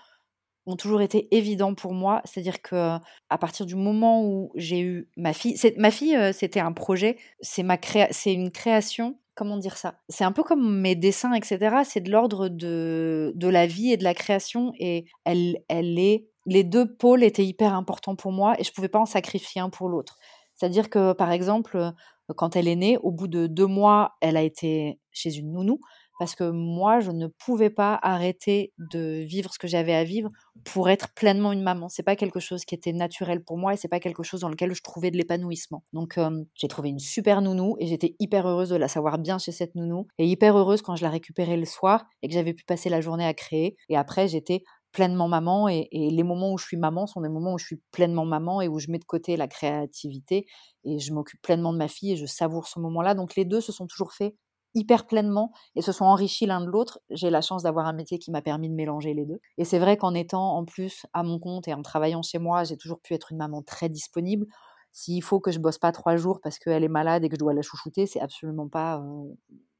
ont 0.66 0.76
toujours 0.76 1.02
été 1.02 1.28
évidents 1.34 1.74
pour 1.74 1.92
moi. 1.94 2.20
C'est-à-dire 2.24 2.62
que 2.62 2.98
à 3.30 3.38
partir 3.38 3.66
du 3.66 3.74
moment 3.74 4.24
où 4.24 4.50
j'ai 4.54 4.80
eu 4.80 5.08
ma 5.16 5.32
fille, 5.32 5.56
ma 5.76 5.90
fille, 5.90 6.16
c'était 6.32 6.60
un 6.60 6.72
projet, 6.72 7.16
c'est 7.40 7.62
ma 7.62 7.78
c'est 8.10 8.32
une 8.32 8.50
création. 8.50 9.18
Comment 9.34 9.56
dire 9.56 9.78
ça? 9.78 9.94
C'est 10.10 10.24
un 10.24 10.32
peu 10.32 10.42
comme 10.42 10.80
mes 10.80 10.94
dessins, 10.94 11.32
etc. 11.32 11.76
C'est 11.84 12.02
de 12.02 12.10
l'ordre 12.10 12.48
de, 12.48 13.32
de 13.34 13.48
la 13.48 13.66
vie 13.66 13.90
et 13.90 13.96
de 13.96 14.04
la 14.04 14.12
création, 14.12 14.72
et 14.78 15.06
elle, 15.24 15.58
elle 15.68 15.98
est. 15.98 16.28
Les 16.44 16.64
deux 16.64 16.94
pôles 16.96 17.22
étaient 17.22 17.44
hyper 17.44 17.72
importants 17.72 18.14
pour 18.14 18.30
moi, 18.32 18.54
et 18.58 18.64
je 18.64 18.72
pouvais 18.72 18.88
pas 18.88 18.98
en 18.98 19.06
sacrifier 19.06 19.62
un 19.62 19.70
pour 19.70 19.88
l'autre. 19.88 20.18
C'est-à-dire 20.54 20.90
que, 20.90 21.14
par 21.14 21.32
exemple, 21.32 21.92
quand 22.36 22.56
elle 22.56 22.68
est 22.68 22.76
née, 22.76 22.98
au 22.98 23.10
bout 23.10 23.26
de 23.26 23.46
deux 23.46 23.66
mois, 23.66 24.16
elle 24.20 24.36
a 24.36 24.42
été 24.42 25.00
chez 25.12 25.34
une 25.34 25.52
nounou 25.52 25.80
parce 26.22 26.36
que 26.36 26.48
moi, 26.48 27.00
je 27.00 27.10
ne 27.10 27.26
pouvais 27.26 27.68
pas 27.68 27.98
arrêter 28.00 28.72
de 28.78 29.24
vivre 29.24 29.52
ce 29.52 29.58
que 29.58 29.66
j'avais 29.66 29.92
à 29.92 30.04
vivre 30.04 30.30
pour 30.62 30.88
être 30.88 31.12
pleinement 31.14 31.50
une 31.50 31.64
maman. 31.64 31.88
C'est 31.88 32.04
pas 32.04 32.14
quelque 32.14 32.38
chose 32.38 32.64
qui 32.64 32.76
était 32.76 32.92
naturel 32.92 33.42
pour 33.42 33.58
moi 33.58 33.74
et 33.74 33.76
c'est 33.76 33.88
pas 33.88 33.98
quelque 33.98 34.22
chose 34.22 34.42
dans 34.42 34.48
lequel 34.48 34.72
je 34.72 34.82
trouvais 34.82 35.10
de 35.10 35.16
l'épanouissement. 35.16 35.82
Donc 35.92 36.20
j'ai 36.54 36.68
trouvé 36.68 36.90
une 36.90 37.00
super 37.00 37.42
nounou 37.42 37.74
et 37.80 37.88
j'étais 37.88 38.14
hyper 38.20 38.46
heureuse 38.46 38.68
de 38.68 38.76
la 38.76 38.86
savoir 38.86 39.18
bien 39.18 39.38
chez 39.38 39.50
cette 39.50 39.74
nounou 39.74 40.06
et 40.18 40.28
hyper 40.28 40.56
heureuse 40.56 40.80
quand 40.80 40.94
je 40.94 41.02
la 41.02 41.10
récupérais 41.10 41.56
le 41.56 41.64
soir 41.64 42.04
et 42.22 42.28
que 42.28 42.34
j'avais 42.34 42.54
pu 42.54 42.62
passer 42.62 42.88
la 42.88 43.00
journée 43.00 43.26
à 43.26 43.34
créer. 43.34 43.76
Et 43.88 43.96
après, 43.96 44.28
j'étais 44.28 44.62
pleinement 44.92 45.26
maman 45.26 45.68
et, 45.68 45.88
et, 45.90 46.10
les 46.10 46.22
moments 46.22 46.52
où 46.52 46.58
je 46.58 46.66
suis 46.66 46.76
maman 46.76 47.06
sont 47.06 47.22
des 47.22 47.30
moments 47.30 47.54
où 47.54 47.58
je 47.58 47.64
suis 47.64 47.80
pleinement 47.90 48.26
maman 48.26 48.60
et 48.60 48.68
où 48.68 48.78
je 48.78 48.90
mets 48.90 48.98
de 48.98 49.04
côté 49.04 49.36
la 49.36 49.48
créativité 49.48 50.46
et 50.84 50.98
je 50.98 51.12
m'occupe 51.12 51.40
pleinement 51.42 51.72
de 51.72 51.78
ma 51.78 51.88
fille 51.88 52.12
et 52.12 52.16
je 52.16 52.26
savoure 52.26 52.68
ce 52.68 52.78
moment-là. 52.78 53.14
Donc 53.14 53.34
les 53.34 53.44
deux 53.44 53.60
se 53.60 53.72
sont 53.72 53.86
toujours 53.86 54.12
faits 54.12 54.34
hyper 54.74 55.06
pleinement 55.06 55.52
et 55.76 55.82
se 55.82 55.92
sont 55.92 56.04
enrichis 56.04 56.46
l'un 56.46 56.60
de 56.60 56.66
l'autre. 56.66 57.00
J'ai 57.10 57.30
la 57.30 57.40
chance 57.40 57.62
d'avoir 57.62 57.86
un 57.86 57.92
métier 57.92 58.18
qui 58.18 58.30
m'a 58.30 58.42
permis 58.42 58.68
de 58.68 58.74
mélanger 58.74 59.14
les 59.14 59.26
deux. 59.26 59.40
Et 59.58 59.64
c'est 59.64 59.78
vrai 59.78 59.96
qu'en 59.96 60.14
étant 60.14 60.56
en 60.56 60.64
plus 60.64 61.06
à 61.12 61.22
mon 61.22 61.38
compte 61.38 61.68
et 61.68 61.74
en 61.74 61.82
travaillant 61.82 62.22
chez 62.22 62.38
moi, 62.38 62.64
j'ai 62.64 62.76
toujours 62.76 63.00
pu 63.00 63.14
être 63.14 63.32
une 63.32 63.38
maman 63.38 63.62
très 63.62 63.88
disponible. 63.88 64.46
S'il 64.92 65.22
faut 65.22 65.40
que 65.40 65.50
je 65.50 65.58
bosse 65.58 65.78
pas 65.78 65.92
trois 65.92 66.16
jours 66.16 66.40
parce 66.42 66.58
qu'elle 66.58 66.84
est 66.84 66.88
malade 66.88 67.24
et 67.24 67.28
que 67.28 67.36
je 67.36 67.38
dois 67.38 67.54
la 67.54 67.62
chouchouter, 67.62 68.06
c'est 68.06 68.20
absolument 68.20 68.68
pas 68.68 69.02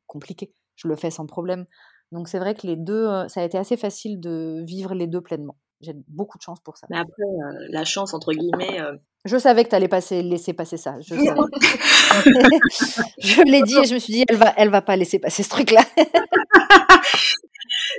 compliqué. 0.07 0.53
Je 0.76 0.88
le 0.88 0.97
fais 0.97 1.11
sans 1.11 1.26
problème. 1.26 1.66
Donc 2.12 2.28
c'est 2.28 2.38
vrai 2.38 2.55
que 2.55 2.66
les 2.66 2.76
deux, 2.76 3.07
ça 3.28 3.40
a 3.40 3.45
été 3.45 3.59
assez 3.59 3.76
facile 3.76 4.20
de 4.20 4.62
vivre 4.66 4.95
les 4.95 5.07
deux 5.07 5.20
pleinement. 5.20 5.57
J'ai 5.83 5.95
beaucoup 6.09 6.39
de 6.39 6.43
chance 6.43 6.61
pour 6.61 6.76
ça. 6.76 6.87
Mais 6.91 6.99
après, 6.99 7.22
la 7.70 7.85
chance, 7.85 8.14
entre 8.14 8.33
guillemets, 8.33 8.80
je 9.24 9.39
savais 9.39 9.62
que 9.62 9.68
tu 9.68 9.76
allais 9.76 9.89
passer, 9.89 10.20
laisser 10.22 10.53
passer 10.53 10.76
ça. 10.76 10.97
Je, 11.01 11.14
je 13.18 13.43
l'ai 13.45 13.62
dit 13.62 13.78
et 13.78 13.85
je 13.85 13.95
me 13.95 14.01
suis 14.01 14.12
dit, 14.12 14.24
elle 14.28 14.37
va, 14.37 14.53
elle 14.57 14.70
va 14.70 14.83
pas 14.83 14.97
laisser 14.97 15.20
passer 15.20 15.45
ce 15.45 15.49
truc-là. 15.49 15.83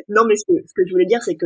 non, 0.10 0.24
mais 0.28 0.36
ce 0.36 0.44
que, 0.46 0.54
ce 0.68 0.74
que, 0.76 0.86
je 0.86 0.92
voulais 0.92 1.06
dire, 1.06 1.22
c'est 1.24 1.36
que 1.36 1.46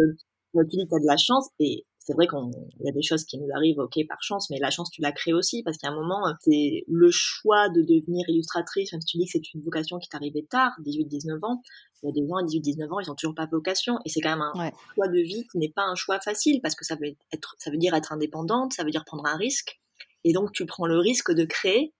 tu 0.54 0.66
dis 0.68 0.88
tu 0.88 0.96
as 0.96 1.00
de 1.00 1.06
la 1.06 1.18
chance 1.18 1.50
et 1.60 1.86
c'est 2.08 2.14
vrai 2.14 2.26
qu'il 2.26 2.86
y 2.86 2.89
a 2.89 2.93
des 2.93 3.01
choses 3.01 3.26
qui 3.26 3.38
nous 3.38 3.49
arrivent, 3.53 3.80
ok, 3.80 3.99
par 4.08 4.24
chance, 4.24 4.49
mais 4.49 4.60
la 4.60 4.70
chance, 4.70 4.89
tu 4.89 5.01
la 5.01 5.12
crées 5.12 5.34
aussi, 5.34 5.62
parce 5.64 5.78
qu'à 5.78 5.89
un 5.89 5.93
moment, 5.93 6.24
c'est 6.39 6.86
le 6.88 7.12
choix 7.12 7.68
de 7.68 7.82
devenir 7.82 8.24
illustratrice, 8.30 8.93
même 8.93 9.01
si 9.01 9.08
tu 9.08 9.18
dis 9.18 9.26
que 9.26 9.32
c'est 9.34 9.53
une 9.53 9.62
vocation 9.62 9.99
qui 9.99 10.08
t'arrivait 10.08 10.47
tard, 10.49 10.72
18-19 10.86 11.39
ans, 11.43 11.62
il 12.01 12.08
y 12.08 12.10
a 12.10 12.14
des 12.14 12.26
gens 12.26 12.38
à 12.38 12.43
18-19 12.43 12.93
ans, 12.93 12.99
ils 13.01 13.12
ont 13.12 13.16
toujours 13.16 13.36
pas 13.36 13.45
vocation, 13.51 13.99
et 14.05 14.10
c'est 14.10 14.22
quand 14.22 14.30
même 14.30 14.41
un 14.41 14.72
choix 14.95 15.10
de 15.10 15.20
vie 15.20 15.45
qui 15.51 15.58
n'est 15.58 15.72
pas 15.72 15.84
un 15.84 15.95
choix 15.95 16.22
facile, 16.22 16.62
parce 16.62 16.76
que 16.76 16.86
ça 16.86 16.95
veut 16.95 17.14
être, 17.34 17.55
ça 17.60 17.72
veut 17.72 17.78
dire 17.78 17.93
être 17.93 18.14
indépendante, 18.14 18.72
ça 18.72 18.86
veut 18.86 18.91
dire 18.91 19.03
prendre 19.03 19.26
un 19.26 19.36
risque, 19.36 19.78
et 20.24 20.32
donc 20.32 20.53
tu 20.53 20.66
prends 20.66 20.88
le 20.88 20.99
risque 20.99 21.34
de 21.34 21.43
créer, 21.43 21.93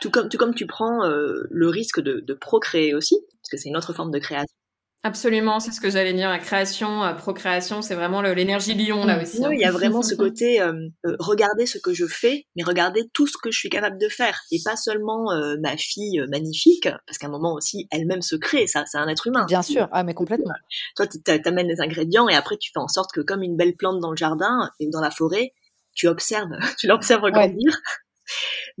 tout 0.00 0.12
comme, 0.12 0.28
tout 0.28 0.38
comme 0.38 0.54
tu 0.54 0.68
prends 0.68 1.04
euh, 1.04 1.42
le 1.50 1.68
risque 1.68 2.00
de, 2.00 2.20
de 2.20 2.34
procréer 2.34 2.94
aussi, 2.94 3.16
parce 3.42 3.50
que 3.50 3.56
c'est 3.56 3.68
une 3.68 3.76
autre 3.76 3.92
forme 3.94 4.12
de 4.12 4.20
création. 4.20 4.59
Absolument, 5.02 5.60
c'est 5.60 5.72
ce 5.72 5.80
que 5.80 5.88
j'allais 5.88 6.12
dire. 6.12 6.28
La 6.28 6.38
création, 6.38 7.00
la 7.00 7.14
procréation, 7.14 7.80
c'est 7.80 7.94
vraiment 7.94 8.20
l'énergie 8.20 8.74
lion 8.74 9.06
là 9.06 9.22
aussi. 9.22 9.38
Oui, 9.38 9.46
hein. 9.46 9.50
il 9.54 9.60
y 9.60 9.64
a 9.64 9.72
vraiment 9.72 10.02
ce 10.02 10.14
côté 10.16 10.60
euh, 10.60 10.74
euh, 11.06 11.16
regarder 11.18 11.64
ce 11.64 11.78
que 11.78 11.94
je 11.94 12.04
fais, 12.06 12.44
mais 12.54 12.62
regarder 12.62 13.08
tout 13.14 13.26
ce 13.26 13.38
que 13.42 13.50
je 13.50 13.58
suis 13.58 13.70
capable 13.70 13.96
de 13.96 14.08
faire, 14.08 14.38
et 14.52 14.58
pas 14.62 14.76
seulement 14.76 15.32
euh, 15.32 15.56
ma 15.62 15.78
fille 15.78 16.22
magnifique, 16.28 16.86
parce 17.06 17.16
qu'à 17.16 17.28
un 17.28 17.30
moment 17.30 17.54
aussi, 17.54 17.88
elle-même 17.90 18.20
se 18.20 18.36
crée. 18.36 18.66
Ça, 18.66 18.84
c'est 18.84 18.98
un 18.98 19.08
être 19.08 19.26
humain. 19.26 19.46
Bien 19.46 19.62
sûr, 19.62 19.88
ah 19.90 20.04
mais 20.04 20.12
complètement. 20.12 20.52
Toi, 20.96 21.06
tu 21.06 21.22
t'amènes 21.22 21.68
les 21.68 21.80
ingrédients 21.80 22.28
et 22.28 22.34
après 22.34 22.58
tu 22.58 22.70
fais 22.70 22.80
en 22.80 22.88
sorte 22.88 23.10
que 23.12 23.22
comme 23.22 23.42
une 23.42 23.56
belle 23.56 23.76
plante 23.76 24.00
dans 24.00 24.10
le 24.10 24.16
jardin 24.16 24.70
et 24.80 24.88
dans 24.88 25.00
la 25.00 25.10
forêt, 25.10 25.54
tu 25.94 26.08
observes, 26.08 26.52
tu 26.78 26.88
l'observes 26.88 27.30
grandir. 27.30 27.72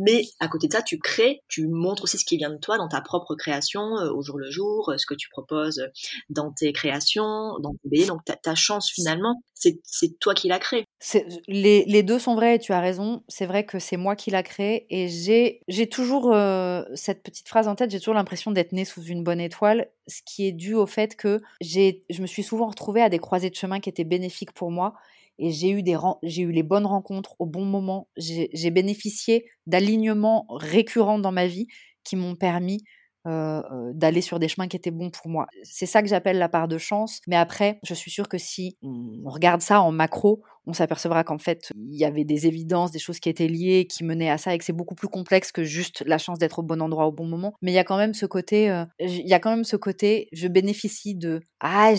Mais 0.00 0.22
à 0.40 0.48
côté 0.48 0.66
de 0.66 0.72
ça, 0.72 0.80
tu 0.80 0.98
crées, 0.98 1.42
tu 1.46 1.68
montres 1.68 2.04
aussi 2.04 2.16
ce 2.16 2.24
qui 2.24 2.38
vient 2.38 2.50
de 2.50 2.56
toi 2.56 2.78
dans 2.78 2.88
ta 2.88 3.02
propre 3.02 3.34
création, 3.34 3.98
euh, 3.98 4.10
au 4.10 4.22
jour 4.22 4.38
le 4.38 4.50
jour, 4.50 4.88
euh, 4.88 4.96
ce 4.96 5.04
que 5.04 5.14
tu 5.14 5.28
proposes 5.28 5.86
dans 6.30 6.52
tes 6.52 6.72
créations, 6.72 7.58
dans 7.60 7.74
tes 7.74 7.88
BD. 7.90 8.06
Donc 8.06 8.22
ta, 8.24 8.54
chance 8.54 8.90
finalement, 8.90 9.42
c'est 9.54 9.78
toi 10.18 10.32
qui 10.34 10.48
l'as 10.48 10.58
créé. 10.58 10.84
Les, 11.46 12.02
deux 12.02 12.18
sont 12.18 12.34
vrais, 12.34 12.58
tu 12.58 12.72
as 12.72 12.80
raison. 12.80 13.22
C'est 13.28 13.44
vrai 13.44 13.66
que 13.66 13.78
c'est 13.78 13.98
moi 13.98 14.16
qui 14.16 14.30
l'a 14.30 14.42
créé 14.42 14.86
et 14.88 15.08
j'ai 15.08 15.88
toujours 15.88 16.32
euh, 16.32 16.82
cette 16.94 17.22
petite 17.22 17.48
phrase 17.48 17.68
en 17.68 17.74
tête, 17.74 17.90
j'ai 17.90 17.98
toujours 17.98 18.14
l'impression 18.14 18.52
d'être 18.52 18.72
née 18.72 18.86
sous 18.86 19.02
une 19.02 19.22
bonne 19.22 19.40
étoile, 19.40 19.90
ce 20.06 20.22
qui 20.24 20.46
est 20.46 20.52
dû 20.52 20.74
au 20.74 20.86
fait 20.86 21.14
que 21.14 21.42
je 21.60 22.22
me 22.22 22.26
suis 22.26 22.42
souvent 22.42 22.68
retrouvée 22.68 23.02
à 23.02 23.10
des 23.10 23.18
croisées 23.18 23.50
de 23.50 23.54
chemin 23.54 23.80
qui 23.80 23.90
étaient 23.90 24.04
bénéfiques 24.04 24.52
pour 24.52 24.70
moi 24.70 24.94
et 25.40 25.50
j'ai 25.50 25.70
eu, 25.70 25.82
les 26.52 26.62
bonnes 26.62 26.86
rencontres 26.86 27.34
au 27.38 27.46
bon 27.46 27.64
moment. 27.64 28.08
J'ai 28.16 28.70
bénéficié 28.70 29.46
d'alignements 29.66 30.46
récurrents 30.50 31.18
dans 31.18 31.32
ma 31.32 31.46
vie 31.46 31.66
qui 32.04 32.14
m'ont 32.14 32.36
permis 32.36 32.84
euh, 33.26 33.62
euh, 33.70 33.92
d'aller 33.94 34.20
sur 34.20 34.38
des 34.38 34.48
chemins 34.48 34.68
qui 34.68 34.76
étaient 34.76 34.90
bons 34.90 35.10
pour 35.10 35.28
moi. 35.28 35.46
C'est 35.62 35.86
ça 35.86 36.02
que 36.02 36.08
j'appelle 36.08 36.38
la 36.38 36.48
part 36.48 36.68
de 36.68 36.78
chance. 36.78 37.20
Mais 37.26 37.36
après, 37.36 37.78
je 37.84 37.94
suis 37.94 38.10
sûre 38.10 38.28
que 38.28 38.38
si 38.38 38.76
on 38.82 39.28
regarde 39.28 39.62
ça 39.62 39.80
en 39.80 39.92
macro, 39.92 40.42
on 40.66 40.72
s'apercevra 40.72 41.24
qu'en 41.24 41.38
fait, 41.38 41.72
il 41.74 41.98
y 41.98 42.04
avait 42.04 42.24
des 42.24 42.46
évidences, 42.46 42.90
des 42.92 42.98
choses 42.98 43.18
qui 43.18 43.28
étaient 43.28 43.48
liées, 43.48 43.86
qui 43.86 44.04
menaient 44.04 44.30
à 44.30 44.38
ça, 44.38 44.54
et 44.54 44.58
que 44.58 44.64
c'est 44.64 44.74
beaucoup 44.74 44.94
plus 44.94 45.08
complexe 45.08 45.52
que 45.52 45.64
juste 45.64 46.02
la 46.06 46.18
chance 46.18 46.38
d'être 46.38 46.58
au 46.60 46.62
bon 46.62 46.80
endroit 46.82 47.06
au 47.06 47.12
bon 47.12 47.26
moment. 47.26 47.54
Mais 47.62 47.72
il 47.72 47.74
y 47.74 47.78
a 47.78 47.84
quand 47.84 47.96
même 47.96 48.14
ce 48.14 48.26
côté, 48.26 48.70
euh, 48.70 48.84
il 48.98 49.26
y 49.26 49.34
a 49.34 49.38
quand 49.38 49.50
même 49.50 49.64
ce 49.64 49.76
côté, 49.76 50.28
je 50.32 50.48
bénéficie 50.48 51.14
de 51.14 51.40
ah 51.60 51.92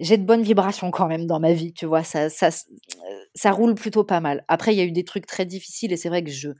j'ai 0.00 0.16
de 0.16 0.24
bonnes 0.24 0.42
vibrations 0.42 0.90
quand 0.90 1.06
même 1.06 1.26
dans 1.26 1.40
ma 1.40 1.52
vie, 1.52 1.72
tu 1.72 1.86
vois, 1.86 2.02
ça, 2.02 2.28
ça, 2.30 3.52
roule 3.52 3.74
plutôt 3.74 4.04
pas 4.04 4.20
mal. 4.20 4.44
Après, 4.48 4.74
il 4.74 4.78
y 4.78 4.80
a 4.80 4.84
eu 4.84 4.92
des 4.92 5.04
trucs 5.04 5.26
très 5.26 5.46
difficiles 5.46 5.92
et 5.92 5.96
c'est 5.96 6.08
vrai 6.08 6.24
que 6.24 6.30
je, 6.30 6.50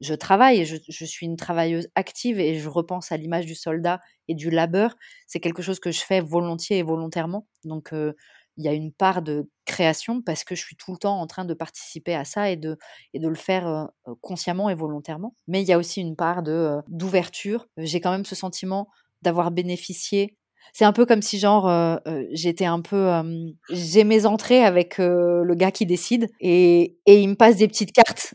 je 0.00 0.14
travaille 0.14 0.60
et 0.60 0.64
je, 0.64 0.76
je, 0.88 1.04
suis 1.04 1.26
une 1.26 1.36
travailleuse 1.36 1.88
active 1.94 2.38
et 2.38 2.58
je 2.58 2.68
repense 2.68 3.12
à 3.12 3.16
l'image 3.16 3.46
du 3.46 3.54
soldat 3.54 4.00
et 4.28 4.34
du 4.34 4.50
labeur. 4.50 4.96
C'est 5.26 5.40
quelque 5.40 5.62
chose 5.62 5.80
que 5.80 5.90
je 5.90 6.00
fais 6.00 6.20
volontiers 6.20 6.78
et 6.78 6.82
volontairement. 6.82 7.46
Donc, 7.64 7.92
il 8.58 8.64
y 8.64 8.68
a 8.68 8.72
une 8.72 8.92
part 8.92 9.22
de 9.22 9.48
création 9.64 10.20
parce 10.20 10.44
que 10.44 10.54
je 10.54 10.62
suis 10.62 10.76
tout 10.76 10.92
le 10.92 10.98
temps 10.98 11.18
en 11.20 11.26
train 11.26 11.44
de 11.44 11.54
participer 11.54 12.14
à 12.14 12.24
ça 12.24 12.50
et 12.50 12.56
de, 12.56 12.76
et 13.14 13.18
de 13.18 13.28
le 13.28 13.34
faire 13.34 13.88
consciemment 14.20 14.68
et 14.68 14.74
volontairement. 14.74 15.34
Mais 15.48 15.62
il 15.62 15.68
y 15.68 15.72
a 15.72 15.78
aussi 15.78 16.00
une 16.00 16.16
part 16.16 16.42
de 16.42 16.78
d'ouverture. 16.88 17.66
J'ai 17.78 18.00
quand 18.00 18.10
même 18.10 18.26
ce 18.26 18.34
sentiment 18.34 18.88
d'avoir 19.22 19.50
bénéficié 19.50 20.36
c'est 20.72 20.84
un 20.84 20.92
peu 20.92 21.04
comme 21.06 21.22
si 21.22 21.38
genre 21.38 21.68
euh, 21.68 21.96
euh, 22.06 22.24
j'étais 22.32 22.64
un 22.64 22.80
peu 22.80 23.10
j'ai 23.70 24.04
mes 24.04 24.26
entrées 24.26 24.64
avec 24.64 24.98
euh, 24.98 25.42
le 25.44 25.54
gars 25.54 25.70
qui 25.70 25.86
décide 25.86 26.28
et, 26.40 26.96
et 27.06 27.20
il 27.20 27.28
me 27.28 27.34
passe 27.34 27.56
des 27.56 27.68
petites 27.68 27.92
cartes 27.92 28.34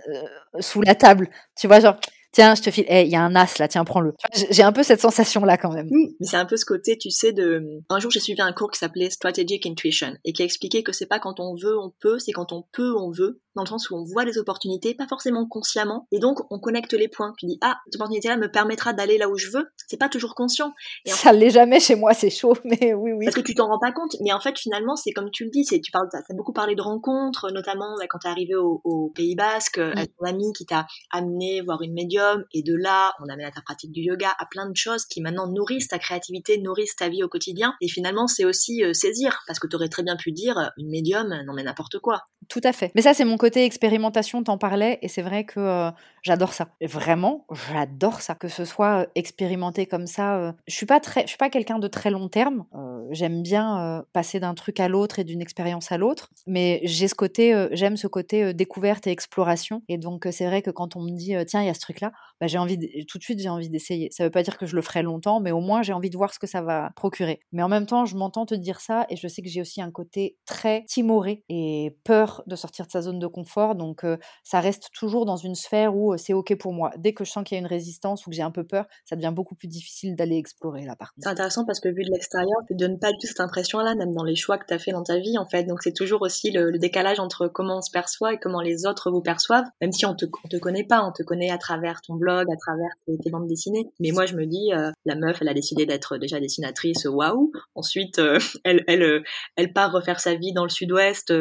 sous 0.60 0.82
la 0.82 0.96
table. 0.96 1.30
Tu 1.60 1.68
vois 1.68 1.80
genre 1.80 1.96
tiens 2.32 2.54
je 2.54 2.62
te 2.62 2.70
file 2.70 2.86
il 2.90 3.08
y 3.08 3.16
a 3.16 3.22
un 3.22 3.36
as 3.36 3.58
là 3.58 3.68
tiens 3.68 3.84
prends-le. 3.84 4.14
J'ai 4.52 4.64
un 4.64 4.72
peu 4.72 4.84
cette 4.84 5.02
sensation 5.02 5.44
là 5.46 5.58
quand 5.58 5.72
même. 5.72 5.88
Mais 5.92 6.28
c'est 6.28 6.38
un 6.38 6.46
peu 6.46 6.58
ce 6.58 6.66
côté 6.66 6.98
tu 6.98 7.10
sais 7.10 7.34
de 7.34 7.64
un 7.90 8.00
jour 8.00 8.12
j'ai 8.12 8.20
suivi 8.20 8.42
un 8.42 8.54
cours 8.54 8.70
qui 8.70 8.80
s'appelait 8.80 9.10
Strategic 9.10 9.66
Intuition 9.66 10.14
et 10.24 10.34
qui 10.34 10.44
expliquait 10.44 10.84
que 10.84 10.92
c'est 10.92 11.08
pas 11.08 11.20
quand 11.20 11.40
on 11.40 11.56
veut 11.56 11.78
on 11.80 11.92
peut 12.00 12.20
c'est 12.20 12.34
quand 12.34 12.52
on 12.52 12.64
peut 12.72 12.94
on 12.96 13.12
veut 13.12 13.42
dans 13.58 13.64
le 13.64 13.68
sens 13.68 13.90
où 13.90 13.96
on 13.96 14.04
voit 14.04 14.24
des 14.24 14.38
opportunités, 14.38 14.94
pas 14.94 15.08
forcément 15.08 15.48
consciemment, 15.48 16.08
et 16.12 16.20
donc 16.20 16.40
on 16.52 16.60
connecte 16.60 16.94
les 16.94 17.08
points. 17.08 17.34
Tu 17.38 17.48
dis 17.48 17.58
ah 17.62 17.78
cette 17.86 17.96
opportunité-là 17.96 18.38
me 18.38 18.50
permettra 18.50 18.94
d'aller 18.94 19.18
là 19.18 19.30
où 19.30 19.38
je 19.38 19.50
veux. 19.50 19.66
C'est 19.88 19.98
pas 19.98 20.10
toujours 20.10 20.36
conscient. 20.36 20.74
Et 21.06 21.10
ça 21.10 21.34
l'est 21.34 21.50
jamais 21.50 21.80
chez 21.80 21.96
moi, 21.96 22.14
c'est 22.14 22.30
chaud, 22.30 22.56
mais 22.64 22.94
oui 22.94 23.12
oui. 23.14 23.26
Parce 23.26 23.36
que 23.36 23.42
tu 23.42 23.56
t'en 23.56 23.68
rends 23.68 23.80
pas 23.80 23.92
compte, 23.92 24.16
mais 24.22 24.32
en 24.32 24.40
fait 24.40 24.58
finalement 24.58 24.96
c'est 24.96 25.12
comme 25.12 25.32
tu 25.32 25.46
le 25.46 25.50
dis, 25.50 25.66
c'est 25.66 25.82
tu 25.82 25.92
parles, 25.92 26.08
t'as 26.12 26.22
beaucoup 26.36 26.54
parlé 26.54 26.76
de 26.76 26.82
rencontres, 26.82 27.52
notamment 27.52 27.96
bah, 28.00 28.06
quand 28.08 28.20
t'es 28.20 28.30
arrivé 28.30 28.56
au, 28.56 28.82
au, 28.84 29.12
Pays 29.16 29.36
Basque, 29.36 29.80
mmh. 29.80 29.94
avec 29.96 30.12
ton 30.18 30.26
ami 30.26 30.54
qui 30.56 30.66
t'a 30.66 30.86
amené 31.12 31.62
voir 31.62 31.82
une 31.82 31.94
médium, 31.94 32.44
et 32.54 32.62
de 32.62 32.76
là 32.76 33.14
on 33.24 33.30
amène 33.30 33.48
à 33.48 33.52
ta 33.52 33.62
pratique 33.62 33.92
du 33.92 34.02
yoga, 34.02 34.34
à 34.38 34.46
plein 34.46 34.70
de 34.70 34.76
choses 34.76 35.06
qui 35.06 35.22
maintenant 35.22 35.48
nourrissent 35.48 35.88
ta 35.88 35.98
créativité, 35.98 36.60
nourrissent 36.60 36.96
ta 36.96 37.10
vie 37.10 37.24
au 37.24 37.28
quotidien. 37.28 37.74
Et 37.82 37.88
finalement 37.88 38.28
c'est 38.28 38.46
aussi 38.46 38.84
euh, 38.84 38.94
saisir, 38.94 39.42
parce 39.48 39.60
que 39.60 39.68
tu 39.68 39.76
aurais 39.76 39.90
très 39.90 40.04
bien 40.04 40.16
pu 40.16 40.32
dire 40.32 40.58
euh, 40.58 40.68
une 40.78 40.90
médium, 40.90 41.34
non 41.46 41.54
mais 41.54 41.64
n'importe 41.64 42.00
quoi. 42.00 42.24
Tout 42.50 42.62
à 42.64 42.74
fait. 42.74 42.92
Mais 42.96 43.02
ça 43.02 43.14
c'est 43.14 43.26
mon 43.26 43.38
côté 43.38 43.47
expérimentation, 43.56 44.44
t'en 44.44 44.58
parlais, 44.58 45.00
et 45.02 45.08
c'est 45.08 45.22
vrai 45.22 45.44
que 45.46 45.60
euh, 45.60 45.92
j'adore 46.28 46.54
ça. 46.54 46.68
Vraiment, 46.82 47.46
j'adore 47.72 48.22
ça. 48.22 48.36
Que 48.36 48.48
ce 48.48 48.66
soit 48.66 49.08
expérimenté 49.16 49.86
comme 49.86 50.08
ça. 50.08 50.54
je 50.68 50.76
suis 50.76 50.86
pas 50.86 51.00
très, 51.00 51.22
je 51.22 51.28
suis 51.28 51.38
pas 51.38 51.50
quelqu'un 51.50 51.80
de 51.80 51.88
très 51.88 52.12
long 52.12 52.28
terme. 52.28 52.66
j'aime 53.12 53.42
bien 53.42 54.04
passer 54.14 54.40
d'un 54.40 54.54
truc 54.54 54.80
à 54.80 54.88
l'autre 54.88 55.20
et 55.20 55.24
d'une 55.24 55.42
expérience 55.42 55.92
à 55.92 55.98
l'autre, 55.98 56.30
mais 56.46 56.82
j'ai 56.84 57.08
ce 57.08 57.16
côté, 57.16 57.68
j'aime 57.72 57.98
ce 57.98 58.08
côté 58.08 58.54
découverte 58.54 59.08
et 59.08 59.12
exploration. 59.12 59.82
Et 59.88 59.98
donc 59.98 60.28
c'est 60.32 60.46
vrai 60.46 60.62
que 60.62 60.72
quand 60.72 60.96
on 60.96 61.02
me 61.02 61.12
dit 61.12 61.34
tiens 61.48 61.62
il 61.62 61.68
y 61.68 61.70
a 61.70 61.74
ce 61.74 61.80
truc 61.80 62.02
là, 62.02 62.12
bah, 62.40 62.48
j'ai 62.48 62.58
envie 62.58 62.78
tout 63.06 63.18
de 63.18 63.24
suite 63.24 63.40
j'ai 63.40 63.50
envie 63.50 63.70
d'essayer. 63.70 64.10
Ça 64.12 64.24
veut 64.24 64.30
pas 64.30 64.44
dire 64.44 64.58
que 64.58 64.66
je 64.66 64.76
le 64.76 64.82
ferai 64.82 65.02
longtemps, 65.02 65.40
mais 65.40 65.52
au 65.52 65.62
moins 65.62 65.82
j'ai 65.82 65.94
envie 65.94 66.10
de 66.10 66.18
voir 66.18 66.34
ce 66.34 66.40
que 66.40 66.48
ça 66.48 66.62
va 66.62 66.92
procurer. 66.96 67.40
Mais 67.52 67.64
en 67.64 67.70
même 67.70 67.86
temps, 67.86 68.06
je 68.06 68.16
m'entends 68.16 68.46
te 68.46 68.56
dire 68.56 68.82
ça 68.82 69.06
et 69.10 69.16
je 69.16 69.28
sais 69.28 69.42
que 69.42 69.50
j'ai 69.50 69.62
aussi 69.62 69.82
un 69.82 69.92
côté 69.92 70.38
très 70.46 70.84
timoré 70.84 71.44
et 71.50 71.96
peur 72.04 72.44
de 72.48 72.56
sortir 72.56 72.86
de 72.86 72.92
sa 72.92 73.02
zone 73.02 73.20
de 73.20 73.28
confort. 73.28 73.76
Donc 73.76 74.06
ça 74.44 74.60
reste 74.60 74.90
toujours 74.94 75.26
dans 75.26 75.38
une 75.38 75.56
sphère 75.56 75.96
où 75.96 76.17
c'est 76.18 76.34
ok 76.34 76.56
pour 76.58 76.74
moi. 76.74 76.92
Dès 76.98 77.14
que 77.14 77.24
je 77.24 77.32
sens 77.32 77.44
qu'il 77.44 77.56
y 77.56 77.60
a 77.60 77.62
une 77.62 77.68
résistance 77.68 78.26
ou 78.26 78.30
que 78.30 78.36
j'ai 78.36 78.42
un 78.42 78.52
peu 78.52 78.64
peur, 78.64 78.86
ça 79.06 79.16
devient 79.16 79.34
beaucoup 79.34 79.56
plus 79.56 79.68
difficile 79.68 80.16
d'aller 80.16 80.38
explorer 80.38 80.86
là 80.86 80.96
par 80.96 81.14
C'est 81.18 81.30
intéressant 81.30 81.66
parce 81.66 81.80
que 81.80 81.90
vu 81.90 82.04
de 82.04 82.12
l'extérieur, 82.12 82.58
tu 82.68 82.76
donnes 82.76 83.00
pas 83.00 83.12
du 83.12 83.18
tout 83.20 83.28
cette 83.28 83.40
impression-là, 83.40 83.96
même 83.96 84.14
dans 84.14 84.24
les 84.24 84.36
choix 84.36 84.58
que 84.58 84.66
tu 84.68 84.74
as 84.74 84.80
fait 84.80 84.92
dans 84.92 85.04
ta 85.04 85.18
vie 85.20 85.38
en 85.38 85.46
fait. 85.46 85.64
Donc 85.64 85.82
c'est 85.82 85.94
toujours 85.94 86.22
aussi 86.22 86.52
le, 86.52 86.78
décalage 86.78 87.20
entre 87.20 87.48
comment 87.48 87.78
on 87.78 87.82
se 87.82 87.92
perçoit 87.92 88.34
et 88.34 88.38
comment 88.38 88.62
les 88.62 88.86
autres 88.86 89.10
vous 89.10 89.22
perçoivent. 89.22 89.66
Même 89.82 89.92
si 89.92 90.06
on 90.06 90.16
te, 90.16 90.26
te 90.26 90.58
connaît 90.58 90.84
pas, 90.84 91.04
on 91.04 91.12
te 91.12 91.24
connaît 91.24 91.50
à 91.50 91.58
travers 91.58 92.02
ton 92.02 92.16
blog, 92.16 92.46
à 92.52 92.56
travers 92.56 92.92
tes, 93.08 93.30
bandes 93.32 93.48
dessinées. 93.48 93.90
Mais 94.00 94.12
moi 94.12 94.26
je 94.26 94.36
me 94.36 94.46
dis, 94.46 94.72
la 95.06 95.16
meuf, 95.16 95.38
elle 95.42 95.50
a 95.50 95.54
décidé 95.54 95.86
d'être 95.86 96.18
déjà 96.18 96.40
dessinatrice, 96.40 97.06
waouh. 97.06 97.52
Ensuite, 97.76 98.20
elle, 98.64 98.84
elle, 98.88 99.24
elle 99.56 99.74
part 99.74 99.92
refaire 99.92 100.20
sa 100.20 100.36
vie 100.36 100.54
dans 100.54 100.64
le 100.64 100.70
sud-ouest. 100.70 101.34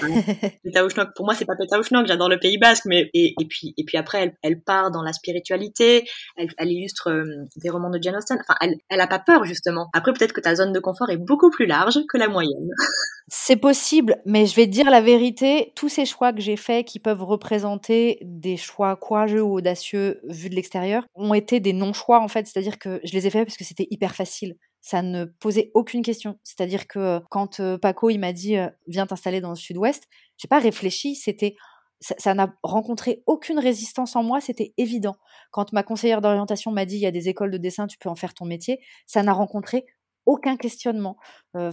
pour 1.16 1.24
moi, 1.24 1.34
c'est 1.34 1.44
pas 1.44 1.56
Pétaouchnok, 1.56 2.06
j'adore 2.06 2.28
le 2.28 2.38
Pays 2.38 2.58
Basque, 2.58 2.84
mais 2.86 3.10
et, 3.14 3.34
puis 3.48 3.74
et 3.76 3.84
puis 3.84 3.98
après, 3.98 4.11
elle, 4.14 4.62
part 4.62 4.90
dans 4.90 5.02
la 5.02 5.12
spiritualité, 5.12 6.08
elle, 6.36 6.70
illustre 6.70 7.10
euh, 7.10 7.24
des 7.56 7.70
romans 7.70 7.90
de 7.90 7.98
Jane 8.00 8.16
Austen. 8.16 8.38
Enfin, 8.40 8.56
elle, 8.60 8.76
elle 8.88 9.00
a 9.00 9.06
pas 9.06 9.18
peur 9.18 9.44
justement. 9.44 9.88
Après, 9.92 10.12
peut-être 10.12 10.32
que 10.32 10.40
ta 10.40 10.54
zone 10.54 10.72
de 10.72 10.80
confort 10.80 11.10
est 11.10 11.16
beaucoup 11.16 11.50
plus 11.50 11.66
large 11.66 11.98
que 12.08 12.18
la 12.18 12.28
moyenne. 12.28 12.68
C'est 13.28 13.56
possible, 13.56 14.16
mais 14.26 14.46
je 14.46 14.54
vais 14.54 14.66
te 14.66 14.72
dire 14.72 14.90
la 14.90 15.00
vérité, 15.00 15.72
tous 15.74 15.88
ces 15.88 16.04
choix 16.04 16.32
que 16.32 16.40
j'ai 16.40 16.56
faits 16.56 16.86
qui 16.86 16.98
peuvent 16.98 17.22
représenter 17.22 18.18
des 18.22 18.56
choix 18.56 18.94
courageux 18.96 19.42
ou 19.42 19.54
audacieux 19.54 20.20
vus 20.24 20.50
de 20.50 20.54
l'extérieur 20.54 21.04
ont 21.14 21.32
été 21.32 21.58
des 21.60 21.72
non-choix 21.72 22.20
en 22.20 22.28
fait, 22.28 22.46
c'est-à-dire 22.46 22.78
que 22.78 23.00
je 23.04 23.12
les 23.12 23.26
ai 23.26 23.30
faits 23.30 23.46
parce 23.46 23.56
que 23.56 23.64
c'était 23.64 23.86
hyper 23.90 24.14
facile 24.14 24.56
ça 24.82 25.00
ne 25.00 25.24
posait 25.24 25.70
aucune 25.74 26.02
question. 26.02 26.38
C'est-à-dire 26.42 26.88
que 26.88 27.20
quand 27.30 27.62
Paco 27.76 28.10
il 28.10 28.18
m'a 28.18 28.32
dit 28.32 28.56
viens 28.88 29.06
t'installer 29.06 29.40
dans 29.40 29.50
le 29.50 29.56
sud-ouest, 29.56 30.08
j'ai 30.36 30.48
pas 30.48 30.58
réfléchi, 30.58 31.14
c'était 31.14 31.54
ça 32.02 32.34
n'a 32.34 32.54
rencontré 32.62 33.22
aucune 33.26 33.58
résistance 33.58 34.16
en 34.16 34.22
moi, 34.22 34.40
c'était 34.40 34.74
évident. 34.76 35.16
Quand 35.50 35.72
ma 35.72 35.82
conseillère 35.82 36.20
d'orientation 36.20 36.70
m'a 36.72 36.84
dit 36.84 36.96
il 36.96 37.02
y 37.02 37.06
a 37.06 37.10
des 37.10 37.28
écoles 37.28 37.50
de 37.50 37.58
dessin, 37.58 37.86
tu 37.86 37.96
peux 37.98 38.08
en 38.08 38.16
faire 38.16 38.34
ton 38.34 38.44
métier, 38.44 38.80
ça 39.06 39.22
n'a 39.22 39.32
rencontré 39.32 39.86
aucun 40.26 40.56
questionnement. 40.56 41.16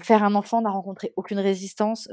faire 0.01 0.23
un 0.23 0.35
enfant 0.35 0.61
n'a 0.61 0.71
rencontré 0.71 1.13
aucune 1.15 1.39
résistance. 1.39 2.07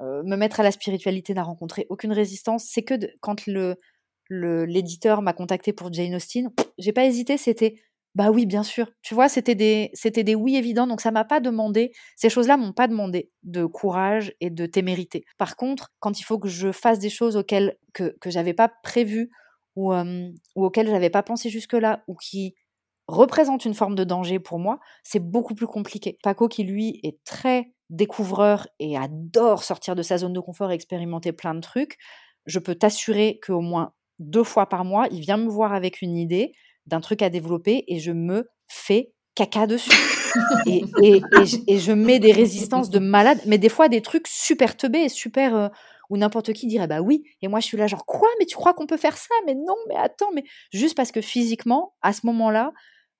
me 0.00 0.36
mettre 0.36 0.60
à 0.60 0.62
la 0.62 0.72
spiritualité 0.72 1.34
n'a 1.34 1.42
rencontré 1.44 1.86
aucune 1.90 2.12
résistance. 2.12 2.64
C'est 2.64 2.82
que 2.82 2.94
quand 3.20 3.46
le 3.46 3.76
l'éditeur 4.30 5.20
m'a 5.20 5.32
contacté 5.34 5.72
pour 5.72 5.92
Jane 5.92 6.14
Austen, 6.14 6.50
j'ai 6.78 6.92
pas 6.92 7.04
hésité, 7.04 7.36
c'était 7.36 7.74
bah 8.14 8.30
oui, 8.30 8.44
bien 8.46 8.62
sûr. 8.62 8.90
Tu 9.02 9.14
vois, 9.14 9.28
c'était 9.28 9.54
des, 9.54 9.90
c'était 9.94 10.24
des 10.24 10.34
oui 10.34 10.56
évidents. 10.56 10.86
Donc 10.86 11.00
ça 11.00 11.10
m'a 11.10 11.24
pas 11.24 11.40
demandé, 11.40 11.92
ces 12.16 12.28
choses-là 12.28 12.56
m'ont 12.58 12.72
pas 12.72 12.86
demandé 12.88 13.30
de 13.42 13.64
courage 13.64 14.34
et 14.40 14.50
de 14.50 14.66
témérité. 14.66 15.24
Par 15.38 15.56
contre, 15.56 15.92
quand 16.00 16.20
il 16.20 16.24
faut 16.24 16.38
que 16.38 16.48
je 16.48 16.72
fasse 16.72 16.98
des 16.98 17.08
choses 17.10 17.36
auxquelles 17.36 17.76
que 17.94 18.14
que 18.20 18.30
j'avais 18.30 18.52
pas 18.54 18.70
prévu 18.82 19.30
ou 19.76 19.92
ou 20.56 20.64
auxquelles 20.66 20.88
j'avais 20.88 21.10
pas 21.10 21.22
pensé 21.22 21.48
jusque-là 21.50 22.04
ou 22.06 22.14
qui 22.16 22.54
représentent 23.08 23.64
une 23.64 23.74
forme 23.74 23.94
de 23.94 24.04
danger 24.04 24.38
pour 24.38 24.58
moi, 24.58 24.78
c'est 25.02 25.18
beaucoup 25.20 25.54
plus 25.54 25.66
compliqué. 25.66 26.18
Paco 26.22 26.48
qui 26.48 26.64
lui 26.64 27.00
est 27.02 27.18
très 27.24 27.72
découvreur 27.90 28.68
et 28.78 28.96
adore 28.96 29.64
sortir 29.64 29.94
de 29.96 30.02
sa 30.02 30.18
zone 30.18 30.32
de 30.34 30.40
confort 30.40 30.70
et 30.70 30.74
expérimenter 30.74 31.32
plein 31.32 31.54
de 31.54 31.60
trucs, 31.60 31.96
je 32.46 32.58
peux 32.58 32.74
t'assurer 32.74 33.40
qu'au 33.44 33.60
moins 33.60 33.92
deux 34.18 34.44
fois 34.44 34.68
par 34.68 34.84
mois, 34.84 35.08
il 35.10 35.20
vient 35.20 35.36
me 35.36 35.48
voir 35.48 35.72
avec 35.74 36.00
une 36.02 36.16
idée 36.16 36.52
d'un 36.86 37.00
truc 37.00 37.22
à 37.22 37.30
développer 37.30 37.84
et 37.88 37.98
je 37.98 38.12
me 38.12 38.48
fais 38.68 39.12
caca 39.34 39.66
dessus. 39.66 39.90
et, 40.66 40.84
et, 41.02 41.78
je, 41.78 41.92
mets 41.92 42.18
des 42.18 42.32
résistances 42.32 42.90
de 42.90 42.98
malade, 42.98 43.40
mais 43.46 43.58
des 43.58 43.68
fois 43.68 43.88
des 43.88 44.00
trucs 44.00 44.28
super 44.28 44.76
teubés, 44.76 45.08
super. 45.08 45.54
Euh, 45.54 45.68
n'importe 46.16 46.52
qui 46.52 46.66
dirait 46.66 46.86
bah 46.86 47.00
oui, 47.00 47.24
et 47.40 47.48
moi 47.48 47.60
je 47.60 47.66
suis 47.66 47.76
là 47.76 47.86
genre 47.86 48.04
quoi, 48.06 48.28
mais 48.38 48.46
tu 48.46 48.56
crois 48.56 48.74
qu'on 48.74 48.86
peut 48.86 48.96
faire 48.96 49.16
ça? 49.16 49.34
Mais 49.46 49.54
non, 49.54 49.76
mais 49.88 49.96
attends, 49.96 50.30
mais 50.34 50.44
juste 50.72 50.96
parce 50.96 51.12
que 51.12 51.20
physiquement, 51.20 51.94
à 52.02 52.12
ce 52.12 52.26
moment-là, 52.26 52.72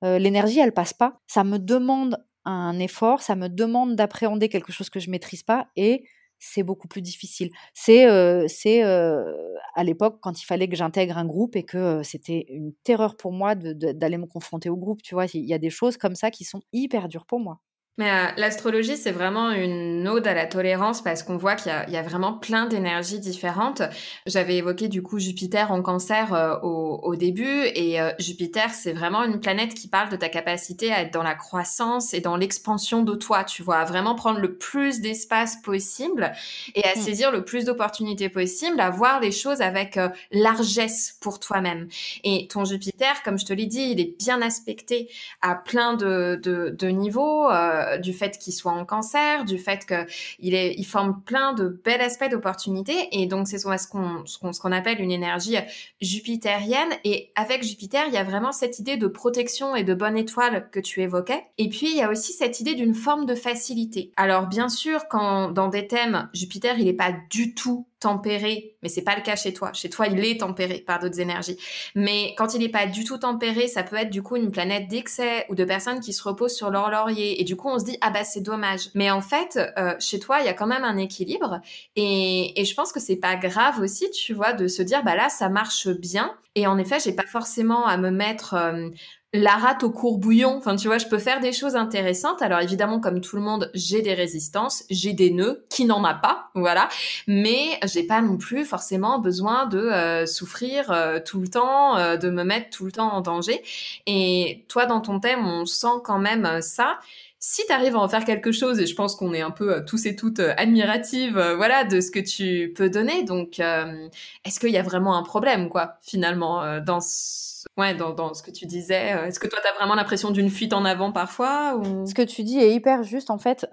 euh, 0.05 0.19
l'énergie 0.19 0.61
elle 0.61 0.73
passe 0.73 0.93
pas. 0.93 1.21
Ça 1.27 1.45
me 1.45 1.59
demande 1.59 2.23
un 2.45 2.79
effort, 2.79 3.23
ça 3.23 3.37
me 3.37 3.49
demande 3.49 3.97
d'appréhender 3.97 4.49
quelque 4.49 4.73
chose 4.73 4.91
que 4.91 5.01
je 5.01 5.11
maîtrise 5.11 5.43
pas 5.43 5.69
et 5.77 6.05
c'est 6.45 6.63
beaucoup 6.63 6.89
plus 6.89 7.03
difficile. 7.03 7.51
C'est 7.75 8.07
c'est 8.49 8.83
à 8.83 9.85
l'époque 9.85 10.19
quand 10.21 10.41
il 10.41 10.45
fallait 10.45 10.69
que 10.69 10.77
j'intègre 10.77 11.19
un 11.19 11.25
groupe 11.27 11.57
et 11.57 11.63
que 11.65 12.03
c'était 12.03 12.47
une 12.49 12.73
terreur 12.85 13.17
pour 13.17 13.33
moi 13.33 13.55
d'aller 13.55 14.19
me 14.19 14.27
confronter 14.27 14.69
au 14.71 14.77
groupe. 14.77 15.03
Tu 15.03 15.15
vois, 15.15 15.27
il 15.35 15.45
y 15.47 15.55
a 15.55 15.59
des 15.59 15.71
choses 15.71 15.97
comme 15.97 16.15
ça 16.15 16.31
qui 16.31 16.45
sont 16.45 16.63
hyper 16.73 17.09
dures 17.09 17.27
pour 17.27 17.41
moi. 17.41 17.61
Mais 17.99 18.11
euh, 18.11 18.27
l'astrologie, 18.39 18.97
c'est 18.97 19.11
vraiment 19.11 19.51
une 19.51 20.09
ode 20.09 20.27
à 20.27 20.33
la 20.33 20.47
tolérance 20.47 21.03
parce 21.03 21.23
qu'on 21.23 21.37
voit 21.37 21.57
qu'il 21.57 21.71
y, 21.89 21.93
y, 21.93 21.97
a 21.99 22.03
vraiment 22.03 22.33
plein 22.33 22.65
d'énergies 22.65 23.21
différentes. 23.21 23.83
J'avais 24.25 24.57
évoqué 24.57 24.89
du 24.89 25.03
coup 25.03 25.19
Jupiter 25.19 25.71
en 25.71 25.83
cancer 25.83 26.33
euh, 26.33 26.57
au, 26.63 27.01
au, 27.03 27.17
début 27.17 27.65
et 27.75 28.01
euh, 28.01 28.11
Jupiter, 28.19 28.71
c'est 28.71 28.95
vraiment 28.95 29.25
une 29.25 29.41
planète 29.41 29.75
qui 29.75 29.89
parle 29.89 30.09
de 30.09 30.17
ta 30.17 30.31
capacité 30.31 30.91
à 30.91 31.03
être 31.03 31.13
dans 31.13 31.23
la 31.23 31.35
croissance 31.35 32.15
et 32.15 32.21
dans 32.21 32.37
l'expansion 32.37 33.03
de 33.03 33.15
toi, 33.15 33.45
tu 33.45 33.63
vois, 33.63 33.77
à 33.77 33.85
vraiment 33.85 34.15
prendre 34.15 34.39
le 34.41 34.57
plus 34.57 35.03
d'espace 35.03 35.57
possible 35.57 36.33
et 36.75 36.85
à 36.85 36.95
mm. 36.97 36.99
saisir 37.01 37.31
le 37.31 37.45
plus 37.45 37.67
d'opportunités 37.67 38.31
possibles, 38.31 38.81
à 38.81 38.89
voir 38.89 39.21
les 39.21 39.33
choses 39.33 39.61
avec 39.61 40.01
largesse 40.31 41.19
pour 41.21 41.41
toi-même. 41.41 41.89
Et 42.25 42.49
ton 42.49 42.65
Jupiter, 42.65 43.23
comme 43.23 43.39
je 43.39 43.45
te 43.45 43.53
l'ai 43.53 43.67
dit, 43.67 43.91
il 43.91 44.01
est 44.01 44.17
bien 44.19 44.41
aspecté 44.41 45.11
à 45.43 45.55
plein 45.55 45.93
de, 45.93 46.41
de, 46.43 46.71
de 46.71 46.89
niveaux. 46.89 47.51
Euh, 47.51 47.82
du 48.03 48.13
fait 48.13 48.39
qu'il 48.39 48.53
soit 48.53 48.73
en 48.73 48.85
cancer, 48.85 49.45
du 49.45 49.59
fait 49.59 49.87
qu'il 49.87 50.55
il 50.55 50.87
forme 50.87 51.23
plein 51.25 51.53
de 51.53 51.81
bels 51.85 52.01
aspects 52.01 52.31
d'opportunités. 52.31 53.09
Et 53.13 53.27
donc, 53.27 53.49
c'est 53.49 53.59
ce 53.59 53.65
qu'on 53.65 54.25
ce 54.27 54.73
appelle 54.73 55.01
une 55.01 55.13
énergie 55.13 55.57
jupitérienne. 56.01 56.91
Et 57.05 57.33
avec 57.35 57.63
Jupiter, 57.63 58.05
il 58.09 58.15
y 58.15 58.19
a 58.19 58.25
vraiment 58.25 58.53
cette 58.53 58.79
idée 58.79 58.97
de 58.97 59.07
protection 59.07 59.77
et 59.77 59.85
de 59.85 59.95
bonne 59.95 60.17
étoile 60.17 60.69
que 60.71 60.81
tu 60.81 61.03
évoquais. 61.03 61.45
Et 61.59 61.69
puis, 61.69 61.91
il 61.91 61.97
y 61.97 62.03
a 62.03 62.11
aussi 62.11 62.33
cette 62.33 62.61
idée 62.61 62.75
d'une 62.75 62.95
forme 62.95 63.27
de 63.27 63.35
facilité. 63.35 64.13
Alors, 64.17 64.47
bien 64.47 64.69
sûr, 64.69 65.09
quand 65.09 65.51
dans 65.51 65.69
des 65.69 65.87
thèmes, 65.87 66.29
Jupiter, 66.33 66.79
il 66.79 66.87
n'est 66.87 66.93
pas 66.93 67.13
du 67.31 67.55
tout 67.55 67.87
tempéré, 68.03 68.77
mais 68.83 68.89
c'est 68.89 69.03
pas 69.03 69.15
le 69.15 69.23
cas 69.23 69.37
chez 69.37 69.53
toi. 69.55 69.73
Chez 69.73 69.89
toi, 69.89 70.07
il 70.09 70.25
est 70.25 70.41
tempéré 70.41 70.81
par 70.81 70.99
d'autres 70.99 71.21
énergies. 71.21 71.57
Mais 71.95 72.35
quand 72.37 72.55
il 72.55 72.61
n'est 72.61 72.69
pas 72.69 72.87
du 72.87 73.05
tout 73.05 73.19
tempéré, 73.19 73.69
ça 73.69 73.83
peut 73.83 73.97
être 73.97 74.11
du 74.11 74.23
coup 74.23 74.37
une 74.37 74.51
planète 74.51 74.89
d'excès 74.89 75.47
ou 75.49 75.55
de 75.55 75.65
personnes 75.65 76.01
qui 76.01 76.13
se 76.13 76.23
reposent 76.23 76.55
sur 76.55 76.71
leur 76.71 76.91
laurier. 76.91 77.41
Et 77.41 77.45
du 77.45 77.57
coup, 77.57 77.69
on 77.69 77.79
se 77.79 77.85
dit 77.85 77.97
ah 78.01 78.11
bah 78.11 78.25
c'est 78.25 78.41
dommage. 78.41 78.91
Mais 78.95 79.11
en 79.11 79.21
fait, 79.21 79.59
euh, 79.79 79.95
chez 80.01 80.19
toi, 80.19 80.41
il 80.41 80.47
y 80.47 80.49
a 80.49 80.55
quand 80.55 80.67
même 80.67 80.85
un 80.85 80.97
équilibre. 80.97 81.61
Et, 81.97 82.61
et 82.61 82.65
je 82.65 82.75
pense 82.75 82.93
que 82.93 83.01
c'est 83.01 83.17
pas 83.17 83.37
grave 83.37 83.79
aussi, 83.81 84.11
tu 84.11 84.35
vois, 84.35 84.53
de 84.53 84.67
se 84.67 84.83
dire 84.83 85.05
bah 85.05 85.15
là 85.15 85.29
ça 85.29 85.49
marche 85.49 85.89
bien. 85.89 86.35
Et 86.55 86.67
en 86.67 86.77
effet, 86.79 86.99
j'ai 87.03 87.13
pas 87.13 87.27
forcément 87.27 87.87
à 87.87 87.97
me 87.97 88.11
mettre 88.11 88.55
euh, 88.55 88.91
la 89.35 89.53
rate 89.53 89.83
au 89.83 89.91
courbouillon. 89.91 90.57
Enfin, 90.59 90.77
tu 90.77 90.89
vois, 90.89 90.99
je 90.99 91.07
peux 91.07 91.19
faire 91.19 91.41
des 91.41 91.53
choses 91.53 91.75
intéressantes. 91.75 92.43
Alors 92.43 92.61
évidemment, 92.61 93.01
comme 93.01 93.21
tout 93.21 93.37
le 93.37 93.43
monde, 93.43 93.71
j'ai 93.75 94.03
des 94.03 94.13
résistances, 94.13 94.85
j'ai 94.91 95.15
des 95.15 95.31
nœuds, 95.31 95.65
qui 95.71 95.87
n'en 95.87 96.05
a 96.05 96.15
pas, 96.15 96.51
voilà. 96.55 96.89
Mais 97.27 97.79
j'ai 97.85 98.03
pas 98.03 98.21
non 98.21 98.37
plus 98.37 98.65
forcément 98.65 99.19
besoin 99.19 99.67
de 99.67 99.79
euh, 99.79 100.27
souffrir 100.27 100.91
euh, 100.91 101.19
tout 101.25 101.41
le 101.41 101.49
temps, 101.49 101.97
euh, 101.97 102.17
de 102.17 102.29
me 102.29 102.45
mettre 102.45 102.71
tout 102.71 102.85
le 102.85 102.93
temps 102.93 103.13
en 103.13 103.23
danger. 103.23 103.63
Et 104.07 104.65
toi, 104.69 104.85
dans 104.85 105.01
ton 105.01 105.19
thème, 105.19 105.47
on 105.47 105.65
sent 105.65 106.01
quand 106.05 106.19
même 106.19 106.61
ça. 106.61 106.99
si 107.39 107.63
tu 107.67 107.73
arrives 107.73 107.97
à 107.97 108.01
en 108.01 108.09
faire 108.09 108.25
quelque 108.25 108.53
chose, 108.53 108.81
et 108.81 108.87
je 108.87 108.95
pense 108.95 109.17
qu'on 109.17 109.33
est 109.33 109.41
un 109.41 109.51
peu 109.51 109.85
tous 109.87 110.07
et 110.07 110.15
toutes 110.15 110.41
admiratives, 110.41 111.41
voilà, 111.57 111.85
de 111.85 112.01
ce 112.01 112.11
que 112.11 112.21
tu 112.21 112.73
peux 112.77 112.91
donner. 112.91 113.25
Donc, 113.25 113.59
est-ce 113.59 114.61
qu'il 114.61 114.71
y 114.71 114.79
a 114.79 114.83
vraiment 114.83 115.17
un 115.17 115.23
problème, 115.23 115.69
quoi, 115.69 115.95
finalement, 116.03 116.81
dans 116.81 117.01
ce... 117.01 117.52
Ouais, 117.77 117.95
dans, 117.95 118.13
dans, 118.13 118.35
ce 118.35 118.43
que 118.43 118.51
tu 118.51 118.67
disais. 118.67 119.11
Est-ce 119.27 119.41
que 119.41 119.47
toi, 119.47 119.59
tu 119.63 119.69
as 119.69 119.75
vraiment 119.75 119.95
l'impression 119.95 120.31
d'une 120.31 120.51
fuite 120.51 120.73
en 120.73 120.85
avant 120.85 121.13
parfois. 121.13 121.81
Ce 122.07 122.15
que 122.15 122.23
tu 122.23 122.43
dis 122.43 122.59
est 122.59 122.73
hyper 122.73 123.03
juste. 123.03 123.31
En 123.31 123.39
fait, 123.39 123.67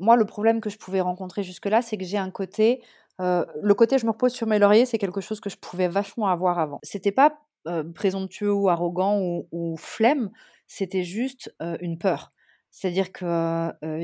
moi, 0.00 0.16
le 0.16 0.24
problème 0.24 0.60
que 0.60 0.70
je 0.70 0.78
pouvais 0.78 1.00
rencontrer 1.00 1.42
jusque-là, 1.42 1.82
c'est 1.82 1.96
que 1.96 2.04
j'ai 2.04 2.18
un 2.18 2.30
côté. 2.30 2.82
le 3.18 3.72
côté 3.72 3.98
je 3.98 4.06
me 4.06 4.10
repose 4.10 4.32
sur 4.32 4.46
mes 4.46 4.58
lauriers, 4.58 4.86
c'est 4.86 4.98
quelque 4.98 5.20
chose 5.20 5.40
que 5.40 5.50
je 5.50 5.56
pouvais 5.56 5.88
vachement 5.88 6.28
avoir 6.28 6.58
avant. 6.58 6.78
C'était 6.82 7.12
pas 7.12 7.38
présomptueux 7.94 8.52
ou 8.52 8.68
arrogant 8.68 9.18
ou, 9.20 9.48
ou 9.52 9.76
flemme, 9.76 10.30
c'était 10.66 11.04
juste 11.04 11.54
une 11.80 11.98
peur. 11.98 12.30
C'est-à-dire 12.70 13.12
qu'il 13.12 13.26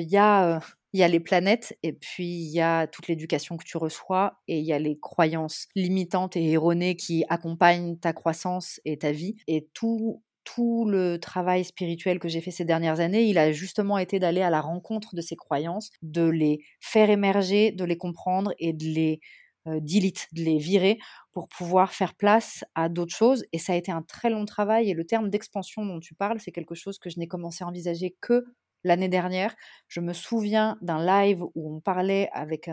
y, 0.08 0.16
a, 0.16 0.60
y 0.98 1.02
a 1.02 1.08
les 1.08 1.20
planètes 1.20 1.76
et 1.82 1.92
puis 1.92 2.26
il 2.26 2.50
y 2.50 2.60
a 2.60 2.86
toute 2.86 3.06
l'éducation 3.08 3.56
que 3.56 3.64
tu 3.64 3.76
reçois 3.76 4.40
et 4.48 4.58
il 4.58 4.64
y 4.64 4.72
a 4.72 4.78
les 4.78 4.98
croyances 4.98 5.68
limitantes 5.76 6.36
et 6.36 6.50
erronées 6.50 6.96
qui 6.96 7.24
accompagnent 7.28 7.96
ta 7.98 8.12
croissance 8.12 8.80
et 8.84 8.98
ta 8.98 9.12
vie. 9.12 9.36
Et 9.46 9.68
tout, 9.72 10.22
tout 10.44 10.84
le 10.88 11.18
travail 11.18 11.64
spirituel 11.64 12.18
que 12.18 12.28
j'ai 12.28 12.40
fait 12.40 12.50
ces 12.50 12.64
dernières 12.64 13.00
années, 13.00 13.24
il 13.24 13.38
a 13.38 13.52
justement 13.52 13.98
été 13.98 14.18
d'aller 14.18 14.42
à 14.42 14.50
la 14.50 14.60
rencontre 14.60 15.14
de 15.14 15.20
ces 15.20 15.36
croyances, 15.36 15.90
de 16.02 16.28
les 16.28 16.60
faire 16.80 17.10
émerger, 17.10 17.70
de 17.70 17.84
les 17.84 17.96
comprendre 17.96 18.52
et 18.58 18.72
de 18.72 18.84
les 18.84 19.20
delete, 19.66 20.26
de 20.32 20.42
les 20.42 20.58
virer 20.58 20.98
pour 21.32 21.48
pouvoir 21.48 21.92
faire 21.92 22.14
place 22.14 22.64
à 22.74 22.88
d'autres 22.88 23.14
choses. 23.14 23.44
Et 23.52 23.58
ça 23.58 23.74
a 23.74 23.76
été 23.76 23.92
un 23.92 24.02
très 24.02 24.30
long 24.30 24.44
travail. 24.44 24.90
Et 24.90 24.94
le 24.94 25.04
terme 25.04 25.30
d'expansion 25.30 25.84
dont 25.84 26.00
tu 26.00 26.14
parles, 26.14 26.40
c'est 26.40 26.52
quelque 26.52 26.74
chose 26.74 26.98
que 26.98 27.10
je 27.10 27.18
n'ai 27.18 27.28
commencé 27.28 27.62
à 27.64 27.68
envisager 27.68 28.16
que 28.20 28.44
l'année 28.84 29.08
dernière. 29.08 29.54
Je 29.88 30.00
me 30.00 30.12
souviens 30.12 30.76
d'un 30.80 31.04
live 31.04 31.42
où 31.54 31.76
on 31.76 31.80
parlait 31.80 32.28
avec 32.32 32.70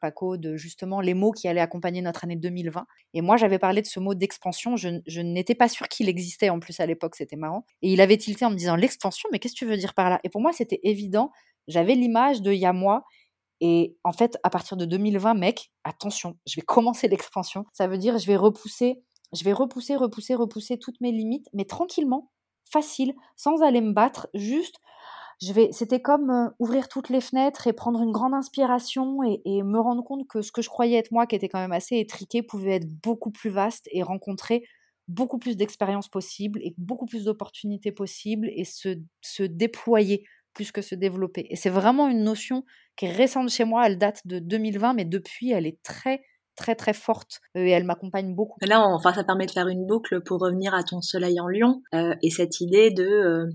Paco 0.00 0.36
de 0.36 0.56
justement 0.56 1.00
les 1.00 1.14
mots 1.14 1.32
qui 1.32 1.48
allaient 1.48 1.60
accompagner 1.60 2.02
notre 2.02 2.24
année 2.24 2.36
2020. 2.36 2.86
Et 3.14 3.20
moi, 3.20 3.36
j'avais 3.36 3.58
parlé 3.58 3.82
de 3.82 3.86
ce 3.86 4.00
mot 4.00 4.14
d'expansion. 4.14 4.76
Je, 4.76 5.20
n'étais 5.20 5.54
pas 5.54 5.68
sûre 5.68 5.88
qu'il 5.88 6.08
existait 6.08 6.50
en 6.50 6.60
plus 6.60 6.80
à 6.80 6.86
l'époque, 6.86 7.16
c'était 7.16 7.36
marrant. 7.36 7.64
Et 7.82 7.92
il 7.92 8.00
avait 8.00 8.16
tilté 8.16 8.44
en 8.44 8.50
me 8.50 8.56
disant 8.56 8.76
l'expansion, 8.76 9.28
mais 9.32 9.38
qu'est-ce 9.38 9.54
que 9.54 9.58
tu 9.58 9.66
veux 9.66 9.76
dire 9.76 9.94
par 9.94 10.10
là? 10.10 10.20
Et 10.24 10.28
pour 10.28 10.40
moi, 10.40 10.52
c'était 10.52 10.80
évident. 10.82 11.30
J'avais 11.68 11.94
l'image 11.94 12.42
de 12.42 12.52
Yamois 12.52 13.04
et 13.60 13.96
en 14.04 14.12
fait, 14.12 14.38
à 14.42 14.50
partir 14.50 14.76
de 14.76 14.86
2020, 14.86 15.34
mec, 15.34 15.70
attention, 15.84 16.38
je 16.46 16.56
vais 16.56 16.64
commencer 16.64 17.08
l'expansion. 17.08 17.66
Ça 17.72 17.86
veut 17.86 17.98
dire, 17.98 18.18
je 18.18 18.26
vais 18.26 18.36
repousser, 18.36 19.02
je 19.32 19.44
vais 19.44 19.52
repousser, 19.52 19.96
repousser, 19.96 20.34
repousser 20.34 20.78
toutes 20.78 21.00
mes 21.00 21.12
limites, 21.12 21.46
mais 21.52 21.66
tranquillement, 21.66 22.30
facile, 22.70 23.14
sans 23.36 23.62
aller 23.62 23.80
me 23.80 23.92
battre, 23.92 24.28
juste. 24.34 24.76
Je 25.42 25.52
vais, 25.54 25.70
c'était 25.72 26.02
comme 26.02 26.30
euh, 26.30 26.48
ouvrir 26.58 26.88
toutes 26.88 27.08
les 27.08 27.22
fenêtres 27.22 27.66
et 27.66 27.72
prendre 27.72 28.02
une 28.02 28.12
grande 28.12 28.34
inspiration 28.34 29.22
et, 29.22 29.40
et, 29.46 29.62
me 29.62 29.80
rendre 29.80 30.04
compte 30.04 30.28
que 30.28 30.42
ce 30.42 30.52
que 30.52 30.60
je 30.60 30.68
croyais 30.68 30.98
être 30.98 31.12
moi, 31.12 31.26
qui 31.26 31.34
était 31.34 31.48
quand 31.48 31.60
même 31.60 31.72
assez 31.72 31.96
étriqué, 31.96 32.42
pouvait 32.42 32.76
être 32.76 32.88
beaucoup 33.02 33.30
plus 33.30 33.48
vaste 33.48 33.88
et 33.90 34.02
rencontrer 34.02 34.64
beaucoup 35.08 35.38
plus 35.38 35.56
d'expériences 35.56 36.08
possibles 36.08 36.60
et 36.62 36.74
beaucoup 36.78 37.06
plus 37.06 37.24
d'opportunités 37.24 37.90
possibles 37.90 38.48
et 38.54 38.64
se, 38.64 38.96
se 39.22 39.42
déployer 39.42 40.24
plus 40.54 40.72
que 40.72 40.82
se 40.82 40.94
développer. 40.94 41.46
Et 41.50 41.56
c'est 41.56 41.70
vraiment 41.70 42.08
une 42.08 42.22
notion 42.22 42.64
qui 42.96 43.06
est 43.06 43.12
récente 43.12 43.50
chez 43.50 43.64
moi, 43.64 43.86
elle 43.86 43.98
date 43.98 44.26
de 44.26 44.38
2020, 44.38 44.94
mais 44.94 45.04
depuis, 45.04 45.50
elle 45.50 45.66
est 45.66 45.82
très 45.82 46.22
très 46.56 46.74
très 46.74 46.92
forte 46.92 47.40
euh, 47.56 47.64
et 47.64 47.70
elle 47.70 47.84
m'accompagne 47.84 48.34
beaucoup. 48.34 48.58
Là, 48.62 48.80
enfin, 48.80 49.12
ça 49.12 49.24
permet 49.24 49.46
de 49.46 49.50
faire 49.50 49.68
une 49.68 49.86
boucle 49.86 50.20
pour 50.20 50.40
revenir 50.40 50.74
à 50.74 50.82
ton 50.82 51.00
soleil 51.00 51.40
en 51.40 51.48
lion 51.48 51.82
euh, 51.94 52.14
et 52.22 52.30
cette 52.30 52.60
idée 52.60 52.90
de, 52.90 53.04
euh, 53.04 53.46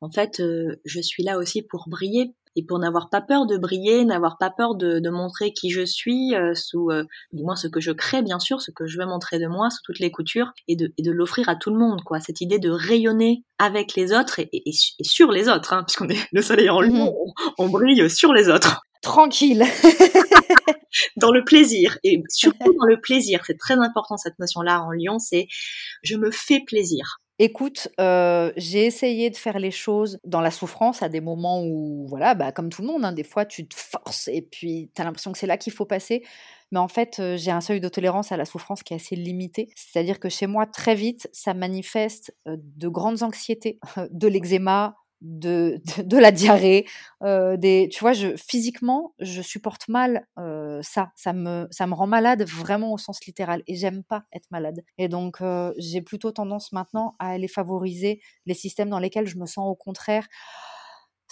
en 0.00 0.10
fait, 0.10 0.42
je 0.84 1.00
suis 1.00 1.22
là 1.22 1.38
aussi 1.38 1.62
pour 1.62 1.84
briller 1.88 2.34
et 2.56 2.64
pour 2.64 2.78
n'avoir 2.80 3.10
pas 3.10 3.20
peur 3.20 3.46
de 3.46 3.56
briller, 3.56 4.04
n'avoir 4.04 4.36
pas 4.36 4.50
peur 4.50 4.74
de, 4.74 4.98
de, 4.98 5.10
montrer 5.10 5.52
qui 5.52 5.70
je 5.70 5.84
suis, 5.84 6.34
sous 6.54 6.90
du 7.32 7.44
moins 7.44 7.54
ce 7.54 7.68
que 7.68 7.80
je 7.80 7.92
crée 7.92 8.22
bien 8.22 8.40
sûr, 8.40 8.60
ce 8.60 8.72
que 8.72 8.88
je 8.88 8.98
veux 8.98 9.06
montrer 9.06 9.38
de 9.38 9.46
moi 9.46 9.70
sous 9.70 9.82
toutes 9.84 10.00
les 10.00 10.10
coutures, 10.10 10.52
et 10.66 10.74
de, 10.74 10.92
et 10.98 11.02
de 11.02 11.12
l'offrir 11.12 11.48
à 11.48 11.54
tout 11.54 11.70
le 11.70 11.78
monde, 11.78 12.02
quoi. 12.02 12.18
Cette 12.18 12.40
idée 12.40 12.58
de 12.58 12.70
rayonner 12.70 13.44
avec 13.58 13.94
les 13.94 14.12
autres 14.12 14.40
et, 14.40 14.48
et, 14.52 14.72
et 14.98 15.04
sur 15.04 15.30
les 15.30 15.48
autres, 15.48 15.74
hein, 15.74 15.84
puisqu'on 15.86 16.08
est 16.08 16.26
le 16.32 16.42
soleil 16.42 16.70
en 16.70 16.80
lui, 16.80 16.92
mhm. 16.92 17.02
on, 17.02 17.14
on 17.58 17.68
brille 17.68 18.10
sur 18.10 18.32
les 18.32 18.48
autres. 18.48 18.82
Tranquille. 19.00 19.64
dans 21.16 21.32
le 21.32 21.44
plaisir 21.44 21.98
et 22.04 22.22
surtout 22.28 22.72
dans 22.72 22.86
le 22.86 23.00
plaisir. 23.00 23.42
C'est 23.46 23.58
très 23.58 23.74
important 23.74 24.16
cette 24.16 24.38
notion-là 24.38 24.82
en 24.82 24.90
Lyon, 24.90 25.18
c'est 25.18 25.46
je 26.02 26.16
me 26.16 26.30
fais 26.30 26.60
plaisir. 26.60 27.20
Écoute, 27.42 27.88
euh, 27.98 28.52
j'ai 28.58 28.84
essayé 28.84 29.30
de 29.30 29.36
faire 29.36 29.58
les 29.58 29.70
choses 29.70 30.18
dans 30.24 30.42
la 30.42 30.50
souffrance 30.50 31.02
à 31.02 31.08
des 31.08 31.22
moments 31.22 31.62
où, 31.64 32.06
voilà, 32.06 32.34
bah, 32.34 32.52
comme 32.52 32.68
tout 32.68 32.82
le 32.82 32.88
monde, 32.88 33.02
hein, 33.02 33.12
des 33.12 33.22
fois 33.22 33.46
tu 33.46 33.66
te 33.66 33.74
forces 33.74 34.28
et 34.28 34.42
puis 34.42 34.90
tu 34.94 35.00
as 35.00 35.06
l'impression 35.06 35.32
que 35.32 35.38
c'est 35.38 35.46
là 35.46 35.56
qu'il 35.56 35.72
faut 35.72 35.86
passer. 35.86 36.22
Mais 36.70 36.78
en 36.78 36.88
fait, 36.88 37.18
euh, 37.18 37.38
j'ai 37.38 37.50
un 37.50 37.62
seuil 37.62 37.80
de 37.80 37.88
tolérance 37.88 38.30
à 38.30 38.36
la 38.36 38.44
souffrance 38.44 38.82
qui 38.82 38.92
est 38.92 38.96
assez 38.96 39.16
limité. 39.16 39.70
C'est-à-dire 39.74 40.20
que 40.20 40.28
chez 40.28 40.46
moi, 40.46 40.66
très 40.66 40.94
vite, 40.94 41.30
ça 41.32 41.54
manifeste 41.54 42.34
euh, 42.46 42.56
de 42.58 42.88
grandes 42.88 43.22
anxiétés, 43.22 43.78
de 44.10 44.28
l'eczéma, 44.28 44.96
de, 45.20 45.80
de, 46.02 46.16
la 46.18 46.32
diarrhée, 46.32 46.86
euh, 47.22 47.56
des, 47.56 47.88
tu 47.90 48.00
vois, 48.00 48.12
je, 48.12 48.36
physiquement, 48.36 49.14
je 49.18 49.42
supporte 49.42 49.88
mal 49.88 50.26
euh, 50.38 50.80
ça. 50.82 51.12
Ça 51.16 51.32
me, 51.32 51.66
ça 51.70 51.86
me 51.86 51.94
rend 51.94 52.06
malade 52.06 52.42
vraiment 52.44 52.92
au 52.92 52.98
sens 52.98 53.24
littéral 53.26 53.62
et 53.66 53.74
j'aime 53.76 54.02
pas 54.02 54.24
être 54.32 54.50
malade. 54.50 54.82
Et 54.98 55.08
donc, 55.08 55.40
euh, 55.40 55.72
j'ai 55.78 56.02
plutôt 56.02 56.32
tendance 56.32 56.72
maintenant 56.72 57.16
à 57.18 57.30
aller 57.30 57.48
favoriser 57.48 58.20
les 58.46 58.54
systèmes 58.54 58.90
dans 58.90 58.98
lesquels 58.98 59.26
je 59.26 59.36
me 59.36 59.46
sens 59.46 59.68
au 59.68 59.74
contraire 59.74 60.26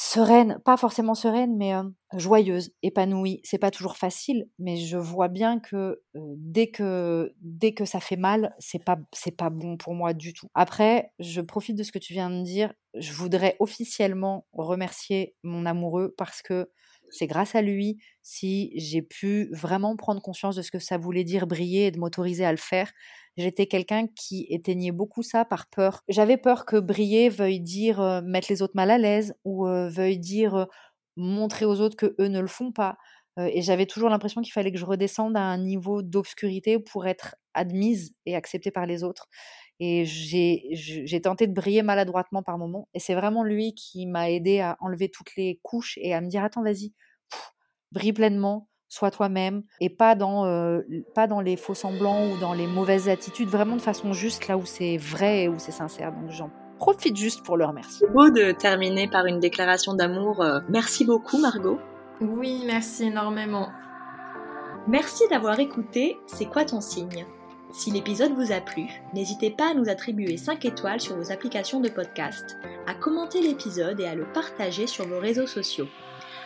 sereine, 0.00 0.60
pas 0.64 0.76
forcément 0.76 1.14
sereine, 1.16 1.56
mais 1.56 1.72
joyeuse, 2.14 2.70
épanouie. 2.82 3.40
C'est 3.44 3.58
pas 3.58 3.72
toujours 3.72 3.96
facile, 3.96 4.48
mais 4.58 4.76
je 4.76 4.96
vois 4.96 5.28
bien 5.28 5.58
que 5.58 6.00
dès 6.14 6.68
que 6.70 7.34
dès 7.40 7.74
que 7.74 7.84
ça 7.84 8.00
fait 8.00 8.16
mal, 8.16 8.54
c'est 8.60 8.84
pas 8.84 8.96
c'est 9.12 9.36
pas 9.36 9.50
bon 9.50 9.76
pour 9.76 9.94
moi 9.94 10.14
du 10.14 10.32
tout. 10.34 10.48
Après, 10.54 11.12
je 11.18 11.40
profite 11.40 11.76
de 11.76 11.82
ce 11.82 11.92
que 11.92 11.98
tu 11.98 12.12
viens 12.12 12.30
de 12.30 12.42
dire. 12.44 12.72
Je 12.94 13.12
voudrais 13.12 13.56
officiellement 13.60 14.46
remercier 14.52 15.34
mon 15.42 15.66
amoureux 15.66 16.14
parce 16.16 16.42
que 16.42 16.70
c'est 17.10 17.26
grâce 17.26 17.54
à 17.54 17.62
lui 17.62 17.98
si 18.22 18.72
j'ai 18.76 19.02
pu 19.02 19.48
vraiment 19.52 19.96
prendre 19.96 20.20
conscience 20.22 20.56
de 20.56 20.62
ce 20.62 20.70
que 20.70 20.78
ça 20.78 20.98
voulait 20.98 21.24
dire 21.24 21.46
briller 21.46 21.86
et 21.86 21.90
de 21.90 21.98
m'autoriser 21.98 22.44
à 22.44 22.50
le 22.52 22.58
faire. 22.58 22.92
J'étais 23.36 23.66
quelqu'un 23.66 24.06
qui 24.08 24.46
éteignait 24.50 24.90
beaucoup 24.92 25.22
ça 25.22 25.44
par 25.44 25.68
peur. 25.70 26.02
J'avais 26.08 26.36
peur 26.36 26.66
que 26.66 26.76
briller 26.76 27.28
veuille 27.28 27.60
dire 27.60 28.22
mettre 28.24 28.48
les 28.50 28.62
autres 28.62 28.74
mal 28.76 28.90
à 28.90 28.98
l'aise 28.98 29.34
ou 29.44 29.66
veuille 29.66 30.18
dire 30.18 30.66
montrer 31.16 31.64
aux 31.64 31.80
autres 31.80 31.96
que 31.96 32.14
eux 32.20 32.28
ne 32.28 32.40
le 32.40 32.46
font 32.48 32.72
pas. 32.72 32.96
et 33.38 33.62
j'avais 33.62 33.86
toujours 33.86 34.10
l'impression 34.10 34.42
qu'il 34.42 34.52
fallait 34.52 34.72
que 34.72 34.78
je 34.78 34.84
redescende 34.84 35.36
à 35.36 35.42
un 35.42 35.58
niveau 35.58 36.02
d'obscurité 36.02 36.78
pour 36.80 37.06
être 37.06 37.36
admise 37.54 38.12
et 38.26 38.34
acceptée 38.36 38.70
par 38.72 38.86
les 38.86 39.04
autres. 39.04 39.28
Et 39.80 40.04
j'ai 40.04 41.20
tenté 41.20 41.46
de 41.46 41.54
briller 41.54 41.82
maladroitement 41.82 42.42
par 42.42 42.58
moments. 42.58 42.88
Et 42.94 42.98
c'est 42.98 43.14
vraiment 43.14 43.44
lui 43.44 43.74
qui 43.74 44.06
m'a 44.06 44.30
aidé 44.30 44.60
à 44.60 44.76
enlever 44.80 45.08
toutes 45.08 45.36
les 45.36 45.60
couches 45.62 45.98
et 46.00 46.14
à 46.14 46.20
me 46.20 46.28
dire 46.28 46.42
Attends, 46.42 46.62
vas-y, 46.62 46.92
brille 47.92 48.12
pleinement, 48.12 48.68
sois 48.88 49.10
toi-même. 49.10 49.62
Et 49.80 49.90
pas 49.90 50.14
dans, 50.14 50.46
euh, 50.46 50.80
pas 51.14 51.26
dans 51.26 51.40
les 51.40 51.56
faux 51.56 51.74
semblants 51.74 52.30
ou 52.30 52.38
dans 52.38 52.54
les 52.54 52.66
mauvaises 52.66 53.08
attitudes, 53.08 53.48
vraiment 53.48 53.76
de 53.76 53.82
façon 53.82 54.12
juste 54.12 54.48
là 54.48 54.56
où 54.56 54.64
c'est 54.64 54.96
vrai 54.96 55.44
et 55.44 55.48
où 55.48 55.58
c'est 55.58 55.72
sincère. 55.72 56.12
Donc 56.12 56.30
j'en 56.30 56.50
profite 56.78 57.16
juste 57.16 57.44
pour 57.44 57.56
le 57.56 57.64
remercier. 57.64 58.06
C'est 58.06 58.12
beau 58.12 58.30
de 58.30 58.52
terminer 58.52 59.08
par 59.08 59.26
une 59.26 59.40
déclaration 59.40 59.94
d'amour. 59.94 60.42
Euh, 60.42 60.60
merci 60.68 61.04
beaucoup, 61.04 61.38
Margot. 61.38 61.78
Oui, 62.20 62.62
merci 62.66 63.04
énormément. 63.04 63.68
Merci 64.88 65.24
d'avoir 65.28 65.60
écouté 65.60 66.16
C'est 66.26 66.46
quoi 66.46 66.64
ton 66.64 66.80
signe? 66.80 67.26
Si 67.72 67.90
l'épisode 67.90 68.32
vous 68.32 68.50
a 68.50 68.60
plu, 68.60 68.86
n'hésitez 69.12 69.50
pas 69.50 69.70
à 69.70 69.74
nous 69.74 69.88
attribuer 69.88 70.36
5 70.36 70.64
étoiles 70.64 71.00
sur 71.00 71.16
vos 71.16 71.30
applications 71.30 71.80
de 71.80 71.88
podcast, 71.88 72.56
à 72.86 72.94
commenter 72.94 73.42
l'épisode 73.42 74.00
et 74.00 74.06
à 74.06 74.14
le 74.14 74.24
partager 74.32 74.86
sur 74.86 75.06
vos 75.06 75.20
réseaux 75.20 75.46
sociaux. 75.46 75.86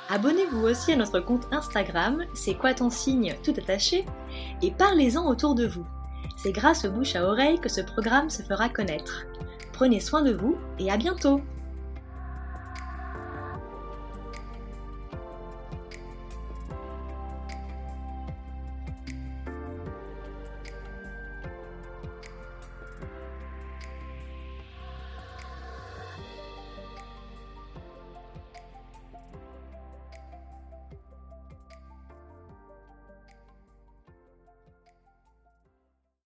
Abonnez-vous 0.09 0.67
aussi 0.67 0.93
à 0.93 0.97
notre 0.97 1.21
compte 1.21 1.47
Instagram, 1.53 2.25
c'est 2.35 2.55
quoi 2.55 2.75
ton 2.75 2.91
signe 2.91 3.37
tout 3.45 3.55
attaché, 3.57 4.05
et 4.63 4.73
parlez-en 4.73 5.27
autour 5.29 5.55
de 5.55 5.67
vous. 5.67 5.87
C'est 6.37 6.53
grâce 6.53 6.85
au 6.85 6.91
bouche 6.91 7.15
à 7.15 7.25
oreille 7.25 7.61
que 7.61 7.69
ce 7.69 7.81
programme 7.81 8.29
se 8.29 8.43
fera 8.43 8.69
connaître. 8.69 9.25
Prenez 9.73 10.01
soin 10.01 10.23
de 10.23 10.33
vous 10.33 10.57
et 10.81 10.91
à 10.91 10.97
bientôt 10.97 11.41